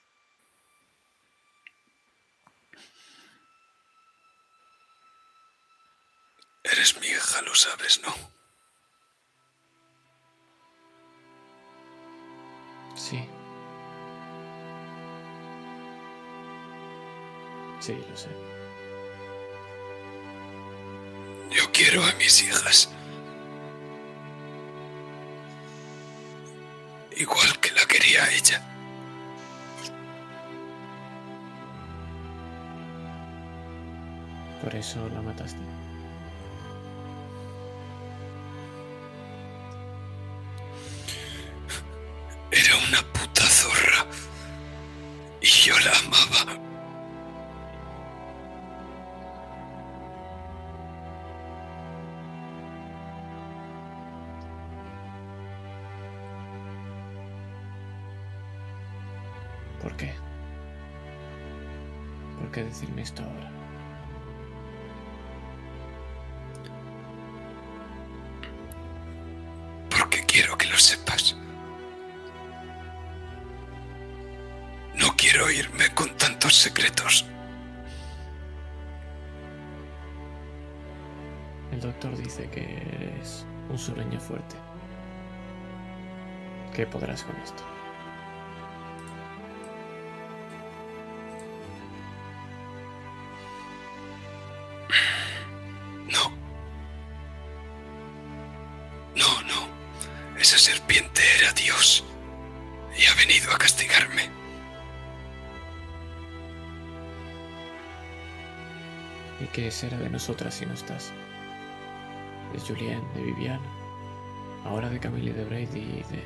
Eres 6.64 7.00
mi 7.00 7.06
hija, 7.06 7.40
lo 7.42 7.55
sabes, 7.55 8.00
¿no? 8.02 8.14
Sí. 12.94 13.26
Sí, 17.80 17.94
lo 18.10 18.16
sé. 18.16 18.28
Yo 21.50 21.72
quiero 21.72 22.05
a 22.05 22.12
mis 22.14 22.42
hijas. 22.42 22.90
Igual 27.19 27.59
que 27.61 27.73
la 27.73 27.85
quería 27.86 28.31
ella. 28.31 28.62
Por 34.62 34.74
eso 34.74 35.09
la 35.09 35.20
mataste. 35.20 35.59
Ahora? 63.16 63.51
Porque 69.90 70.24
quiero 70.26 70.56
que 70.56 70.66
lo 70.66 70.76
sepas. 70.76 71.36
No 74.94 75.14
quiero 75.16 75.51
irme 75.51 75.93
con 75.94 76.16
tantos 76.16 76.55
secretos. 76.55 77.24
El 81.72 81.80
doctor 81.80 82.16
dice 82.16 82.48
que 82.51 82.62
eres 82.93 83.47
un 83.68 83.78
sureño 83.78 84.18
fuerte. 84.18 84.56
¿Qué 86.74 86.86
podrás 86.86 87.22
con 87.22 87.36
esto? 87.36 87.77
Será 109.78 109.96
de 109.96 110.10
nosotras 110.10 110.55
si 110.55 110.66
no 110.66 110.74
estás? 110.74 111.12
De 112.52 112.59
Julien, 112.59 113.00
de 113.14 113.22
Viviana, 113.22 113.62
ahora 114.64 114.90
de 114.90 114.98
Camille 114.98 115.32
de 115.32 115.44
Brady 115.44 115.78
y 115.78 116.02
de. 116.10 116.24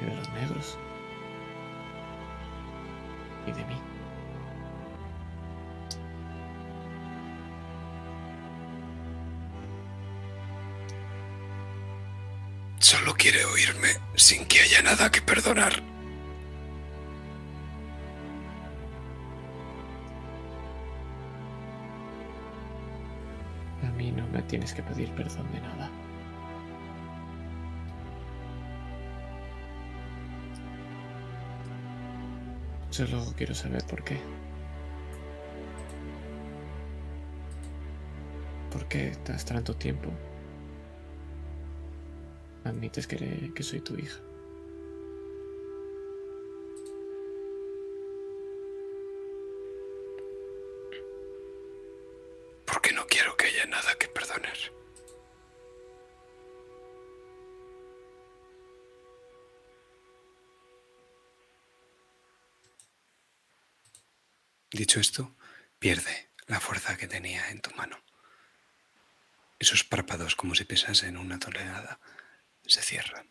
de 0.00 0.16
los 0.16 0.28
negros. 0.30 0.78
Y 3.46 3.52
de 3.52 3.64
mí. 3.66 3.76
Solo 12.78 13.12
quiere 13.14 13.44
oírme 13.44 13.88
sin 14.14 14.46
que 14.46 14.60
haya 14.60 14.80
nada 14.80 15.10
que 15.10 15.20
perdonar. 15.20 15.83
Tienes 24.54 24.72
que 24.72 24.84
pedir 24.84 25.10
perdón 25.16 25.50
de 25.52 25.60
nada. 25.60 25.90
Solo 32.90 33.34
quiero 33.36 33.52
saber 33.52 33.84
por 33.84 34.04
qué. 34.04 34.16
¿Por 38.70 38.86
qué 38.86 39.16
tras 39.24 39.44
tanto 39.44 39.74
tiempo 39.74 40.10
admites 42.62 43.08
que, 43.08 43.50
que 43.52 43.62
soy 43.64 43.80
tu 43.80 43.96
hija? 43.98 44.20
Dicho 64.74 64.98
esto, 64.98 65.36
pierde 65.78 66.30
la 66.48 66.58
fuerza 66.58 66.96
que 66.96 67.06
tenía 67.06 67.48
en 67.50 67.60
tu 67.60 67.70
mano. 67.76 67.96
Esos 69.60 69.84
párpados, 69.84 70.34
como 70.34 70.56
si 70.56 70.64
pesasen 70.64 71.16
una 71.16 71.38
tonelada, 71.38 72.00
se 72.66 72.82
cierran. 72.82 73.30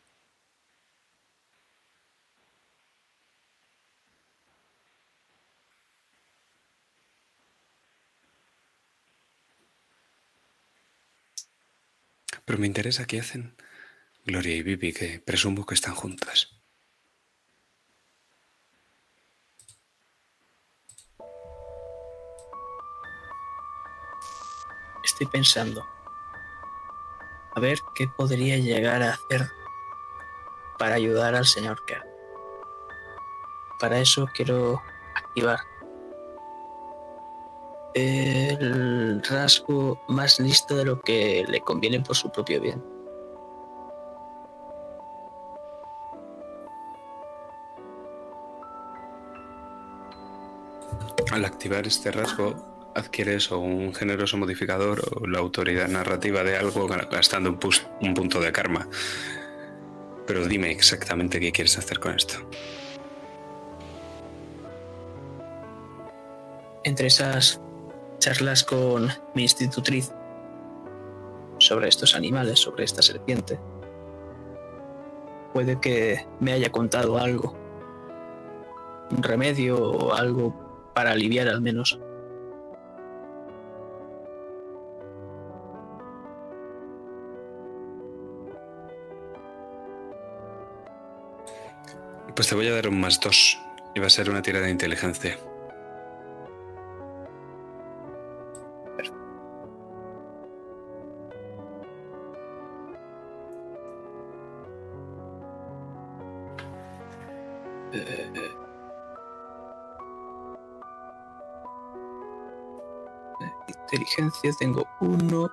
Pero 12.46 12.58
me 12.58 12.68
interesa 12.68 13.06
qué 13.06 13.20
hacen 13.20 13.58
Gloria 14.26 14.56
y 14.56 14.64
Vivi, 14.64 14.94
que 14.94 15.20
presumo 15.20 15.66
que 15.66 15.76
están 15.76 15.94
juntas. 15.94 16.63
Estoy 25.14 25.28
pensando. 25.28 25.86
A 27.56 27.60
ver 27.60 27.78
qué 27.94 28.08
podría 28.08 28.58
llegar 28.58 29.04
a 29.04 29.14
hacer 29.14 29.48
para 30.80 30.96
ayudar 30.96 31.36
al 31.36 31.46
señor 31.46 31.86
K. 31.86 32.04
Para 33.80 34.00
eso 34.00 34.28
quiero 34.34 34.82
activar 35.16 35.60
el 37.94 39.22
rasgo 39.22 40.02
más 40.08 40.40
listo 40.40 40.78
de 40.78 40.86
lo 40.86 41.00
que 41.00 41.46
le 41.48 41.62
conviene 41.62 42.00
por 42.00 42.16
su 42.16 42.32
propio 42.32 42.60
bien. 42.60 42.84
Al 51.32 51.46
activar 51.46 51.86
este 51.86 52.12
rasgo, 52.12 52.73
adquieres 52.96 53.52
o 53.52 53.60
un 53.60 53.94
generoso 53.94 54.38
modificador 54.38 55.02
o 55.16 55.28
la 55.28 55.40
autoridad 55.40 55.88
narrativa 55.88 56.44
de 56.44 56.58
algo 56.58 56.88
gastando 56.88 57.50
un, 57.50 57.60
un 58.02 58.14
punto 58.14 58.40
de 58.40 58.52
karma. 58.52 58.88
Pero 60.26 60.48
dime 60.48 60.72
exactamente 60.72 61.40
qué 61.40 61.52
quieres 61.52 61.78
hacer 61.78 62.00
con 62.00 62.16
esto. 62.16 62.48
entre 66.84 67.08
esas 67.08 67.62
charlas 68.20 68.64
con 68.64 69.10
mi 69.34 69.44
institutriz 69.44 70.12
sobre 71.58 71.88
estos 71.88 72.16
animales, 72.16 72.60
sobre 72.60 72.84
esta 72.84 73.02
serpiente, 73.02 73.60
puede 75.54 75.80
que 75.80 76.26
me 76.40 76.52
haya 76.52 76.72
contado 76.72 77.18
algo, 77.18 77.56
un 79.12 79.24
remedio 79.24 79.78
o 79.78 80.14
algo 80.14 80.92
para 80.94 81.12
aliviar 81.12 81.48
al 81.48 81.62
menos. 81.62 82.00
Pues 92.36 92.48
te 92.50 92.56
voy 92.56 92.68
a 92.68 92.74
dar 92.74 92.88
un 92.88 93.00
más 93.00 93.20
dos. 93.20 93.60
Y 93.96 94.00
va 94.00 94.08
a 94.08 94.10
ser 94.10 94.30
una 94.30 94.42
tirada 94.42 94.66
de 94.66 94.72
inteligencia. 94.72 95.38
Inteligencia 113.68 114.52
tengo 114.58 114.88
uno. 115.02 115.52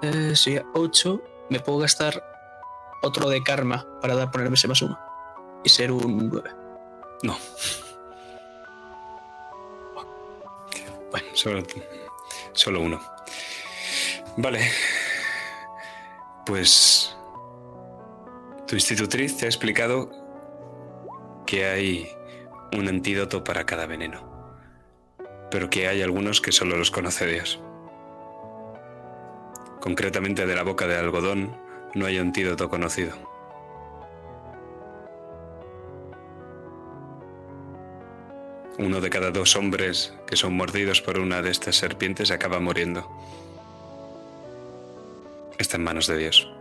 Eh, 0.00 0.34
sí, 0.34 0.58
ocho. 0.72 1.20
Me 1.50 1.60
puedo 1.60 1.80
gastar 1.80 2.35
otro 3.02 3.28
de 3.28 3.42
karma 3.42 3.86
para 4.00 4.14
dar, 4.14 4.30
ponerme 4.30 4.54
ese 4.54 4.68
más 4.68 4.82
uno. 4.82 4.98
Y 5.64 5.68
ser 5.68 5.92
un 5.92 6.28
9. 6.28 6.50
No. 7.22 7.36
Bueno, 11.10 11.26
solo, 11.34 11.62
solo 12.52 12.80
uno. 12.80 13.00
Vale. 14.36 14.70
Pues 16.44 17.16
tu 18.66 18.74
institutriz 18.74 19.36
te 19.36 19.46
ha 19.46 19.48
explicado 19.48 20.10
que 21.46 21.64
hay 21.66 22.08
un 22.72 22.88
antídoto 22.88 23.44
para 23.44 23.64
cada 23.64 23.86
veneno, 23.86 24.56
pero 25.50 25.70
que 25.70 25.88
hay 25.88 26.02
algunos 26.02 26.40
que 26.40 26.52
solo 26.52 26.76
los 26.76 26.90
conoce 26.90 27.26
Dios. 27.26 27.60
Concretamente 29.80 30.46
de 30.46 30.54
la 30.54 30.64
boca 30.64 30.86
de 30.86 30.98
algodón 30.98 31.56
no 31.96 32.04
hay 32.04 32.18
antídoto 32.18 32.68
conocido. 32.68 33.14
Uno 38.78 39.00
de 39.00 39.08
cada 39.08 39.30
dos 39.30 39.56
hombres 39.56 40.12
que 40.26 40.36
son 40.36 40.54
mordidos 40.54 41.00
por 41.00 41.18
una 41.18 41.40
de 41.40 41.50
estas 41.50 41.76
serpientes 41.76 42.30
acaba 42.30 42.60
muriendo. 42.60 43.10
Está 45.56 45.78
en 45.78 45.84
manos 45.84 46.06
de 46.06 46.18
Dios. 46.18 46.52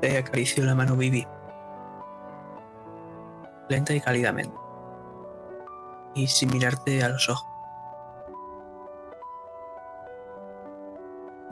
Te 0.00 0.18
acaricio 0.18 0.64
la 0.64 0.74
mano 0.74 0.96
Vivi. 0.96 1.24
Lenta 3.68 3.94
y 3.94 4.00
cálidamente. 4.00 4.69
Y 6.14 6.26
sin 6.26 6.50
mirarte 6.50 7.02
a 7.02 7.08
los 7.08 7.28
ojos. 7.28 7.48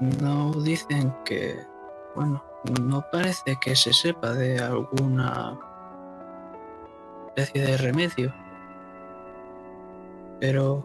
No 0.00 0.52
dicen 0.52 1.14
que... 1.24 1.66
Bueno, 2.14 2.42
no 2.82 3.04
parece 3.12 3.56
que 3.60 3.76
se 3.76 3.92
sepa 3.92 4.32
de 4.32 4.58
alguna 4.58 5.58
especie 7.28 7.62
de 7.62 7.76
remedio. 7.76 8.34
Pero... 10.40 10.84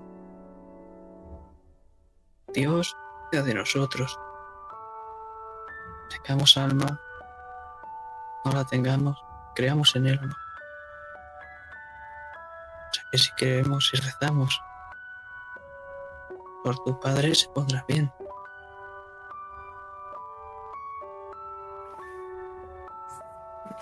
Dios 2.54 2.96
de 3.42 3.54
nosotros. 3.54 4.20
Tengamos 6.10 6.56
alma, 6.58 7.00
no 8.46 8.52
la 8.52 8.64
tengamos, 8.66 9.18
creamos 9.56 9.96
en 9.96 10.08
Él. 10.08 10.20
¿no? 10.22 10.43
Que 13.14 13.20
si 13.20 13.30
creemos 13.34 13.92
y 13.94 13.98
rezamos 13.98 14.60
por 16.64 16.84
tu 16.84 17.00
Padre 17.00 17.36
se 17.36 17.48
pondrá 17.50 17.86
bien. 17.88 18.12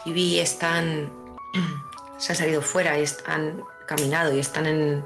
Vivi 0.06 0.40
están. 0.40 1.12
se 2.18 2.32
han 2.34 2.38
salido 2.38 2.62
fuera 2.62 2.98
y 3.00 3.06
han 3.26 3.64
caminado 3.88 4.34
y 4.34 4.40
están 4.40 4.66
en- 4.66 5.06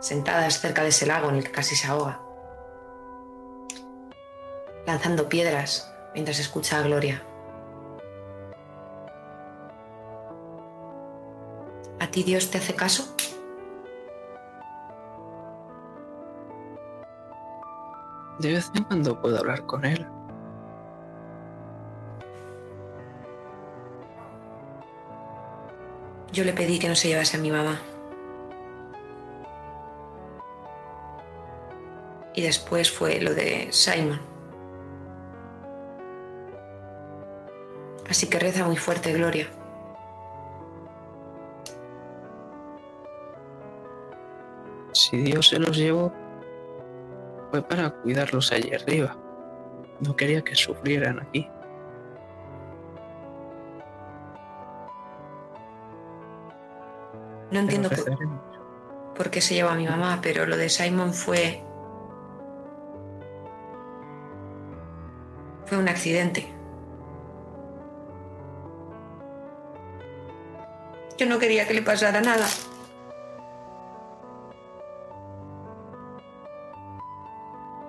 sentadas 0.00 0.60
cerca 0.60 0.82
de 0.82 0.88
ese 0.88 1.06
lago 1.06 1.28
en 1.30 1.36
el 1.36 1.44
que 1.44 1.50
casi 1.50 1.74
se 1.74 1.86
ahoga. 1.86 2.20
Lanzando 4.86 5.28
piedras 5.28 5.90
mientras 6.14 6.38
escucha 6.38 6.78
a 6.78 6.82
Gloria. 6.82 7.22
¿A 11.98 12.06
ti 12.10 12.22
Dios 12.22 12.50
te 12.50 12.58
hace 12.58 12.74
caso? 12.74 13.15
De 18.38 18.52
vez 18.52 18.70
en 18.74 18.84
cuando 18.84 19.20
puedo 19.20 19.38
hablar 19.38 19.64
con 19.66 19.84
Él. 19.84 20.06
Yo 26.32 26.44
le 26.44 26.52
pedí 26.52 26.78
que 26.78 26.88
no 26.88 26.94
se 26.94 27.08
llevase 27.08 27.38
a 27.38 27.40
mi 27.40 27.50
mamá. 27.50 27.80
Y 32.34 32.42
después 32.42 32.90
fue 32.90 33.20
lo 33.22 33.34
de 33.34 33.68
Simon. 33.70 34.20
Así 38.10 38.28
que 38.28 38.38
reza 38.38 38.64
muy 38.66 38.76
fuerte, 38.76 39.12
Gloria. 39.14 39.48
Si 44.92 45.16
Dios 45.18 45.48
se 45.48 45.58
los 45.58 45.76
llevó, 45.76 46.12
fue 47.56 47.62
para 47.62 47.90
cuidarlos 47.90 48.52
allí 48.52 48.74
arriba. 48.74 49.16
No 50.00 50.14
quería 50.14 50.42
que 50.42 50.54
sufrieran 50.54 51.20
aquí. 51.20 51.48
No 57.50 57.60
entiendo 57.60 57.88
por, 57.88 59.14
por 59.14 59.30
qué 59.30 59.40
se 59.40 59.54
llevó 59.54 59.70
a 59.70 59.74
mi 59.74 59.86
mamá, 59.86 60.18
pero 60.20 60.44
lo 60.44 60.56
de 60.56 60.68
Simon 60.68 61.14
fue... 61.14 61.62
Fue 65.64 65.78
un 65.78 65.88
accidente. 65.88 66.52
Yo 71.16 71.26
no 71.26 71.38
quería 71.38 71.66
que 71.66 71.74
le 71.74 71.82
pasara 71.82 72.20
nada. 72.20 72.46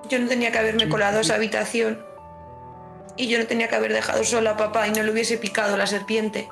Yo 0.10 0.20
no 0.20 0.28
tenía 0.28 0.52
que 0.52 0.60
haberme 0.60 0.88
colado 0.88 1.18
a 1.18 1.22
esa 1.22 1.36
habitación. 1.36 2.06
Y 3.18 3.28
yo 3.28 3.40
no 3.40 3.48
tenía 3.48 3.68
que 3.68 3.76
haber 3.76 3.94
dejado 3.94 4.24
sola 4.24 4.52
a 4.52 4.58
papá 4.58 4.88
y 4.88 4.92
no 4.92 5.04
le 5.04 5.12
hubiese 5.12 5.38
picado 5.38 5.76
la 5.76 5.88
serpiente. 5.88 6.50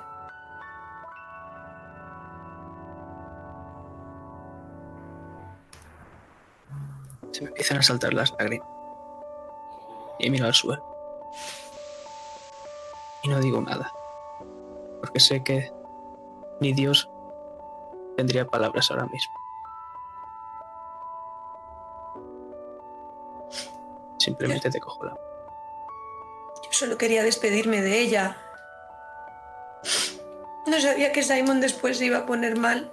Se 7.32 7.41
me 7.44 7.49
empiezan 7.49 7.77
a 7.77 7.84
saltar 7.84 8.14
las 8.14 8.32
lágrimas. 8.40 8.68
Y 10.19 10.30
miro 10.30 10.48
al 10.48 10.53
suelo. 10.53 10.84
Y 13.23 13.27
no 13.30 13.40
digo 13.40 13.61
nada. 13.61 13.91
Porque 15.02 15.19
sé 15.19 15.44
que 15.44 15.72
ni 16.61 16.73
Dios 16.73 17.10
tendría 18.18 18.48
palabras 18.48 18.90
ahora 18.90 19.06
mismo. 19.06 19.44
Simplemente 24.26 24.72
te 24.72 24.80
cojo 24.80 25.03
la 25.03 25.11
mano. 25.11 25.23
Yo 26.64 26.72
solo 26.72 26.97
quería 26.97 27.22
despedirme 27.22 27.81
de 27.81 27.99
ella. 27.99 28.38
No 30.65 30.81
sabía 30.81 31.11
que 31.11 31.22
Simon 31.22 31.61
después 31.61 31.99
se 31.99 32.06
iba 32.06 32.18
a 32.18 32.26
poner 32.26 32.57
mal. 32.57 32.91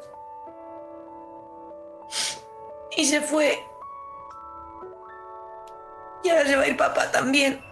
Y 2.99 3.07
se 3.07 3.23
fue. 3.23 3.59
Y 6.23 6.29
ahora 6.29 6.45
se 6.45 6.57
va 6.57 6.63
a 6.65 6.69
ir 6.69 6.77
papá 6.77 7.11
también. 7.11 7.65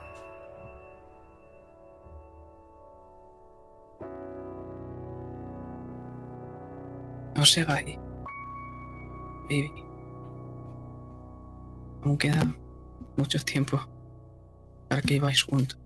No 7.34 7.44
se 7.44 7.62
vaya. 7.64 7.98
Baby. 9.50 9.84
Aún 12.02 12.16
queda 12.16 12.42
mucho 13.20 13.38
tiempo 13.44 13.76
para 14.88 15.02
que 15.02 15.14
viváis 15.14 15.42
juntos. 15.42 15.78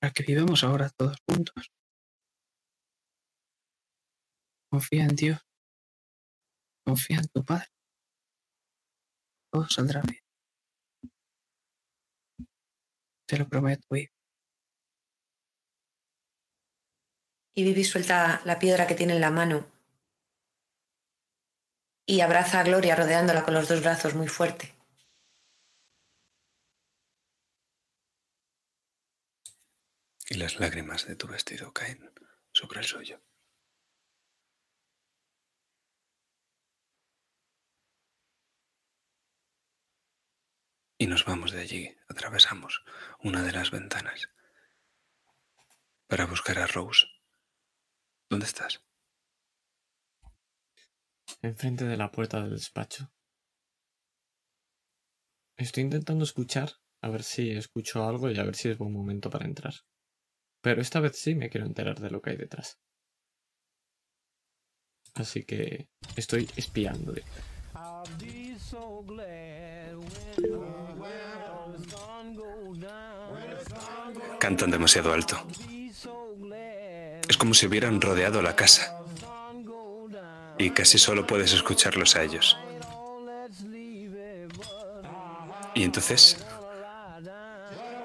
Para 0.00 0.12
que 0.12 0.24
vivamos 0.24 0.64
ahora 0.64 0.90
todos 0.90 1.16
juntos. 1.28 1.70
Confía 4.70 5.04
en 5.04 5.14
Dios. 5.14 5.40
Confía 6.84 7.18
en 7.18 7.28
tu 7.28 7.44
Padre. 7.44 7.68
Todo 9.52 9.68
saldrá 9.68 10.02
bien. 10.02 10.22
Te 13.26 13.38
lo 13.38 13.48
prometo. 13.48 13.86
Y 17.54 17.64
Vivi 17.64 17.84
suelta 17.84 18.40
la 18.44 18.58
piedra 18.58 18.86
que 18.86 18.94
tiene 18.94 19.14
en 19.14 19.20
la 19.20 19.30
mano. 19.30 19.66
Y 22.06 22.20
abraza 22.20 22.60
a 22.60 22.64
Gloria 22.64 22.96
rodeándola 22.96 23.44
con 23.44 23.54
los 23.54 23.68
dos 23.68 23.80
brazos 23.82 24.14
muy 24.14 24.26
fuerte. 24.26 24.79
Y 30.32 30.36
las 30.36 30.60
lágrimas 30.60 31.08
de 31.08 31.16
tu 31.16 31.26
vestido 31.26 31.72
caen 31.72 32.08
sobre 32.52 32.78
el 32.78 32.86
suyo. 32.86 33.20
Y 40.98 41.08
nos 41.08 41.24
vamos 41.24 41.50
de 41.50 41.60
allí, 41.60 41.96
atravesamos 42.08 42.84
una 43.24 43.42
de 43.42 43.50
las 43.50 43.72
ventanas 43.72 44.30
para 46.06 46.26
buscar 46.26 46.60
a 46.60 46.68
Rose. 46.68 47.08
¿Dónde 48.28 48.46
estás? 48.46 48.84
Enfrente 51.42 51.86
de 51.86 51.96
la 51.96 52.12
puerta 52.12 52.40
del 52.40 52.50
despacho. 52.50 53.10
Estoy 55.56 55.82
intentando 55.82 56.22
escuchar, 56.22 56.70
a 57.00 57.08
ver 57.08 57.24
si 57.24 57.50
escucho 57.50 58.04
algo 58.04 58.30
y 58.30 58.38
a 58.38 58.44
ver 58.44 58.54
si 58.54 58.68
es 58.68 58.78
buen 58.78 58.92
momento 58.92 59.28
para 59.28 59.46
entrar. 59.46 59.74
Pero 60.60 60.80
esta 60.80 61.00
vez 61.00 61.16
sí 61.16 61.34
me 61.34 61.48
quiero 61.48 61.66
enterar 61.66 62.00
de 62.00 62.10
lo 62.10 62.20
que 62.20 62.30
hay 62.30 62.36
detrás. 62.36 62.78
Así 65.14 65.44
que 65.44 65.88
estoy 66.16 66.48
espiando. 66.56 67.14
Cantan 74.38 74.70
demasiado 74.70 75.12
alto. 75.12 75.46
Es 77.28 77.36
como 77.36 77.54
si 77.54 77.66
hubieran 77.66 78.00
rodeado 78.00 78.42
la 78.42 78.54
casa. 78.54 79.02
Y 80.58 80.70
casi 80.70 80.98
solo 80.98 81.26
puedes 81.26 81.52
escucharlos 81.52 82.16
a 82.16 82.22
ellos. 82.22 82.56
Y 85.74 85.84
entonces, 85.84 86.44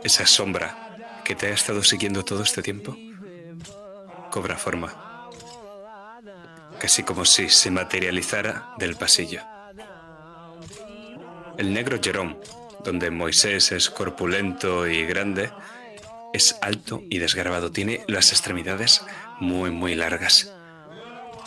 esa 0.04 0.26
sombra 0.26 0.85
que 1.26 1.36
te 1.36 1.48
ha 1.48 1.54
estado 1.54 1.84
siguiendo 1.84 2.24
todo 2.24 2.44
este 2.44 2.62
tiempo 2.62 2.96
cobra 4.36 4.58
forma. 4.58 4.94
Casi 6.78 7.04
como 7.04 7.24
si 7.24 7.48
se 7.48 7.72
materializara 7.72 8.74
del 8.78 8.98
pasillo. 8.98 9.42
El 11.58 11.74
negro 11.74 12.00
Jerome, 12.04 12.36
donde 12.84 13.12
Moisés 13.12 13.72
es 13.72 13.90
corpulento 13.90 14.88
y 14.88 15.06
grande, 15.06 15.52
es 16.34 16.58
alto 16.62 17.02
y 17.10 17.20
desgarbado. 17.20 17.72
Tiene 17.72 18.04
las 18.08 18.34
extremidades 18.34 19.04
muy, 19.40 19.72
muy 19.72 19.96
largas. 19.96 20.52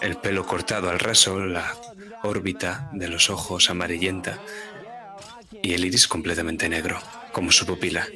El 0.01 0.17
pelo 0.17 0.47
cortado 0.47 0.89
al 0.89 0.99
raso, 0.99 1.41
la 1.41 1.77
órbita 2.23 2.89
de 2.95 3.09
los 3.09 3.29
ojos 3.29 3.69
amarillenta 3.69 4.39
y 5.63 5.75
el 5.75 5.85
iris 5.85 6.09
completamente 6.09 6.71
negro, 6.71 6.99
como 7.33 7.53
su 7.53 7.67
pupila. 7.67 8.09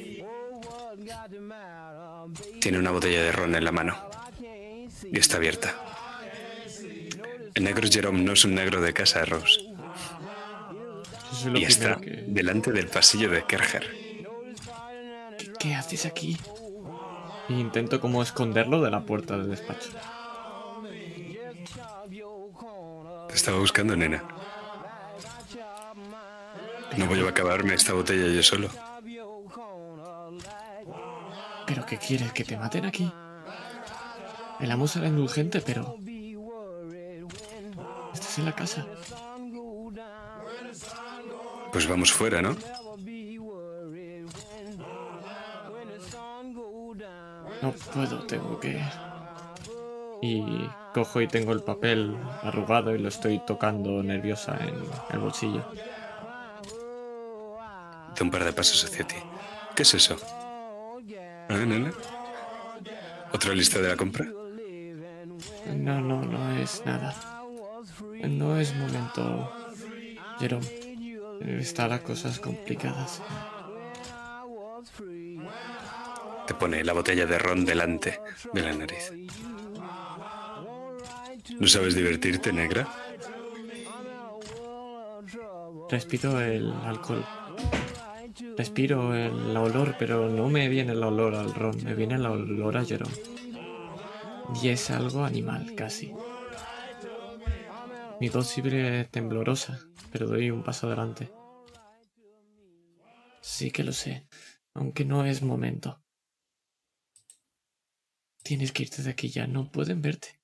Tiene 2.59 2.79
una 2.79 2.91
botella 2.91 3.21
de 3.23 3.31
ron 3.31 3.55
en 3.55 3.63
la 3.65 3.71
mano 3.71 3.97
y 5.11 5.19
está 5.19 5.37
abierta. 5.37 5.73
El 7.53 7.63
negro 7.63 7.87
Jerome 7.89 8.21
no 8.21 8.33
es 8.33 8.45
un 8.45 8.55
negro 8.55 8.81
de 8.81 8.93
casa, 8.93 9.23
Rose. 9.25 9.59
Es 11.31 11.45
Y 11.53 11.63
está 11.63 11.95
que- 11.97 12.23
delante 12.27 12.71
del 12.71 12.87
pasillo 12.87 13.29
de 13.29 13.43
Kerger. 13.45 13.83
¿Qué, 15.37 15.53
qué 15.59 15.75
haces 15.75 16.05
aquí? 16.05 16.37
Intento 17.49 17.99
como 17.99 18.23
esconderlo 18.23 18.81
de 18.81 18.89
la 18.91 19.01
puerta 19.01 19.37
del 19.37 19.49
despacho. 19.49 19.89
Te 23.27 23.35
estaba 23.35 23.57
buscando, 23.59 23.95
nena. 23.95 24.23
No 26.97 27.05
voy 27.07 27.19
a 27.21 27.29
acabarme 27.29 27.73
esta 27.73 27.93
botella 27.93 28.27
yo 28.27 28.43
solo. 28.43 28.69
¿Pero 31.65 31.85
qué 31.85 31.97
quieres? 31.97 32.31
¿Que 32.33 32.43
te 32.43 32.57
maten 32.57 32.85
aquí? 32.85 33.11
El 34.59 34.71
amo 34.71 34.87
será 34.87 35.07
indulgente, 35.07 35.61
pero... 35.61 35.97
Estás 38.13 38.37
en 38.37 38.45
la 38.45 38.55
casa. 38.55 38.85
Pues 41.71 41.87
vamos 41.87 42.11
fuera, 42.11 42.41
¿no? 42.41 42.55
No 47.61 47.71
puedo, 47.71 48.25
tengo 48.27 48.59
que... 48.59 48.81
Y 50.21 50.69
cojo 50.93 51.21
y 51.21 51.27
tengo 51.27 51.51
el 51.51 51.63
papel 51.63 52.15
arrugado 52.41 52.95
y 52.95 52.99
lo 52.99 53.09
estoy 53.09 53.41
tocando 53.45 54.01
nerviosa 54.03 54.57
en 54.61 54.75
el 55.09 55.19
bolsillo. 55.19 55.65
Da 58.15 58.21
un 58.21 58.31
par 58.31 58.43
de 58.43 58.53
pasos 58.53 58.85
hacia 58.85 59.05
ti. 59.05 59.15
¿Qué 59.75 59.83
es 59.83 59.93
eso? 59.93 60.15
¿Ah, 61.53 61.65
nena? 61.65 61.93
¿Otra 63.31 63.53
lista 63.53 63.79
de 63.79 63.89
la 63.89 63.95
compra? 63.95 64.25
No, 65.67 66.01
no, 66.01 66.23
no 66.23 66.57
es 66.57 66.81
nada. 66.83 67.13
No 68.27 68.57
es 68.57 68.73
momento, 68.75 69.51
Jerome. 70.39 70.65
Están 71.41 71.89
las 71.91 72.01
cosas 72.01 72.39
complicadas. 72.39 73.21
Te 76.47 76.55
pone 76.55 76.83
la 76.83 76.93
botella 76.93 77.27
de 77.27 77.37
ron 77.37 77.63
delante 77.63 78.19
de 78.51 78.61
la 78.61 78.73
nariz. 78.73 79.13
¿No 81.59 81.67
sabes 81.67 81.93
divertirte, 81.93 82.51
negra? 82.51 82.87
Respiro 85.87 86.41
el 86.41 86.73
alcohol. 86.83 87.23
Respiro 88.57 89.13
el 89.13 89.55
olor, 89.55 89.95
pero 89.99 90.29
no 90.29 90.49
me 90.49 90.67
viene 90.69 90.93
el 90.93 91.03
olor 91.03 91.35
al 91.35 91.53
ron, 91.53 91.83
me 91.83 91.93
viene 91.93 92.15
el 92.15 92.25
olor 92.25 92.77
a 92.77 92.85
Jerome. 92.85 93.13
Y 94.61 94.69
es 94.69 94.89
algo 94.89 95.23
animal, 95.23 95.75
casi. 95.75 96.13
Mi 98.19 98.29
voz 98.29 98.47
siempre 98.47 99.05
temblorosa, 99.05 99.79
pero 100.11 100.27
doy 100.27 100.49
un 100.49 100.63
paso 100.63 100.87
adelante. 100.87 101.31
Sí 103.41 103.71
que 103.71 103.83
lo 103.83 103.91
sé. 103.91 104.27
aunque 104.73 105.05
no 105.05 105.25
es 105.25 105.43
momento. 105.43 106.01
Tienes 108.41 108.71
que 108.71 108.83
irte 108.83 109.03
de 109.03 109.11
aquí 109.11 109.29
ya, 109.29 109.45
no 109.47 109.71
pueden 109.71 110.01
verte. 110.01 110.39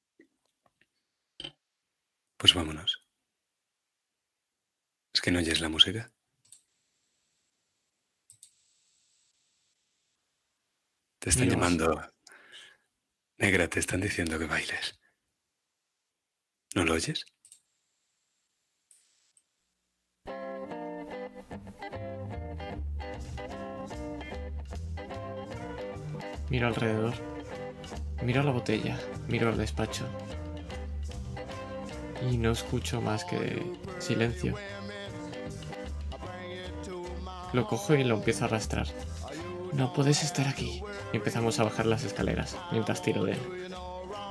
Pues 2.38 2.53
vámonos. 2.53 3.03
¿Es 5.14 5.22
que 5.22 5.32
no 5.32 5.40
oyes 5.40 5.60
la 5.60 5.70
música? 5.70 6.14
Te 11.19 11.29
están 11.29 11.49
Dios. 11.49 11.55
llamando. 11.55 12.01
Negra, 13.37 13.67
te 13.67 13.79
están 13.79 14.01
diciendo 14.01 14.39
que 14.39 14.45
bailes. 14.45 14.99
¿No 16.75 16.85
lo 16.85 16.93
oyes? 16.93 17.25
Miro 26.49 26.67
alrededor. 26.67 27.13
Miro 28.23 28.43
la 28.43 28.51
botella. 28.51 28.98
Miro 29.27 29.49
el 29.49 29.57
despacho. 29.57 30.06
Y 32.30 32.38
no 32.38 32.51
escucho 32.51 33.01
más 33.01 33.23
que 33.25 33.61
silencio. 33.99 34.56
Lo 37.53 37.67
cojo 37.67 37.95
y 37.95 38.03
lo 38.03 38.15
empiezo 38.15 38.43
a 38.43 38.48
arrastrar. 38.48 38.88
No 39.73 39.93
puedes 39.93 40.23
estar 40.23 40.48
aquí. 40.48 40.81
Y 41.14 41.17
empezamos 41.17 41.59
a 41.59 41.64
bajar 41.64 41.85
las 41.85 42.03
escaleras 42.03 42.56
mientras 42.72 43.01
tiro 43.01 43.23
de 43.23 43.33
él. 43.33 43.39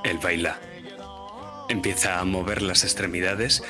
Él 0.03 0.17
baila. 0.17 0.59
Empieza 1.69 2.19
a 2.19 2.25
mover 2.25 2.61
las 2.61 2.83
extremidades 2.83 3.63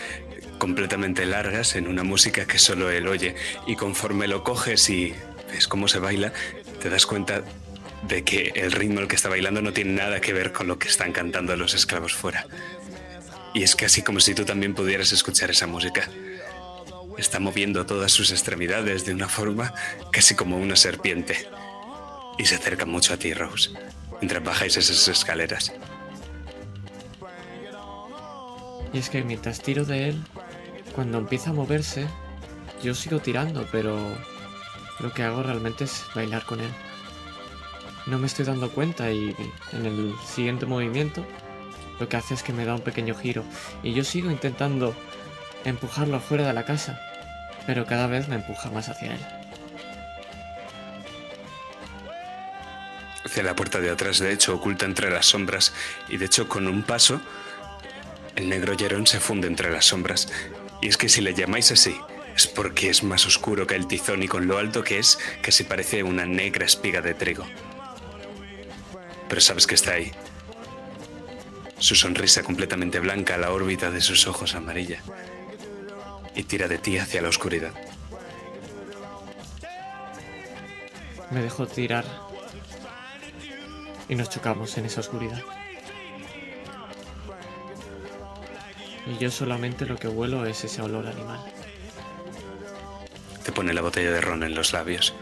completamente 0.58 1.26
largas 1.26 1.76
en 1.76 1.88
una 1.88 2.04
música 2.04 2.46
que 2.46 2.60
solo 2.60 2.92
él 2.92 3.08
oye. 3.08 3.36
Y 3.66 3.76
conforme 3.76 4.28
lo 4.28 4.44
coges 4.44 4.90
y 4.90 5.14
ves 5.52 5.68
cómo 5.68 5.88
se 5.88 6.00
baila, 6.00 6.34
te 6.82 6.90
das 6.90 7.06
cuenta 7.06 7.44
de 8.08 8.24
que 8.24 8.52
el 8.56 8.72
ritmo 8.72 9.00
al 9.00 9.08
que 9.08 9.16
está 9.16 9.30
bailando 9.30 9.62
no 9.62 9.74
tiene 9.74 9.94
nada 9.94 10.22
que 10.22 10.34
ver 10.34 10.54
con 10.54 10.68
lo 10.68 10.80
que 10.80 10.88
están 10.88 11.12
cantando 11.12 11.56
los 11.56 11.74
esclavos 11.74 12.14
fuera. 12.14 12.46
Y 13.54 13.64
es 13.64 13.76
casi 13.76 14.04
como 14.04 14.20
si 14.20 14.36
tú 14.36 14.46
también 14.46 14.76
pudieras 14.76 15.12
escuchar 15.12 15.50
esa 15.50 15.68
música. 15.68 16.08
Está 17.18 17.40
moviendo 17.40 17.86
todas 17.86 18.12
sus 18.12 18.32
extremidades 18.32 19.06
de 19.06 19.14
una 19.14 19.28
forma 19.28 19.74
casi 20.12 20.36
como 20.36 20.58
una 20.58 20.76
serpiente. 20.76 21.48
Y 22.40 22.46
se 22.46 22.56
acerca 22.56 22.86
mucho 22.86 23.14
a 23.14 23.18
ti, 23.18 23.34
Rose, 23.34 23.70
mientras 24.22 24.42
bajáis 24.42 24.78
esas 24.78 25.10
escaleras. 25.10 25.74
Y 28.94 28.98
es 28.98 29.10
que 29.10 29.22
mientras 29.24 29.62
tiro 29.62 29.84
de 29.84 30.08
él, 30.08 30.24
cuando 30.96 31.18
empieza 31.18 31.50
a 31.50 31.54
moverse, 31.54 32.08
yo 32.82 32.96
sigo 32.96 33.20
tirando, 33.20 33.68
pero 33.74 34.00
lo 35.02 35.12
que 35.12 35.24
hago 35.24 35.44
realmente 35.44 35.84
es 35.84 36.06
bailar 36.16 36.46
con 36.46 36.62
él. 36.62 36.72
No 38.08 38.18
me 38.18 38.28
estoy 38.28 38.46
dando 38.46 38.72
cuenta 38.72 39.12
y 39.12 39.36
en 39.74 39.86
el 39.86 40.16
siguiente 40.26 40.66
movimiento 40.66 41.26
lo 42.00 42.08
que 42.08 42.16
hace 42.16 42.36
es 42.36 42.42
que 42.42 42.54
me 42.54 42.64
da 42.64 42.74
un 42.74 42.82
pequeño 42.82 43.16
giro 43.16 43.44
y 43.84 43.94
yo 43.94 44.06
sigo 44.06 44.32
intentando 44.32 44.96
empujarlo 45.66 46.22
fuera 46.22 46.48
de 46.48 46.54
la 46.54 46.64
casa, 46.64 47.02
pero 47.68 47.86
cada 47.86 48.08
vez 48.08 48.30
me 48.30 48.36
empuja 48.36 48.72
más 48.72 48.88
hacia 48.88 49.14
él. 49.14 49.39
Hacia 53.26 53.44
la 53.44 53.56
puerta 53.56 53.80
de 53.80 53.90
atrás, 53.90 54.20
de 54.20 54.32
hecho, 54.32 54.56
oculta 54.56 54.86
entre 54.86 55.12
las 55.12 55.28
sombras, 55.28 55.74
y 56.08 56.18
de 56.18 56.26
hecho, 56.26 56.48
con 56.48 56.68
un 56.68 56.84
paso, 56.84 57.22
el 58.36 58.50
negro 58.50 58.78
Jerón 58.78 59.06
se 59.06 59.20
funde 59.20 59.48
entre 59.48 59.70
las 59.70 59.86
sombras. 59.86 60.30
Y 60.82 60.88
es 60.88 60.98
que 60.98 61.10
si 61.10 61.22
le 61.22 61.34
llamáis 61.34 61.72
así, 61.72 62.00
es 62.36 62.48
porque 62.48 62.90
es 62.90 63.04
más 63.04 63.26
oscuro 63.26 63.68
que 63.68 63.76
el 63.76 63.88
tizón 63.88 64.24
y 64.24 64.28
con 64.30 64.48
lo 64.48 64.58
alto 64.58 64.82
que 64.82 65.00
es, 65.00 65.20
casi 65.42 65.66
parece 65.66 66.04
una 66.04 66.26
negra 66.26 66.66
espiga 66.66 67.02
de 67.02 67.14
trigo. 67.14 67.46
Pero 69.28 69.42
sabes 69.42 69.68
que 69.68 69.76
está 69.76 69.92
ahí. 69.92 70.12
Su 71.78 71.96
sonrisa 71.96 72.44
completamente 72.44 73.00
blanca, 73.00 73.38
la 73.38 73.52
órbita 73.52 73.92
de 73.92 74.00
sus 74.00 74.26
ojos 74.26 74.56
amarilla. 74.56 75.02
Y 76.34 76.44
tira 76.44 76.70
de 76.70 76.78
ti 76.78 76.98
hacia 76.98 77.22
la 77.22 77.30
oscuridad. 77.30 77.74
Me 81.32 81.42
dejo 81.42 81.68
tirar 81.68 82.06
y 84.10 84.16
nos 84.16 84.30
chocamos 84.30 84.76
en 84.78 84.86
esa 84.86 85.02
oscuridad. 85.02 85.42
Y 89.06 89.18
yo 89.18 89.32
solamente 89.32 89.86
lo 89.86 89.98
que 89.98 90.08
huelo 90.08 90.46
es 90.46 90.64
ese 90.64 90.82
olor 90.82 91.08
animal. 91.08 91.40
Te 93.44 93.52
pone 93.52 93.74
la 93.74 93.82
botella 93.82 94.12
de 94.12 94.20
ron 94.20 94.44
en 94.44 94.56
los 94.56 94.74
labios. 94.74 95.14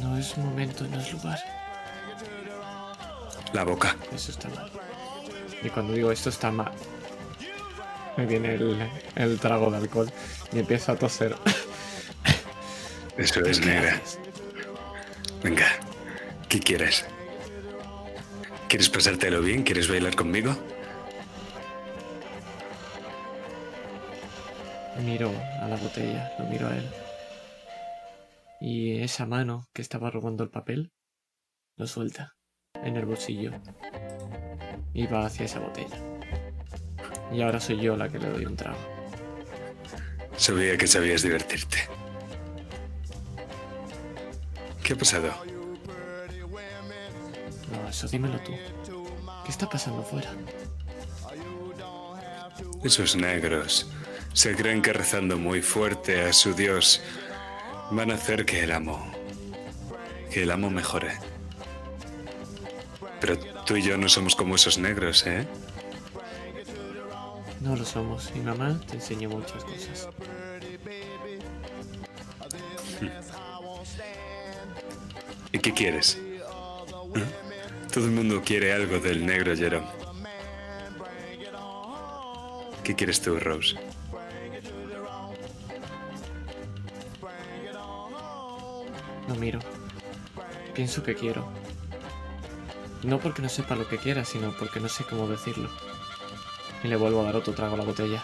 No 0.00 0.18
es 0.18 0.36
momento, 0.38 0.86
no 0.88 0.98
es 0.98 1.12
lugar. 1.12 1.38
La 3.52 3.64
boca. 3.64 3.96
Eso 4.12 4.32
está 4.32 4.48
mal. 4.48 4.70
Y 5.62 5.68
cuando 5.70 5.92
digo 5.92 6.10
esto 6.10 6.30
está 6.30 6.50
mal, 6.50 6.72
me 8.16 8.26
viene 8.26 8.54
el, 8.54 8.90
el 9.14 9.38
trago 9.38 9.70
de 9.70 9.78
alcohol 9.78 10.12
y 10.52 10.58
empiezo 10.58 10.92
a 10.92 10.96
toser. 10.96 11.36
Eso 13.16 13.40
es 13.40 13.60
¿Qué 13.60 13.66
negra. 13.66 14.00
Venga, 15.42 15.66
¿qué 16.48 16.60
quieres? 16.60 17.04
¿Quieres 18.68 18.88
pasártelo 18.88 19.40
bien? 19.40 19.62
¿Quieres 19.62 19.88
bailar 19.88 20.14
conmigo? 20.16 20.56
Miro 25.04 25.30
a 25.60 25.68
la 25.68 25.76
botella, 25.76 26.32
lo 26.38 26.46
miro 26.46 26.68
a 26.68 26.76
él. 26.76 26.90
Y 28.60 29.02
esa 29.02 29.26
mano 29.26 29.68
que 29.72 29.82
estaba 29.82 30.10
robando 30.10 30.42
el 30.42 30.50
papel, 30.50 30.92
lo 31.76 31.86
suelta 31.86 32.36
en 32.82 32.96
el 32.96 33.04
bolsillo. 33.04 33.52
Y 34.92 35.06
va 35.06 35.26
hacia 35.26 35.44
esa 35.44 35.60
botella. 35.60 35.96
Y 37.32 37.42
ahora 37.42 37.60
soy 37.60 37.80
yo 37.80 37.96
la 37.96 38.08
que 38.08 38.18
le 38.18 38.30
doy 38.30 38.46
un 38.46 38.56
trago. 38.56 38.95
Sabía 40.36 40.76
que 40.76 40.86
sabías 40.86 41.22
divertirte. 41.22 41.88
¿Qué 44.82 44.92
ha 44.92 44.96
pasado? 44.96 45.32
No, 47.72 47.88
eso 47.88 48.06
dímelo 48.06 48.38
tú. 48.40 48.52
¿Qué 49.44 49.50
está 49.50 49.68
pasando 49.68 50.02
fuera? 50.02 50.30
Esos 52.84 53.16
negros 53.16 53.90
se 54.32 54.54
creen 54.54 54.82
que 54.82 54.92
rezando 54.92 55.38
muy 55.38 55.62
fuerte 55.62 56.22
a 56.22 56.32
su 56.32 56.54
Dios 56.54 57.02
van 57.90 58.10
a 58.10 58.14
hacer 58.14 58.44
que 58.44 58.62
el 58.62 58.72
amo, 58.72 59.12
que 60.30 60.42
el 60.42 60.50
amo 60.50 60.70
mejore. 60.70 61.18
Pero 63.20 63.38
tú 63.38 63.76
y 63.76 63.82
yo 63.82 63.96
no 63.96 64.08
somos 64.08 64.36
como 64.36 64.54
esos 64.54 64.78
negros, 64.78 65.26
¿eh? 65.26 65.48
No 67.66 67.74
lo 67.74 67.84
somos. 67.84 68.32
Mi 68.32 68.42
mamá 68.42 68.80
te 68.86 68.94
enseñó 68.94 69.28
muchas 69.28 69.64
cosas. 69.64 70.08
¿Y 75.50 75.58
qué 75.58 75.74
quieres? 75.74 76.16
¿Eh? 76.16 77.24
Todo 77.92 78.04
el 78.04 78.12
mundo 78.12 78.40
quiere 78.44 78.72
algo 78.72 79.00
del 79.00 79.26
negro 79.26 79.56
Jerome. 79.56 79.88
¿Qué 82.84 82.94
quieres 82.94 83.20
tú, 83.20 83.36
Rose? 83.36 83.74
Lo 89.26 89.34
miro. 89.34 89.58
Pienso 90.72 91.02
que 91.02 91.16
quiero. 91.16 91.50
No 93.02 93.18
porque 93.18 93.42
no 93.42 93.48
sepa 93.48 93.74
lo 93.74 93.88
que 93.88 93.98
quiera, 93.98 94.24
sino 94.24 94.56
porque 94.56 94.78
no 94.78 94.88
sé 94.88 95.02
cómo 95.02 95.26
decirlo. 95.26 95.68
Y 96.86 96.88
le 96.88 96.94
vuelvo 96.94 97.22
a 97.22 97.24
dar 97.24 97.34
otro 97.34 97.52
trago 97.52 97.74
a 97.74 97.78
la 97.78 97.82
botella. 97.82 98.22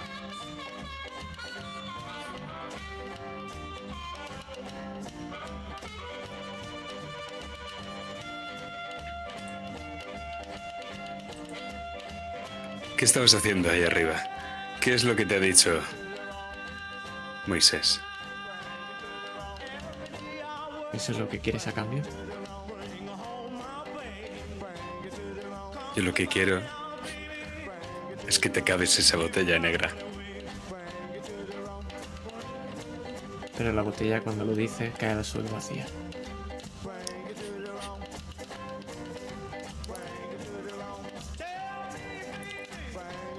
¿Qué 12.96 13.04
estabas 13.04 13.34
haciendo 13.34 13.68
ahí 13.68 13.82
arriba? 13.82 14.22
¿Qué 14.80 14.94
es 14.94 15.02
lo 15.02 15.16
que 15.16 15.26
te 15.26 15.34
ha 15.34 15.40
dicho 15.40 15.80
Moisés? 17.48 18.00
¿Eso 20.92 21.10
es 21.10 21.18
lo 21.18 21.28
que 21.28 21.40
quieres 21.40 21.66
a 21.66 21.72
cambio? 21.72 22.04
Yo 25.96 26.02
lo 26.04 26.14
que 26.14 26.28
quiero 26.28 26.62
que 28.42 28.50
te 28.50 28.58
acabes 28.58 28.98
esa 28.98 29.16
botella 29.16 29.56
negra. 29.60 29.88
Pero 33.56 33.72
la 33.72 33.82
botella 33.82 34.20
cuando 34.20 34.44
lo 34.44 34.52
dice 34.52 34.92
cae 34.98 35.10
al 35.12 35.24
suelo 35.24 35.48
vacía. 35.50 35.86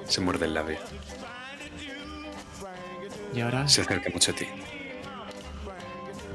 Se 0.07 0.21
muerde 0.21 0.45
el 0.45 0.53
labio. 0.53 0.77
Y 3.33 3.41
ahora 3.41 3.67
Se 3.67 3.81
acerca 3.81 4.09
mucho 4.09 4.31
a 4.31 4.35
ti. 4.35 4.47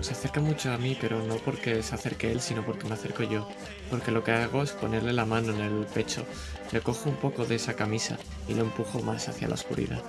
Se 0.09 0.15
acerca 0.15 0.41
mucho 0.41 0.73
a 0.73 0.79
mí, 0.79 0.97
pero 0.99 1.23
no 1.23 1.37
porque 1.37 1.83
se 1.83 1.95
acerque 1.95 2.33
él, 2.33 2.41
sino 2.41 2.65
porque 2.65 2.87
me 2.87 2.95
acerco 2.95 3.25
yo. 3.25 3.47
Porque 3.91 4.11
lo 4.11 4.25
que 4.25 4.33
hago 4.33 4.63
es 4.63 4.71
ponerle 4.73 5.13
la 5.13 5.27
mano 5.27 5.53
en 5.53 5.61
el 5.61 5.85
pecho, 5.85 6.25
le 6.73 6.81
cojo 6.81 7.11
un 7.11 7.17
poco 7.17 7.45
de 7.45 7.57
esa 7.57 7.75
camisa 7.75 8.17
y 8.49 8.55
lo 8.55 8.63
empujo 8.63 9.03
más 9.03 9.29
hacia 9.29 9.49
la 9.49 9.55
oscuridad. 9.55 10.03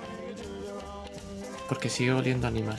Porque 1.68 1.90
sigue 1.90 2.12
oliendo 2.12 2.46
animal. 2.46 2.78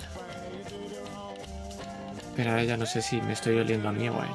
Pero 2.35 2.50
ahora 2.50 2.64
ya 2.64 2.75
no 2.75 2.88
sé 2.88 3.03
si 3.03 3.22
me 3.22 3.33
estoy 3.33 3.59
oliendo 3.59 3.90
a 3.90 3.91
mí 3.91 4.09
o 4.09 4.19
a 4.19 4.25
él. 4.25 4.33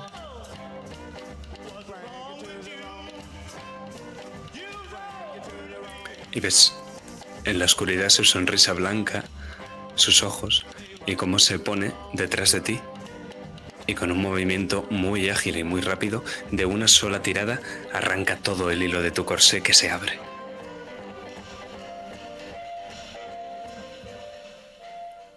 Y 6.31 6.39
ves 6.39 6.73
en 7.44 7.58
la 7.58 7.65
oscuridad 7.65 8.10
su 8.10 8.23
sonrisa 8.23 8.74
blanca, 8.74 9.24
sus 9.97 10.23
ojos 10.23 10.65
y 11.06 11.16
cómo 11.16 11.38
se 11.38 11.58
pone 11.58 11.92
detrás 12.12 12.52
de 12.52 12.60
ti. 12.60 12.80
Y 13.86 13.94
con 13.94 14.10
un 14.10 14.20
movimiento 14.20 14.86
muy 14.90 15.30
ágil 15.30 15.56
y 15.56 15.64
muy 15.64 15.80
rápido, 15.80 16.24
de 16.50 16.66
una 16.66 16.88
sola 16.88 17.22
tirada, 17.22 17.60
arranca 17.92 18.36
todo 18.36 18.70
el 18.70 18.82
hilo 18.82 19.00
de 19.00 19.12
tu 19.12 19.24
corsé 19.24 19.62
que 19.62 19.74
se 19.74 19.90
abre. 19.90 20.18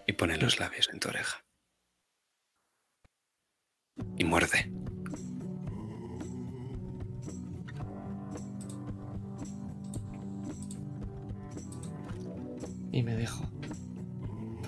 Y 0.07 0.13
pone 0.13 0.37
los 0.37 0.59
labios 0.59 0.89
en 0.91 0.99
tu 0.99 1.09
oreja. 1.09 1.45
Y 4.17 4.23
muerde. 4.23 4.71
Y 12.91 13.03
me 13.03 13.15
dejo. 13.15 13.58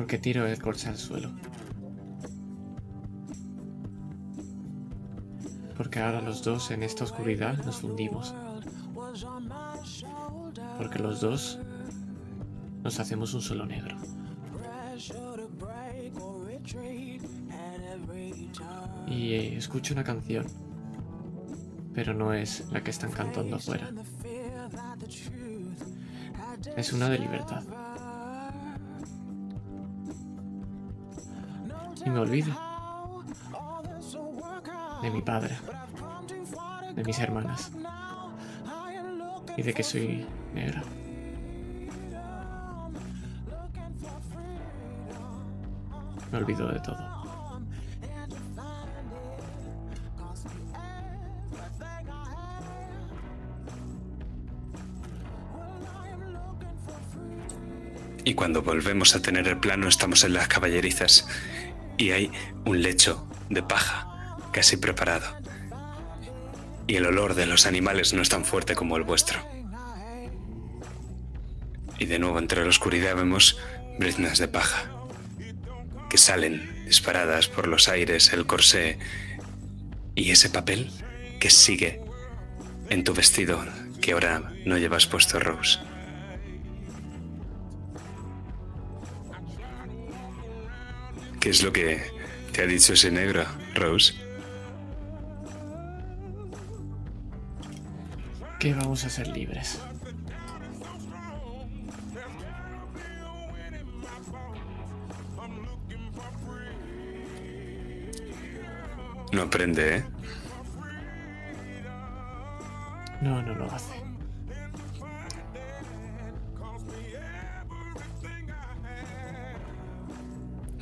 Porque 0.02 0.18
tiro 0.18 0.48
el 0.48 0.60
corsé 0.60 0.90
al 0.90 0.98
suelo. 0.98 1.30
Porque 5.78 6.00
ahora 6.00 6.22
los 6.22 6.44
dos 6.44 6.72
en 6.72 6.82
esta 6.82 7.04
oscuridad 7.04 7.64
nos 7.64 7.82
fundimos. 7.82 8.34
Porque 10.80 10.98
los 10.98 11.22
dos 11.22 11.60
nos 12.82 13.00
hacemos 13.00 13.36
un 13.36 13.42
solo 13.44 13.68
negro. 13.68 13.96
Y 19.06 19.34
eh, 19.34 19.56
escucho 19.56 19.94
una 19.94 20.04
canción. 20.04 20.48
Pero 21.94 22.16
no 22.16 22.34
es 22.34 22.72
la 22.72 22.84
que 22.84 22.90
están 22.90 23.12
cantando 23.12 23.58
afuera. 23.58 23.92
Es 26.76 26.92
una 26.92 27.08
de 27.08 27.20
libertad. 27.20 27.64
Y 32.06 32.10
me 32.10 32.20
olvido 32.20 32.54
de 35.02 35.10
mi 35.10 35.22
padre, 35.22 35.58
de 36.96 37.04
mis 37.04 37.20
hermanas 37.20 37.72
y 39.58 39.62
de 39.62 39.74
que 39.74 39.84
soy 39.84 40.26
negra. 40.54 40.84
Me 46.32 46.38
olvido 46.38 46.68
de 46.68 46.80
todo. 46.80 47.22
Y 58.24 58.36
cuando 58.36 58.62
volvemos 58.62 59.16
a 59.16 59.22
tener 59.22 59.48
el 59.48 59.58
plano 59.58 59.88
estamos 59.88 60.24
en 60.24 60.34
las 60.34 60.48
caballerizas 60.48 61.28
y 61.98 62.12
hay 62.12 62.32
un 62.66 62.82
lecho 62.82 63.28
de 63.50 63.64
paja 63.64 64.38
casi 64.52 64.78
preparado. 64.78 65.36
Y 66.88 66.96
el 66.96 67.06
olor 67.06 67.36
de 67.36 67.46
los 67.46 67.66
animales 67.66 68.14
no 68.14 68.22
es 68.22 68.30
tan 68.30 68.46
fuerte 68.46 68.76
como 68.76 68.98
el 68.98 69.04
vuestro. 69.04 69.40
Y 72.00 72.06
de 72.06 72.20
nuevo 72.20 72.40
entre 72.40 72.64
la 72.64 72.70
oscuridad 72.70 73.16
vemos 73.16 73.58
briznas 74.00 74.40
de 74.40 74.48
paja 74.48 74.92
que 76.10 76.18
salen 76.18 76.84
disparadas 76.86 77.48
por 77.48 77.68
los 77.68 77.88
aires, 77.88 78.34
el 78.34 78.46
corsé 78.46 78.98
y 80.16 80.32
ese 80.32 80.50
papel 80.50 80.92
que 81.40 81.50
sigue 81.50 82.02
en 82.90 83.04
tu 83.04 83.14
vestido 83.14 83.64
que 84.02 84.12
ahora 84.12 84.52
no 84.66 84.78
llevas 84.78 85.06
puesto 85.06 85.40
Rose. 85.40 85.80
¿Qué 91.42 91.50
es 91.50 91.64
lo 91.64 91.74
que 91.74 92.00
te 92.54 92.62
ha 92.62 92.68
dicho 92.68 92.94
ese 92.94 93.10
negro, 93.10 93.44
Rose? 93.74 94.14
Que 98.60 98.76
vamos 98.76 99.04
a 99.06 99.10
ser 99.10 99.28
libres. 99.28 99.80
No 109.32 109.42
aprende, 109.42 109.98
¿eh? 109.98 110.04
No, 113.20 113.42
no 113.42 113.56
lo 113.56 113.66
hace. 113.72 113.96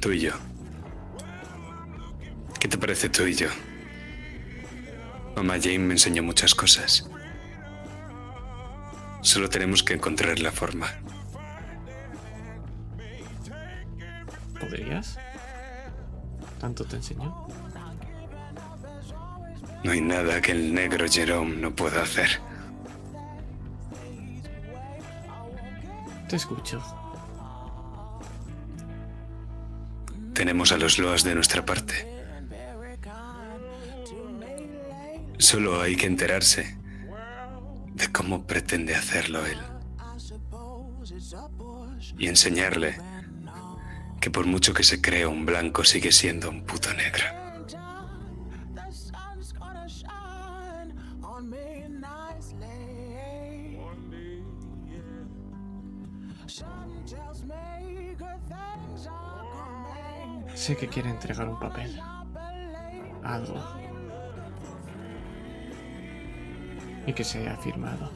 Tú 0.01 0.11
y 0.11 0.19
yo. 0.19 0.48
¿Qué 2.59 2.67
te 2.67 2.77
parece 2.77 3.09
tú 3.09 3.23
y 3.23 3.35
yo? 3.35 3.47
Mamá 5.35 5.55
Jane 5.61 5.79
me 5.79 5.93
enseñó 5.93 6.21
muchas 6.23 6.53
cosas. 6.53 7.09
Solo 9.21 9.49
tenemos 9.49 9.83
que 9.83 9.93
encontrar 9.93 10.39
la 10.39 10.51
forma. 10.51 10.87
¿Podrías? 14.59 15.17
¿Tanto 16.59 16.83
te 16.83 16.97
enseñó? 16.97 17.47
No 19.83 19.91
hay 19.91 20.01
nada 20.01 20.41
que 20.41 20.51
el 20.51 20.73
negro 20.73 21.05
Jerome 21.09 21.55
no 21.55 21.73
pueda 21.73 22.01
hacer. 22.01 22.41
Te 26.27 26.35
escucho. 26.35 26.83
Tenemos 30.33 30.73
a 30.73 30.77
los 30.77 30.99
Loas 30.99 31.23
de 31.23 31.35
nuestra 31.35 31.65
parte. 31.65 32.18
Solo 35.39 35.81
hay 35.81 35.95
que 35.95 36.05
enterarse 36.05 36.77
de 37.93 38.11
cómo 38.11 38.45
pretende 38.45 38.93
hacerlo 38.93 39.45
él. 39.45 39.57
Y 42.17 42.27
enseñarle 42.27 42.97
que 44.19 44.29
por 44.29 44.45
mucho 44.45 44.73
que 44.73 44.83
se 44.83 45.01
cree 45.01 45.25
un 45.25 45.45
blanco 45.45 45.85
sigue 45.85 46.11
siendo 46.11 46.49
un 46.49 46.65
puto 46.65 46.93
negro. 46.93 47.23
Sé 60.53 60.75
que 60.75 60.89
quiere 60.89 61.09
entregar 61.09 61.47
un 61.47 61.57
papel. 61.57 61.97
Algo. 63.23 63.88
Y 67.05 67.13
que 67.13 67.23
se 67.23 67.47
ha 67.49 67.55
firmado. 67.57 68.11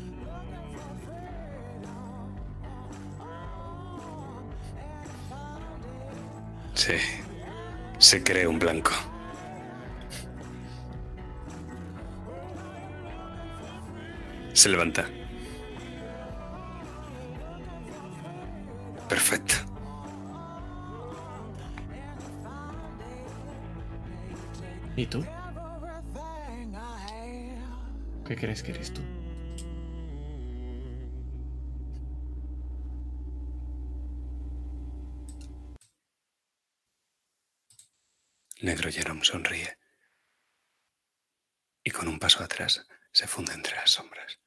Sí, 6.73 6.93
se 7.97 8.23
cree 8.23 8.45
un 8.45 8.59
blanco. 8.59 8.91
Se 14.53 14.69
levanta. 14.69 15.05
Perfecto. 19.07 19.55
¿Y 24.95 25.05
tú? 25.05 25.23
¿Qué 28.25 28.37
crees 28.37 28.63
que 28.63 28.71
eres 28.71 28.93
tú? 28.93 29.01
Negro 38.61 38.89
Jerome 38.89 39.25
sonríe 39.25 39.77
y 41.83 41.91
con 41.91 42.07
un 42.07 42.17
paso 42.17 42.41
atrás 42.41 42.87
se 43.11 43.27
funde 43.27 43.51
entre 43.53 43.75
las 43.75 43.91
sombras. 43.91 44.39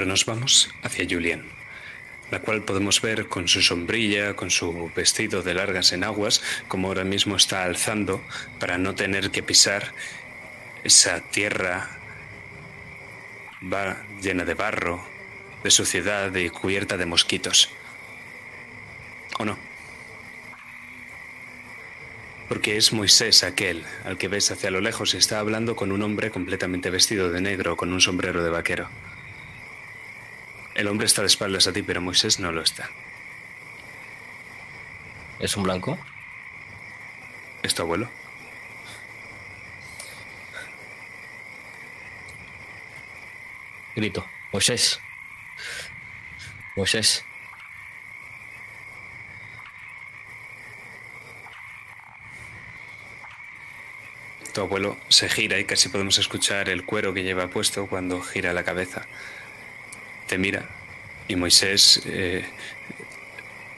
Ahora 0.00 0.12
nos 0.12 0.24
vamos 0.24 0.70
hacia 0.82 1.04
Julien, 1.06 1.44
la 2.30 2.40
cual 2.40 2.62
podemos 2.62 3.02
ver 3.02 3.28
con 3.28 3.48
su 3.48 3.60
sombrilla, 3.60 4.34
con 4.34 4.50
su 4.50 4.90
vestido 4.96 5.42
de 5.42 5.52
largas 5.52 5.92
enaguas, 5.92 6.40
como 6.68 6.88
ahora 6.88 7.04
mismo 7.04 7.36
está 7.36 7.64
alzando 7.64 8.24
para 8.58 8.78
no 8.78 8.94
tener 8.94 9.30
que 9.30 9.42
pisar 9.42 9.92
esa 10.84 11.20
tierra 11.20 11.90
va 13.62 14.02
llena 14.22 14.46
de 14.46 14.54
barro, 14.54 15.04
de 15.62 15.70
suciedad 15.70 16.34
y 16.34 16.48
cubierta 16.48 16.96
de 16.96 17.04
mosquitos. 17.04 17.68
¿O 19.38 19.44
no? 19.44 19.58
Porque 22.48 22.78
es 22.78 22.94
Moisés 22.94 23.44
aquel 23.44 23.84
al 24.06 24.16
que 24.16 24.28
ves 24.28 24.50
hacia 24.50 24.70
lo 24.70 24.80
lejos 24.80 25.12
y 25.12 25.18
está 25.18 25.40
hablando 25.40 25.76
con 25.76 25.92
un 25.92 26.00
hombre 26.00 26.30
completamente 26.30 26.88
vestido 26.88 27.30
de 27.30 27.42
negro 27.42 27.76
con 27.76 27.92
un 27.92 28.00
sombrero 28.00 28.42
de 28.42 28.48
vaquero. 28.48 28.88
El 30.74 30.88
hombre 30.88 31.06
está 31.06 31.22
de 31.22 31.26
espaldas 31.26 31.66
a 31.66 31.72
ti, 31.72 31.82
pero 31.82 32.00
Moisés 32.00 32.38
no 32.40 32.52
lo 32.52 32.62
está. 32.62 32.90
¿Es 35.38 35.56
un 35.56 35.64
blanco? 35.64 35.98
¿Es 37.62 37.74
tu 37.74 37.82
abuelo? 37.82 38.08
Grito. 43.96 44.26
Moisés. 44.52 45.00
Moisés. 46.76 47.24
Tu 54.52 54.60
abuelo 54.60 54.96
se 55.08 55.28
gira 55.28 55.58
y 55.58 55.64
casi 55.64 55.88
podemos 55.88 56.18
escuchar 56.18 56.68
el 56.68 56.84
cuero 56.84 57.14
que 57.14 57.22
lleva 57.22 57.48
puesto 57.48 57.86
cuando 57.86 58.20
gira 58.20 58.52
la 58.52 58.64
cabeza. 58.64 59.06
Te 60.30 60.38
mira 60.38 60.62
y 61.26 61.34
Moisés 61.34 62.02
eh, 62.06 62.48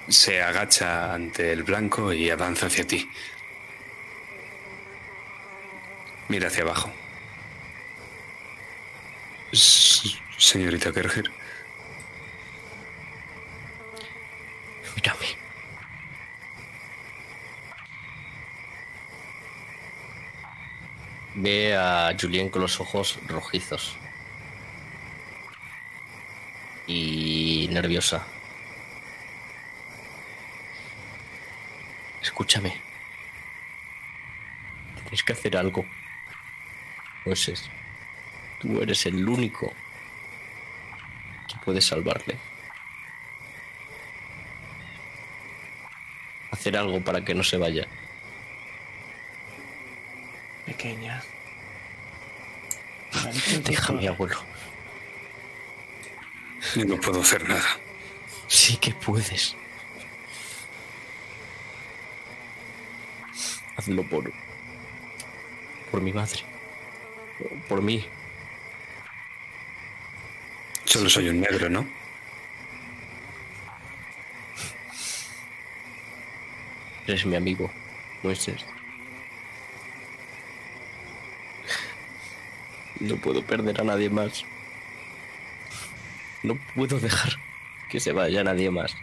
se 0.07 0.43
agacha 0.43 1.15
ante 1.15 1.51
el 1.51 1.63
blanco 1.63 2.13
y 2.13 2.29
avanza 2.29 2.67
hacia 2.67 2.87
ti. 2.87 3.11
Mira 6.29 6.49
hacia 6.49 6.65
abajo. 6.65 6.93
Señorita 10.37 10.93
Kerger, 10.93 11.31
Mírame. 14.95 15.27
Ve 21.35 21.75
a 21.75 22.15
Julien 22.21 22.51
con 22.51 22.61
los 22.61 22.79
ojos 22.79 23.19
rojizos. 23.27 23.97
Y 26.95 27.69
nerviosa. 27.69 28.23
Escúchame. 32.21 32.79
Tienes 35.05 35.23
que 35.23 35.33
hacer 35.33 35.57
algo. 35.57 35.87
Moisés, 37.25 37.71
tú 38.61 38.83
eres 38.83 39.07
el 39.07 39.27
único 39.27 39.73
que 41.49 41.57
puede 41.65 41.81
salvarle. 41.81 42.37
Hacer 46.51 46.77
algo 46.77 47.01
para 47.01 47.25
que 47.25 47.35
no 47.35 47.43
se 47.43 47.57
vaya. 47.57 47.87
Pequeña. 50.67 51.23
Déjame, 53.65 54.07
doctor. 54.07 54.15
abuelo. 54.15 54.53
Yo 56.75 56.85
no 56.87 56.97
puedo 56.97 57.21
hacer 57.21 57.49
nada. 57.49 57.79
Sí 58.49 58.77
que 58.77 58.93
puedes. 58.95 59.57
Hazlo 63.77 64.03
por. 64.05 64.33
por 65.91 66.01
mi 66.01 66.13
madre. 66.13 66.41
Por 67.69 67.83
mí. 67.83 68.05
Solo 70.85 71.09
soy 71.09 71.29
un 71.29 71.41
negro, 71.41 71.69
¿no? 71.71 71.87
Eres 77.07 77.27
mi 77.27 77.37
amigo, 77.37 77.71
Moisés. 78.23 78.65
No 83.01 83.17
puedo 83.17 83.45
perder 83.45 83.81
a 83.81 83.85
nadie 83.85 84.09
más. 84.09 84.45
No 86.43 86.57
puedo 86.75 86.99
dejar 86.99 87.37
que 87.89 88.01
se 88.01 88.13
vaya 88.13 88.43
nadie 88.45 88.71
más. 88.71 88.97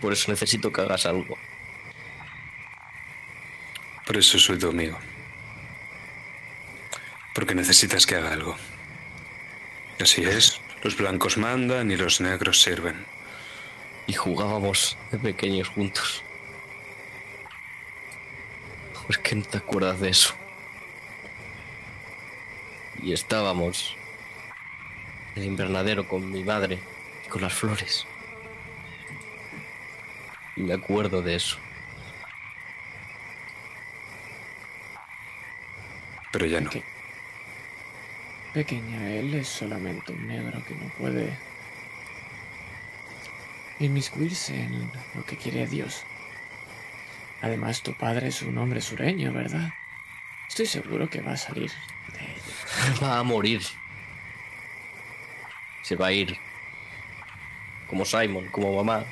Por 0.00 0.12
eso 0.12 0.30
necesito 0.30 0.72
que 0.72 0.82
hagas 0.82 1.06
algo. 1.06 1.36
Por 4.06 4.16
eso 4.16 4.38
soy 4.38 4.58
tu 4.58 4.68
amigo. 4.68 4.98
Porque 7.34 7.54
necesitas 7.54 8.06
que 8.06 8.16
haga 8.16 8.32
algo. 8.32 8.56
Así 10.00 10.22
es, 10.22 10.60
los 10.82 10.96
blancos 10.96 11.38
mandan 11.38 11.90
y 11.90 11.96
los 11.96 12.20
negros 12.20 12.62
sirven. 12.62 13.04
y 14.06 14.12
jugábamos 14.12 14.96
de 15.10 15.18
pequeños 15.18 15.68
juntos. 15.68 16.22
¿Por 19.06 19.18
qué 19.20 19.34
no 19.34 19.44
te 19.44 19.58
acuerdas 19.58 20.00
de 20.00 20.10
eso? 20.10 20.34
Y 23.02 23.12
estábamos 23.12 23.96
el 25.36 25.44
invernadero 25.44 26.08
con 26.08 26.30
mi 26.30 26.42
madre 26.42 26.78
y 27.24 27.28
con 27.28 27.42
las 27.42 27.52
flores. 27.54 28.06
Y 30.56 30.62
me 30.62 30.74
acuerdo 30.74 31.22
de 31.22 31.34
eso. 31.36 31.58
Pero 36.32 36.46
ya 36.46 36.60
no. 36.60 36.70
Peque- 36.70 36.84
Pequeña, 38.54 39.10
él 39.10 39.34
es 39.34 39.48
solamente 39.48 40.12
un 40.12 40.26
negro 40.28 40.62
que 40.64 40.74
no 40.74 40.88
puede 40.98 41.36
inmiscuirse 43.78 44.54
en 44.58 44.90
lo 45.14 45.24
que 45.26 45.36
quiere 45.36 45.66
Dios. 45.66 46.04
Además, 47.42 47.82
tu 47.82 47.92
padre 47.94 48.28
es 48.28 48.40
un 48.40 48.56
hombre 48.56 48.80
sureño, 48.80 49.30
¿verdad? 49.32 49.74
Estoy 50.48 50.64
seguro 50.66 51.10
que 51.10 51.20
va 51.20 51.32
a 51.32 51.36
salir 51.36 51.70
de 52.14 52.24
ello. 52.24 53.00
Va 53.02 53.18
a 53.18 53.22
morir. 53.22 53.60
Se 55.86 55.94
va 55.94 56.08
a 56.08 56.12
ir. 56.12 56.36
Como 57.86 58.04
Simon, 58.04 58.48
como 58.48 58.74
mamá. 58.74 59.04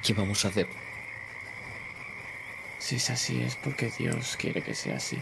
¿Qué 0.00 0.12
vamos 0.14 0.44
a 0.44 0.48
hacer? 0.48 0.68
Si 2.78 2.94
es 2.94 3.10
así, 3.10 3.42
es 3.42 3.56
porque 3.56 3.90
Dios 3.98 4.36
quiere 4.36 4.62
que 4.62 4.76
sea 4.76 4.94
así. 4.94 5.18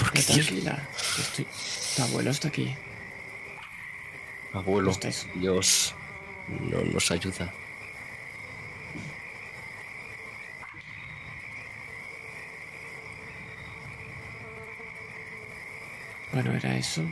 Porque 0.00 0.22
tranquila, 0.22 0.88
estoy... 1.20 1.46
tu 1.94 2.02
abuelo 2.02 2.32
está 2.32 2.48
aquí. 2.48 2.74
Abuelo, 4.52 4.90
Dios 5.36 5.94
no 6.48 6.80
nos 6.82 7.10
ayuda. 7.12 7.54
Bueno, 16.32 16.52
era 16.54 16.76
eso. 16.76 17.04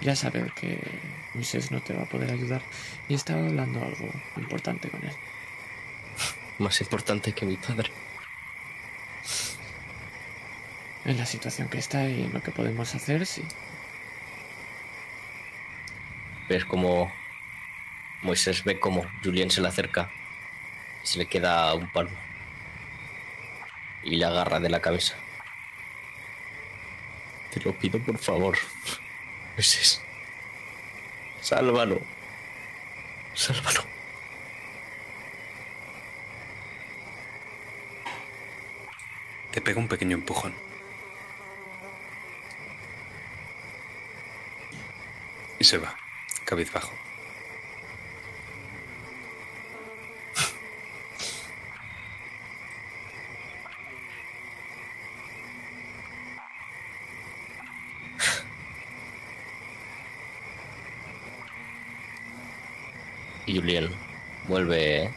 Ya 0.00 0.16
sabes 0.16 0.50
que 0.52 0.78
Moisés 1.34 1.70
no 1.70 1.80
te 1.80 1.92
va 1.92 2.02
a 2.02 2.08
poder 2.08 2.30
ayudar 2.30 2.62
y 3.08 3.14
estaba 3.14 3.46
hablando 3.46 3.84
algo 3.84 4.08
importante 4.36 4.88
con 4.88 5.04
él. 5.04 5.12
Más 6.58 6.80
importante 6.80 7.32
que 7.32 7.44
mi 7.44 7.56
padre. 7.56 7.90
En 11.04 11.18
la 11.18 11.26
situación 11.26 11.68
que 11.68 11.78
está 11.78 12.08
y 12.08 12.22
en 12.22 12.32
lo 12.32 12.42
que 12.42 12.50
podemos 12.50 12.94
hacer, 12.94 13.26
sí. 13.26 13.42
Ves 16.48 16.64
como 16.64 17.12
Moisés 18.22 18.64
ve 18.64 18.78
como 18.78 19.06
Julien 19.24 19.50
se 19.50 19.62
le 19.62 19.68
acerca 19.68 20.10
y 21.02 21.06
se 21.06 21.18
le 21.18 21.26
queda 21.26 21.72
un 21.74 21.90
palmo. 21.90 22.16
Y 24.02 24.16
le 24.16 24.24
agarra 24.24 24.60
de 24.60 24.68
la 24.68 24.80
cabeza. 24.80 25.14
Te 27.50 27.60
lo 27.60 27.72
pido 27.72 27.98
por 27.98 28.18
favor. 28.18 28.58
Sálvalo. 31.40 32.00
Sálvalo. 33.34 33.84
Te 39.50 39.60
pega 39.60 39.78
un 39.78 39.88
pequeño 39.88 40.16
empujón. 40.16 40.54
Y 45.58 45.64
se 45.64 45.78
va, 45.78 45.94
cabizbajo. 46.44 46.92
Y 63.50 63.56
Julien 63.56 63.90
vuelve 64.46 65.12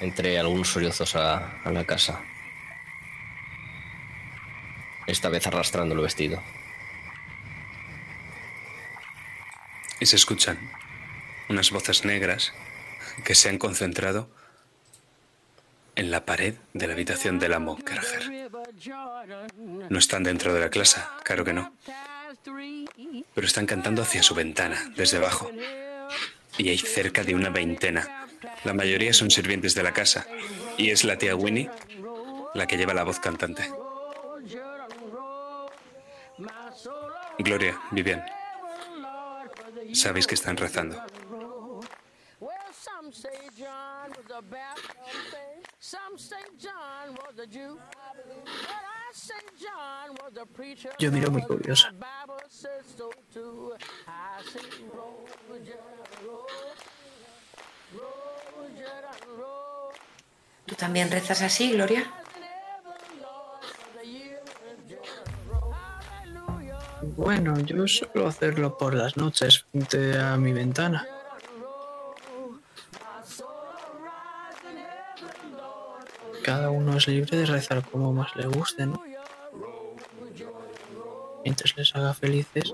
entre 0.00 0.38
algunos 0.38 0.68
sollozos 0.68 1.14
a, 1.16 1.60
a 1.62 1.70
la 1.70 1.84
casa. 1.84 2.22
Esta 5.06 5.28
vez 5.28 5.46
arrastrando 5.46 5.94
el 5.94 6.00
vestido. 6.00 6.42
Y 10.00 10.06
se 10.06 10.16
escuchan 10.16 10.58
unas 11.50 11.70
voces 11.72 12.06
negras 12.06 12.54
que 13.22 13.34
se 13.34 13.50
han 13.50 13.58
concentrado 13.58 14.30
en 15.94 16.10
la 16.10 16.24
pared 16.24 16.54
de 16.72 16.86
la 16.86 16.94
habitación 16.94 17.38
del 17.38 17.52
amo 17.52 17.76
Kerger. 17.76 18.50
No 19.90 19.98
están 19.98 20.22
dentro 20.22 20.54
de 20.54 20.60
la 20.60 20.70
clase, 20.70 21.02
claro 21.22 21.44
que 21.44 21.52
no. 21.52 21.74
Pero 23.40 23.48
están 23.48 23.64
cantando 23.64 24.02
hacia 24.02 24.22
su 24.22 24.34
ventana, 24.34 24.92
desde 24.96 25.16
abajo. 25.16 25.50
Y 26.58 26.68
hay 26.68 26.76
cerca 26.76 27.24
de 27.24 27.34
una 27.34 27.48
veintena. 27.48 28.28
La 28.64 28.74
mayoría 28.74 29.14
son 29.14 29.30
sirvientes 29.30 29.74
de 29.74 29.82
la 29.82 29.94
casa. 29.94 30.26
Y 30.76 30.90
es 30.90 31.04
la 31.04 31.16
tía 31.16 31.34
Winnie 31.34 31.70
la 32.52 32.66
que 32.66 32.76
lleva 32.76 32.92
la 32.92 33.02
voz 33.02 33.18
cantante. 33.18 33.66
Gloria, 37.38 37.80
Vivian. 37.92 38.22
Sabéis 39.94 40.26
que 40.26 40.34
están 40.34 40.58
rezando. 40.58 41.02
Yo 50.98 51.10
miro 51.10 51.30
muy 51.30 51.42
curiosa. 51.42 51.92
¿Tú 60.66 60.74
también 60.76 61.10
rezas 61.10 61.42
así, 61.42 61.72
Gloria? 61.72 62.12
Bueno, 67.16 67.58
yo 67.60 67.86
suelo 67.88 68.28
hacerlo 68.28 68.78
por 68.78 68.94
las 68.94 69.16
noches 69.16 69.66
frente 69.70 70.18
a 70.18 70.36
mi 70.36 70.52
ventana. 70.52 71.06
Cada 76.42 76.70
uno 76.70 76.96
es 76.96 77.06
libre 77.08 77.36
de 77.36 77.46
rezar 77.46 77.84
como 77.84 78.12
más 78.12 78.34
le 78.36 78.46
guste, 78.46 78.86
¿no? 78.86 79.02
Mientras 81.44 81.76
les 81.76 81.94
haga 81.94 82.14
felices. 82.14 82.72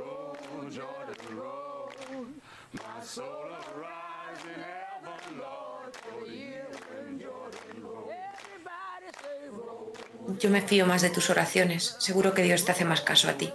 Yo 10.38 10.50
me 10.50 10.60
fío 10.60 10.86
más 10.86 11.02
de 11.02 11.10
tus 11.10 11.30
oraciones. 11.30 11.96
Seguro 11.98 12.34
que 12.34 12.42
Dios 12.42 12.64
te 12.64 12.72
hace 12.72 12.84
más 12.84 13.00
caso 13.00 13.28
a 13.28 13.34
ti. 13.34 13.52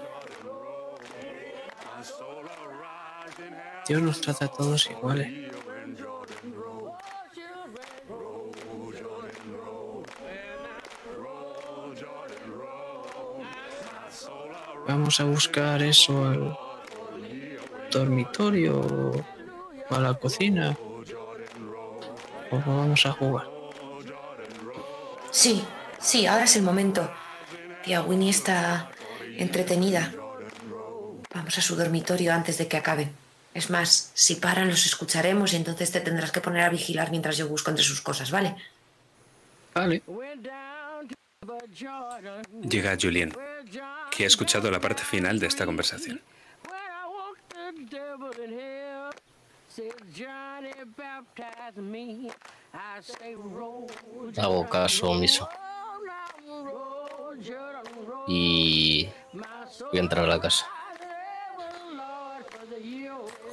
Dios 3.88 4.02
nos 4.02 4.22
trata 4.22 4.46
a 4.46 4.48
todos 4.48 4.90
iguales. 4.90 5.51
Vamos 14.92 15.22
a 15.22 15.24
buscar 15.24 15.82
eso 15.82 16.26
al 16.26 16.58
dormitorio 17.90 18.82
o 19.90 19.96
a 19.96 20.00
la 20.02 20.14
cocina. 20.16 20.78
O 22.52 22.58
vamos 22.58 23.06
a 23.06 23.14
jugar. 23.14 23.48
Sí, 25.32 25.64
sí, 25.98 26.26
ahora 26.26 26.44
es 26.44 26.58
el 26.58 26.64
momento. 26.64 27.10
Tía 27.86 28.02
Winnie 28.02 28.32
está 28.32 28.92
entretenida. 29.38 30.12
Vamos 31.34 31.58
a 31.58 31.62
su 31.62 31.78
dormitorio 31.78 32.34
antes 32.34 32.58
de 32.58 32.68
que 32.68 32.76
acaben. 32.76 33.14
Es 33.54 33.70
más, 33.70 34.12
si 34.14 34.36
paran 34.36 34.68
los 34.68 34.86
escucharemos 34.86 35.54
y 35.54 35.56
entonces 35.56 35.90
te 35.92 36.02
tendrás 36.02 36.34
que 36.34 36.42
poner 36.42 36.64
a 36.64 36.70
vigilar 36.70 37.12
mientras 37.12 37.38
yo 37.38 37.48
busco 37.48 37.70
entre 37.72 37.86
sus 37.86 38.02
cosas, 38.02 38.30
¿vale? 38.30 38.58
Vale. 39.74 40.04
Llega 42.70 42.98
Julien, 43.02 43.34
que 44.12 44.26
ha 44.26 44.28
escuchado 44.28 44.70
la 44.70 44.80
parte 44.80 45.04
final 45.04 45.40
de 45.40 45.48
esta 45.48 45.66
conversación. 45.66 46.22
Hago 54.38 54.70
caso 54.70 55.10
omiso. 55.10 55.50
Y 58.28 59.10
voy 59.34 59.98
a 59.98 60.00
entrar 60.00 60.26
a 60.26 60.28
la 60.28 60.40
casa. 60.40 60.68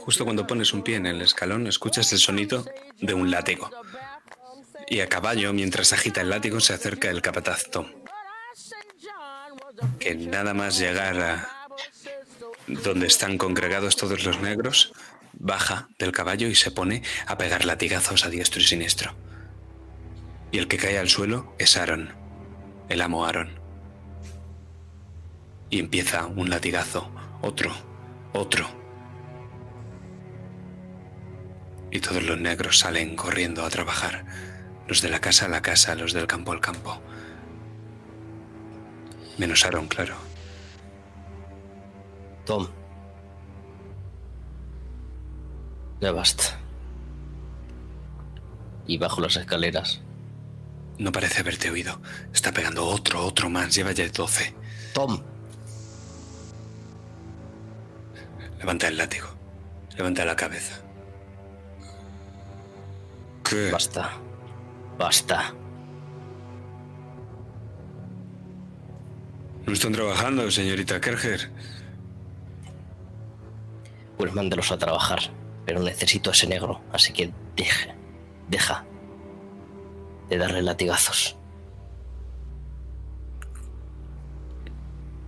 Justo 0.00 0.24
cuando 0.24 0.46
pones 0.46 0.72
un 0.72 0.82
pie 0.82 0.96
en 0.96 1.06
el 1.06 1.22
escalón, 1.22 1.66
escuchas 1.66 2.12
el 2.12 2.18
sonido 2.18 2.64
de 2.98 3.14
un 3.14 3.30
látigo. 3.30 3.70
Y 4.88 5.00
a 5.00 5.08
caballo, 5.08 5.52
mientras 5.52 5.92
agita 5.92 6.22
el 6.22 6.30
látigo, 6.30 6.60
se 6.60 6.72
acerca 6.72 7.10
el 7.10 7.20
capataz 7.20 7.70
Tom. 7.70 7.86
Que 9.98 10.14
nada 10.14 10.54
más 10.54 10.78
llegar 10.78 11.20
a 11.20 11.48
donde 12.66 13.06
están 13.06 13.38
congregados 13.38 13.96
todos 13.96 14.24
los 14.24 14.40
negros, 14.40 14.92
baja 15.32 15.88
del 15.98 16.12
caballo 16.12 16.48
y 16.48 16.54
se 16.54 16.70
pone 16.70 17.02
a 17.26 17.38
pegar 17.38 17.64
latigazos 17.64 18.24
a 18.24 18.30
diestro 18.30 18.60
y 18.60 18.64
siniestro. 18.64 19.14
Y 20.50 20.58
el 20.58 20.68
que 20.68 20.78
cae 20.78 20.98
al 20.98 21.08
suelo 21.08 21.54
es 21.58 21.76
Aaron, 21.76 22.14
el 22.88 23.02
amo 23.02 23.26
Aaron. 23.26 23.58
Y 25.70 25.80
empieza 25.80 26.26
un 26.26 26.48
latigazo, 26.48 27.10
otro, 27.42 27.74
otro. 28.32 28.68
Y 31.90 32.00
todos 32.00 32.22
los 32.22 32.38
negros 32.38 32.78
salen 32.78 33.16
corriendo 33.16 33.64
a 33.64 33.70
trabajar. 33.70 34.24
Los 34.86 35.02
de 35.02 35.10
la 35.10 35.20
casa 35.20 35.46
a 35.46 35.48
la 35.48 35.62
casa, 35.62 35.94
los 35.94 36.12
del 36.12 36.26
campo 36.26 36.52
al 36.52 36.60
campo. 36.60 37.02
Menos 39.38 39.64
Aaron, 39.64 39.86
claro. 39.86 40.16
Tom. 42.44 42.68
Ya 46.00 46.12
basta. 46.12 46.58
Y 48.86 48.98
bajo 48.98 49.20
las 49.20 49.36
escaleras. 49.36 50.00
No 50.98 51.12
parece 51.12 51.40
haberte 51.40 51.70
oído. 51.70 52.00
Está 52.32 52.52
pegando 52.52 52.84
otro, 52.84 53.24
otro 53.24 53.48
más. 53.48 53.74
Lleva 53.74 53.92
ya 53.92 54.08
12. 54.08 54.54
Tom. 54.92 55.22
Levanta 58.58 58.88
el 58.88 58.98
látigo. 58.98 59.28
Levanta 59.96 60.24
la 60.24 60.34
cabeza. 60.34 60.80
¿Qué? 63.48 63.70
Basta. 63.70 64.10
Basta. 64.98 65.54
No 69.68 69.74
están 69.74 69.92
trabajando, 69.92 70.50
señorita 70.50 70.98
Kerger. 70.98 71.50
Pues 74.16 74.32
mándalos 74.32 74.72
a 74.72 74.78
trabajar. 74.78 75.18
Pero 75.66 75.82
necesito 75.82 76.30
a 76.30 76.32
ese 76.32 76.46
negro. 76.46 76.80
Así 76.90 77.12
que 77.12 77.34
deja. 77.54 77.94
Deja. 78.48 78.86
De 80.30 80.38
darle 80.38 80.62
latigazos. 80.62 81.36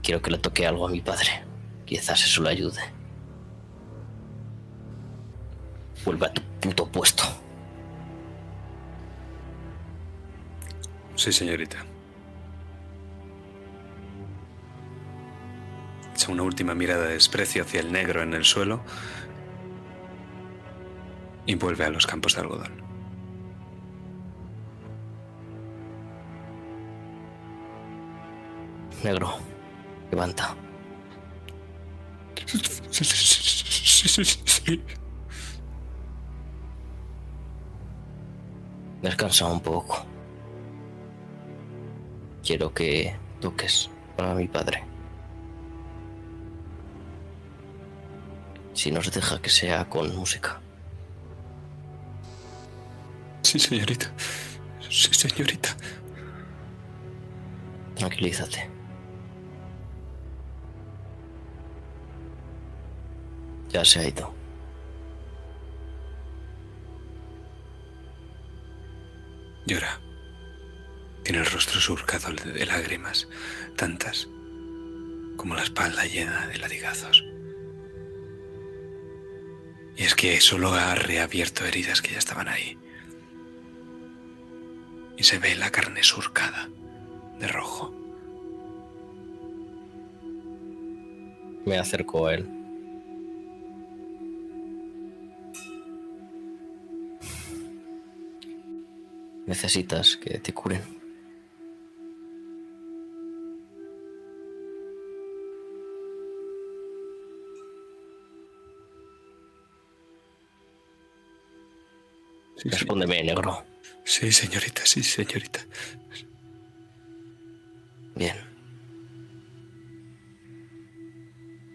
Quiero 0.03 0.23
que 0.23 0.31
le 0.31 0.39
toque 0.39 0.67
algo 0.67 0.89
a 0.89 0.91
mi 0.91 1.03
padre. 1.03 1.45
Quizás 1.85 2.25
eso 2.25 2.43
le 2.43 2.49
ayude. 2.49 2.81
Vuelve 6.03 6.25
a 6.25 6.33
tu 6.33 6.41
puto 6.63 6.91
puesto. 6.91 7.25
Sí, 11.15 11.31
señorita. 11.31 11.90
Echa 16.21 16.33
una 16.33 16.43
última 16.43 16.75
mirada 16.75 17.07
de 17.07 17.15
desprecio 17.15 17.63
hacia 17.63 17.81
el 17.81 17.93
negro 17.93 18.21
en 18.21 18.35
el 18.35 18.45
suelo 18.45 18.83
y 21.47 21.55
vuelve 21.55 21.87
a 21.87 21.89
los 21.89 22.07
campos 22.07 22.35
de 22.35 22.43
algodón. 22.43 22.83
Negro. 29.03 29.33
Levanta. 30.11 30.55
Descansa 39.01 39.47
un 39.47 39.61
poco. 39.61 40.05
Quiero 42.45 42.75
que 42.75 43.17
toques 43.41 43.89
a 44.19 44.35
mi 44.35 44.49
padre. 44.49 44.90
Si 48.81 48.91
nos 48.91 49.13
deja 49.13 49.43
que 49.43 49.51
sea 49.51 49.91
con 49.91 50.17
música. 50.17 50.59
Sí, 53.43 53.59
señorita. 53.59 54.11
Sí, 54.89 55.13
señorita. 55.13 55.77
Tranquilízate. 57.95 58.71
Ya 63.69 63.85
se 63.85 64.01
ha 64.01 64.09
ido. 64.09 64.35
Llora. 69.67 70.01
Tiene 71.23 71.41
el 71.41 71.47
rostro 71.51 71.79
surcado 71.83 72.33
de 72.33 72.65
lágrimas, 72.65 73.29
tantas 73.77 74.27
como 75.37 75.55
la 75.55 75.65
espalda 75.65 76.07
llena 76.07 76.47
de 76.47 76.57
latigazos. 76.57 77.23
Y 80.01 80.05
es 80.05 80.15
que 80.15 80.41
solo 80.41 80.73
ha 80.73 80.95
reabierto 80.95 81.67
heridas 81.67 82.01
que 82.01 82.13
ya 82.13 82.19
estaban 82.19 82.49
ahí. 82.49 82.79
Y 85.19 85.25
se 85.25 85.39
ve 85.39 85.55
la 85.57 85.69
carne 85.69 86.03
surcada 86.03 86.71
de 87.39 87.47
rojo. 87.47 87.95
Me 91.67 91.77
acerco 91.79 92.29
a 92.29 92.35
él. 92.35 92.49
Necesitas 99.47 100.17
que 100.17 100.39
te 100.39 100.55
curen. 100.55 101.00
Sí. 112.61 112.69
Respóndeme, 112.69 113.23
negro. 113.23 113.65
Sí, 114.05 114.31
señorita, 114.31 114.85
sí, 114.85 115.03
señorita. 115.03 115.61
Bien. 118.15 118.37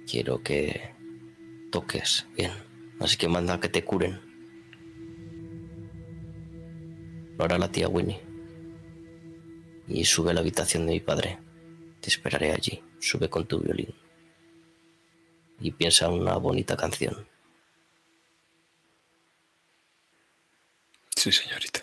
Quiero 0.07 0.43
que 0.43 0.93
toques 1.71 2.27
bien. 2.37 2.51
Así 2.99 3.17
que 3.17 3.27
manda 3.27 3.59
que 3.59 3.69
te 3.69 3.83
curen. 3.83 4.19
Lo 7.35 7.45
hará 7.45 7.57
la 7.57 7.71
tía 7.71 7.89
Winnie. 7.89 8.21
Y 9.87 10.05
sube 10.05 10.31
a 10.31 10.33
la 10.35 10.41
habitación 10.41 10.85
de 10.85 10.93
mi 10.93 10.99
padre. 10.99 11.39
Te 11.99 12.09
esperaré 12.09 12.51
allí. 12.51 12.83
Sube 12.99 13.27
con 13.27 13.47
tu 13.47 13.59
violín. 13.59 13.95
Y 15.59 15.71
piensa 15.71 16.09
una 16.09 16.37
bonita 16.37 16.77
canción. 16.77 17.27
Sí, 21.25 21.31
señorita. 21.31 21.79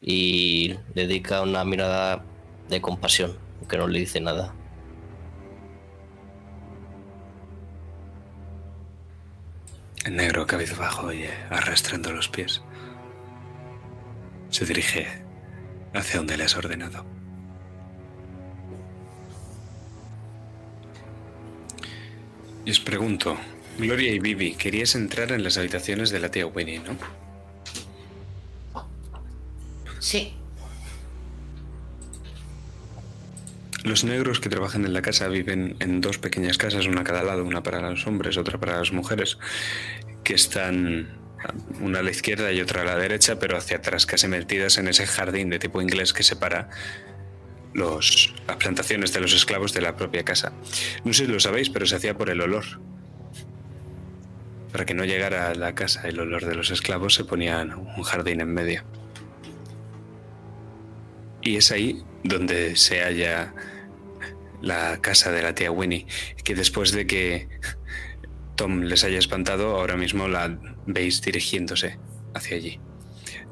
Y 0.00 0.68
le 0.94 1.06
dedica 1.08 1.42
una 1.42 1.64
mirada 1.64 2.24
de 2.68 2.80
compasión, 2.80 3.36
aunque 3.58 3.76
no 3.76 3.88
le 3.88 3.98
dice 3.98 4.20
nada. 4.20 4.54
El 10.04 10.14
negro 10.14 10.46
cabizbajo 10.46 11.12
y 11.12 11.24
arrastrando 11.50 12.12
los 12.12 12.28
pies. 12.28 12.62
Se 14.50 14.64
dirige 14.64 15.08
hacia 15.92 16.18
donde 16.18 16.36
le 16.36 16.44
has 16.44 16.56
ordenado. 16.56 17.15
Y 22.66 22.72
os 22.72 22.80
pregunto, 22.80 23.38
Gloria 23.78 24.12
y 24.12 24.18
Vivi, 24.18 24.56
querías 24.56 24.96
entrar 24.96 25.30
en 25.30 25.44
las 25.44 25.56
habitaciones 25.56 26.10
de 26.10 26.18
la 26.18 26.32
tía 26.32 26.46
Winnie, 26.46 26.80
¿no? 26.80 26.96
Sí. 30.00 30.34
Los 33.84 34.02
negros 34.02 34.40
que 34.40 34.48
trabajan 34.48 34.84
en 34.84 34.92
la 34.92 35.00
casa 35.00 35.28
viven 35.28 35.76
en 35.78 36.00
dos 36.00 36.18
pequeñas 36.18 36.58
casas, 36.58 36.86
una 36.86 37.02
a 37.02 37.04
cada 37.04 37.22
lado, 37.22 37.44
una 37.44 37.62
para 37.62 37.88
los 37.88 38.04
hombres, 38.08 38.36
otra 38.36 38.58
para 38.58 38.78
las 38.78 38.90
mujeres, 38.90 39.38
que 40.24 40.34
están 40.34 41.08
una 41.80 42.00
a 42.00 42.02
la 42.02 42.10
izquierda 42.10 42.50
y 42.50 42.60
otra 42.60 42.82
a 42.82 42.84
la 42.84 42.96
derecha, 42.96 43.38
pero 43.38 43.56
hacia 43.56 43.76
atrás, 43.76 44.06
casi 44.06 44.26
metidas 44.26 44.78
en 44.78 44.88
ese 44.88 45.06
jardín 45.06 45.50
de 45.50 45.60
tipo 45.60 45.80
inglés 45.80 46.12
que 46.12 46.24
separa 46.24 46.68
las 47.76 48.32
plantaciones 48.58 49.12
de 49.12 49.20
los 49.20 49.34
esclavos 49.34 49.72
de 49.72 49.80
la 49.80 49.96
propia 49.96 50.24
casa. 50.24 50.52
No 51.04 51.12
sé 51.12 51.26
si 51.26 51.32
lo 51.32 51.40
sabéis, 51.40 51.70
pero 51.70 51.86
se 51.86 51.96
hacía 51.96 52.16
por 52.16 52.30
el 52.30 52.40
olor. 52.40 52.64
Para 54.72 54.84
que 54.84 54.94
no 54.94 55.04
llegara 55.04 55.50
a 55.50 55.54
la 55.54 55.74
casa 55.74 56.08
el 56.08 56.20
olor 56.20 56.44
de 56.46 56.54
los 56.54 56.70
esclavos, 56.70 57.14
se 57.14 57.24
ponía 57.24 57.62
un 57.62 58.02
jardín 58.02 58.40
en 58.40 58.52
medio. 58.52 58.84
Y 61.42 61.56
es 61.56 61.70
ahí 61.70 62.02
donde 62.24 62.76
se 62.76 63.02
halla 63.02 63.54
la 64.60 65.00
casa 65.00 65.30
de 65.30 65.42
la 65.42 65.54
tía 65.54 65.70
Winnie, 65.70 66.06
que 66.42 66.54
después 66.54 66.92
de 66.92 67.06
que 67.06 67.48
Tom 68.56 68.82
les 68.82 69.04
haya 69.04 69.18
espantado, 69.18 69.76
ahora 69.76 69.96
mismo 69.96 70.28
la 70.28 70.58
veis 70.86 71.22
dirigiéndose 71.22 71.98
hacia 72.34 72.56
allí. 72.56 72.80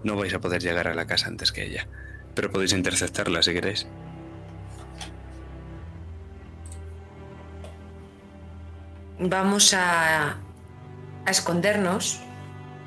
No 0.03 0.17
vais 0.17 0.35
a 0.35 0.41
poder 0.41 0.63
llegar 0.63 0.89
a 0.89 0.95
la 0.95 1.07
casa 1.07 1.29
antes 1.29 1.53
que 1.53 1.65
ella, 1.65 1.89
pero 2.35 2.51
podéis 2.51 2.73
interceptarla 2.73 3.43
si 3.43 3.53
queréis. 3.53 3.87
Vamos 9.29 9.73
a, 9.75 10.37
escondernos, 11.27 12.21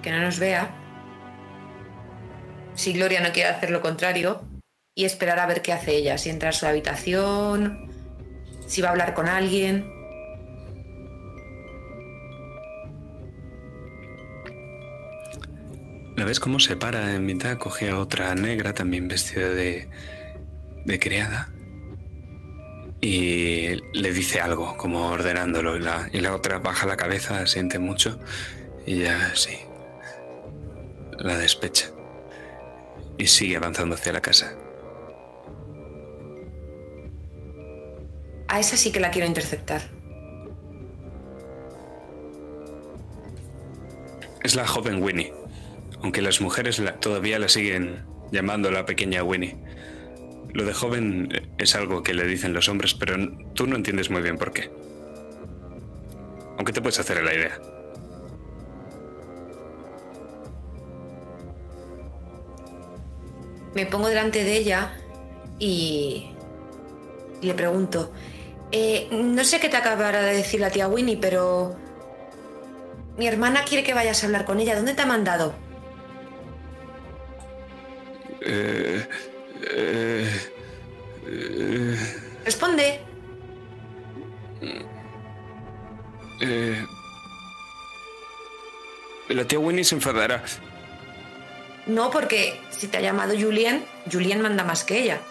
que 0.03 0.11
no 0.11 0.21
nos 0.21 0.37
vea. 0.37 0.69
Si 2.75 2.93
Gloria 2.93 3.21
no 3.21 3.31
quiere 3.31 3.49
hacer 3.49 3.71
lo 3.71 3.81
contrario, 3.81 4.43
y 4.93 5.05
esperar 5.05 5.39
a 5.39 5.47
ver 5.47 5.63
qué 5.63 5.73
hace 5.73 5.95
ella, 5.95 6.17
si 6.19 6.29
entra 6.29 6.49
a 6.49 6.51
su 6.51 6.67
habitación, 6.67 7.89
si 8.67 8.81
va 8.81 8.89
a 8.89 8.91
hablar 8.91 9.15
con 9.15 9.27
alguien. 9.27 9.91
¿La 16.15 16.25
ves 16.25 16.39
cómo 16.39 16.59
se 16.59 16.75
para 16.75 17.15
en 17.15 17.25
mitad? 17.25 17.57
Coge 17.57 17.89
a 17.89 17.97
otra 17.97 18.35
negra 18.35 18.73
también 18.73 19.07
vestida 19.07 19.49
de, 19.49 19.89
de 20.85 20.99
criada 20.99 21.49
y 23.01 23.75
le 23.93 24.11
dice 24.11 24.41
algo, 24.41 24.75
como 24.77 25.07
ordenándolo. 25.07 25.77
Y 25.77 25.79
la, 25.81 26.09
y 26.11 26.19
la 26.21 26.35
otra 26.35 26.59
baja 26.59 26.85
la 26.87 26.97
cabeza, 26.97 27.45
siente 27.47 27.79
mucho 27.79 28.19
y 28.85 28.99
ya 28.99 29.35
sí, 29.35 29.57
la 31.19 31.37
despecha. 31.37 31.91
Y 33.17 33.27
sigue 33.27 33.57
avanzando 33.57 33.95
hacia 33.95 34.13
la 34.13 34.21
casa. 34.21 34.55
A 38.47 38.59
esa 38.59 38.77
sí 38.77 38.91
que 38.91 38.99
la 38.99 39.11
quiero 39.11 39.27
interceptar. 39.27 39.81
Es 44.43 44.55
la 44.55 44.65
joven 44.67 45.03
Winnie, 45.03 45.33
aunque 46.01 46.21
las 46.21 46.39
mujeres 46.41 46.79
la- 46.79 46.99
todavía 46.99 47.39
la 47.39 47.49
siguen 47.49 48.05
llamando 48.31 48.71
la 48.71 48.85
pequeña 48.85 49.23
Winnie. 49.23 49.57
Lo 50.57 50.65
de 50.65 50.73
joven 50.73 51.29
eh, 51.31 51.47
es 51.59 51.75
algo 51.75 52.01
que 52.01 52.15
le 52.15 52.25
dicen 52.25 52.51
los 52.51 52.67
hombres, 52.67 52.95
pero 52.95 53.15
tú 53.53 53.67
no 53.67 53.75
entiendes 53.75 54.09
muy 54.09 54.23
bien 54.23 54.39
por 54.39 54.51
qué. 54.51 54.71
Aunque 56.57 56.73
te 56.73 56.81
puedes 56.81 56.97
hacer 56.97 57.21
la 57.23 57.31
idea. 57.31 57.61
Me 63.75 63.85
pongo 63.85 64.07
delante 64.07 64.43
de 64.43 64.57
ella 64.57 64.93
y 65.59 66.31
le 67.43 67.53
pregunto, 67.53 68.11
"Eh, 68.71 69.09
no 69.11 69.43
sé 69.43 69.59
qué 69.59 69.69
te 69.69 69.77
acabará 69.77 70.23
de 70.23 70.37
decir 70.37 70.59
la 70.59 70.71
tía 70.71 70.87
Winnie, 70.87 71.17
pero 71.21 71.75
mi 73.15 73.27
hermana 73.27 73.63
quiere 73.63 73.83
que 73.83 73.93
vayas 73.93 74.23
a 74.23 74.25
hablar 74.25 74.45
con 74.45 74.59
ella. 74.59 74.75
¿Dónde 74.75 74.95
te 74.95 75.03
ha 75.03 75.05
mandado? 75.05 75.66
La 89.47 89.49
tía 89.49 89.59
Winnie 89.59 89.85
se 89.85 89.95
enfadará. 89.95 90.43
No, 91.85 92.11
porque 92.11 92.59
si 92.69 92.89
te 92.89 92.97
ha 92.97 92.99
llamado 92.99 93.33
Julien, 93.33 93.85
Julien 94.11 94.41
manda 94.41 94.65
más 94.65 94.83
que 94.83 95.01
ella. 95.01 95.21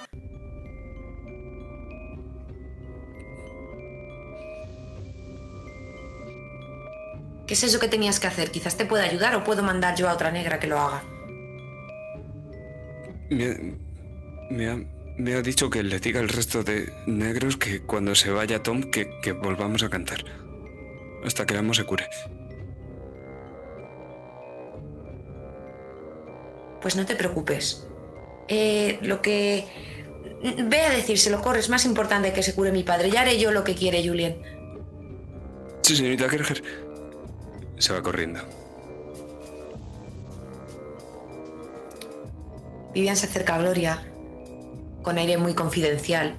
¿Qué 7.47 7.53
es 7.53 7.62
eso 7.62 7.78
que 7.78 7.89
tenías 7.89 8.19
que 8.19 8.27
hacer? 8.27 8.51
Quizás 8.51 8.78
te 8.78 8.86
pueda 8.86 9.05
ayudar 9.05 9.36
o 9.36 9.45
puedo 9.45 9.62
mandar 9.62 9.95
yo 9.97 10.09
a 10.09 10.15
otra 10.15 10.31
negra 10.31 10.59
que 10.59 10.67
lo 10.67 10.78
haga. 10.78 11.03
Me, 13.28 13.77
me 14.49 14.70
ha, 14.70 14.78
Me 15.19 15.35
ha 15.35 15.43
dicho 15.43 15.69
que 15.69 15.83
le 15.83 16.01
diga 16.01 16.20
al 16.20 16.31
resto 16.31 16.62
de 16.62 16.91
negros 17.07 17.59
que 17.59 17.83
cuando 17.83 18.15
se 18.15 18.31
vaya 18.31 18.62
Tom 18.62 18.85
que, 18.85 19.11
que 19.20 19.33
volvamos 19.33 19.83
a 19.83 19.91
cantar. 19.91 20.25
Hasta 21.23 21.45
que 21.45 21.53
el 21.53 21.61
amo 21.61 21.75
se 21.75 21.85
cure. 21.85 22.09
Pues 26.81 26.97
no 26.97 27.07
te 27.07 27.17
preocupes. 27.17 27.87
Eh, 28.49 28.99
lo 29.03 29.23
que... 29.23 29.67
Ve 30.43 30.83
a 30.83 30.91
decírselo, 30.91 31.41
corre, 31.41 31.61
es 31.61 31.69
más 31.69 31.85
importante 31.85 32.33
que 32.33 32.43
se 32.43 32.55
cure 32.55 32.71
mi 32.71 32.83
padre. 32.83 33.11
Ya 33.11 33.23
haré 33.23 33.39
yo 33.39 33.51
lo 33.53 33.65
que 33.65 33.75
quiere 33.75 34.07
Julien. 34.07 34.37
Sí, 35.83 35.97
señorita 35.97 36.29
Kerger. 36.29 36.63
Se 37.79 37.93
va 37.93 38.03
corriendo. 38.03 38.41
Vivian 42.93 43.17
se 43.17 43.27
acerca 43.27 43.57
a 43.57 43.59
Gloria 43.59 44.03
con 45.03 45.19
aire 45.19 45.37
muy 45.37 45.55
confidencial. 45.55 46.37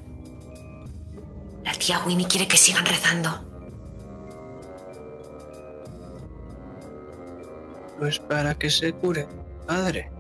La 1.64 1.72
tía 1.74 2.02
Winnie 2.06 2.28
quiere 2.28 2.48
que 2.48 2.58
sigan 2.58 2.86
rezando. 2.86 3.30
Pues 8.00 8.20
para 8.20 8.56
que 8.56 8.70
se 8.70 8.92
cure, 8.92 9.28
padre. 9.66 10.12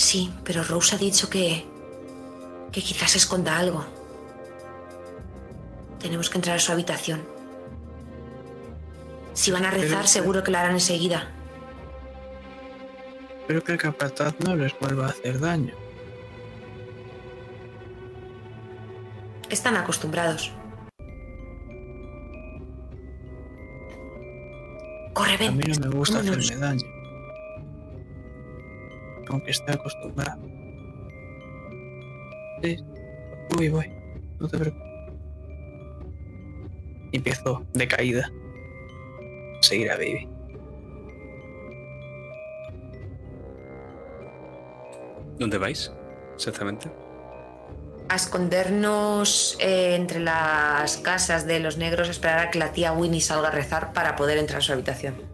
Sí, 0.00 0.32
pero 0.44 0.62
Rose 0.64 0.94
ha 0.96 0.98
dicho 0.98 1.28
que. 1.28 1.66
que 2.72 2.80
quizás 2.80 3.16
esconda 3.16 3.58
algo. 3.58 3.84
Tenemos 5.98 6.30
que 6.30 6.38
entrar 6.38 6.56
a 6.56 6.58
su 6.58 6.72
habitación. 6.72 7.20
Si 9.34 9.50
van 9.50 9.66
a 9.66 9.70
rezar, 9.70 9.98
Pero- 9.98 10.08
seguro 10.08 10.42
que 10.42 10.50
lo 10.52 10.56
harán 10.58 10.72
enseguida. 10.72 11.30
Espero 13.40 13.62
que 13.62 13.72
el 13.72 13.78
capataz 13.78 14.34
no 14.40 14.56
les 14.56 14.72
vuelva 14.80 15.06
a 15.06 15.10
hacer 15.10 15.38
daño. 15.38 15.74
Están 19.50 19.76
acostumbrados. 19.76 20.50
Corre, 25.12 25.34
A 25.34 25.36
ven. 25.38 25.56
mí 25.58 25.64
no 25.64 25.88
me 25.88 25.94
gusta 25.94 26.18
vámonos. 26.18 26.46
hacerme 26.46 26.66
daño. 26.66 26.99
Aunque 29.30 29.52
esté 29.52 29.72
acostumbrado. 29.72 30.42
Sí. 32.62 32.84
Voy, 33.56 33.68
voy. 33.68 33.90
No 34.40 34.48
te 34.48 34.58
preocupes. 34.58 34.90
Y 37.12 37.16
empiezo 37.16 37.64
de 37.72 37.88
caída. 37.88 38.26
a 38.26 39.62
Seguir 39.62 39.90
a 39.90 39.96
Baby. 39.96 40.28
¿Dónde 45.38 45.58
vais? 45.58 45.92
Exactamente. 46.34 46.90
A 48.08 48.16
escondernos 48.16 49.56
eh, 49.60 49.94
entre 49.94 50.18
las 50.18 50.96
casas 50.98 51.46
de 51.46 51.60
los 51.60 51.78
negros, 51.78 52.08
a 52.08 52.10
esperar 52.10 52.38
a 52.40 52.50
que 52.50 52.58
la 52.58 52.72
tía 52.72 52.92
Winnie 52.92 53.20
salga 53.20 53.48
a 53.48 53.52
rezar 53.52 53.92
para 53.92 54.16
poder 54.16 54.38
entrar 54.38 54.58
a 54.58 54.62
su 54.62 54.72
habitación. 54.72 55.29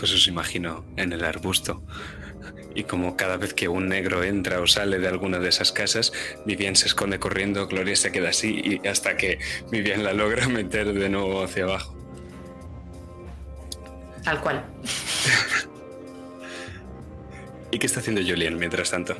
Pues 0.00 0.12
os 0.14 0.26
imagino 0.26 0.84
en 0.96 1.12
el 1.12 1.24
arbusto. 1.24 1.82
Y 2.74 2.84
como 2.84 3.16
cada 3.16 3.36
vez 3.36 3.52
que 3.52 3.68
un 3.68 3.88
negro 3.88 4.24
entra 4.24 4.60
o 4.60 4.66
sale 4.66 4.98
de 4.98 5.08
alguna 5.08 5.38
de 5.38 5.50
esas 5.50 5.72
casas, 5.72 6.12
Vivian 6.46 6.74
se 6.74 6.86
esconde 6.86 7.20
corriendo, 7.20 7.68
Gloria 7.68 7.94
se 7.94 8.10
queda 8.10 8.30
así 8.30 8.80
y 8.82 8.88
hasta 8.88 9.16
que 9.16 9.38
Vivian 9.70 10.02
la 10.02 10.14
logra 10.14 10.48
meter 10.48 10.94
de 10.94 11.08
nuevo 11.10 11.44
hacia 11.44 11.64
abajo. 11.64 11.94
Tal 14.24 14.40
cual. 14.40 14.64
¿Y 17.70 17.78
qué 17.78 17.86
está 17.86 18.00
haciendo 18.00 18.22
Julian 18.22 18.56
mientras 18.56 18.90
tanto? 18.90 19.16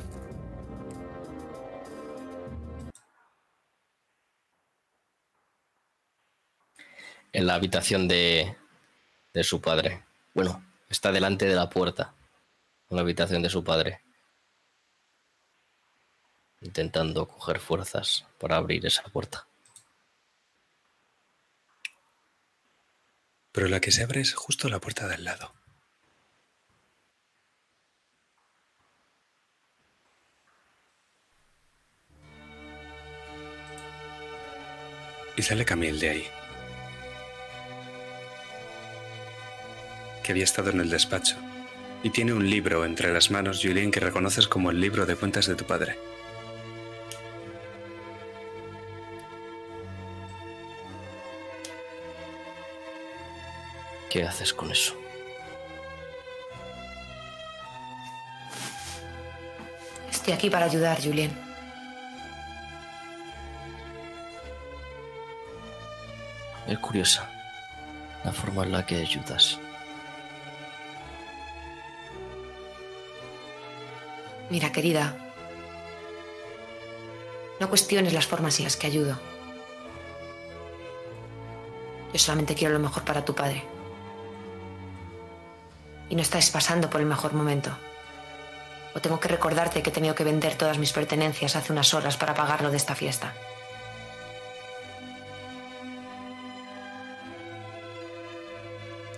en 7.33 7.47
la 7.47 7.55
habitación 7.55 8.09
de, 8.09 8.57
de 9.33 9.43
su 9.45 9.61
padre. 9.61 10.03
Bueno, 10.33 10.61
está 10.91 11.11
delante 11.11 11.45
de 11.45 11.55
la 11.55 11.69
puerta, 11.69 12.13
en 12.89 12.97
la 12.97 13.01
habitación 13.01 13.41
de 13.41 13.49
su 13.49 13.63
padre. 13.63 14.01
Intentando 16.61 17.27
coger 17.27 17.59
fuerzas 17.59 18.25
para 18.37 18.57
abrir 18.57 18.85
esa 18.85 19.03
puerta. 19.03 19.47
Pero 23.51 23.67
la 23.67 23.79
que 23.79 23.91
se 23.91 24.03
abre 24.03 24.21
es 24.21 24.33
justo 24.33 24.69
la 24.69 24.79
puerta 24.79 25.07
del 25.07 25.23
lado. 25.23 25.53
Y 35.37 35.41
sale 35.41 35.65
Camille 35.65 35.99
de 35.99 36.09
ahí. 36.09 36.40
Que 40.31 40.35
había 40.35 40.45
estado 40.45 40.69
en 40.69 40.79
el 40.79 40.89
despacho. 40.89 41.35
Y 42.03 42.09
tiene 42.09 42.31
un 42.31 42.49
libro 42.49 42.85
entre 42.85 43.11
las 43.11 43.31
manos, 43.31 43.59
Julien, 43.61 43.91
que 43.91 43.99
reconoces 43.99 44.47
como 44.47 44.71
el 44.71 44.79
libro 44.79 45.05
de 45.05 45.17
cuentas 45.17 45.45
de 45.45 45.55
tu 45.55 45.65
padre. 45.65 45.99
¿Qué 54.09 54.23
haces 54.23 54.53
con 54.53 54.71
eso? 54.71 54.95
Estoy 60.09 60.31
aquí 60.31 60.49
para 60.49 60.67
ayudar, 60.67 60.97
Julien. 61.03 61.37
Es 66.69 66.79
curiosa 66.79 67.29
la 68.23 68.31
forma 68.31 68.63
en 68.63 68.71
la 68.71 68.85
que 68.85 68.95
ayudas. 68.95 69.59
Mira, 74.51 74.69
querida. 74.73 75.15
No 77.61 77.69
cuestiones 77.69 78.11
las 78.11 78.27
formas 78.27 78.59
en 78.59 78.65
las 78.65 78.75
que 78.75 78.85
ayudo. 78.85 79.17
Yo 82.11 82.19
solamente 82.19 82.53
quiero 82.53 82.73
lo 82.73 82.81
mejor 82.81 83.03
para 83.05 83.23
tu 83.23 83.33
padre. 83.33 83.63
Y 86.09 86.15
no 86.15 86.21
estás 86.21 86.49
pasando 86.49 86.89
por 86.89 86.99
el 86.99 87.07
mejor 87.07 87.31
momento. 87.31 87.71
O 88.93 88.99
tengo 88.99 89.21
que 89.21 89.29
recordarte 89.29 89.81
que 89.81 89.89
he 89.89 89.93
tenido 89.93 90.15
que 90.15 90.25
vender 90.25 90.57
todas 90.57 90.77
mis 90.77 90.91
pertenencias 90.91 91.55
hace 91.55 91.71
unas 91.71 91.93
horas 91.93 92.17
para 92.17 92.33
pagarlo 92.33 92.71
de 92.71 92.77
esta 92.77 92.93
fiesta. 92.93 93.33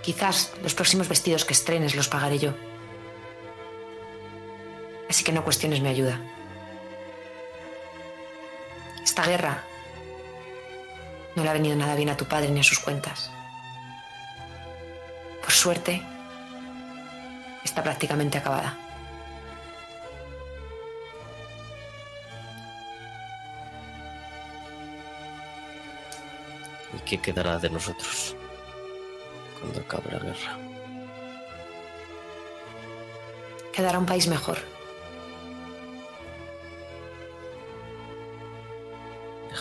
Quizás 0.04 0.54
los 0.62 0.76
próximos 0.76 1.10
vestidos 1.10 1.44
que 1.44 1.54
estrenes 1.54 1.96
los 1.96 2.08
pagaré 2.08 2.38
yo. 2.38 2.54
Así 5.14 5.24
que 5.24 5.32
no 5.32 5.44
cuestiones 5.44 5.80
mi 5.80 5.90
ayuda. 5.90 6.20
Esta 9.04 9.24
guerra 9.28 9.64
no 11.36 11.44
le 11.44 11.50
ha 11.52 11.54
venido 11.54 11.76
nada 11.76 11.94
bien 11.94 12.10
a 12.10 12.18
tu 12.18 12.26
padre 12.26 12.50
ni 12.50 12.62
a 12.62 12.64
sus 12.64 12.80
cuentas. 12.80 13.30
Por 15.40 15.52
suerte, 15.52 16.02
está 17.64 17.84
prácticamente 17.84 18.40
acabada. 18.40 18.76
¿Y 26.98 27.00
qué 27.02 27.22
quedará 27.22 27.60
de 27.60 27.70
nosotros 27.70 28.36
cuando 29.60 29.80
acabe 29.80 30.12
la 30.12 30.18
guerra? 30.18 30.58
Quedará 33.72 34.00
un 34.00 34.08
país 34.08 34.26
mejor. 34.28 34.73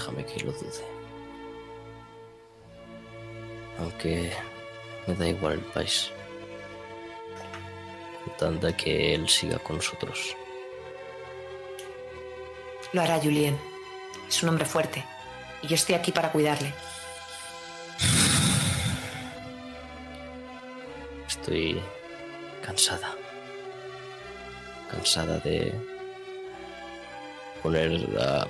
Déjame 0.02 0.26
que 0.26 0.40
lo 0.40 0.50
dude. 0.50 0.84
Aunque 3.78 4.32
me 5.06 5.14
da 5.14 5.28
igual 5.28 5.52
el 5.52 5.60
país. 5.60 6.10
De 8.40 8.74
que 8.74 9.14
él 9.14 9.28
siga 9.28 9.60
con 9.60 9.76
nosotros. 9.76 10.34
Lo 12.92 13.02
hará 13.02 13.20
Julien. 13.20 13.56
Es 14.28 14.42
un 14.42 14.48
hombre 14.48 14.64
fuerte. 14.64 15.05
Y 15.62 15.68
yo 15.68 15.76
estoy 15.76 15.94
aquí 15.94 16.10
para 16.10 16.32
cuidarle. 16.32 16.74
Estoy 21.28 21.81
cansada. 22.66 23.14
Cansada 24.90 25.39
de 25.39 25.72
poner 27.62 28.08
a 28.18 28.48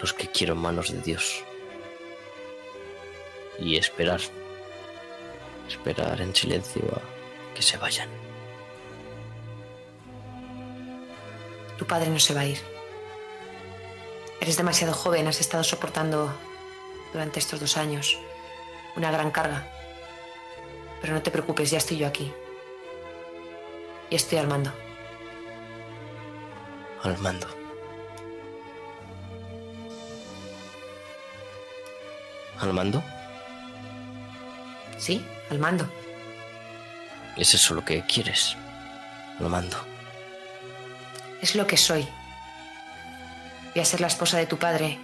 los 0.00 0.12
que 0.12 0.28
quiero 0.28 0.54
en 0.54 0.60
manos 0.60 0.92
de 0.92 1.00
Dios. 1.00 1.44
y 3.58 3.76
esperar. 3.76 4.20
Esperar 5.68 6.20
en 6.20 6.34
silencio 6.34 6.82
a 6.94 7.54
que 7.54 7.62
se 7.62 7.76
vayan. 7.78 8.08
Tu 11.78 11.86
padre 11.86 12.10
no 12.10 12.18
se 12.18 12.34
va 12.34 12.40
a 12.40 12.46
ir. 12.46 12.58
Eres 14.40 14.56
demasiado 14.56 14.92
joven, 14.92 15.26
has 15.26 15.40
estado 15.40 15.64
soportando 15.64 16.32
durante 17.12 17.38
estos 17.38 17.60
dos 17.60 17.76
años 17.76 18.18
una 18.96 19.10
gran 19.10 19.30
carga. 19.30 19.66
Pero 21.00 21.14
no 21.14 21.22
te 21.22 21.30
preocupes, 21.30 21.70
ya 21.70 21.78
estoy 21.78 21.98
yo 21.98 22.06
aquí. 22.06 22.32
Y 24.10 24.14
estoy 24.14 24.38
al 24.38 24.46
mando. 24.46 24.72
Al 27.02 27.18
mando. 27.18 27.55
¿Al 32.60 32.72
mando? 32.72 33.02
¿Sí? 34.98 35.24
Al 35.50 35.58
mando. 35.58 35.90
¿Es 37.36 37.54
eso 37.54 37.74
lo 37.74 37.84
que 37.84 38.02
quieres? 38.02 38.56
Lo 39.38 39.48
mando. 39.48 39.76
Es 41.42 41.54
lo 41.54 41.66
que 41.66 41.76
soy. 41.76 42.08
Voy 43.74 43.82
a 43.82 43.84
ser 43.84 44.00
la 44.00 44.06
esposa 44.06 44.38
de 44.38 44.46
tu 44.46 44.56
padre. 44.58 44.98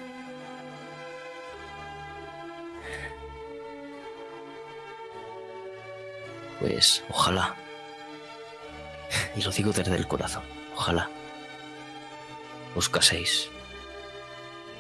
Pues 6.58 7.04
ojalá. 7.10 7.54
Y 9.36 9.42
lo 9.42 9.50
digo 9.50 9.72
desde 9.72 9.94
el 9.94 10.08
corazón. 10.08 10.44
Ojalá. 10.74 11.10
Os 12.74 12.88
caséis. 12.88 13.50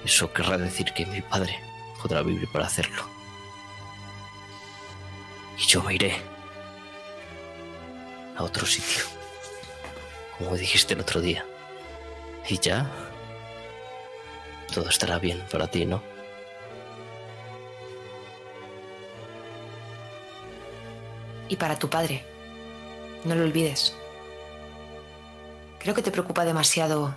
Eso 0.04 0.32
querrá 0.32 0.56
decir 0.56 0.92
que 0.94 1.04
mi 1.04 1.20
padre 1.20 1.60
podrá 2.02 2.22
vivir 2.22 2.48
para 2.48 2.66
hacerlo. 2.66 3.04
Y 5.58 5.62
yo 5.62 5.82
me 5.82 5.94
iré 5.94 6.16
a 8.36 8.42
otro 8.42 8.66
sitio. 8.66 9.04
Como 10.36 10.56
dijiste 10.56 10.94
el 10.94 11.00
otro 11.00 11.20
día. 11.20 11.46
Y 12.48 12.58
ya. 12.58 12.90
Todo 14.74 14.88
estará 14.88 15.18
bien 15.18 15.44
para 15.50 15.68
ti, 15.68 15.86
¿no? 15.86 16.02
Y 21.48 21.56
para 21.56 21.78
tu 21.78 21.88
padre. 21.88 22.24
No 23.24 23.34
lo 23.34 23.44
olvides. 23.44 23.94
Creo 25.78 25.94
que 25.94 26.02
te 26.02 26.10
preocupa 26.10 26.44
demasiado 26.44 27.14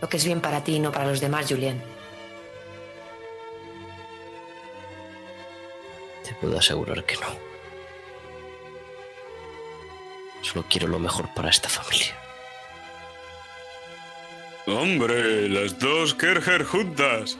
lo 0.00 0.08
que 0.08 0.16
es 0.16 0.24
bien 0.24 0.40
para 0.40 0.64
ti 0.64 0.76
y 0.76 0.80
no 0.80 0.90
para 0.90 1.06
los 1.06 1.20
demás, 1.20 1.46
Julien. 1.48 1.97
Puedo 6.40 6.58
asegurar 6.58 7.04
que 7.04 7.16
no. 7.16 7.48
Solo 10.42 10.64
quiero 10.68 10.88
lo 10.88 10.98
mejor 10.98 11.32
para 11.34 11.50
esta 11.50 11.68
familia. 11.68 12.16
Hombre, 14.66 15.48
las 15.48 15.78
dos 15.78 16.14
Kerger 16.14 16.64
juntas. 16.64 17.38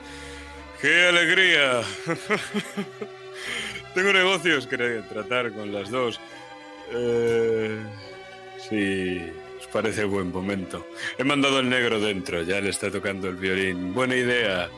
¡Qué 0.81 1.07
alegría! 1.07 1.81
Tengo 3.93 4.13
negocios 4.13 4.65
que 4.67 4.77
tratar 5.09 5.51
con 5.51 5.73
las 5.73 5.89
dos. 5.89 6.19
Eh, 6.91 7.77
sí, 8.69 9.21
os 9.59 9.67
parece 9.67 10.05
buen 10.05 10.31
momento. 10.31 10.87
He 11.17 11.23
mandado 11.23 11.59
al 11.59 11.69
negro 11.69 11.99
dentro, 11.99 12.41
ya 12.43 12.61
le 12.61 12.69
está 12.69 12.89
tocando 12.89 13.27
el 13.27 13.35
violín. 13.35 13.93
Buena 13.93 14.15
idea. 14.15 14.69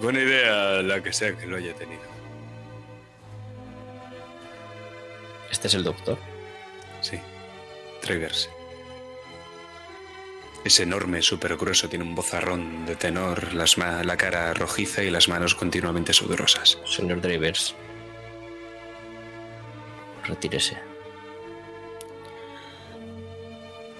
Buena 0.00 0.20
idea 0.20 0.82
la 0.82 1.02
que 1.02 1.12
sea 1.12 1.36
que 1.36 1.46
lo 1.46 1.56
haya 1.56 1.74
tenido. 1.74 2.17
¿Este 5.50 5.68
es 5.68 5.74
el 5.74 5.84
doctor? 5.84 6.18
Sí, 7.00 7.18
Triggers. 8.02 8.50
Es 10.64 10.80
enorme, 10.80 11.22
súper 11.22 11.56
grueso, 11.56 11.88
tiene 11.88 12.04
un 12.04 12.14
bozarrón 12.14 12.84
de 12.84 12.96
tenor, 12.96 13.54
las 13.54 13.78
ma- 13.78 14.02
la 14.04 14.16
cara 14.16 14.52
rojiza 14.54 15.02
y 15.02 15.10
las 15.10 15.28
manos 15.28 15.54
continuamente 15.54 16.12
sudorosas. 16.12 16.78
Señor 16.84 17.20
Drivers. 17.20 17.74
Retírese. 20.26 20.76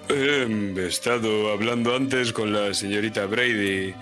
He 0.09 0.85
estado 0.87 1.51
hablando 1.51 1.95
antes 1.95 2.33
con 2.33 2.51
la 2.51 2.73
señorita 2.73 3.25
Brady 3.27 3.93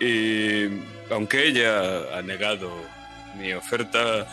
y 0.00 0.64
aunque 1.10 1.48
ella 1.48 2.16
ha 2.18 2.22
negado 2.22 2.70
mi 3.36 3.52
oferta, 3.54 4.26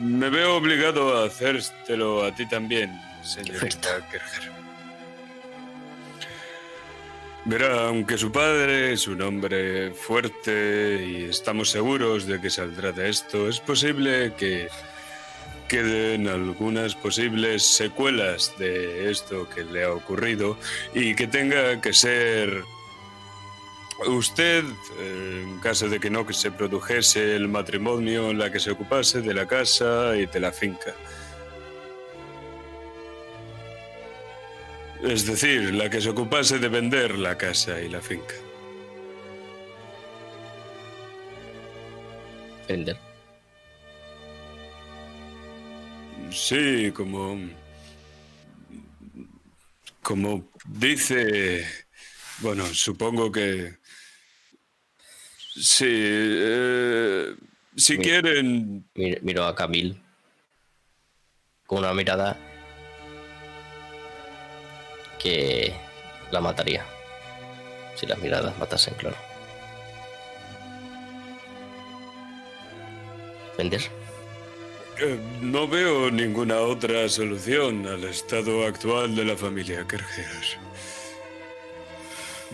me 0.00 0.30
veo 0.30 0.56
obligado 0.56 1.16
a 1.16 1.26
hacértelo 1.26 2.24
a 2.24 2.34
ti 2.34 2.46
también, 2.46 3.00
señorita 3.22 4.06
Kerger. 4.10 4.52
Verá, 7.44 7.88
aunque 7.88 8.16
su 8.16 8.30
padre 8.30 8.92
es 8.92 9.08
un 9.08 9.20
hombre 9.20 9.90
fuerte 9.92 11.04
y 11.04 11.24
estamos 11.24 11.70
seguros 11.70 12.26
de 12.26 12.40
que 12.40 12.50
saldrá 12.50 12.92
de 12.92 13.08
esto, 13.08 13.48
es 13.48 13.58
posible 13.58 14.34
que 14.38 14.68
queden 15.66 16.28
algunas 16.28 16.94
posibles 16.94 17.64
secuelas 17.64 18.52
de 18.58 19.10
esto 19.10 19.48
que 19.48 19.64
le 19.64 19.84
ha 19.84 19.92
ocurrido 19.92 20.56
y 20.94 21.16
que 21.16 21.26
tenga 21.26 21.80
que 21.80 21.92
ser 21.92 22.62
usted, 24.08 24.64
eh, 24.98 25.44
en 25.44 25.58
caso 25.60 25.88
de 25.88 26.00
que 26.00 26.10
no 26.10 26.26
que 26.26 26.34
se 26.34 26.50
produjese 26.50 27.36
el 27.36 27.48
matrimonio, 27.48 28.32
la 28.32 28.50
que 28.50 28.60
se 28.60 28.70
ocupase 28.70 29.20
de 29.22 29.34
la 29.34 29.46
casa 29.46 30.16
y 30.16 30.26
de 30.26 30.40
la 30.40 30.52
finca. 30.52 30.94
Es 35.02 35.26
decir, 35.26 35.74
la 35.74 35.90
que 35.90 36.00
se 36.00 36.10
ocupase 36.10 36.58
de 36.58 36.68
vender 36.68 37.18
la 37.18 37.36
casa 37.36 37.80
y 37.80 37.88
la 37.88 38.00
finca. 38.00 38.34
Ender. 42.68 42.96
Sí, 46.30 46.90
como. 46.92 47.38
Como 50.02 50.48
dice. 50.66 51.66
Bueno, 52.38 52.64
supongo 52.66 53.30
que. 53.30 53.81
Sí. 55.54 55.86
eh, 55.88 57.34
si 57.76 57.98
quieren. 57.98 58.84
Mir- 58.94 59.20
Miro 59.22 59.44
a 59.44 59.54
Camille 59.54 59.96
con 61.66 61.78
una 61.78 61.92
mirada 61.94 62.36
que 65.18 65.74
la 66.30 66.40
mataría. 66.40 66.84
Si 67.94 68.06
las 68.06 68.18
miradas 68.18 68.56
matasen, 68.58 68.94
claro. 68.94 69.16
¿Vender? 73.58 73.82
eh, 74.98 75.18
no 75.40 75.66
veo 75.68 76.10
ninguna 76.10 76.60
otra 76.60 77.08
solución 77.08 77.86
al 77.86 78.04
estado 78.04 78.66
actual 78.66 79.14
de 79.16 79.24
la 79.24 79.36
familia 79.36 79.86
Kerger. 79.86 80.26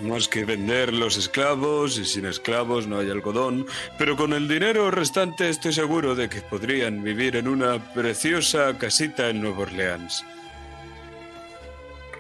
Más 0.03 0.29
que 0.29 0.45
vender 0.45 0.93
los 0.95 1.17
esclavos, 1.17 1.99
y 1.99 2.05
sin 2.05 2.25
esclavos 2.27 2.87
no 2.87 2.99
hay 2.99 3.11
algodón, 3.11 3.67
pero 3.99 4.17
con 4.17 4.33
el 4.33 4.47
dinero 4.47 4.91
restante 4.91 5.49
estoy 5.49 5.73
seguro 5.73 6.15
de 6.15 6.29
que 6.29 6.41
podrían 6.41 7.03
vivir 7.03 7.35
en 7.37 7.49
una 7.49 7.93
preciosa 7.93 8.79
casita 8.79 9.29
en 9.29 9.41
Nueva 9.43 9.61
Orleans. 9.63 10.25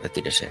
Retírese. 0.03 0.51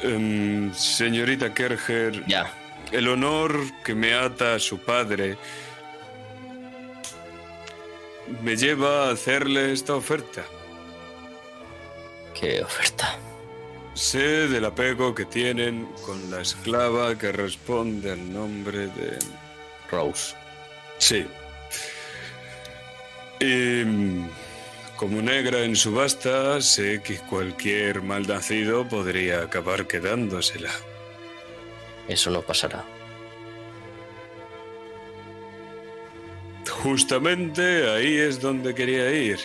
Em, 0.00 0.72
señorita 0.74 1.52
Kerger, 1.52 2.24
Ya. 2.26 2.50
el 2.92 3.08
honor 3.08 3.58
que 3.84 3.94
me 3.94 4.14
ata 4.14 4.54
a 4.54 4.58
su 4.58 4.78
padre 4.78 5.36
me 8.42 8.56
lleva 8.56 9.08
a 9.08 9.12
hacerle 9.12 9.72
esta 9.72 9.94
oferta. 9.94 10.44
¿Qué 12.38 12.62
oferta? 12.62 13.18
Sé 13.96 14.46
del 14.48 14.66
apego 14.66 15.14
que 15.14 15.24
tienen 15.24 15.86
con 16.04 16.30
la 16.30 16.42
esclava 16.42 17.16
que 17.16 17.32
responde 17.32 18.12
al 18.12 18.30
nombre 18.30 18.88
de... 18.88 19.18
Rose. 19.90 20.34
Sí. 20.98 21.26
Y 23.40 23.84
mm, 23.86 24.28
como 24.96 25.22
negra 25.22 25.64
en 25.64 25.74
subasta, 25.74 26.60
sé 26.60 27.00
que 27.02 27.16
cualquier 27.16 28.02
malnacido 28.02 28.86
podría 28.86 29.40
acabar 29.40 29.86
quedándosela. 29.86 30.72
Eso 32.06 32.30
no 32.30 32.42
pasará. 32.42 32.84
Justamente 36.82 37.88
ahí 37.88 38.18
es 38.18 38.42
donde 38.42 38.74
quería 38.74 39.10
ir. 39.10 39.38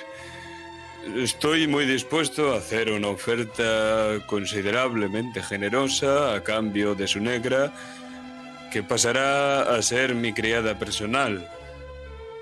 Estoy 1.03 1.67
muy 1.67 1.85
dispuesto 1.85 2.53
a 2.53 2.57
hacer 2.57 2.91
una 2.91 3.07
oferta 3.07 4.19
considerablemente 4.27 5.41
generosa 5.41 6.35
a 6.35 6.43
cambio 6.43 6.93
de 6.93 7.07
su 7.07 7.19
negra 7.19 7.73
que 8.71 8.83
pasará 8.83 9.75
a 9.75 9.81
ser 9.81 10.13
mi 10.13 10.31
criada 10.31 10.77
personal. 10.77 11.49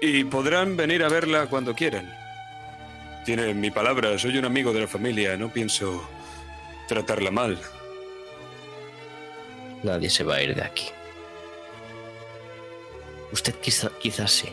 Y 0.02 0.26
podrán 0.26 0.76
venir 0.76 1.04
a 1.04 1.10
verla 1.10 1.48
cuando 1.48 1.74
quieran. 1.74 2.14
Tiene 3.26 3.54
mi 3.54 3.72
palabra, 3.72 4.18
soy 4.20 4.38
un 4.38 4.46
amigo 4.46 4.74
de 4.74 4.82
la 4.82 4.88
familia, 4.88 5.38
no 5.38 5.50
pienso 5.50 6.08
tratarla 6.88 7.32
mal. 7.32 7.58
Nadie 9.84 10.10
se 10.10 10.24
va 10.24 10.36
a 10.36 10.44
ir 10.44 10.54
de 10.54 10.64
aquí. 10.64 10.88
Usted 13.32 13.56
quizá, 13.56 13.90
quizás 14.00 14.32
sí. 14.32 14.50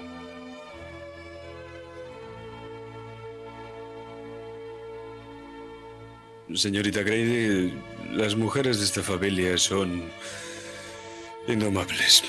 Señorita 6.54 7.02
Grady, 7.02 7.74
las 8.12 8.36
mujeres 8.36 8.78
de 8.78 8.84
esta 8.84 9.02
familia 9.02 9.58
son 9.58 10.10
indomables. 11.48 12.22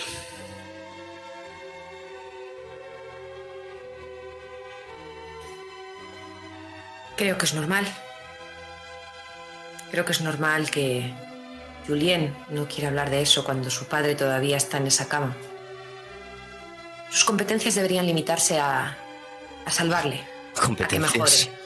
Creo 7.16 7.38
que 7.38 7.46
es 7.46 7.54
normal. 7.54 7.86
Creo 9.92 10.06
que 10.06 10.12
es 10.12 10.22
normal 10.22 10.70
que 10.70 11.12
Julien 11.88 12.36
no 12.50 12.68
quiera 12.68 12.90
hablar 12.90 13.10
de 13.10 13.22
eso 13.22 13.44
cuando 13.44 13.70
su 13.70 13.86
padre 13.86 14.16
todavía 14.16 14.58
está 14.58 14.78
en 14.78 14.88
esa 14.88 15.08
cama. 15.08 15.36
Sus 17.10 17.24
competencias 17.24 17.76
deberían 17.76 18.06
limitarse 18.06 18.60
a, 18.60 18.98
a 19.66 19.72
salvarle. 19.72 20.22
A 20.56 20.60
que 20.60 20.66
Competencias. 20.66 21.14
mejore. 21.14 21.57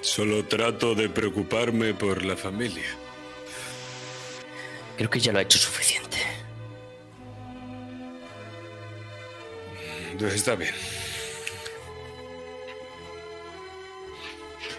Solo 0.00 0.44
trato 0.44 0.94
de 0.94 1.08
preocuparme 1.08 1.94
por 1.94 2.24
la 2.24 2.36
familia. 2.36 2.86
Creo 4.96 5.10
que 5.10 5.20
ya 5.20 5.32
lo 5.32 5.38
ha 5.38 5.42
hecho 5.42 5.58
suficiente. 5.58 6.18
Está 10.20 10.56
bien. 10.56 10.74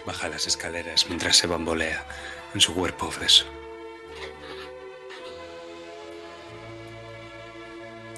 Baja 0.04 0.28
las 0.28 0.46
escaleras 0.46 1.06
mientras 1.08 1.36
se 1.36 1.46
bambolea 1.46 2.06
en 2.54 2.60
su 2.60 2.74
cuerpo 2.74 3.06
obeso. 3.06 3.46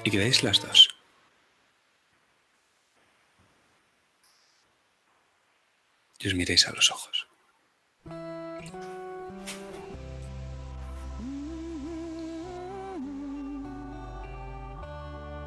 Y 0.03 0.11
quedáis 0.11 0.43
las 0.43 0.61
dos. 0.61 0.92
Y 6.23 6.27
os 6.29 6.35
miréis 6.35 6.65
a 6.69 6.71
los 6.71 6.89
ojos. 6.89 7.27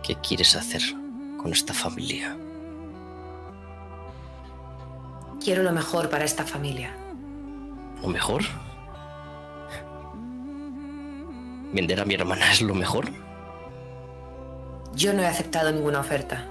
¿Qué 0.03 0.17
quieres 0.17 0.55
hacer 0.55 0.83
con 1.41 1.51
esta 1.53 1.73
familia? 1.73 2.37
Quiero 5.43 5.63
lo 5.63 5.73
mejor 5.73 6.11
para 6.11 6.27
esta 6.27 6.45
familia. 6.45 6.95
¿Lo 8.03 8.09
mejor? 8.09 8.43
¿Vender 11.73 12.01
a 12.01 12.05
mi 12.05 12.15
hermana 12.15 12.53
es 12.53 12.61
lo 12.61 12.75
mejor? 12.75 13.11
Yo 14.95 15.15
no 15.15 15.23
he 15.23 15.27
aceptado 15.27 15.73
ninguna 15.73 16.01
oferta. 16.01 16.47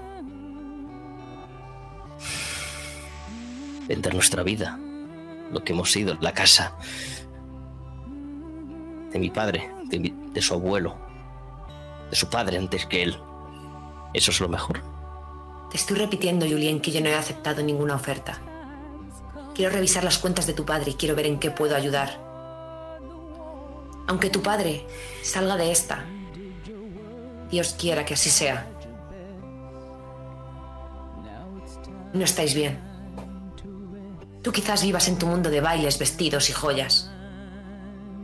Vender 3.86 4.14
nuestra 4.14 4.42
vida, 4.42 4.78
lo 5.52 5.62
que 5.62 5.72
hemos 5.72 5.92
sido, 5.92 6.16
la 6.20 6.32
casa 6.32 6.76
de 9.12 9.18
mi 9.18 9.30
padre, 9.30 9.70
de, 9.84 10.12
de 10.32 10.42
su 10.42 10.54
abuelo, 10.54 10.96
de 12.10 12.16
su 12.16 12.28
padre 12.28 12.58
antes 12.58 12.86
que 12.86 13.02
él. 13.02 13.16
¿Eso 14.12 14.30
es 14.30 14.40
lo 14.40 14.48
mejor? 14.48 14.82
Te 15.70 15.76
estoy 15.76 15.96
repitiendo, 15.96 16.46
Julien, 16.46 16.80
que 16.80 16.90
yo 16.90 17.00
no 17.00 17.08
he 17.08 17.14
aceptado 17.14 17.62
ninguna 17.62 17.94
oferta. 17.94 18.38
Quiero 19.54 19.72
revisar 19.72 20.04
las 20.04 20.18
cuentas 20.18 20.46
de 20.46 20.52
tu 20.52 20.64
padre 20.64 20.92
y 20.92 20.94
quiero 20.94 21.16
ver 21.16 21.26
en 21.26 21.38
qué 21.38 21.50
puedo 21.50 21.74
ayudar. 21.74 22.20
Aunque 24.06 24.30
tu 24.30 24.42
padre 24.42 24.86
salga 25.22 25.56
de 25.56 25.72
esta, 25.72 26.04
Dios 27.50 27.74
quiera 27.78 28.04
que 28.04 28.14
así 28.14 28.30
sea. 28.30 28.66
No 32.12 32.24
estáis 32.24 32.54
bien. 32.54 32.85
Tú 34.46 34.52
quizás 34.52 34.84
vivas 34.84 35.08
en 35.08 35.18
tu 35.18 35.26
mundo 35.26 35.50
de 35.50 35.60
bailes, 35.60 35.98
vestidos 35.98 36.50
y 36.50 36.52
joyas. 36.52 37.10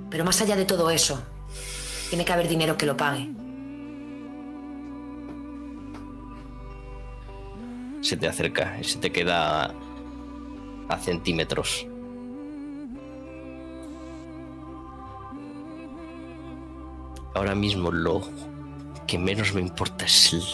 Pero 0.08 0.24
más 0.24 0.40
allá 0.40 0.54
de 0.54 0.64
todo 0.64 0.88
eso, 0.88 1.20
tiene 2.10 2.24
que 2.24 2.32
haber 2.32 2.46
dinero 2.46 2.78
que 2.78 2.86
lo 2.86 2.96
pague. 2.96 3.28
Se 8.02 8.16
te 8.16 8.28
acerca 8.28 8.78
y 8.80 8.84
se 8.84 9.00
te 9.00 9.10
queda 9.10 9.74
a, 10.88 10.98
centímetros. 11.00 11.88
Ahora 17.34 17.56
mismo 17.56 17.90
lo 17.90 18.22
que 19.08 19.18
menos 19.18 19.52
me 19.54 19.60
importa 19.60 20.04
es 20.04 20.34
el 20.34 20.44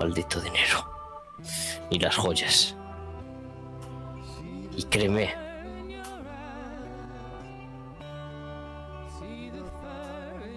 maldito 0.00 0.40
dinero. 0.40 0.84
Ni 1.88 2.00
las 2.00 2.16
joyas. 2.16 2.74
Y 4.76 4.82
créeme. 4.84 5.34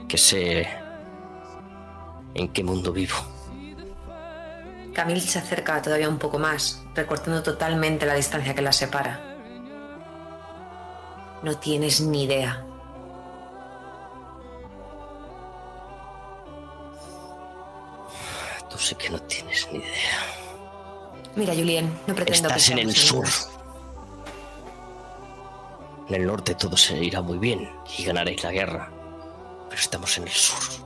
Que 0.08 0.18
sé 0.18 0.68
en 2.34 2.48
qué 2.50 2.64
mundo 2.64 2.92
vivo. 2.94 3.16
Camille 4.94 5.22
se 5.22 5.38
acerca 5.38 5.82
todavía 5.82 6.10
un 6.10 6.18
poco 6.18 6.40
más, 6.40 6.82
recortando 6.96 7.44
totalmente 7.44 8.06
la 8.06 8.16
distancia 8.16 8.56
que 8.56 8.62
la 8.62 8.72
separa. 8.72 9.20
No 11.44 11.58
tienes 11.58 12.02
ni 12.02 12.24
idea. 12.24 12.64
Tú 18.70 18.78
sé 18.78 18.96
que 18.96 19.10
no 19.10 19.20
tienes 19.20 19.68
ni 19.72 19.80
idea. 19.80 20.20
Mira, 21.36 21.54
Julien, 21.54 22.00
no 22.08 22.16
pretendo 22.16 22.50
Estás 22.50 22.66
que 22.68 22.74
en 22.74 22.80
el 22.80 22.96
sur. 22.96 23.26
amigos. 23.26 23.50
En 26.10 26.16
el 26.16 26.26
norte 26.26 26.56
todo 26.56 26.78
se 26.78 26.98
irá 27.04 27.22
muy 27.22 27.38
bien 27.38 27.70
y 27.98 28.06
ganaréis 28.06 28.44
la 28.44 28.52
guerra. 28.52 28.90
Pero 29.70 29.82
estamos 29.82 30.18
en 30.18 30.24
el 30.24 30.30
sur. 30.30 30.86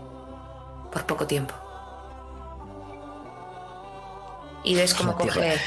Por 0.92 1.06
poco 1.06 1.28
tiempo. 1.28 1.54
Y 4.64 4.76
ves 4.76 4.94
cómo 4.94 5.16
coge. 5.16 5.60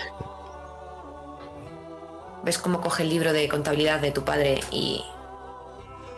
Ves 2.43 2.59
cómo 2.59 2.81
coge 2.81 3.05
el 3.05 3.09
libro 3.09 3.33
de 3.33 3.49
contabilidad 3.49 4.01
de 4.01 4.11
tu 4.11 4.25
padre 4.25 4.61
y 4.71 5.05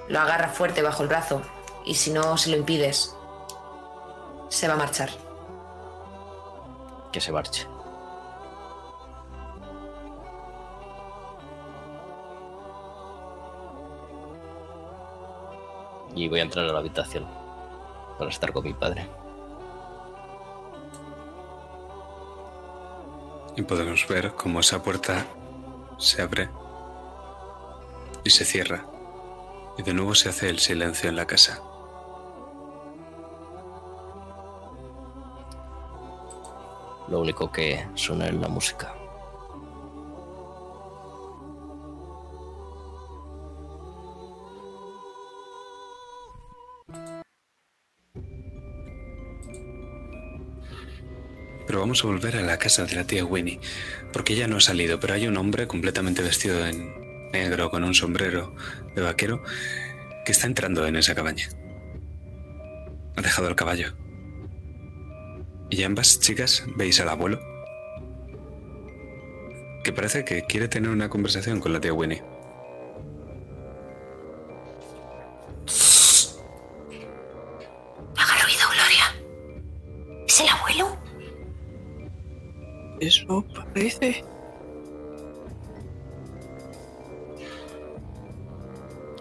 lo 0.08 0.20
agarra 0.20 0.48
fuerte 0.48 0.82
bajo 0.82 1.02
el 1.02 1.08
brazo. 1.08 1.42
Y 1.84 1.94
si 1.94 2.10
no 2.10 2.36
se 2.36 2.50
lo 2.50 2.56
impides, 2.56 3.14
se 4.48 4.66
va 4.66 4.74
a 4.74 4.78
marchar. 4.78 5.10
Que 7.12 7.20
se 7.20 7.32
marche. 7.32 7.66
Y 16.16 16.28
voy 16.28 16.40
a 16.40 16.42
entrar 16.42 16.64
a 16.68 16.72
la 16.72 16.80
habitación 16.80 17.24
para 18.18 18.30
estar 18.30 18.52
con 18.52 18.64
mi 18.64 18.72
padre. 18.74 19.06
Y 23.54 23.62
podemos 23.62 24.06
ver 24.08 24.32
cómo 24.32 24.60
esa 24.60 24.82
puerta 24.82 25.24
se 25.98 26.22
abre 26.22 26.50
y 28.24 28.30
se 28.30 28.44
cierra. 28.44 28.84
Y 29.78 29.82
de 29.82 29.94
nuevo 29.94 30.14
se 30.14 30.30
hace 30.30 30.50
el 30.50 30.58
silencio 30.58 31.08
en 31.08 31.16
la 31.16 31.26
casa. 31.26 31.60
Lo 37.08 37.20
único 37.20 37.52
que 37.52 37.86
suena 37.94 38.26
es 38.26 38.34
la 38.34 38.48
música. 38.48 38.94
Pero 51.66 51.80
vamos 51.80 52.04
a 52.04 52.06
volver 52.06 52.36
a 52.36 52.42
la 52.42 52.58
casa 52.58 52.84
de 52.84 52.94
la 52.94 53.04
tía 53.04 53.24
Winnie, 53.24 53.60
porque 54.12 54.34
ella 54.34 54.46
no 54.46 54.56
ha 54.56 54.60
salido, 54.60 55.00
pero 55.00 55.14
hay 55.14 55.26
un 55.26 55.36
hombre 55.36 55.66
completamente 55.66 56.22
vestido 56.22 56.64
en 56.66 57.30
negro 57.32 57.70
con 57.70 57.84
un 57.84 57.94
sombrero 57.94 58.54
de 58.94 59.02
vaquero 59.02 59.42
que 60.24 60.32
está 60.32 60.46
entrando 60.46 60.86
en 60.86 60.96
esa 60.96 61.14
cabaña. 61.14 61.48
Ha 63.16 63.22
dejado 63.22 63.48
el 63.48 63.56
caballo. 63.56 63.94
Y 65.70 65.82
ambas 65.82 66.20
chicas 66.20 66.64
veis 66.76 67.00
al 67.00 67.08
abuelo, 67.08 67.40
que 69.82 69.92
parece 69.92 70.24
que 70.24 70.42
quiere 70.42 70.68
tener 70.68 70.90
una 70.90 71.08
conversación 71.08 71.60
con 71.60 71.72
la 71.72 71.80
tía 71.80 71.92
Winnie. 71.92 72.22
Haga 78.16 78.42
ruido, 78.42 78.66
Gloria. 78.72 80.24
¿Es 80.26 80.40
el 80.40 80.48
abuelo? 80.48 80.95
Eso 83.00 83.44
parece. 83.54 84.24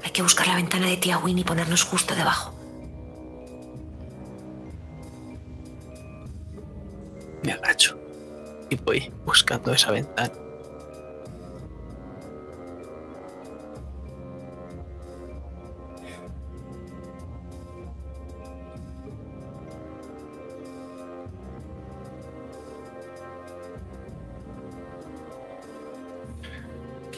Hay 0.03 0.11
que 0.11 0.21
buscar 0.21 0.47
la 0.47 0.55
ventana 0.55 0.87
de 0.87 0.97
tía 0.97 1.17
Winnie 1.17 1.41
y 1.41 1.45
ponernos 1.45 1.83
justo 1.83 2.15
debajo. 2.15 2.53
Me 7.43 7.51
agacho 7.51 7.99
y 8.69 8.75
voy 8.75 9.11
buscando 9.25 9.71
esa 9.73 9.91
ventana. 9.91 10.44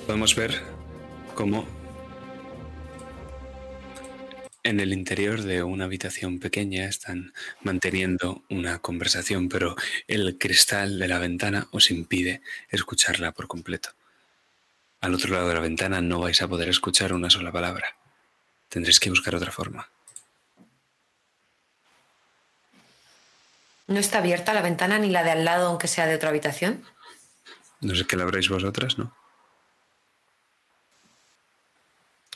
Podemos 0.07 0.35
ver 0.35 0.63
cómo 1.35 1.67
en 4.63 4.79
el 4.79 4.93
interior 4.93 5.41
de 5.41 5.63
una 5.63 5.83
habitación 5.83 6.39
pequeña 6.39 6.85
están 6.85 7.33
manteniendo 7.61 8.41
una 8.49 8.79
conversación, 8.79 9.49
pero 9.49 9.75
el 10.07 10.37
cristal 10.37 10.97
de 10.97 11.09
la 11.09 11.19
ventana 11.19 11.67
os 11.71 11.91
impide 11.91 12.41
escucharla 12.69 13.33
por 13.33 13.49
completo. 13.49 13.89
Al 15.01 15.13
otro 15.13 15.33
lado 15.33 15.49
de 15.49 15.55
la 15.55 15.59
ventana 15.59 15.99
no 15.99 16.21
vais 16.21 16.41
a 16.41 16.47
poder 16.47 16.69
escuchar 16.69 17.11
una 17.11 17.29
sola 17.29 17.51
palabra. 17.51 17.97
Tendréis 18.69 19.01
que 19.01 19.09
buscar 19.09 19.35
otra 19.35 19.51
forma. 19.51 19.89
¿No 23.87 23.99
está 23.99 24.19
abierta 24.19 24.53
la 24.53 24.61
ventana 24.61 24.99
ni 24.99 25.09
la 25.09 25.25
de 25.25 25.31
al 25.31 25.43
lado, 25.43 25.67
aunque 25.67 25.89
sea 25.89 26.07
de 26.07 26.15
otra 26.15 26.29
habitación? 26.29 26.85
No 27.81 27.93
sé 27.93 28.05
qué 28.05 28.15
la 28.15 28.23
abréis 28.23 28.47
vosotras, 28.47 28.97
¿no? 28.97 29.13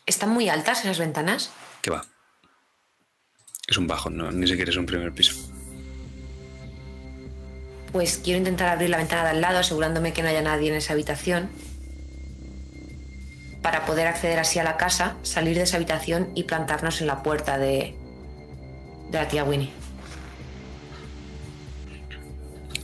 ¿Están 0.06 0.30
muy 0.30 0.50
altas 0.50 0.82
esas 0.82 1.00
ventanas? 1.00 1.52
¿Qué 1.82 1.92
va? 1.92 2.04
Es 3.68 3.78
un 3.78 3.88
bajo, 3.88 4.10
no, 4.10 4.32
ni 4.32 4.48
siquiera 4.48 4.72
es 4.72 4.78
un 4.78 4.86
primer 4.86 5.14
piso. 5.14 5.34
Pues 7.92 8.20
quiero 8.24 8.38
intentar 8.38 8.70
abrir 8.70 8.90
la 8.90 8.98
ventana 8.98 9.24
de 9.24 9.30
al 9.32 9.42
lado, 9.42 9.60
asegurándome 9.60 10.14
que 10.14 10.24
no 10.24 10.30
haya 10.30 10.42
nadie 10.42 10.70
en 10.70 10.76
esa 10.76 10.94
habitación. 10.94 11.50
Para 13.62 13.86
poder 13.86 14.08
acceder 14.08 14.40
así 14.40 14.60
a 14.60 14.64
la 14.64 14.78
casa, 14.78 15.18
salir 15.24 15.56
de 15.56 15.64
esa 15.64 15.78
habitación 15.78 16.32
y 16.36 16.44
plantarnos 16.44 17.02
en 17.02 17.08
la 17.08 17.22
puerta 17.22 17.58
de, 17.58 17.96
de 19.10 19.18
la 19.18 19.28
tía 19.28 19.44
Winnie. 19.44 19.72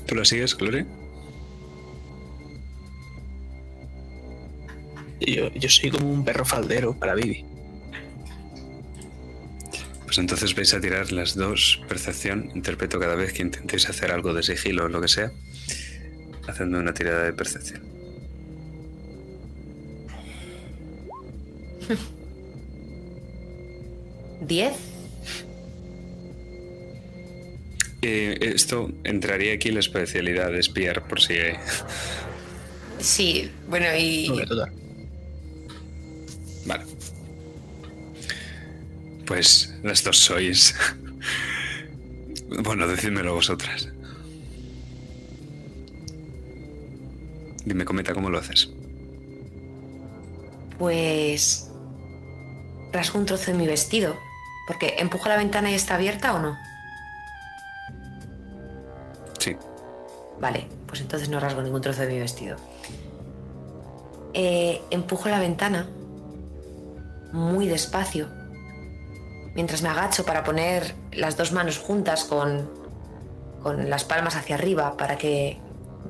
¿Tú 0.06 0.16
la 0.16 0.24
sigues, 0.24 0.56
Gloria? 0.56 0.86
Yo, 5.20 5.52
yo 5.54 5.70
soy 5.70 5.90
como 5.92 6.12
un 6.12 6.24
perro 6.24 6.46
faldero 6.46 6.94
para 6.98 7.16
Vivi. 7.16 7.44
Pues 10.06 10.18
entonces 10.20 10.56
vais 10.56 10.74
a 10.74 10.80
tirar 10.80 11.12
las 11.12 11.36
dos 11.36 11.82
percepción. 11.88 12.50
Interpreto 12.56 13.00
cada 13.00 13.16
vez 13.16 13.34
que 13.34 13.42
intentéis 13.44 13.90
hacer 13.90 14.12
algo 14.12 14.34
de 14.34 14.42
sigilo 14.44 14.86
o 14.86 14.88
lo 14.90 15.02
que 15.02 15.08
sea, 15.10 15.32
haciendo 16.48 16.80
una 16.80 16.94
tirada 16.94 17.24
de 17.24 17.34
percepción. 17.34 17.82
¿Diez? 24.42 24.74
Eh, 28.04 28.38
esto 28.42 28.92
entraría 29.04 29.54
aquí 29.54 29.72
la 29.72 29.80
especialidad 29.80 30.52
de 30.52 30.60
espiar 30.60 31.08
por 31.08 31.20
si... 31.20 31.34
eh, 31.34 31.58
Sí, 33.00 33.52
bueno, 33.68 33.88
y. 33.98 34.28
Sobre 34.28 34.46
todo. 34.48 34.68
Vale. 36.68 36.84
Pues 39.26 39.74
las 39.84 40.04
dos 40.04 40.18
sois... 40.18 40.76
bueno, 42.64 42.88
decídmelo 42.88 43.34
vosotras. 43.34 43.88
Dime, 47.66 47.86
cometa, 47.86 48.14
¿cómo 48.14 48.30
lo 48.30 48.38
haces? 48.38 48.70
Pues. 50.78 51.70
Rasgo 52.92 53.20
un 53.20 53.26
trozo 53.26 53.52
de 53.52 53.58
mi 53.58 53.66
vestido. 53.66 54.16
Porque 54.68 54.96
empujo 55.00 55.30
la 55.30 55.38
ventana 55.38 55.72
y 55.72 55.74
está 55.74 55.96
abierta 55.96 56.34
o 56.34 56.40
no. 56.40 56.58
Sí. 59.40 59.56
Vale, 60.42 60.68
pues 60.86 61.00
entonces 61.00 61.30
no 61.30 61.40
rasgo 61.40 61.62
ningún 61.62 61.82
trozo 61.82 62.02
de 62.02 62.08
mi 62.08 62.20
vestido. 62.20 62.58
Eh, 64.34 64.82
empujo 64.92 65.30
la 65.30 65.40
ventana 65.40 65.88
muy 67.32 67.68
despacio. 67.68 68.28
Mientras 69.56 69.82
me 69.82 69.90
agacho 69.90 70.26
para 70.26 70.44
poner 70.44 70.96
las 71.12 71.36
dos 71.38 71.52
manos 71.52 71.80
juntas 71.80 72.24
con, 72.24 72.70
con 73.62 73.90
las 73.90 74.04
palmas 74.04 74.36
hacia 74.36 74.56
arriba 74.56 74.96
para 74.98 75.18
que 75.18 75.60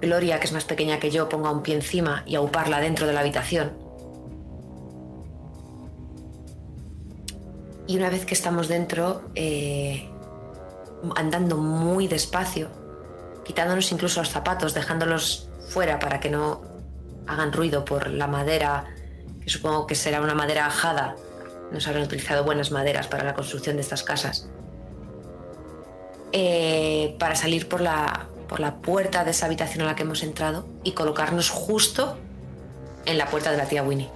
Gloria, 0.02 0.40
que 0.40 0.46
es 0.46 0.54
más 0.54 0.66
pequeña 0.66 1.00
que 1.00 1.10
yo, 1.10 1.28
ponga 1.30 1.52
un 1.52 1.64
pie 1.64 1.76
encima 1.76 2.24
y 2.26 2.36
auparla 2.36 2.80
dentro 2.80 3.08
de 3.08 3.14
la 3.14 3.22
habitación. 3.22 3.72
Y 7.88 7.98
una 7.98 8.10
vez 8.10 8.26
que 8.26 8.34
estamos 8.34 8.68
dentro, 8.68 9.24
eh, 9.34 10.10
andando 11.16 11.58
muy 11.58 12.08
despacio, 12.08 12.70
quitándonos 13.46 13.92
incluso 13.92 14.20
los 14.20 14.30
zapatos, 14.30 14.74
dejándolos 14.74 15.50
fuera 15.70 15.98
para 15.98 16.20
que 16.20 16.30
no 16.30 16.62
hagan 17.28 17.54
ruido 17.54 17.86
por 17.86 18.10
la 18.10 18.28
madera, 18.28 18.86
supongo 19.48 19.88
que 19.88 19.95
será 19.95 20.22
una 20.22 20.35
madera 20.35 20.66
ajada. 20.67 21.16
Nos 21.72 21.88
habrán 21.88 22.03
utilizado 22.03 22.43
buenas 22.43 22.72
maderas 22.72 23.08
para 23.08 23.24
la 23.24 23.34
construcción 23.34 23.76
de 23.76 23.82
estas 23.82 24.03
casas. 24.03 24.48
Eh, 26.32 27.16
para 27.19 27.35
salir 27.35 27.67
por 27.67 27.82
la, 27.82 28.27
por 28.48 28.59
la 28.59 28.76
puerta 28.76 29.24
de 29.24 29.32
esa 29.32 29.45
habitación 29.45 29.84
a 29.84 29.85
la 29.88 29.95
que 29.95 30.03
hemos 30.03 30.24
entrado 30.24 30.67
y 30.84 30.92
colocarnos 30.92 31.50
justo 31.50 32.17
en 33.06 33.17
la 33.17 33.27
puerta 33.27 33.51
de 33.51 33.58
la 33.58 33.66
tía 33.66 33.84
Winnie. 33.84 34.09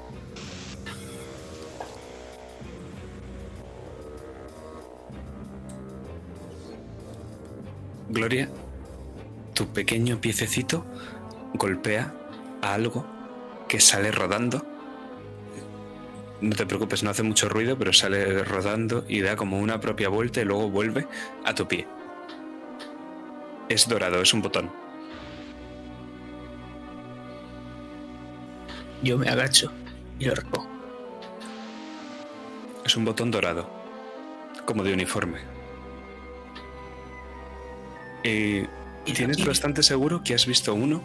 Gloria, 8.10 8.50
tu 9.54 9.68
pequeño 9.68 10.20
piececito 10.20 10.86
golpea 11.54 12.14
a 12.62 12.74
algo 12.74 13.06
que 13.70 13.80
sale 13.80 14.12
rodando. 14.12 14.71
No 16.42 16.56
te 16.56 16.66
preocupes, 16.66 17.04
no 17.04 17.12
hace 17.12 17.22
mucho 17.24 17.48
ruido, 17.50 17.78
pero 17.78 17.94
sale 17.94 18.44
rodando 18.44 19.06
y 19.08 19.22
da 19.22 19.36
como 19.36 19.60
una 19.60 19.80
propia 19.80 20.10
vuelta 20.10 20.42
y 20.42 20.46
luego 20.46 20.70
vuelve 20.70 21.08
a 21.46 21.54
tu 21.54 21.68
pie. 21.68 21.88
Es 23.70 23.88
dorado, 23.88 24.22
es 24.22 24.34
un 24.34 24.42
botón. 24.42 24.72
Yo 29.04 29.18
me 29.18 29.30
agacho 29.30 29.72
y 30.20 30.26
lo 30.26 30.36
recojo. 30.36 30.68
Es 32.84 32.98
un 32.98 33.06
botón 33.06 33.30
dorado, 33.30 33.70
como 34.66 34.84
de 34.84 34.94
uniforme. 34.94 35.40
Y 38.24 38.66
tienes 39.14 39.46
bastante 39.46 39.84
seguro 39.84 40.24
que 40.24 40.34
has 40.34 40.46
visto 40.46 40.74
uno 40.74 41.02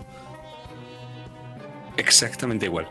exactamente 1.96 2.66
igual. 2.66 2.88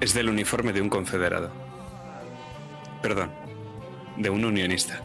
Es 0.00 0.14
del 0.14 0.28
uniforme 0.28 0.72
de 0.72 0.82
un 0.82 0.88
confederado. 0.88 1.50
Perdón, 3.02 3.30
de 4.16 4.30
un 4.30 4.44
unionista. 4.44 5.00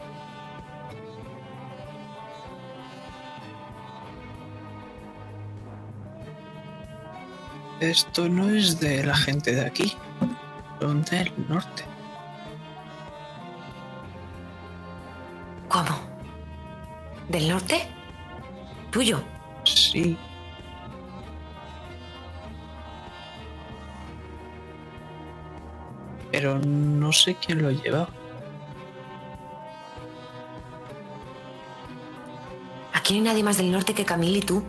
Esto 7.80 8.28
no 8.28 8.50
es 8.50 8.78
de 8.78 9.04
la 9.04 9.16
gente 9.16 9.54
de 9.54 9.64
aquí, 9.64 9.96
son 10.80 11.02
del 11.04 11.32
norte. 11.48 11.82
¿Cómo? 15.68 15.98
¿Del 17.28 17.48
norte? 17.48 17.86
¿Tuyo? 18.90 19.22
Sí. 19.64 20.18
Pero 26.40 26.58
no 26.58 27.12
sé 27.12 27.34
quién 27.34 27.60
lo 27.60 27.70
lleva. 27.70 28.08
Aquí 32.94 33.12
no 33.12 33.18
hay 33.18 33.24
nadie 33.26 33.42
más 33.42 33.58
del 33.58 33.70
norte 33.70 33.92
que 33.92 34.06
Camille 34.06 34.38
y 34.38 34.40
tú. 34.40 34.62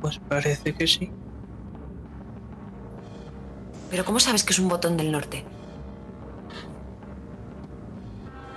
Pues 0.00 0.18
parece 0.28 0.74
que 0.74 0.88
sí. 0.88 1.12
Pero 3.88 4.04
¿cómo 4.04 4.18
sabes 4.18 4.42
que 4.42 4.52
es 4.52 4.58
un 4.58 4.68
botón 4.68 4.96
del 4.96 5.12
norte? 5.12 5.44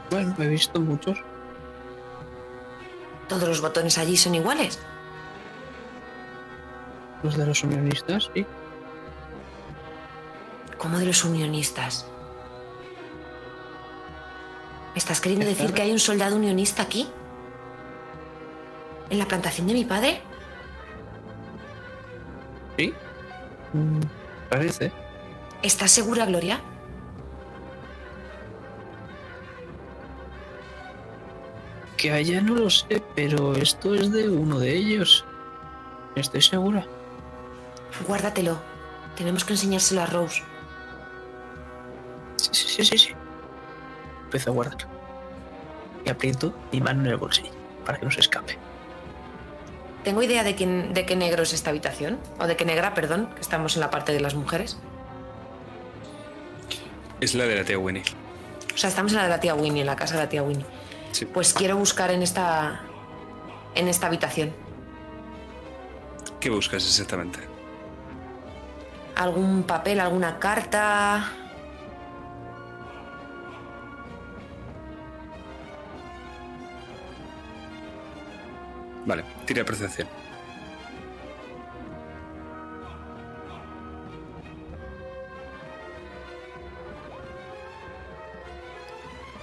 Bueno, 0.09 0.33
he 0.39 0.47
visto 0.47 0.81
muchos. 0.81 1.19
¿Todos 3.29 3.47
los 3.47 3.61
botones 3.61 3.99
allí 3.99 4.17
son 4.17 4.33
iguales? 4.33 4.79
Los 7.21 7.37
de 7.37 7.45
los 7.45 7.63
unionistas, 7.63 8.31
sí. 8.33 8.47
¿Cómo 10.85 10.99
de 10.99 11.07
los 11.07 11.25
unionistas? 11.25 12.05
¿Me 14.93 14.99
estás 14.99 15.19
queriendo 15.19 15.47
decir 15.47 15.73
que 15.73 15.81
hay 15.81 15.91
un 15.91 15.97
soldado 15.97 16.35
unionista 16.35 16.83
aquí? 16.83 17.07
¿En 19.09 19.17
la 19.17 19.27
plantación 19.27 19.65
de 19.65 19.73
mi 19.73 19.83
padre? 19.83 20.21
Sí. 22.77 22.93
Parece. 24.47 24.91
¿Estás 25.63 25.89
segura, 25.89 26.27
Gloria? 26.27 26.61
Que 31.97 32.11
allá 32.11 32.41
no 32.41 32.53
lo 32.53 32.69
sé, 32.69 33.01
pero 33.15 33.55
esto 33.55 33.95
es 33.95 34.11
de 34.11 34.29
uno 34.29 34.59
de 34.59 34.75
ellos. 34.75 35.25
Estoy 36.15 36.43
segura. 36.43 36.85
Guárdatelo. 38.07 38.59
Tenemos 39.17 39.43
que 39.43 39.53
enseñárselo 39.53 40.03
a 40.03 40.05
Rose. 40.05 40.43
Sí, 42.75 42.83
sí, 42.83 42.97
sí. 42.97 43.13
Empiezo 44.25 44.49
a 44.49 44.53
guardar. 44.53 44.77
Y 46.03 46.09
aprieto 46.09 46.53
mi 46.73 46.81
mano 46.81 47.01
en 47.01 47.07
el 47.07 47.15
bolsillo 47.15 47.51
para 47.85 47.97
que 47.97 48.05
no 48.05 48.11
se 48.11 48.19
escape. 48.19 48.57
¿Tengo 50.03 50.21
idea 50.21 50.43
de, 50.43 50.55
quién, 50.55 50.93
de 50.93 51.05
qué 51.05 51.15
negro 51.15 51.43
es 51.43 51.53
esta 51.53 51.69
habitación? 51.69 52.19
O 52.37 52.47
de 52.47 52.57
qué 52.57 52.65
negra, 52.65 52.93
perdón, 52.93 53.29
que 53.33 53.39
estamos 53.39 53.75
en 53.75 53.79
la 53.79 53.89
parte 53.89 54.11
de 54.11 54.19
las 54.19 54.35
mujeres. 54.35 54.77
Es 57.21 57.33
la 57.33 57.45
de 57.45 57.55
la 57.55 57.63
tía 57.63 57.79
Winnie. 57.79 58.03
O 58.73 58.77
sea, 58.77 58.89
estamos 58.89 59.13
en 59.13 59.19
la 59.19 59.23
de 59.23 59.29
la 59.29 59.39
tía 59.39 59.55
Winnie, 59.55 59.81
en 59.81 59.87
la 59.87 59.95
casa 59.95 60.15
de 60.15 60.23
la 60.23 60.29
tía 60.29 60.43
Winnie. 60.43 60.65
Sí. 61.13 61.25
Pues 61.25 61.53
quiero 61.53 61.77
buscar 61.77 62.11
en 62.11 62.23
esta. 62.23 62.81
en 63.73 63.87
esta 63.87 64.07
habitación. 64.07 64.53
¿Qué 66.41 66.49
buscas 66.49 66.85
exactamente? 66.85 67.39
¿Algún 69.15 69.63
papel, 69.63 70.01
alguna 70.01 70.39
carta? 70.39 71.31
Vale, 79.05 79.23
tira 79.45 79.63
percepción. 79.63 80.07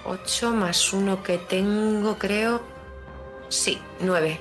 Ocho 0.04 0.50
más 0.50 0.92
uno 0.92 1.22
que 1.22 1.38
tengo, 1.38 2.18
creo. 2.18 2.60
Sí, 3.48 3.80
nueve. 4.00 4.40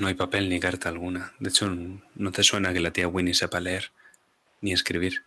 No 0.00 0.08
hay 0.08 0.14
papel 0.14 0.48
ni 0.48 0.58
carta 0.60 0.88
alguna. 0.88 1.34
De 1.38 1.50
hecho, 1.50 1.68
no 2.14 2.32
te 2.32 2.42
suena 2.42 2.72
que 2.72 2.80
la 2.80 2.92
tía 2.92 3.08
Winnie 3.08 3.34
sepa 3.34 3.60
leer 3.60 3.92
ni 4.60 4.72
escribir. 4.72 5.24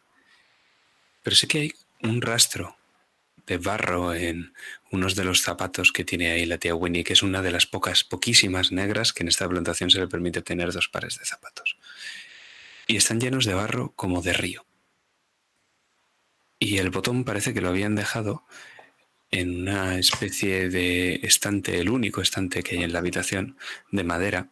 Pero 1.24 1.36
sí 1.36 1.48
que 1.48 1.60
hay 1.60 1.74
un 2.02 2.22
rastro 2.22 2.78
de 3.46 3.58
barro 3.58 4.14
en 4.14 4.54
unos 4.92 5.16
de 5.16 5.24
los 5.24 5.42
zapatos 5.42 5.92
que 5.92 6.06
tiene 6.06 6.32
ahí 6.32 6.46
la 6.46 6.58
tía 6.58 6.76
Winnie, 6.76 7.04
que 7.04 7.14
es 7.14 7.24
una 7.24 7.42
de 7.42 7.52
las 7.52 7.66
pocas, 7.66 8.04
poquísimas 8.04 8.72
negras 8.72 9.14
que 9.14 9.24
en 9.24 9.30
esta 9.30 9.48
plantación 9.48 9.90
se 9.90 10.00
le 10.00 10.08
permite 10.08 10.42
tener 10.42 10.72
dos 10.72 10.88
pares 10.88 11.18
de 11.20 11.26
zapatos. 11.26 11.78
Y 12.88 12.98
están 12.98 13.20
llenos 13.20 13.46
de 13.46 13.54
barro 13.54 13.94
como 13.96 14.22
de 14.22 14.34
río. 14.34 14.66
Y 16.60 16.78
el 16.78 16.90
botón 16.90 17.26
parece 17.26 17.54
que 17.54 17.62
lo 17.62 17.70
habían 17.70 17.96
dejado 17.96 18.46
en 19.32 19.62
una 19.62 19.98
especie 19.98 20.70
de 20.70 21.16
estante, 21.24 21.80
el 21.80 21.90
único 21.90 22.22
estante 22.22 22.64
que 22.64 22.78
hay 22.78 22.84
en 22.84 22.94
la 22.94 23.00
habitación, 23.00 23.58
de 23.92 24.04
madera, 24.04 24.52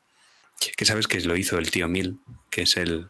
que 0.69 0.85
sabes 0.85 1.07
que 1.07 1.19
lo 1.21 1.35
hizo 1.35 1.57
el 1.57 1.71
tío 1.71 1.87
Mil, 1.87 2.19
que 2.49 2.63
es 2.63 2.77
el 2.77 3.09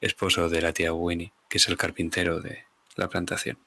esposo 0.00 0.48
de 0.48 0.62
la 0.62 0.72
tía 0.72 0.92
Winnie, 0.92 1.32
que 1.48 1.58
es 1.58 1.68
el 1.68 1.76
carpintero 1.76 2.40
de 2.40 2.64
la 2.96 3.08
plantación. 3.08 3.58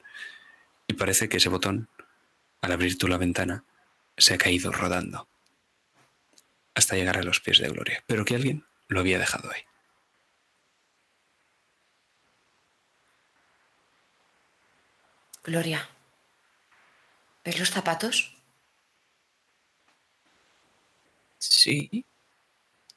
Y 0.88 0.94
parece 0.94 1.28
que 1.28 1.38
ese 1.38 1.50
botón, 1.50 1.90
al 2.62 2.72
abrir 2.72 2.98
tú 2.98 3.08
la 3.08 3.18
ventana, 3.18 3.66
se 4.18 4.34
ha 4.34 4.38
caído 4.38 4.72
rodando 4.72 5.28
hasta 6.74 6.96
llegar 6.96 7.18
a 7.18 7.24
los 7.24 7.40
pies 7.40 7.60
de 7.60 7.70
Gloria, 7.70 8.04
pero 8.08 8.24
que 8.24 8.36
alguien 8.36 8.66
lo 8.88 9.00
había 9.00 9.20
dejado 9.20 9.52
ahí. 9.52 9.62
Gloria. 15.44 15.90
¿Ves 17.44 17.60
los 17.60 17.72
zapatos? 17.72 18.38
Sí. 21.38 22.06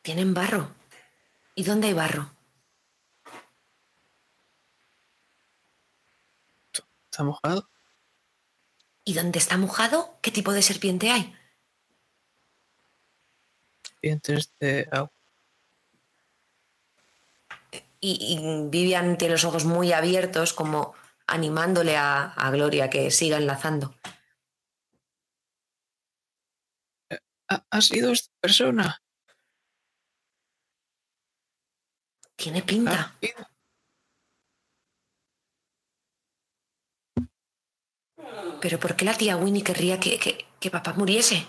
Tienen 0.03 0.35
barro. 0.35 0.75
¿Y 1.55 1.65
dónde 1.65 1.89
hay 1.89 1.95
barro? 1.95 2.31
¿Está 7.11 7.25
mojado? 7.25 7.69
¿Y 9.05 9.15
dónde 9.15 9.39
está 9.39 9.57
mojado? 9.57 10.19
¿Qué 10.23 10.31
tipo 10.31 10.53
de 10.53 10.63
serpiente 10.63 11.11
hay? 11.11 11.37
Dientes 14.01 14.55
de 14.59 14.89
agua. 14.91 15.13
Y, 18.01 18.39
y 18.39 18.69
Vivian 18.71 19.19
tiene 19.19 19.33
los 19.33 19.45
ojos 19.45 19.67
muy 19.67 19.93
abiertos, 19.93 20.55
como 20.55 20.95
animándole 21.27 21.97
a, 21.99 22.33
a 22.33 22.51
Gloria 22.51 22.89
que 22.89 23.11
siga 23.11 23.37
enlazando. 23.37 23.95
¿Ha, 27.49 27.65
ha 27.69 27.81
sido 27.83 28.13
esta 28.13 28.33
persona? 28.41 29.03
Tiene 32.41 32.63
pinta. 32.63 32.93
¿Ha 32.93 33.15
sido? 33.21 33.47
Pero 38.63 38.79
¿por 38.79 38.97
qué 38.97 39.05
la 39.05 39.13
tía 39.13 39.37
Winnie 39.37 39.63
querría 39.63 40.01
que, 40.01 40.19
que, 40.19 40.47
que 40.59 40.71
papá 40.71 40.95
muriese? 40.95 41.47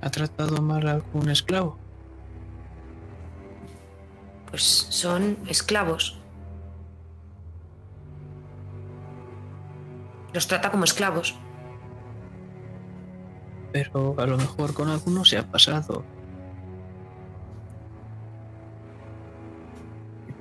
¿Ha 0.00 0.10
tratado 0.10 0.60
mal 0.60 0.88
a 0.88 0.92
algún 0.94 1.30
esclavo? 1.30 1.78
Pues 4.48 4.62
son 4.90 5.38
esclavos. 5.46 6.18
Los 10.32 10.48
trata 10.48 10.72
como 10.72 10.84
esclavos. 10.84 11.36
Pero 13.72 14.16
a 14.18 14.26
lo 14.26 14.36
mejor 14.36 14.74
con 14.74 14.88
alguno 14.88 15.24
se 15.24 15.38
ha 15.38 15.48
pasado. 15.48 16.04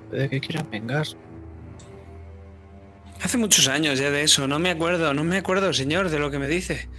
Puede 0.10 0.30
que 0.30 0.40
quieran 0.40 0.70
vengar. 0.70 1.06
Hace 3.22 3.38
muchos 3.38 3.68
años 3.68 4.00
ya 4.00 4.10
de 4.10 4.24
eso, 4.24 4.48
no 4.48 4.60
me 4.60 4.70
acuerdo, 4.70 5.14
no 5.14 5.24
me 5.24 5.38
acuerdo, 5.38 5.74
señor, 5.74 6.10
de 6.10 6.20
lo 6.20 6.32
que 6.32 6.40
me 6.40 6.48
dice. 6.48 6.90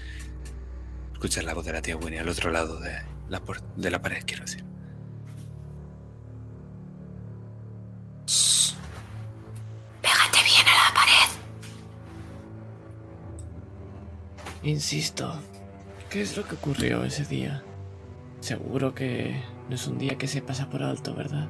Escuchas 1.13 1.45
la 1.45 1.55
voz 1.55 1.65
de 1.65 1.73
la 1.73 1.83
tía 1.83 1.97
Winnie 1.97 2.21
al 2.21 2.29
otro 2.29 2.51
lado 2.51 2.79
de 2.79 2.93
la, 3.29 3.43
de 3.77 3.91
la 3.91 4.03
pared, 4.03 4.23
quiero 4.27 4.45
decir. 4.45 4.65
Pégate 10.03 10.39
bien 10.45 10.67
a 10.67 10.89
la 10.89 10.95
pared. 10.95 11.31
Insisto, 14.63 15.41
¿qué 16.11 16.21
es 16.21 16.37
lo 16.37 16.47
que 16.47 16.55
ocurrió 16.55 17.03
ese 17.05 17.25
día? 17.25 17.63
Seguro 18.41 18.95
que 18.95 19.43
no 19.69 19.75
es 19.75 19.87
un 19.87 19.99
día 19.99 20.17
que 20.17 20.29
se 20.29 20.43
pasa 20.43 20.69
por 20.69 20.83
alto, 20.83 21.15
¿verdad? 21.15 21.49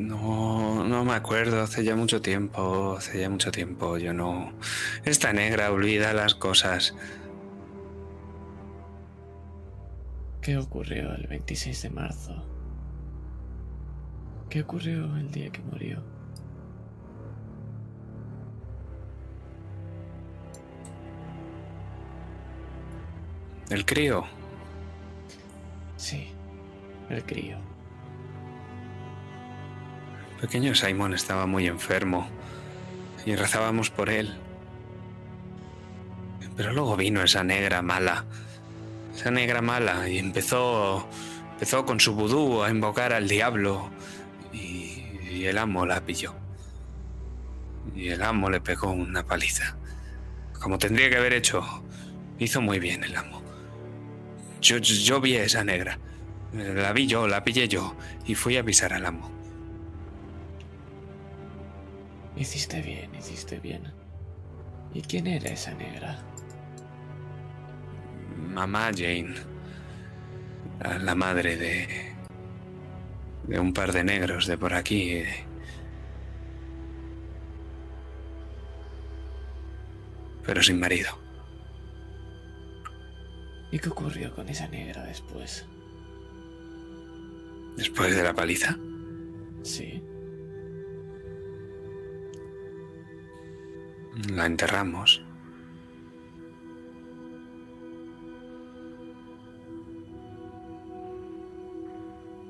No, 0.00 0.82
no 0.82 1.04
me 1.04 1.12
acuerdo, 1.12 1.60
hace 1.60 1.84
ya 1.84 1.94
mucho 1.94 2.22
tiempo, 2.22 2.94
hace 2.96 3.20
ya 3.20 3.28
mucho 3.28 3.50
tiempo, 3.50 3.98
yo 3.98 4.14
no... 4.14 4.50
Esta 5.04 5.34
negra 5.34 5.70
olvida 5.70 6.14
las 6.14 6.34
cosas. 6.34 6.94
¿Qué 10.40 10.56
ocurrió 10.56 11.14
el 11.14 11.26
26 11.26 11.82
de 11.82 11.90
marzo? 11.90 12.34
¿Qué 14.48 14.62
ocurrió 14.62 15.14
el 15.18 15.30
día 15.30 15.50
que 15.50 15.60
murió? 15.60 16.02
El 23.68 23.84
crío, 23.84 24.24
Sí, 25.98 26.28
el 27.10 27.22
crío. 27.22 27.58
Pequeño 30.40 30.74
Simon 30.74 31.12
estaba 31.12 31.46
muy 31.46 31.66
enfermo 31.66 32.28
y 33.26 33.36
rezábamos 33.36 33.90
por 33.90 34.08
él. 34.08 34.36
Pero 36.56 36.72
luego 36.72 36.96
vino 36.96 37.22
esa 37.22 37.44
negra 37.44 37.82
mala. 37.82 38.24
Esa 39.14 39.30
negra 39.30 39.60
mala 39.60 40.08
y 40.08 40.18
empezó, 40.18 41.06
empezó 41.52 41.84
con 41.84 42.00
su 42.00 42.14
vudú 42.14 42.62
a 42.62 42.70
invocar 42.70 43.12
al 43.12 43.28
diablo 43.28 43.90
y, 44.52 45.44
el 45.44 45.58
amo 45.58 45.86
la 45.86 46.04
pilló. 46.04 46.34
Y 47.94 48.08
el 48.08 48.22
amo 48.22 48.50
le 48.50 48.60
pegó 48.60 48.90
una 48.90 49.24
paliza. 49.24 49.76
Como 50.58 50.78
tendría 50.78 51.08
que 51.08 51.16
haber 51.16 51.32
hecho. 51.32 51.64
Hizo 52.38 52.60
muy 52.60 52.78
bien 52.78 53.04
el 53.04 53.16
amo. 53.16 53.42
Yo, 54.60 54.78
yo 54.78 55.20
vi 55.20 55.36
a 55.36 55.44
esa 55.44 55.64
negra. 55.64 55.98
La 56.52 56.92
vi 56.92 57.06
yo, 57.06 57.26
la 57.26 57.42
pillé 57.42 57.68
yo. 57.68 57.96
Y 58.26 58.34
fui 58.34 58.56
a 58.56 58.60
avisar 58.60 58.92
al 58.92 59.06
amo. 59.06 59.39
Hiciste 62.40 62.80
bien, 62.80 63.14
hiciste 63.14 63.60
bien. 63.60 63.82
¿Y 64.94 65.02
quién 65.02 65.26
era 65.26 65.50
esa 65.50 65.74
negra? 65.74 66.18
Mamá 68.34 68.90
Jane. 68.96 69.34
La, 70.82 70.98
la 70.98 71.14
madre 71.14 71.58
de. 71.58 72.14
de 73.46 73.60
un 73.60 73.74
par 73.74 73.92
de 73.92 74.04
negros 74.04 74.46
de 74.46 74.56
por 74.56 74.72
aquí. 74.72 75.22
Pero 80.46 80.62
sin 80.62 80.80
marido. 80.80 81.10
¿Y 83.70 83.78
qué 83.78 83.90
ocurrió 83.90 84.34
con 84.34 84.48
esa 84.48 84.66
negra 84.66 85.04
después? 85.04 85.66
Después 87.76 88.16
de 88.16 88.24
la 88.24 88.32
paliza. 88.32 88.78
Sí. 89.62 90.02
La 94.28 94.46
enterramos. 94.46 95.22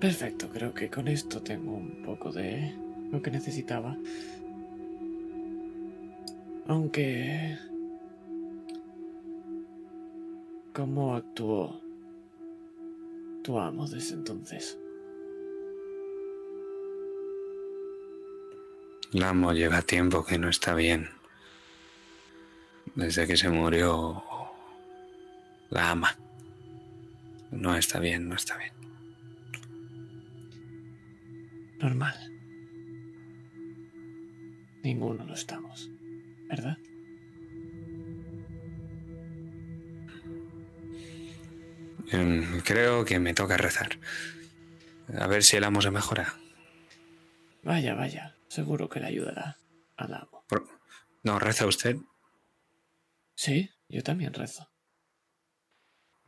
Perfecto, 0.01 0.49
creo 0.49 0.73
que 0.73 0.89
con 0.89 1.09
esto 1.09 1.43
tengo 1.43 1.73
un 1.73 2.03
poco 2.03 2.33
de 2.33 2.75
lo 3.13 3.21
que 3.23 3.31
necesitaba. 3.31 3.97
Aunque... 6.67 7.59
¿Cómo 10.73 11.15
actuó 11.15 11.81
tu 13.43 13.59
amo 13.59 13.87
desde 13.87 14.15
entonces? 14.15 14.79
El 19.13 19.25
amo 19.25 19.53
lleva 19.53 19.83
tiempo 19.83 20.25
que 20.25 20.39
no 20.39 20.49
está 20.49 20.75
bien. 20.75 21.20
Desde 23.01 23.27
que 23.27 23.35
se 23.35 23.49
murió 23.49 24.23
la 25.71 25.91
ama. 25.93 26.19
No 27.51 27.75
está 27.75 27.99
bien, 27.99 28.29
no 28.29 28.35
está 28.35 28.59
bien. 28.59 28.75
Normal. 31.79 32.15
Ninguno 34.83 35.25
lo 35.25 35.33
estamos, 35.33 35.91
¿verdad? 36.47 36.77
Em, 42.13 42.61
Creo 42.61 43.07
que 43.07 43.19
me 43.19 43.33
toca 43.33 43.57
rezar. 43.57 43.99
A 45.19 45.27
ver 45.27 45.43
si 45.43 45.57
el 45.57 45.65
amo 45.65 45.81
se 45.81 45.91
mejora. 45.91 46.35
Vaya, 47.63 47.95
vaya, 47.95 48.37
seguro 48.49 48.91
que 48.91 49.01
le 49.01 49.07
ayudará 49.07 49.57
al 49.97 50.13
amo. 50.13 50.45
No, 51.23 51.39
reza 51.39 51.67
usted 51.67 51.97
Sí, 53.43 53.71
yo 53.89 54.03
también 54.03 54.35
rezo. 54.35 54.71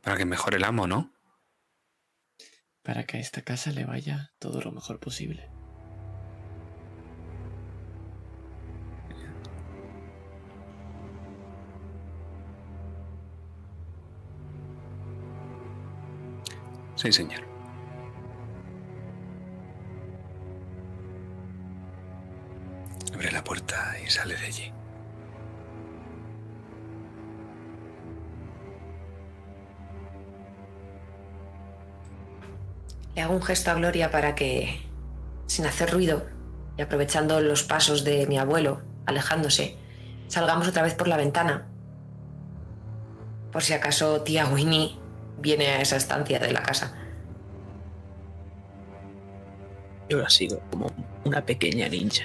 para 0.01 0.17
que 0.17 0.25
mejore 0.25 0.57
el 0.57 0.63
amo, 0.63 0.87
¿no? 0.87 1.13
Para 2.81 3.03
que 3.05 3.17
a 3.17 3.19
esta 3.19 3.43
casa 3.43 3.71
le 3.71 3.85
vaya 3.85 4.33
todo 4.39 4.61
lo 4.61 4.71
mejor 4.71 4.99
posible. 4.99 5.47
Sí, 16.95 17.11
señor. 17.11 17.43
Abre 23.13 23.31
la 23.31 23.43
puerta 23.43 23.99
y 24.03 24.09
sale 24.09 24.35
de 24.35 24.45
allí. 24.47 24.82
Le 33.15 33.21
hago 33.21 33.35
un 33.35 33.43
gesto 33.43 33.69
a 33.69 33.75
Gloria 33.75 34.09
para 34.09 34.33
que, 34.33 34.81
sin 35.45 35.65
hacer 35.65 35.91
ruido 35.91 36.25
y 36.77 36.81
aprovechando 36.81 37.39
los 37.41 37.63
pasos 37.63 38.03
de 38.03 38.25
mi 38.25 38.39
abuelo, 38.39 38.81
alejándose, 39.05 39.77
salgamos 40.27 40.67
otra 40.67 40.81
vez 40.81 40.95
por 40.95 41.07
la 41.07 41.17
ventana. 41.17 41.67
Por 43.51 43.61
si 43.61 43.73
acaso 43.73 44.21
tía 44.21 44.47
Winnie 44.47 44.97
viene 45.39 45.67
a 45.67 45.81
esa 45.81 45.97
estancia 45.97 46.39
de 46.39 46.51
la 46.51 46.63
casa. 46.63 46.97
Yo 50.09 50.17
la 50.17 50.29
sigo 50.29 50.59
como 50.71 50.91
una 51.23 51.45
pequeña 51.45 51.87
ninja. 51.87 52.23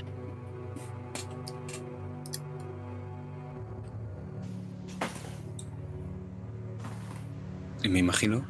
Y 7.82 7.88
me 7.90 7.98
imagino 7.98 8.44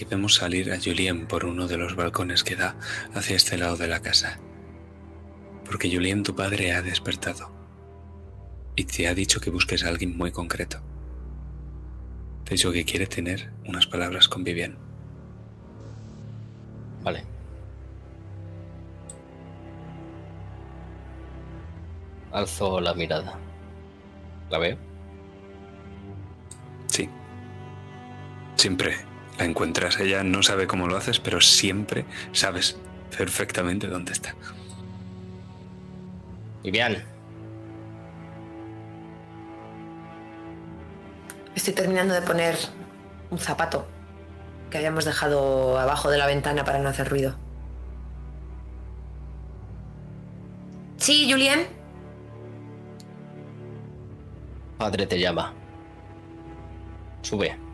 que 0.00 0.06
vemos 0.06 0.36
salir 0.36 0.72
a 0.72 0.78
Julien 0.80 1.26
por 1.26 1.44
uno 1.44 1.68
de 1.68 1.76
los 1.76 1.94
balcones 1.94 2.42
que 2.42 2.56
da 2.56 2.74
hacia 3.12 3.36
este 3.36 3.58
lado 3.58 3.76
de 3.76 3.86
la 3.86 4.00
casa. 4.00 4.38
Porque 5.66 5.90
Julien, 5.92 6.22
tu 6.22 6.34
padre, 6.34 6.72
ha 6.72 6.80
despertado. 6.80 7.52
Y 8.76 8.84
te 8.84 9.08
ha 9.08 9.14
dicho 9.14 9.42
que 9.42 9.50
busques 9.50 9.84
a 9.84 9.88
alguien 9.88 10.16
muy 10.16 10.32
concreto. 10.32 10.78
Te 12.44 12.50
ha 12.50 12.56
dicho 12.56 12.72
que 12.72 12.86
quiere 12.86 13.06
tener 13.06 13.52
unas 13.66 13.86
palabras 13.86 14.26
con 14.26 14.42
Vivian. 14.42 14.78
Vale. 17.02 17.26
Alzo 22.32 22.80
la 22.80 22.94
mirada. 22.94 23.38
¿La 24.48 24.56
veo? 24.56 24.78
Sí. 26.86 27.06
Siempre 28.56 29.09
la 29.40 29.46
encuentras. 29.46 29.98
Ella 29.98 30.22
no 30.22 30.42
sabe 30.42 30.66
cómo 30.66 30.86
lo 30.86 30.96
haces, 30.96 31.18
pero 31.18 31.40
siempre 31.40 32.04
sabes 32.32 32.76
perfectamente 33.16 33.86
dónde 33.88 34.12
está. 34.12 34.34
Vivian, 36.62 37.02
Estoy 41.54 41.74
terminando 41.74 42.14
de 42.14 42.22
poner 42.22 42.56
un 43.30 43.38
zapato 43.38 43.86
que 44.70 44.78
habíamos 44.78 45.04
dejado 45.04 45.78
abajo 45.78 46.08
de 46.08 46.16
la 46.16 46.26
ventana 46.26 46.64
para 46.64 46.78
no 46.78 46.88
hacer 46.88 47.08
ruido. 47.08 47.36
Sí, 50.96 51.30
Julien. 51.30 51.66
padre 54.78 55.06
te 55.06 55.20
llama. 55.20 55.52
Sube. 57.20 57.69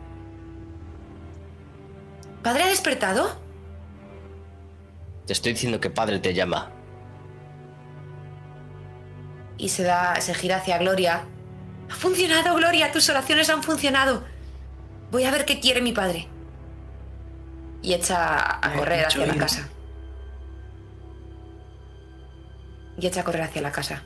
¿Padre 2.47 2.63
ha 2.63 2.67
despertado? 2.67 3.37
Te 5.25 5.33
estoy 5.33 5.51
diciendo 5.51 5.81
que 5.81 5.89
padre 5.89 6.19
te 6.19 6.33
llama. 6.33 6.71
Y 9.57 9.67
se 9.67 9.83
da, 9.83 10.15
se 10.21 10.33
gira 10.33 10.55
hacia 10.55 10.77
Gloria. 10.77 11.25
Ha 11.91 11.93
funcionado, 11.93 12.55
Gloria, 12.55 12.93
tus 12.93 13.09
oraciones 13.09 13.49
han 13.49 13.63
funcionado. 13.63 14.23
Voy 15.11 15.25
a 15.25 15.31
ver 15.31 15.43
qué 15.43 15.59
quiere 15.59 15.81
mi 15.81 15.91
padre. 15.91 16.29
Y 17.81 17.93
echa 17.93 18.39
a 18.39 18.69
Me 18.69 18.77
correr 18.77 19.07
hacia 19.07 19.25
la 19.25 19.35
casa. 19.35 19.67
Y 22.97 23.07
echa 23.07 23.19
a 23.19 23.23
correr 23.25 23.41
hacia 23.41 23.61
la 23.61 23.73
casa. 23.73 24.05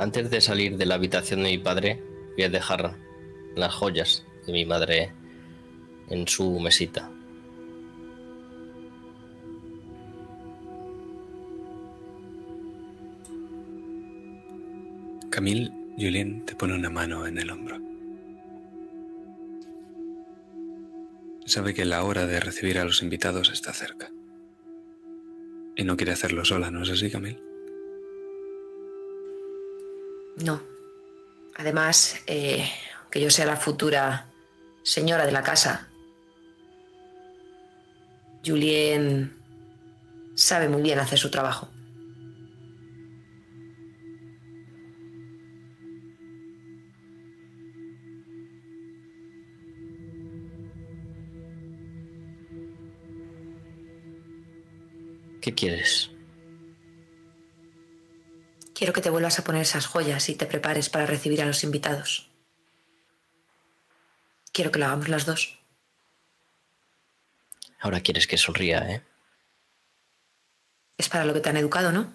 Antes 0.00 0.30
de 0.30 0.40
salir 0.40 0.76
de 0.76 0.86
la 0.86 0.94
habitación 0.94 1.42
de 1.42 1.50
mi 1.50 1.58
padre, 1.58 2.00
voy 2.36 2.44
a 2.44 2.48
dejar 2.48 2.96
las 3.56 3.74
joyas 3.74 4.24
de 4.46 4.52
mi 4.52 4.64
madre 4.64 5.12
en 6.08 6.28
su 6.28 6.60
mesita. 6.60 7.10
Camille, 15.30 15.72
Julien 15.96 16.44
te 16.44 16.54
pone 16.54 16.74
una 16.74 16.90
mano 16.90 17.26
en 17.26 17.38
el 17.38 17.50
hombro. 17.50 17.80
Sabe 21.44 21.74
que 21.74 21.84
la 21.84 22.04
hora 22.04 22.26
de 22.26 22.38
recibir 22.38 22.78
a 22.78 22.84
los 22.84 23.02
invitados 23.02 23.50
está 23.50 23.72
cerca. 23.72 24.12
Y 25.74 25.82
no 25.82 25.96
quiere 25.96 26.12
hacerlo 26.12 26.44
sola, 26.44 26.70
¿no 26.70 26.82
es 26.82 26.90
así, 26.90 27.10
Camil? 27.10 27.47
No. 30.42 30.62
Además, 31.56 32.20
eh, 32.26 32.68
que 33.10 33.20
yo 33.20 33.30
sea 33.30 33.46
la 33.46 33.56
futura 33.56 34.26
señora 34.82 35.26
de 35.26 35.32
la 35.32 35.42
casa, 35.42 35.88
Julien 38.44 39.36
sabe 40.34 40.68
muy 40.68 40.82
bien 40.82 41.00
hacer 41.00 41.18
su 41.18 41.30
trabajo. 41.30 41.68
¿Qué 55.40 55.54
quieres? 55.54 56.10
Quiero 58.78 58.92
que 58.92 59.00
te 59.00 59.10
vuelvas 59.10 59.40
a 59.40 59.42
poner 59.42 59.62
esas 59.62 59.86
joyas 59.86 60.28
y 60.28 60.36
te 60.36 60.46
prepares 60.46 60.88
para 60.88 61.04
recibir 61.04 61.42
a 61.42 61.46
los 61.46 61.64
invitados. 61.64 62.30
Quiero 64.52 64.70
que 64.70 64.78
lo 64.78 64.86
hagamos 64.86 65.08
las 65.08 65.26
dos. 65.26 65.58
Ahora 67.80 68.00
quieres 68.00 68.28
que 68.28 68.38
sonría, 68.38 68.88
¿eh? 68.88 69.02
Es 70.96 71.08
para 71.08 71.24
lo 71.24 71.34
que 71.34 71.40
te 71.40 71.48
han 71.48 71.56
educado, 71.56 71.90
¿no? 71.90 72.12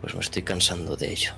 Pues 0.00 0.12
me 0.14 0.20
estoy 0.20 0.42
cansando 0.42 0.96
de 0.96 1.12
ello. 1.12 1.34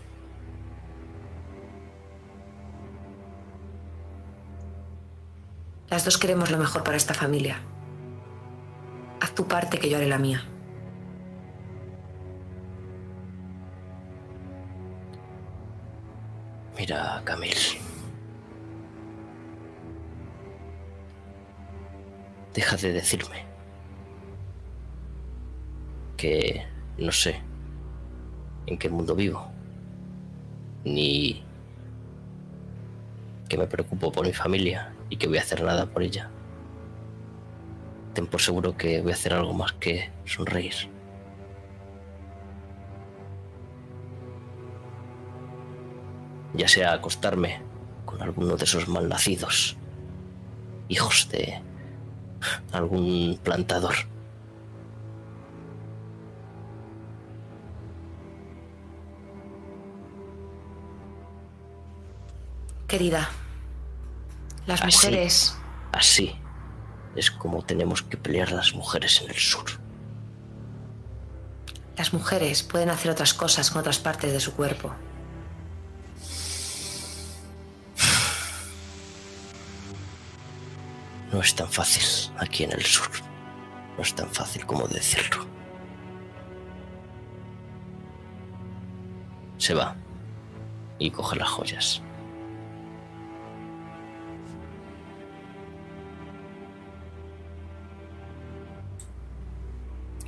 Las 5.91 6.07
dos 6.07 6.17
queremos 6.17 6.51
lo 6.51 6.57
mejor 6.57 6.83
para 6.83 6.97
esta 6.97 7.13
familia. 7.13 7.61
Haz 9.21 9.35
tu 9.35 9.47
parte 9.47 9.79
que 9.79 9.91
yo 9.91 9.99
haré 9.99 10.07
la 10.07 10.19
mía. 10.19 10.56
Mira, 16.77 17.23
Camil. 17.25 17.57
Deja 22.53 22.77
de 22.77 22.93
decirme 22.93 23.45
que 26.19 26.67
no 26.99 27.13
sé 27.13 27.41
en 28.67 28.77
qué 28.79 28.91
mundo 28.91 29.15
vivo, 29.15 29.47
ni 30.85 31.43
que 33.49 33.57
me 33.57 33.67
preocupo 33.67 34.13
por 34.13 34.27
mi 34.27 34.33
familia 34.33 34.93
y 35.09 35.17
que 35.17 35.29
voy 35.29 35.39
a 35.39 35.43
hacer 35.43 35.63
nada 35.63 35.87
por 35.87 36.03
ella. 36.03 36.31
Ten 38.13 38.27
por 38.27 38.41
seguro 38.41 38.77
que 38.77 39.01
voy 39.01 39.13
a 39.13 39.15
hacer 39.15 39.33
algo 39.33 39.55
más 39.55 39.73
que 39.73 40.11
sonreír. 40.25 40.96
Ya 46.57 46.69
sea 46.69 46.95
acostarme 46.95 47.63
con 48.05 48.23
alguno 48.23 48.57
de 48.57 48.65
esos 48.65 48.89
malnacidos, 48.89 49.77
hijos 50.89 51.29
de 51.31 51.61
algún 52.73 53.39
plantador. 53.43 53.95
Querida, 62.87 63.29
las 64.67 64.81
Así. 64.81 64.97
mujeres 64.97 65.57
Así 65.93 66.37
es 67.15 67.31
como 67.31 67.63
tenemos 67.63 68.03
que 68.03 68.19
pelear 68.19 68.53
las 68.53 68.75
mujeres 68.75 69.23
en 69.23 69.31
el 69.31 69.37
sur. 69.37 69.65
Las 71.97 72.13
mujeres 72.13 72.63
pueden 72.63 72.91
hacer 72.91 73.11
otras 73.11 73.33
cosas 73.33 73.71
con 73.71 73.81
otras 73.81 73.99
partes 73.99 74.31
de 74.33 74.41
su 74.41 74.53
cuerpo. 74.53 74.95
No 81.33 81.41
es 81.41 81.55
tan 81.55 81.69
fácil 81.69 82.33
aquí 82.39 82.65
en 82.65 82.73
el 82.73 82.83
sur. 82.83 83.11
No 83.97 84.03
es 84.03 84.15
tan 84.15 84.29
fácil 84.29 84.65
como 84.67 84.87
decirlo. 84.87 85.47
Se 89.59 89.75
va 89.75 89.97
y 90.99 91.11
coge 91.11 91.37
las 91.37 91.49
joyas. 91.49 92.03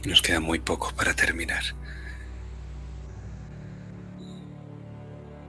Nos 0.05 0.23
queda 0.23 0.41
muy 0.41 0.59
poco 0.59 0.93
para 0.97 1.15
terminar. 1.15 1.63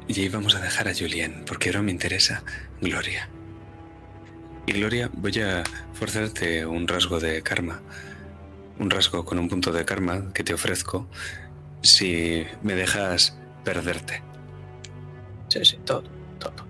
Y 0.08 0.20
ahí 0.20 0.28
vamos 0.28 0.56
a 0.56 0.60
dejar 0.60 0.88
a 0.88 0.94
Julien, 0.94 1.44
porque 1.46 1.70
ahora 1.70 1.84
me 1.84 1.92
interesa 1.92 2.44
Gloria. 2.82 3.30
Y 4.70 4.74
Gloria, 4.74 5.10
voy 5.12 5.32
a 5.40 5.64
forzarte 5.94 6.64
un 6.64 6.88
rasgo 6.88 7.20
de 7.20 7.42
karma. 7.42 7.82
Un 8.78 8.92
rasgo 8.92 9.26
con 9.26 9.40
un 9.40 9.50
punto 9.50 9.72
de 9.72 9.84
karma 9.84 10.32
que 10.32 10.44
te 10.44 10.54
ofrezco 10.54 11.10
si 11.82 12.46
me 12.62 12.76
dejas 12.76 13.36
perderte. 13.64 14.22
Sí, 15.48 15.66
sí, 15.66 15.80
todo, 15.84 16.04
todo. 16.38 16.68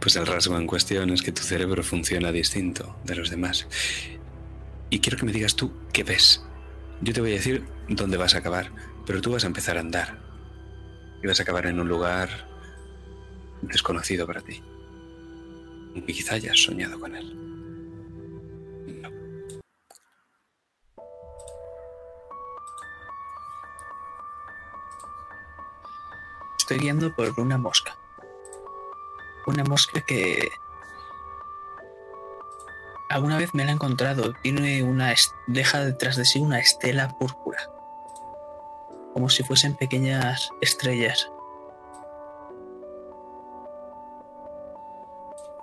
Pues 0.00 0.16
el 0.16 0.26
rasgo 0.26 0.56
en 0.56 0.66
cuestión 0.66 1.10
es 1.10 1.20
que 1.20 1.32
tu 1.32 1.42
cerebro 1.42 1.82
funciona 1.82 2.32
distinto 2.32 2.96
de 3.04 3.16
los 3.16 3.28
demás. 3.28 3.68
Y 4.88 5.00
quiero 5.00 5.18
que 5.18 5.26
me 5.26 5.32
digas 5.32 5.56
tú 5.56 5.70
qué 5.92 6.02
ves. 6.02 6.46
Yo 7.02 7.12
te 7.12 7.20
voy 7.20 7.32
a 7.32 7.34
decir 7.34 7.62
dónde 7.90 8.16
vas 8.16 8.34
a 8.34 8.38
acabar, 8.38 8.72
pero 9.04 9.20
tú 9.20 9.32
vas 9.32 9.44
a 9.44 9.48
empezar 9.48 9.76
a 9.76 9.80
andar. 9.80 10.18
Y 11.22 11.26
vas 11.26 11.40
a 11.40 11.42
acabar 11.42 11.66
en 11.66 11.78
un 11.78 11.88
lugar 11.88 12.48
desconocido 13.60 14.26
para 14.26 14.40
ti. 14.40 14.62
Y 15.94 16.02
quizá 16.02 16.34
hayas 16.34 16.58
soñado 16.60 16.98
con 16.98 17.14
él. 17.14 17.34
No. 19.00 19.10
Estoy 26.58 26.78
guiando 26.78 27.14
por 27.14 27.38
una 27.38 27.58
mosca. 27.58 27.96
Una 29.46 29.62
mosca 29.64 30.00
que 30.00 30.50
alguna 33.14 33.38
vez 33.38 33.54
me 33.54 33.64
la 33.64 33.70
he 33.70 33.74
encontrado. 33.74 34.32
Tiene 34.42 34.82
una 34.82 35.14
deja 35.46 35.84
detrás 35.84 36.16
de 36.16 36.24
sí 36.24 36.40
una 36.40 36.58
estela 36.58 37.16
púrpura, 37.18 37.70
como 39.12 39.28
si 39.28 39.44
fuesen 39.44 39.76
pequeñas 39.76 40.50
estrellas. 40.60 41.30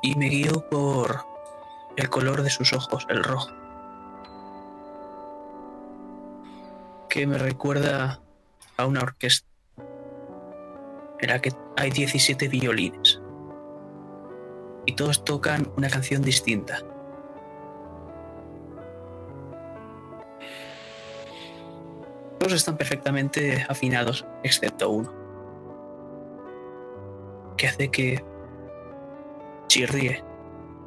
Y 0.02 0.16
me 0.16 0.26
guío 0.26 0.68
por 0.70 1.26
el 1.96 2.10
color 2.10 2.42
de 2.42 2.50
sus 2.50 2.74
ojos, 2.74 3.06
el 3.10 3.24
rojo, 3.24 3.52
que 7.10 7.28
me 7.28 7.38
recuerda 7.38 8.22
a 8.78 8.86
una 8.86 9.02
orquesta 9.02 9.48
en 11.20 11.30
la 11.30 11.40
que 11.40 11.52
hay 11.78 11.92
17 11.92 12.48
violines. 12.48 13.22
Y 14.86 14.94
todos 14.94 15.24
tocan 15.24 15.72
una 15.78 15.90
canción 15.90 16.24
distinta. 16.24 16.80
Todos 22.40 22.54
están 22.54 22.76
perfectamente 22.76 23.64
afinados, 23.70 24.26
excepto 24.44 24.90
uno. 24.90 25.14
Que 27.56 27.68
hace 27.68 27.92
que 27.92 28.26
chirríe 29.72 30.22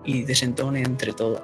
y 0.04 0.24
desentone 0.24 0.82
entre 0.82 1.14
todo. 1.14 1.42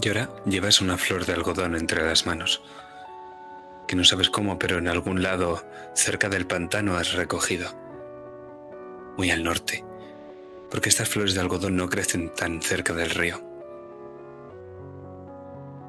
Y 0.00 0.08
ahora 0.08 0.30
llevas 0.46 0.80
una 0.80 0.96
flor 0.96 1.26
de 1.26 1.34
algodón 1.34 1.76
entre 1.76 2.02
las 2.06 2.24
manos. 2.24 2.62
Que 3.86 3.96
no 3.96 4.04
sabes 4.04 4.30
cómo, 4.30 4.58
pero 4.58 4.78
en 4.78 4.88
algún 4.88 5.22
lado, 5.22 5.62
cerca 5.94 6.30
del 6.30 6.46
pantano, 6.46 6.96
has 6.96 7.12
recogido. 7.12 7.70
Muy 9.18 9.30
al 9.30 9.44
norte. 9.44 9.84
Porque 10.70 10.88
estas 10.88 11.10
flores 11.10 11.34
de 11.34 11.40
algodón 11.42 11.76
no 11.76 11.90
crecen 11.90 12.34
tan 12.34 12.62
cerca 12.62 12.94
del 12.94 13.10
río. 13.10 13.53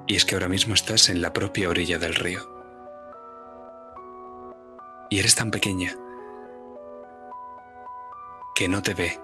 Y 0.07 0.15
es 0.15 0.25
que 0.25 0.35
ahora 0.35 0.47
mismo 0.47 0.73
estás 0.73 1.09
en 1.09 1.21
la 1.21 1.33
propia 1.33 1.69
orilla 1.69 1.97
del 1.97 2.15
río. 2.15 2.41
Y 5.09 5.19
eres 5.19 5.35
tan 5.35 5.51
pequeña 5.51 5.95
que 8.55 8.67
no 8.67 8.81
te 8.81 8.93
ve 8.93 9.19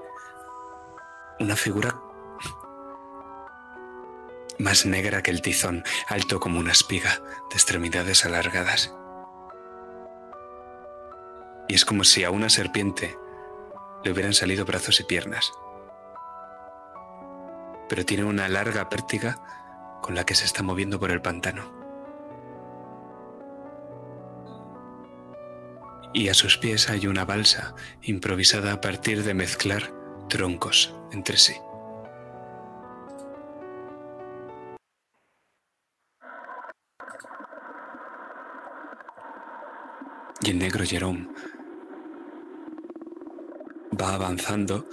una 1.40 1.56
figura 1.56 2.00
más 4.60 4.86
negra 4.86 5.24
que 5.24 5.32
el 5.32 5.42
tizón, 5.42 5.84
alto 6.08 6.40
como 6.40 6.60
una 6.60 6.72
espiga, 6.72 7.20
de 7.50 7.56
extremidades 7.56 8.26
alargadas. 8.26 8.94
y 11.72 11.74
es 11.74 11.86
como 11.86 12.04
si 12.04 12.26
a 12.26 12.32
una 12.32 12.50
serpiente 12.50 13.18
le 14.04 14.12
hubieran 14.12 14.34
salido 14.34 14.66
brazos 14.66 15.00
y 15.00 15.06
piernas. 15.06 15.54
Pero 17.88 18.06
tiene 18.06 18.26
una 18.26 18.50
larga 18.50 18.90
pértiga 18.90 19.61
con 20.02 20.16
la 20.16 20.26
que 20.26 20.36
se 20.36 20.46
está 20.46 20.64
moviendo 20.64 21.00
por 21.00 21.12
el 21.12 21.22
pantano. 21.22 21.80
Y 26.14 26.28
a 26.28 26.34
sus 26.34 26.58
pies 26.58 26.90
hay 26.90 27.08
una 27.08 27.24
balsa 27.24 27.74
improvisada 28.02 28.74
a 28.74 28.82
partir 28.82 29.24
de 29.24 29.34
mezclar 29.34 29.94
troncos 30.28 30.94
entre 31.12 31.38
sí. 31.38 31.56
Y 40.44 40.50
el 40.50 40.58
negro 40.58 40.84
Jerome 40.84 41.30
va 44.00 44.16
avanzando 44.16 44.86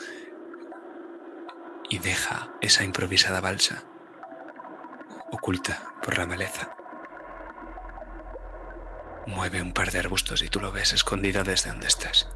y 1.89 1.99
deja 1.99 2.53
esa 2.61 2.85
improvisada 2.85 3.41
balsa 3.41 3.88
oculta 5.31 5.82
por 6.02 6.18
la 6.18 6.26
maleza. 6.26 6.68
Mueve 9.26 9.60
un 9.60 9.73
par 9.73 9.90
de 9.90 9.98
arbustos 9.98 10.42
y 10.42 10.48
tú 10.48 10.60
lo 10.60 10.73
ves 10.73 10.92
escondida 10.92 11.42
desde 11.42 11.70
donde 11.70 11.86
estás. 11.86 12.28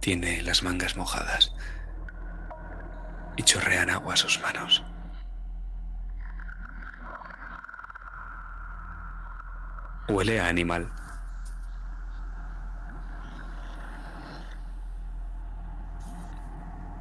Tiene 0.00 0.42
las 0.42 0.62
mangas 0.62 0.96
mojadas 0.96 1.54
y 3.36 3.42
chorrean 3.42 3.90
agua 3.90 4.16
sus 4.16 4.40
manos. 4.40 4.84
Huele 10.08 10.40
a 10.40 10.48
animal. 10.48 10.92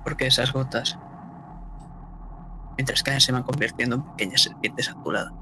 Porque 0.06 0.28
esas 0.28 0.54
gotas, 0.54 1.00
mientras 2.78 3.02
caen, 3.02 3.20
se 3.20 3.32
van 3.32 3.42
convirtiendo 3.42 3.96
en 3.96 4.04
pequeñas 4.04 4.44
serpientes 4.44 4.88
azuladas. 4.88 5.34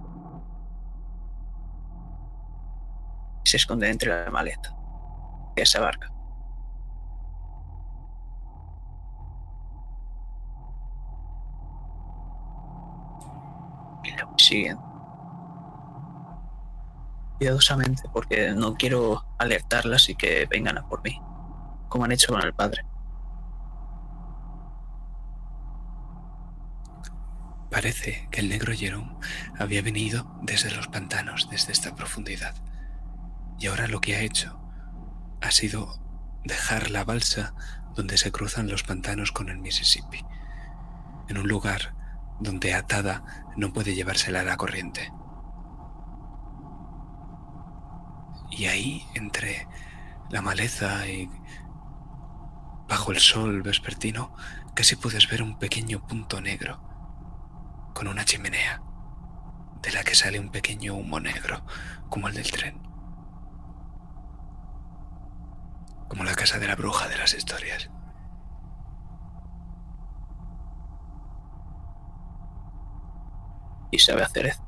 Se 3.44 3.58
esconden 3.58 3.92
entre 3.92 4.24
la 4.24 4.32
maleta 4.32 4.74
de 5.54 5.62
esa 5.62 5.82
barca. 5.82 6.10
Y 14.06 14.12
la 14.16 14.24
voy 14.24 14.40
siguiendo. 14.40 14.82
Cuidadosamente, 17.38 18.04
porque 18.14 18.54
no 18.54 18.76
quiero 18.76 19.26
alertarlas 19.38 20.08
y 20.08 20.16
que 20.16 20.48
vengan 20.50 20.78
a 20.78 20.88
por 20.88 21.04
mí, 21.04 21.22
como 21.90 22.06
han 22.06 22.14
hecho 22.14 22.32
con 22.32 22.42
el 22.42 22.54
padre. 22.54 22.93
Parece 27.74 28.28
que 28.30 28.40
el 28.40 28.50
negro 28.50 28.72
Jerome 28.72 29.16
había 29.58 29.82
venido 29.82 30.32
desde 30.44 30.70
los 30.70 30.88
pantanos, 30.90 31.50
desde 31.50 31.72
esta 31.72 31.96
profundidad. 31.96 32.54
Y 33.60 33.66
ahora 33.66 33.88
lo 33.88 34.00
que 34.00 34.16
ha 34.16 34.22
hecho 34.22 34.60
ha 35.42 35.50
sido 35.50 36.00
dejar 36.46 36.92
la 36.92 37.04
balsa 37.04 37.56
donde 37.96 38.20
se 38.20 38.32
cruzan 38.32 38.70
los 38.70 38.84
pantanos 38.84 39.32
con 39.32 39.50
el 39.50 39.58
Mississippi, 39.58 40.24
en 41.30 41.40
un 41.40 41.48
lugar 41.48 41.96
donde 42.40 42.76
atada 42.76 43.24
no 43.58 43.74
puede 43.74 43.96
llevársela 43.96 44.42
a 44.42 44.44
la 44.44 44.56
corriente. 44.58 45.12
Y 48.52 48.66
ahí, 48.66 49.04
entre 49.16 49.68
la 50.30 50.44
maleza 50.44 51.08
y 51.08 51.28
bajo 52.88 53.12
el 53.12 53.18
sol 53.18 53.64
vespertino, 53.64 54.32
casi 54.76 54.96
puedes 54.96 55.28
ver 55.28 55.42
un 55.42 55.58
pequeño 55.58 56.06
punto 56.06 56.40
negro 56.40 56.93
con 57.94 58.08
una 58.08 58.26
chimenea 58.26 58.82
de 59.82 59.92
la 59.92 60.04
que 60.04 60.16
sale 60.16 60.40
un 60.40 60.50
pequeño 60.50 60.96
humo 60.96 61.20
negro, 61.20 61.64
como 62.10 62.28
el 62.28 62.34
del 62.34 62.52
tren. 62.52 62.82
Como 66.08 66.24
la 66.24 66.36
casa 66.36 66.58
de 66.58 66.68
la 66.68 66.76
bruja 66.76 67.08
de 67.08 67.18
las 67.18 67.34
historias. 67.34 67.90
Y 73.92 74.00
sabe 74.00 74.24
hacer 74.24 74.48
eso. 74.48 74.64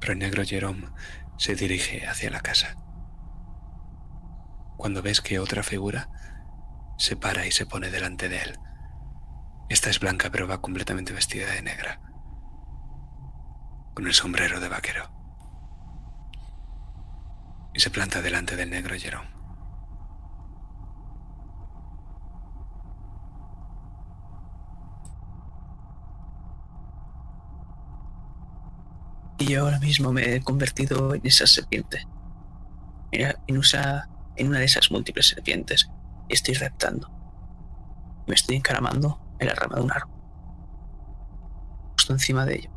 Pero 0.00 0.14
el 0.14 0.18
negro 0.18 0.42
Jerome 0.44 0.88
se 1.36 1.54
dirige 1.54 2.06
hacia 2.06 2.30
la 2.30 2.40
casa. 2.40 2.76
Cuando 4.76 5.02
ves 5.02 5.20
que 5.20 5.38
otra 5.38 5.62
figura 5.62 6.08
se 7.00 7.16
para 7.16 7.46
y 7.46 7.50
se 7.50 7.64
pone 7.64 7.90
delante 7.90 8.28
de 8.28 8.42
él. 8.42 8.58
Esta 9.70 9.88
es 9.88 10.00
blanca 10.00 10.30
pero 10.30 10.46
va 10.46 10.60
completamente 10.60 11.14
vestida 11.14 11.50
de 11.50 11.62
negra, 11.62 11.98
con 13.94 14.06
el 14.06 14.12
sombrero 14.12 14.60
de 14.60 14.68
vaquero. 14.68 15.10
Y 17.72 17.80
se 17.80 17.88
planta 17.88 18.20
delante 18.20 18.54
del 18.54 18.68
negro 18.68 18.94
Jerome. 18.98 19.30
Y 29.38 29.46
yo 29.46 29.62
ahora 29.62 29.78
mismo 29.78 30.12
me 30.12 30.34
he 30.34 30.42
convertido 30.42 31.14
en 31.14 31.22
esa 31.24 31.46
serpiente. 31.46 32.06
En, 33.10 33.34
en 33.48 34.48
una 34.48 34.58
de 34.58 34.64
esas 34.66 34.90
múltiples 34.90 35.28
serpientes 35.28 35.90
estoy 36.34 36.54
reptando. 36.54 37.10
Me 38.26 38.34
estoy 38.34 38.56
encaramando 38.56 39.18
en 39.38 39.48
la 39.48 39.54
rama 39.54 39.76
de 39.76 39.82
un 39.82 39.92
árbol. 39.92 40.14
Justo 41.92 42.12
encima 42.12 42.44
de 42.46 42.56
ello. 42.56 42.70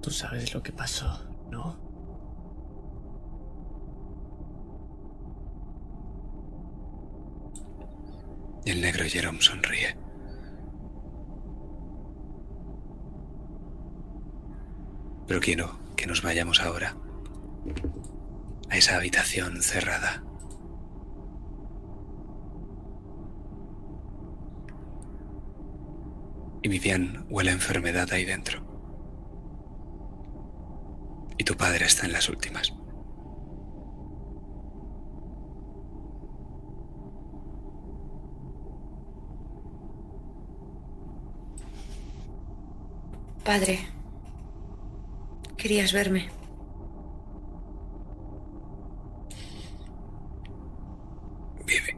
Tú 0.00 0.10
sabes 0.10 0.54
lo 0.54 0.62
que 0.62 0.72
pasó, 0.72 1.28
¿no? 1.50 1.87
El 8.68 8.82
negro 8.82 9.06
Jerome 9.06 9.40
sonríe. 9.40 9.96
Pero 15.26 15.40
quiero 15.40 15.78
que 15.96 16.06
nos 16.06 16.20
vayamos 16.20 16.60
ahora 16.60 16.94
a 18.68 18.76
esa 18.76 18.96
habitación 18.96 19.62
cerrada. 19.62 20.22
Y 26.62 26.68
Vivian 26.68 27.24
huele 27.30 27.52
enfermedad 27.52 28.12
ahí 28.12 28.26
dentro. 28.26 28.60
Y 31.38 31.44
tu 31.44 31.56
padre 31.56 31.86
está 31.86 32.04
en 32.04 32.12
las 32.12 32.28
últimas. 32.28 32.77
Padre, 43.48 43.78
querías 45.56 45.94
verme. 45.94 46.28
Vive. 51.64 51.96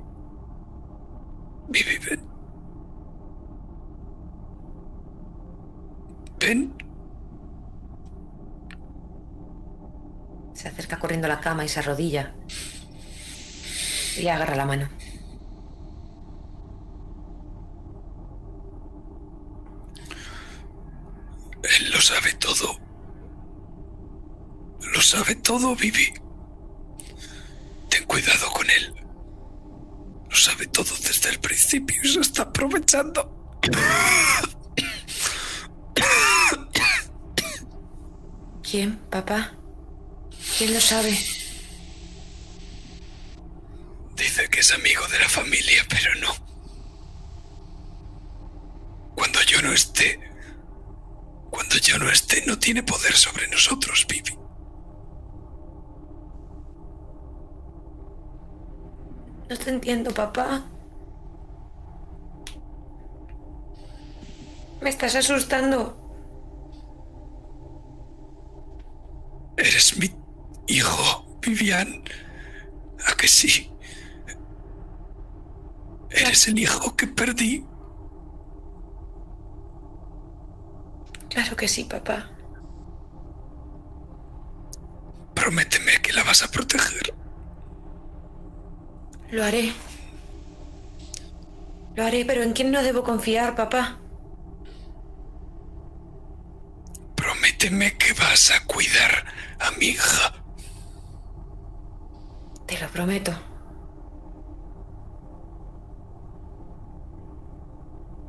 Vive, 1.67 1.99
ven. 2.07 2.21
Ven. 6.39 6.75
Se 10.55 10.69
acerca 10.69 11.01
corriendo 11.01 11.27
a 11.27 11.31
la 11.31 11.41
cama 11.41 11.65
y 11.65 11.69
se 11.69 11.81
arrodilla. 11.81 12.33
Y 14.17 14.23
le 14.23 14.31
agarra 14.31 14.55
la 14.55 14.67
mano. 14.67 14.89
Él 21.63 21.91
lo 21.93 22.01
sabe 22.01 22.33
todo. 22.35 22.79
Lo 25.01 25.07
sabe 25.07 25.35
todo, 25.37 25.75
Vivi. 25.75 26.13
Ten 27.89 28.05
cuidado 28.05 28.51
con 28.51 28.69
él. 28.69 28.95
Lo 30.29 30.37
sabe 30.37 30.67
todo 30.67 30.95
desde 30.95 31.31
el 31.31 31.41
principio 31.41 32.03
y 32.05 32.07
se 32.07 32.21
está 32.21 32.43
aprovechando. 32.43 33.59
¿Quién, 38.63 38.99
papá? 39.09 39.55
¿Quién 40.59 40.75
lo 40.75 40.81
sabe? 40.83 41.19
Dice 44.17 44.49
que 44.51 44.61
es 44.61 44.71
amigo 44.73 45.09
de 45.09 45.19
la 45.19 45.31
familia, 45.31 45.83
pero 45.89 46.15
no. 46.17 46.35
Cuando 49.15 49.41
yo 49.45 49.63
no 49.63 49.73
esté... 49.73 50.21
Cuando 51.51 51.79
yo 51.79 51.99
no 51.99 52.11
esté, 52.11 52.45
no 52.45 52.59
tiene 52.59 52.83
poder 52.83 53.17
sobre 53.17 53.49
nosotros, 53.49 54.07
Vivi. 54.07 54.41
No 59.51 59.57
te 59.57 59.69
entiendo, 59.69 60.15
papá. 60.15 60.63
Me 64.81 64.91
estás 64.91 65.17
asustando. 65.17 65.97
Eres 69.57 69.99
mi 69.99 70.09
hijo, 70.69 71.27
Vivian. 71.43 72.05
¿A 73.09 73.17
que 73.17 73.27
sí? 73.27 73.73
Eres 76.11 76.47
el 76.47 76.61
hijo 76.61 76.95
que 76.95 77.09
perdí. 77.09 77.67
Claro 81.29 81.57
que 81.57 81.67
sí, 81.67 81.83
papá. 81.83 82.31
Prométeme 85.35 86.01
que 86.01 86.13
la 86.13 86.23
vas 86.23 86.45
a 86.45 86.49
proteger. 86.53 87.20
Lo 89.31 89.45
haré. 89.45 89.73
Lo 91.95 92.05
haré, 92.05 92.25
pero 92.25 92.43
¿en 92.43 92.53
quién 92.53 92.71
no 92.71 92.83
debo 92.83 93.05
confiar, 93.05 93.55
papá? 93.55 93.99
Prométeme 97.15 97.97
que 97.97 98.13
vas 98.15 98.51
a 98.51 98.67
cuidar 98.67 99.27
a 99.61 99.71
mi 99.79 99.87
hija. 99.87 100.33
Te 102.67 102.79
lo 102.81 102.89
prometo. 102.89 103.33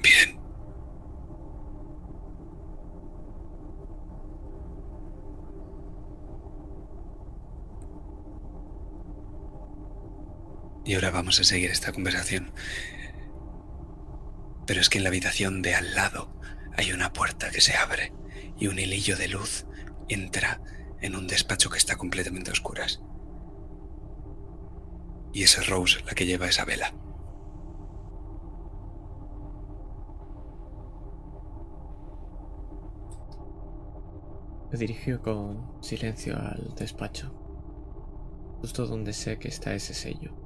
Bien. 0.03 0.41
Y 10.83 10.95
ahora 10.95 11.11
vamos 11.11 11.39
a 11.39 11.43
seguir 11.43 11.69
esta 11.69 11.91
conversación. 11.91 12.51
Pero 14.65 14.81
es 14.81 14.89
que 14.89 14.97
en 14.97 15.03
la 15.03 15.09
habitación 15.09 15.61
de 15.61 15.75
al 15.75 15.95
lado 15.95 16.33
hay 16.77 16.91
una 16.91 17.13
puerta 17.13 17.51
que 17.51 17.61
se 17.61 17.75
abre 17.75 18.13
y 18.57 18.67
un 18.67 18.79
hilillo 18.79 19.17
de 19.17 19.27
luz 19.27 19.65
entra 20.07 20.61
en 21.01 21.15
un 21.15 21.27
despacho 21.27 21.69
que 21.69 21.77
está 21.77 21.97
completamente 21.97 22.49
a 22.49 22.53
oscuras. 22.53 23.01
Y 25.33 25.43
es 25.43 25.67
Rose 25.67 26.03
la 26.05 26.13
que 26.13 26.25
lleva 26.25 26.47
esa 26.47 26.65
vela. 26.65 26.93
Me 34.71 34.77
dirigió 34.77 35.21
con 35.21 35.83
silencio 35.83 36.37
al 36.37 36.73
despacho, 36.75 37.33
justo 38.61 38.87
donde 38.87 39.11
sé 39.11 39.37
que 39.37 39.49
está 39.49 39.73
ese 39.73 39.93
sello, 39.93 40.40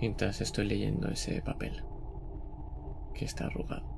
mientras 0.00 0.40
estoy 0.40 0.66
leyendo 0.66 1.08
ese 1.08 1.40
papel, 1.42 1.84
que 3.14 3.24
está 3.24 3.46
arrugado. 3.46 3.94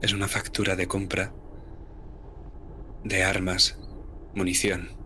Es 0.00 0.12
una 0.12 0.28
factura 0.28 0.74
de 0.74 0.86
compra 0.86 1.32
de 3.04 3.24
armas, 3.24 3.78
munición, 4.34 4.96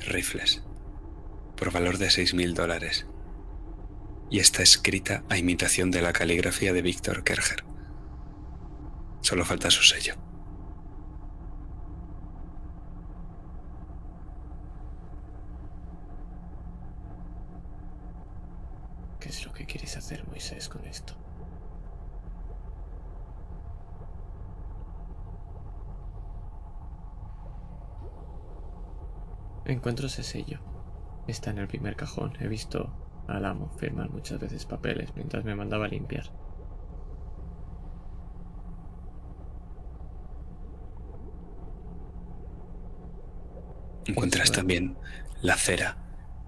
rifles, 0.00 0.64
por 1.56 1.70
valor 1.72 1.98
de 1.98 2.06
6.000 2.06 2.54
dólares. 2.54 3.06
Y 4.30 4.38
está 4.38 4.62
escrita 4.62 5.24
a 5.28 5.36
imitación 5.36 5.90
de 5.90 6.02
la 6.02 6.12
caligrafía 6.12 6.72
de 6.72 6.82
Víctor 6.82 7.22
Kerger. 7.22 7.64
Solo 9.20 9.44
falta 9.44 9.70
su 9.70 9.82
sello. 9.82 10.31
¿Qué 19.22 19.28
es 19.28 19.46
lo 19.46 19.52
que 19.52 19.66
quieres 19.66 19.96
hacer, 19.96 20.26
Moisés, 20.26 20.68
con 20.68 20.84
esto? 20.84 21.14
Encuentro 29.64 30.08
ese 30.08 30.24
sello. 30.24 30.58
Está 31.28 31.50
en 31.50 31.58
el 31.58 31.68
primer 31.68 31.94
cajón. 31.94 32.32
He 32.40 32.48
visto 32.48 32.92
al 33.28 33.44
amo 33.44 33.70
firmar 33.78 34.10
muchas 34.10 34.40
veces 34.40 34.66
papeles 34.66 35.14
mientras 35.14 35.44
me 35.44 35.54
mandaba 35.54 35.84
a 35.84 35.88
limpiar. 35.88 36.24
Encuentras 44.04 44.50
también 44.50 44.96
la 45.42 45.54
cera 45.54 45.96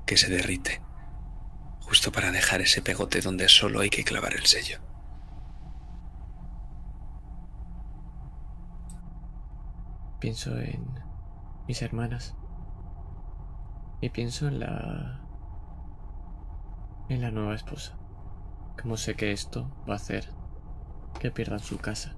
que 0.07 0.17
se 0.17 0.29
derrite, 0.29 0.83
justo 1.95 2.11
para 2.11 2.33
dejar 2.33 2.61
ese 2.61 2.83
pegote 2.83 3.21
donde 3.21 3.49
solo 3.49 3.79
hay 3.79 3.89
que 3.89 4.03
clavar 4.03 4.35
el 4.35 4.47
sello. 4.47 4.81
Pienso 10.19 10.59
en 10.59 10.85
mis 11.69 11.83
hermanas. 11.83 12.35
Y 14.01 14.09
pienso 14.09 14.49
en 14.49 14.59
la... 14.59 15.21
en 17.09 17.21
la 17.21 17.31
nueva 17.31 17.55
esposa. 17.55 17.97
Como 18.83 18.97
sé 18.97 19.15
que 19.15 19.31
esto 19.31 19.71
va 19.89 19.93
a 19.93 19.99
hacer 19.99 20.29
que 21.21 21.31
pierdan 21.31 21.61
su 21.61 21.79
casa. 21.79 22.17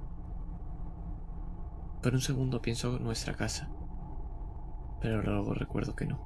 Por 2.02 2.14
un 2.14 2.22
segundo 2.22 2.62
pienso 2.62 2.96
en 2.96 3.04
nuestra 3.04 3.34
casa. 3.34 3.68
Pero 5.02 5.20
luego 5.20 5.52
recuerdo 5.52 5.94
que 5.94 6.06
no. 6.06 6.25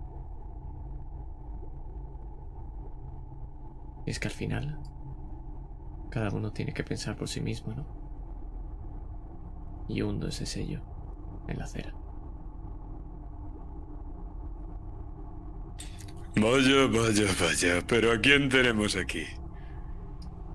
Y 4.06 4.10
es 4.10 4.18
que 4.18 4.28
al 4.28 4.34
final, 4.34 4.80
cada 6.10 6.30
uno 6.30 6.52
tiene 6.52 6.72
que 6.72 6.84
pensar 6.84 7.16
por 7.16 7.28
sí 7.28 7.40
mismo, 7.40 7.74
¿no? 7.74 7.86
Y 9.88 10.02
hundo 10.02 10.28
ese 10.28 10.46
sello 10.46 10.82
en 11.48 11.58
la 11.58 11.64
acera. 11.64 11.94
Vaya, 16.36 16.86
vaya, 16.86 17.26
vaya, 17.40 17.86
pero 17.86 18.12
¿a 18.12 18.20
quién 18.20 18.48
tenemos 18.48 18.96
aquí? 18.96 19.24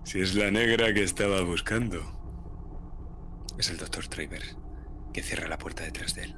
Si 0.04 0.20
es 0.22 0.34
la 0.34 0.50
negra 0.50 0.94
que 0.94 1.04
estaba 1.04 1.42
buscando. 1.42 2.00
Es 3.58 3.70
el 3.70 3.78
doctor 3.78 4.08
Travers, 4.08 4.58
que 5.14 5.22
cierra 5.22 5.48
la 5.48 5.58
puerta 5.58 5.84
detrás 5.84 6.16
de 6.16 6.24
él. 6.24 6.36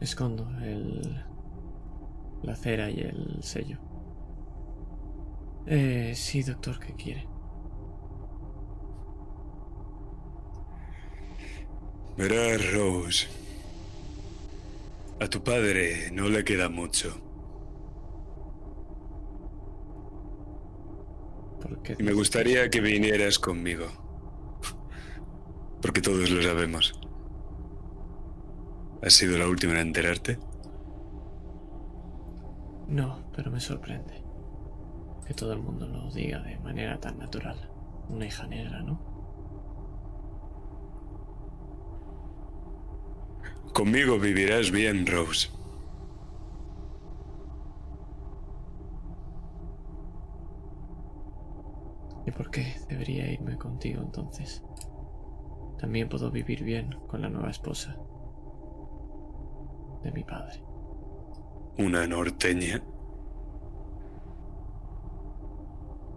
Escondo 0.00 0.50
el. 0.60 1.24
la 2.42 2.56
cera 2.56 2.90
y 2.90 3.00
el 3.00 3.38
sello. 3.42 3.78
Eh, 5.66 6.12
sí, 6.14 6.42
doctor, 6.42 6.78
¿qué 6.78 6.94
quiere? 6.94 7.26
Verás, 12.16 12.72
Rose. 12.72 13.26
A 15.20 15.26
tu 15.28 15.42
padre 15.42 16.10
no 16.12 16.28
le 16.28 16.44
queda 16.44 16.68
mucho. 16.68 17.20
Y 21.98 22.02
me 22.02 22.12
gustaría 22.12 22.70
que 22.70 22.80
vinieras 22.80 23.38
conmigo. 23.38 23.86
Porque 25.82 26.00
todos 26.00 26.30
lo 26.30 26.42
sabemos. 26.42 26.98
¿Has 29.02 29.12
sido 29.12 29.36
la 29.36 29.46
última 29.46 29.74
en 29.74 29.88
enterarte? 29.88 30.38
No, 32.88 33.30
pero 33.34 33.50
me 33.50 33.60
sorprende. 33.60 34.23
Que 35.26 35.34
todo 35.34 35.52
el 35.52 35.60
mundo 35.60 35.86
lo 35.86 36.10
diga 36.10 36.40
de 36.40 36.58
manera 36.58 36.98
tan 37.00 37.18
natural. 37.18 37.56
Una 38.08 38.26
hija 38.26 38.46
negra, 38.46 38.82
¿no? 38.82 39.00
Conmigo 43.72 44.18
vivirás 44.18 44.70
bien, 44.70 45.06
Rose. 45.06 45.48
¿Y 52.26 52.30
por 52.30 52.50
qué 52.50 52.76
debería 52.88 53.30
irme 53.30 53.56
contigo 53.56 54.00
entonces? 54.02 54.62
También 55.78 56.08
puedo 56.08 56.30
vivir 56.30 56.62
bien 56.62 56.96
con 57.08 57.20
la 57.20 57.28
nueva 57.28 57.50
esposa 57.50 57.96
de 60.02 60.12
mi 60.12 60.22
padre. 60.22 60.62
Una 61.78 62.06
norteña. 62.06 62.82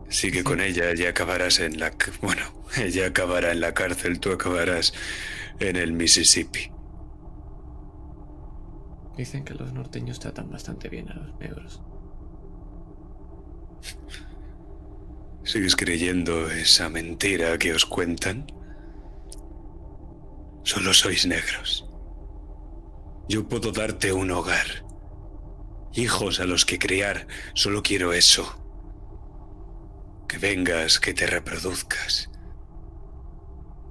Sigue 0.10 0.44
con 0.44 0.62
ella 0.62 0.94
y 0.96 1.06
acabarás 1.06 1.60
en 1.60 1.80
la... 1.80 1.94
Bueno, 2.22 2.44
ella 2.78 3.08
acabará 3.08 3.52
en 3.52 3.60
la 3.60 3.74
cárcel, 3.74 4.20
tú 4.20 4.32
acabarás 4.32 4.94
en 5.60 5.76
el 5.76 5.94
Mississippi. 5.94 6.72
Dicen 9.18 9.44
que 9.44 9.56
los 9.56 9.74
norteños 9.74 10.20
tratan 10.20 10.50
bastante 10.50 10.90
bien 10.90 11.10
a 11.10 11.16
los 11.16 11.40
negros. 11.40 11.82
¿Sigues 15.44 15.76
creyendo 15.76 16.52
esa 16.52 16.90
mentira 16.90 17.58
que 17.58 17.74
os 17.74 17.86
cuentan? 17.86 18.46
Solo 20.64 20.94
sois 20.94 21.26
negros. 21.26 21.90
Yo 23.30 23.48
puedo 23.48 23.72
darte 23.72 24.12
un 24.12 24.32
hogar. 24.32 24.86
Hijos 25.94 26.40
a 26.40 26.46
los 26.46 26.66
que 26.66 26.78
criar. 26.78 27.28
Solo 27.54 27.82
quiero 27.82 28.14
eso. 28.14 28.67
Que 30.28 30.38
vengas, 30.38 31.00
que 31.00 31.14
te 31.14 31.26
reproduzcas. 31.26 32.30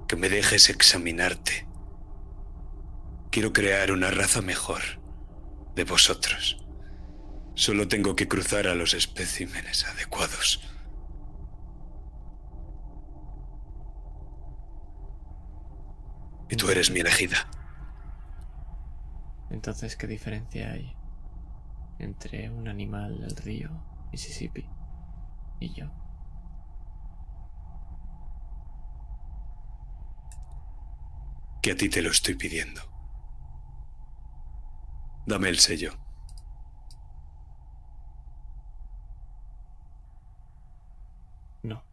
Que 0.07 0.15
me 0.15 0.29
dejes 0.29 0.69
examinarte. 0.69 1.67
Quiero 3.31 3.53
crear 3.53 3.91
una 3.91 4.09
raza 4.11 4.41
mejor 4.41 4.81
de 5.75 5.83
vosotros. 5.83 6.63
Solo 7.55 7.87
tengo 7.87 8.15
que 8.15 8.27
cruzar 8.27 8.67
a 8.67 8.75
los 8.75 8.93
especímenes 8.93 9.85
adecuados. 9.85 10.61
Y 16.49 16.55
tú 16.55 16.69
eres 16.69 16.91
mi 16.91 16.99
elegida. 16.99 17.49
Entonces, 19.49 19.95
¿qué 19.95 20.07
diferencia 20.07 20.71
hay 20.71 20.95
entre 21.99 22.49
un 22.49 22.67
animal 22.67 23.19
del 23.19 23.35
río 23.35 23.69
Mississippi 24.11 24.65
y 25.59 25.73
yo? 25.73 26.06
Que 31.61 31.71
a 31.71 31.75
ti 31.75 31.89
te 31.89 32.01
lo 32.01 32.11
estoy 32.11 32.35
pidiendo. 32.35 32.81
Dame 35.25 35.49
el 35.49 35.59
sello. 35.59 35.91
No. 41.63 41.83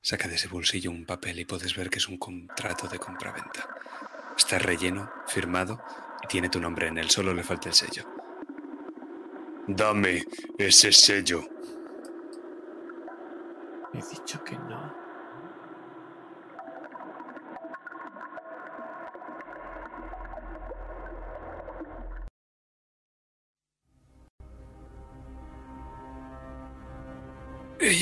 Saca 0.00 0.28
de 0.28 0.36
ese 0.36 0.46
bolsillo 0.46 0.92
un 0.92 1.04
papel 1.04 1.40
y 1.40 1.44
puedes 1.44 1.74
ver 1.74 1.90
que 1.90 1.98
es 1.98 2.06
un 2.06 2.18
contrato 2.18 2.86
de 2.86 3.00
compraventa. 3.00 3.68
Está 4.36 4.60
relleno, 4.60 5.10
firmado 5.26 5.82
y 6.22 6.28
tiene 6.28 6.48
tu 6.48 6.60
nombre 6.60 6.86
en 6.86 6.98
él. 6.98 7.10
Solo 7.10 7.34
le 7.34 7.42
falta 7.42 7.68
el 7.68 7.74
sello. 7.74 8.06
Dame 9.66 10.24
ese 10.56 10.92
sello. 10.92 11.42
He 13.92 13.98
dicho 13.98 14.42
que 14.44 14.56
no. 14.56 15.01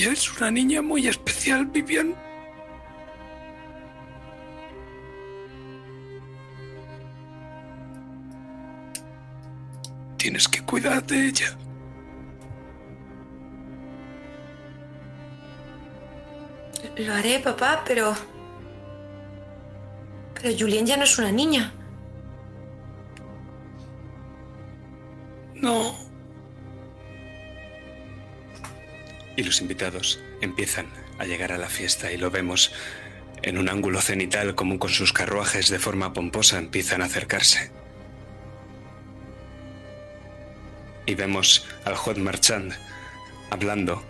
Es 0.09 0.33
una 0.39 0.51
niña 0.51 0.81
muy 0.81 1.07
especial, 1.09 1.67
Vivian. 1.67 2.15
Tienes 10.17 10.49
que 10.49 10.63
cuidar 10.63 11.07
de 11.07 11.27
ella. 11.27 11.57
Lo 16.97 17.13
haré, 17.13 17.39
papá, 17.41 17.83
pero... 17.87 18.15
Pero 20.35 20.57
Julien 20.59 20.87
ya 20.87 20.97
no 20.97 21.05
es 21.05 21.19
una 21.19 21.31
niña. 21.31 21.75
Los 29.51 29.61
invitados 29.61 30.21
empiezan 30.41 30.87
a 31.19 31.25
llegar 31.25 31.51
a 31.51 31.59
la 31.59 31.69
fiesta 31.69 32.13
y 32.13 32.17
lo 32.17 32.31
vemos 32.31 32.71
en 33.43 33.59
un 33.59 33.69
ángulo 33.69 34.01
cenital 34.01 34.55
como 34.55 34.79
con 34.79 34.91
sus 34.91 35.13
carruajes 35.13 35.71
de 35.71 35.81
forma 35.81 36.13
pomposa 36.13 36.57
empiezan 36.57 37.03
a 37.03 37.07
acercarse. 37.07 37.73
Y 41.05 41.17
vemos 41.17 41.67
al 41.85 41.97
Hot 41.97 42.19
Marchand 42.19 42.75
hablando 43.51 44.05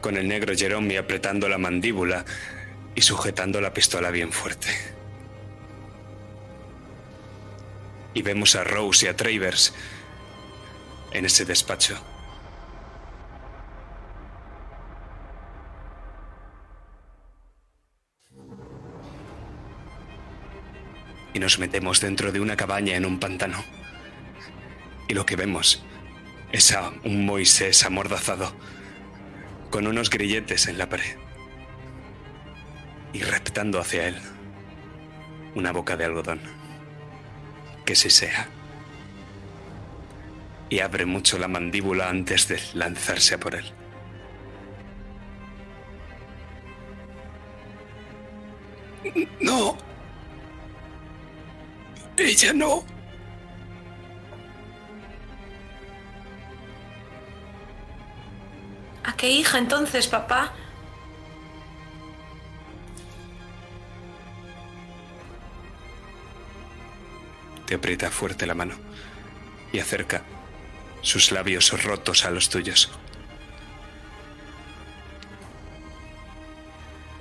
con 0.00 0.16
el 0.16 0.26
negro 0.26 0.52
Jerome 0.56 0.98
apretando 0.98 1.48
la 1.48 1.58
mandíbula 1.58 2.24
y 2.96 3.02
sujetando 3.02 3.60
la 3.60 3.72
pistola 3.72 4.10
bien 4.10 4.32
fuerte. 4.32 4.66
Y 8.14 8.22
vemos 8.22 8.56
a 8.56 8.64
Rose 8.64 9.06
y 9.06 9.08
a 9.08 9.16
Travers 9.16 9.72
en 11.12 11.24
ese 11.24 11.44
despacho. 11.44 12.09
Nos 21.40 21.58
metemos 21.58 22.02
dentro 22.02 22.32
de 22.32 22.40
una 22.40 22.54
cabaña 22.54 22.96
en 22.96 23.06
un 23.06 23.18
pantano. 23.18 23.64
Y 25.08 25.14
lo 25.14 25.24
que 25.24 25.36
vemos 25.36 25.82
es 26.52 26.70
a 26.72 26.92
un 27.02 27.24
Moisés 27.24 27.82
amordazado 27.82 28.52
con 29.70 29.86
unos 29.86 30.10
grilletes 30.10 30.66
en 30.66 30.76
la 30.76 30.90
pared 30.90 31.16
y 33.14 33.22
reptando 33.22 33.80
hacia 33.80 34.08
él 34.08 34.18
una 35.54 35.72
boca 35.72 35.96
de 35.96 36.04
algodón 36.04 36.40
que 37.86 37.96
se 37.96 38.10
sea 38.10 38.46
y 40.68 40.80
abre 40.80 41.06
mucho 41.06 41.38
la 41.38 41.48
mandíbula 41.48 42.10
antes 42.10 42.48
de 42.48 42.60
lanzarse 42.74 43.36
a 43.36 43.40
por 43.40 43.54
él. 43.54 43.72
No. 49.40 49.89
Ella 52.20 52.52
no. 52.52 52.84
¿A 59.02 59.16
qué 59.16 59.30
hija 59.30 59.56
entonces, 59.56 60.06
papá? 60.06 60.52
Te 67.64 67.76
aprieta 67.76 68.10
fuerte 68.10 68.46
la 68.46 68.54
mano 68.54 68.74
y 69.72 69.78
acerca 69.78 70.22
sus 71.00 71.32
labios 71.32 71.82
rotos 71.82 72.26
a 72.26 72.30
los 72.30 72.50
tuyos. 72.50 72.90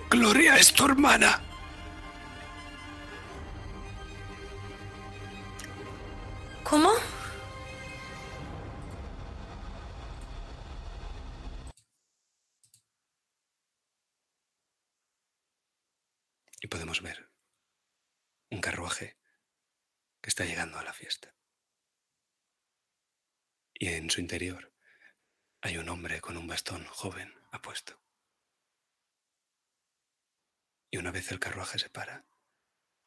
Gloria 0.10 0.58
es 0.58 0.74
tu 0.74 0.86
hermana. 0.86 1.49
¿Cómo? 6.70 6.94
Y 16.62 16.68
podemos 16.68 17.02
ver 17.02 17.32
un 18.52 18.62
carruaje 18.62 19.18
que 20.22 20.30
está 20.30 20.46
llegando 20.46 20.78
a 20.78 20.84
la 20.84 20.94
fiesta. 20.94 21.36
Y 23.74 23.88
en 23.88 24.12
su 24.12 24.22
interior 24.22 24.72
hay 25.62 25.78
un 25.78 25.90
hombre 25.90 26.22
con 26.22 26.38
un 26.38 26.46
bastón 26.46 26.86
joven 26.86 27.34
apuesto. 27.52 28.00
Y 30.92 30.98
una 30.98 31.10
vez 31.10 31.32
el 31.32 31.40
carruaje 31.40 31.80
se 31.80 31.90
para, 31.90 32.28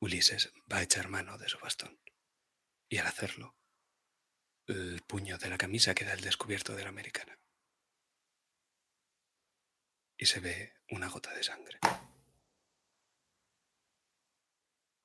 Ulises 0.00 0.52
va 0.70 0.78
a 0.78 0.82
echar 0.82 1.06
mano 1.08 1.38
de 1.38 1.48
su 1.48 1.60
bastón. 1.60 2.02
Y 2.92 2.98
al 2.98 3.06
hacerlo, 3.06 3.56
el 4.66 5.00
puño 5.06 5.38
de 5.38 5.48
la 5.48 5.56
camisa 5.56 5.94
queda 5.94 6.12
al 6.12 6.20
descubierto 6.20 6.76
de 6.76 6.82
la 6.82 6.90
americana. 6.90 7.40
Y 10.18 10.26
se 10.26 10.40
ve 10.40 10.74
una 10.90 11.08
gota 11.08 11.32
de 11.32 11.42
sangre. 11.42 11.78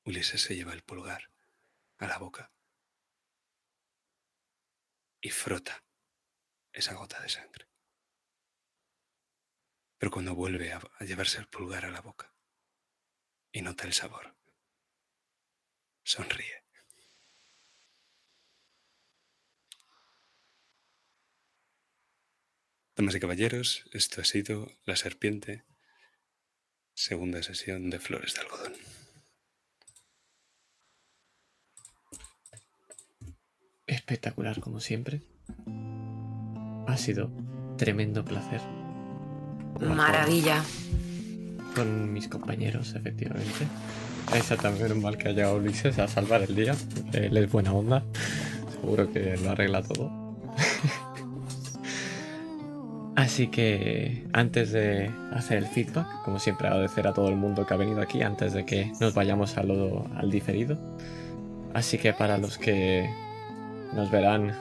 Ulises 0.03 0.41
se 0.41 0.57
lleva 0.57 0.73
el 0.73 0.83
pulgar 0.83 1.31
a 1.99 2.07
la 2.07 2.17
boca 2.17 2.51
y 5.21 5.29
frota 5.29 5.85
esa 6.73 6.93
gota 6.93 7.21
de 7.21 7.29
sangre. 7.29 7.69
Pero 9.97 10.11
cuando 10.11 10.35
vuelve 10.35 10.73
a, 10.73 10.81
llevarse 11.05 11.39
el 11.39 11.47
pulgar 11.47 11.85
a 11.85 11.91
la 11.91 12.01
boca 12.01 12.35
y 13.53 13.61
nota 13.61 13.85
el 13.85 13.93
sabor, 13.93 14.35
sonríe. 16.03 16.66
Damas 22.97 23.13
y 23.13 23.19
caballeros, 23.19 23.85
esto 23.93 24.21
ha 24.21 24.23
sido 24.23 24.71
La 24.83 24.95
Serpiente, 24.95 25.63
segunda 26.95 27.43
sesión 27.43 27.91
de 27.91 27.99
Flores 27.99 28.33
de 28.33 28.41
Algodón. 28.41 28.73
Espectacular 33.85 34.59
como 34.61 34.79
siempre. 34.79 35.21
Ha 36.87 36.97
sido 36.97 37.29
tremendo 37.77 38.25
placer. 38.25 38.61
Maravilla. 39.79 40.63
Con 41.75 42.11
mis 42.11 42.27
compañeros, 42.27 42.95
efectivamente. 42.95 43.67
Es 44.33 44.47
también 44.57 44.99
mal 44.99 45.19
que 45.19 45.27
haya 45.27 45.35
llegado 45.35 45.57
Ulises 45.57 45.99
a 45.99 46.07
salvar 46.07 46.41
el 46.41 46.55
día. 46.55 46.75
Él 47.13 47.37
es 47.37 47.51
buena 47.51 47.73
onda. 47.73 48.03
Seguro 48.71 49.13
que 49.13 49.37
lo 49.37 49.51
arregla 49.51 49.83
todo. 49.83 50.26
Así 53.27 53.47
que 53.49 54.25
antes 54.31 54.71
de 54.71 55.11
hacer 55.33 55.57
el 55.57 55.65
feedback, 55.67 56.07
como 56.23 56.39
siempre 56.39 56.69
agradecer 56.69 57.07
a 57.07 57.13
todo 57.13 57.27
el 57.27 57.35
mundo 57.35 57.65
que 57.67 57.73
ha 57.73 57.77
venido 57.77 57.99
aquí 58.01 58.21
antes 58.21 58.53
de 58.53 58.65
que 58.65 58.93
nos 59.01 59.13
vayamos 59.13 59.57
a 59.57 59.63
lo- 59.63 60.07
al 60.15 60.31
diferido. 60.31 60.77
Así 61.73 61.97
que 61.97 62.13
para 62.13 62.37
los 62.37 62.57
que 62.57 63.09
nos 63.93 64.09
verán 64.11 64.53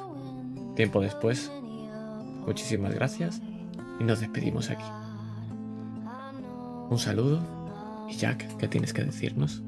tiempo 0.75 1.01
después, 1.01 1.53
muchísimas 2.45 2.93
gracias 2.93 3.41
y 4.01 4.05
nos 4.05 4.19
despedimos 4.19 4.69
aquí. 4.69 4.85
Un 6.91 6.99
saludo 6.99 7.41
y 8.11 8.17
Jack, 8.17 8.57
¿qué 8.57 8.67
tienes 8.67 8.93
que 8.93 9.05
decirnos? 9.05 9.63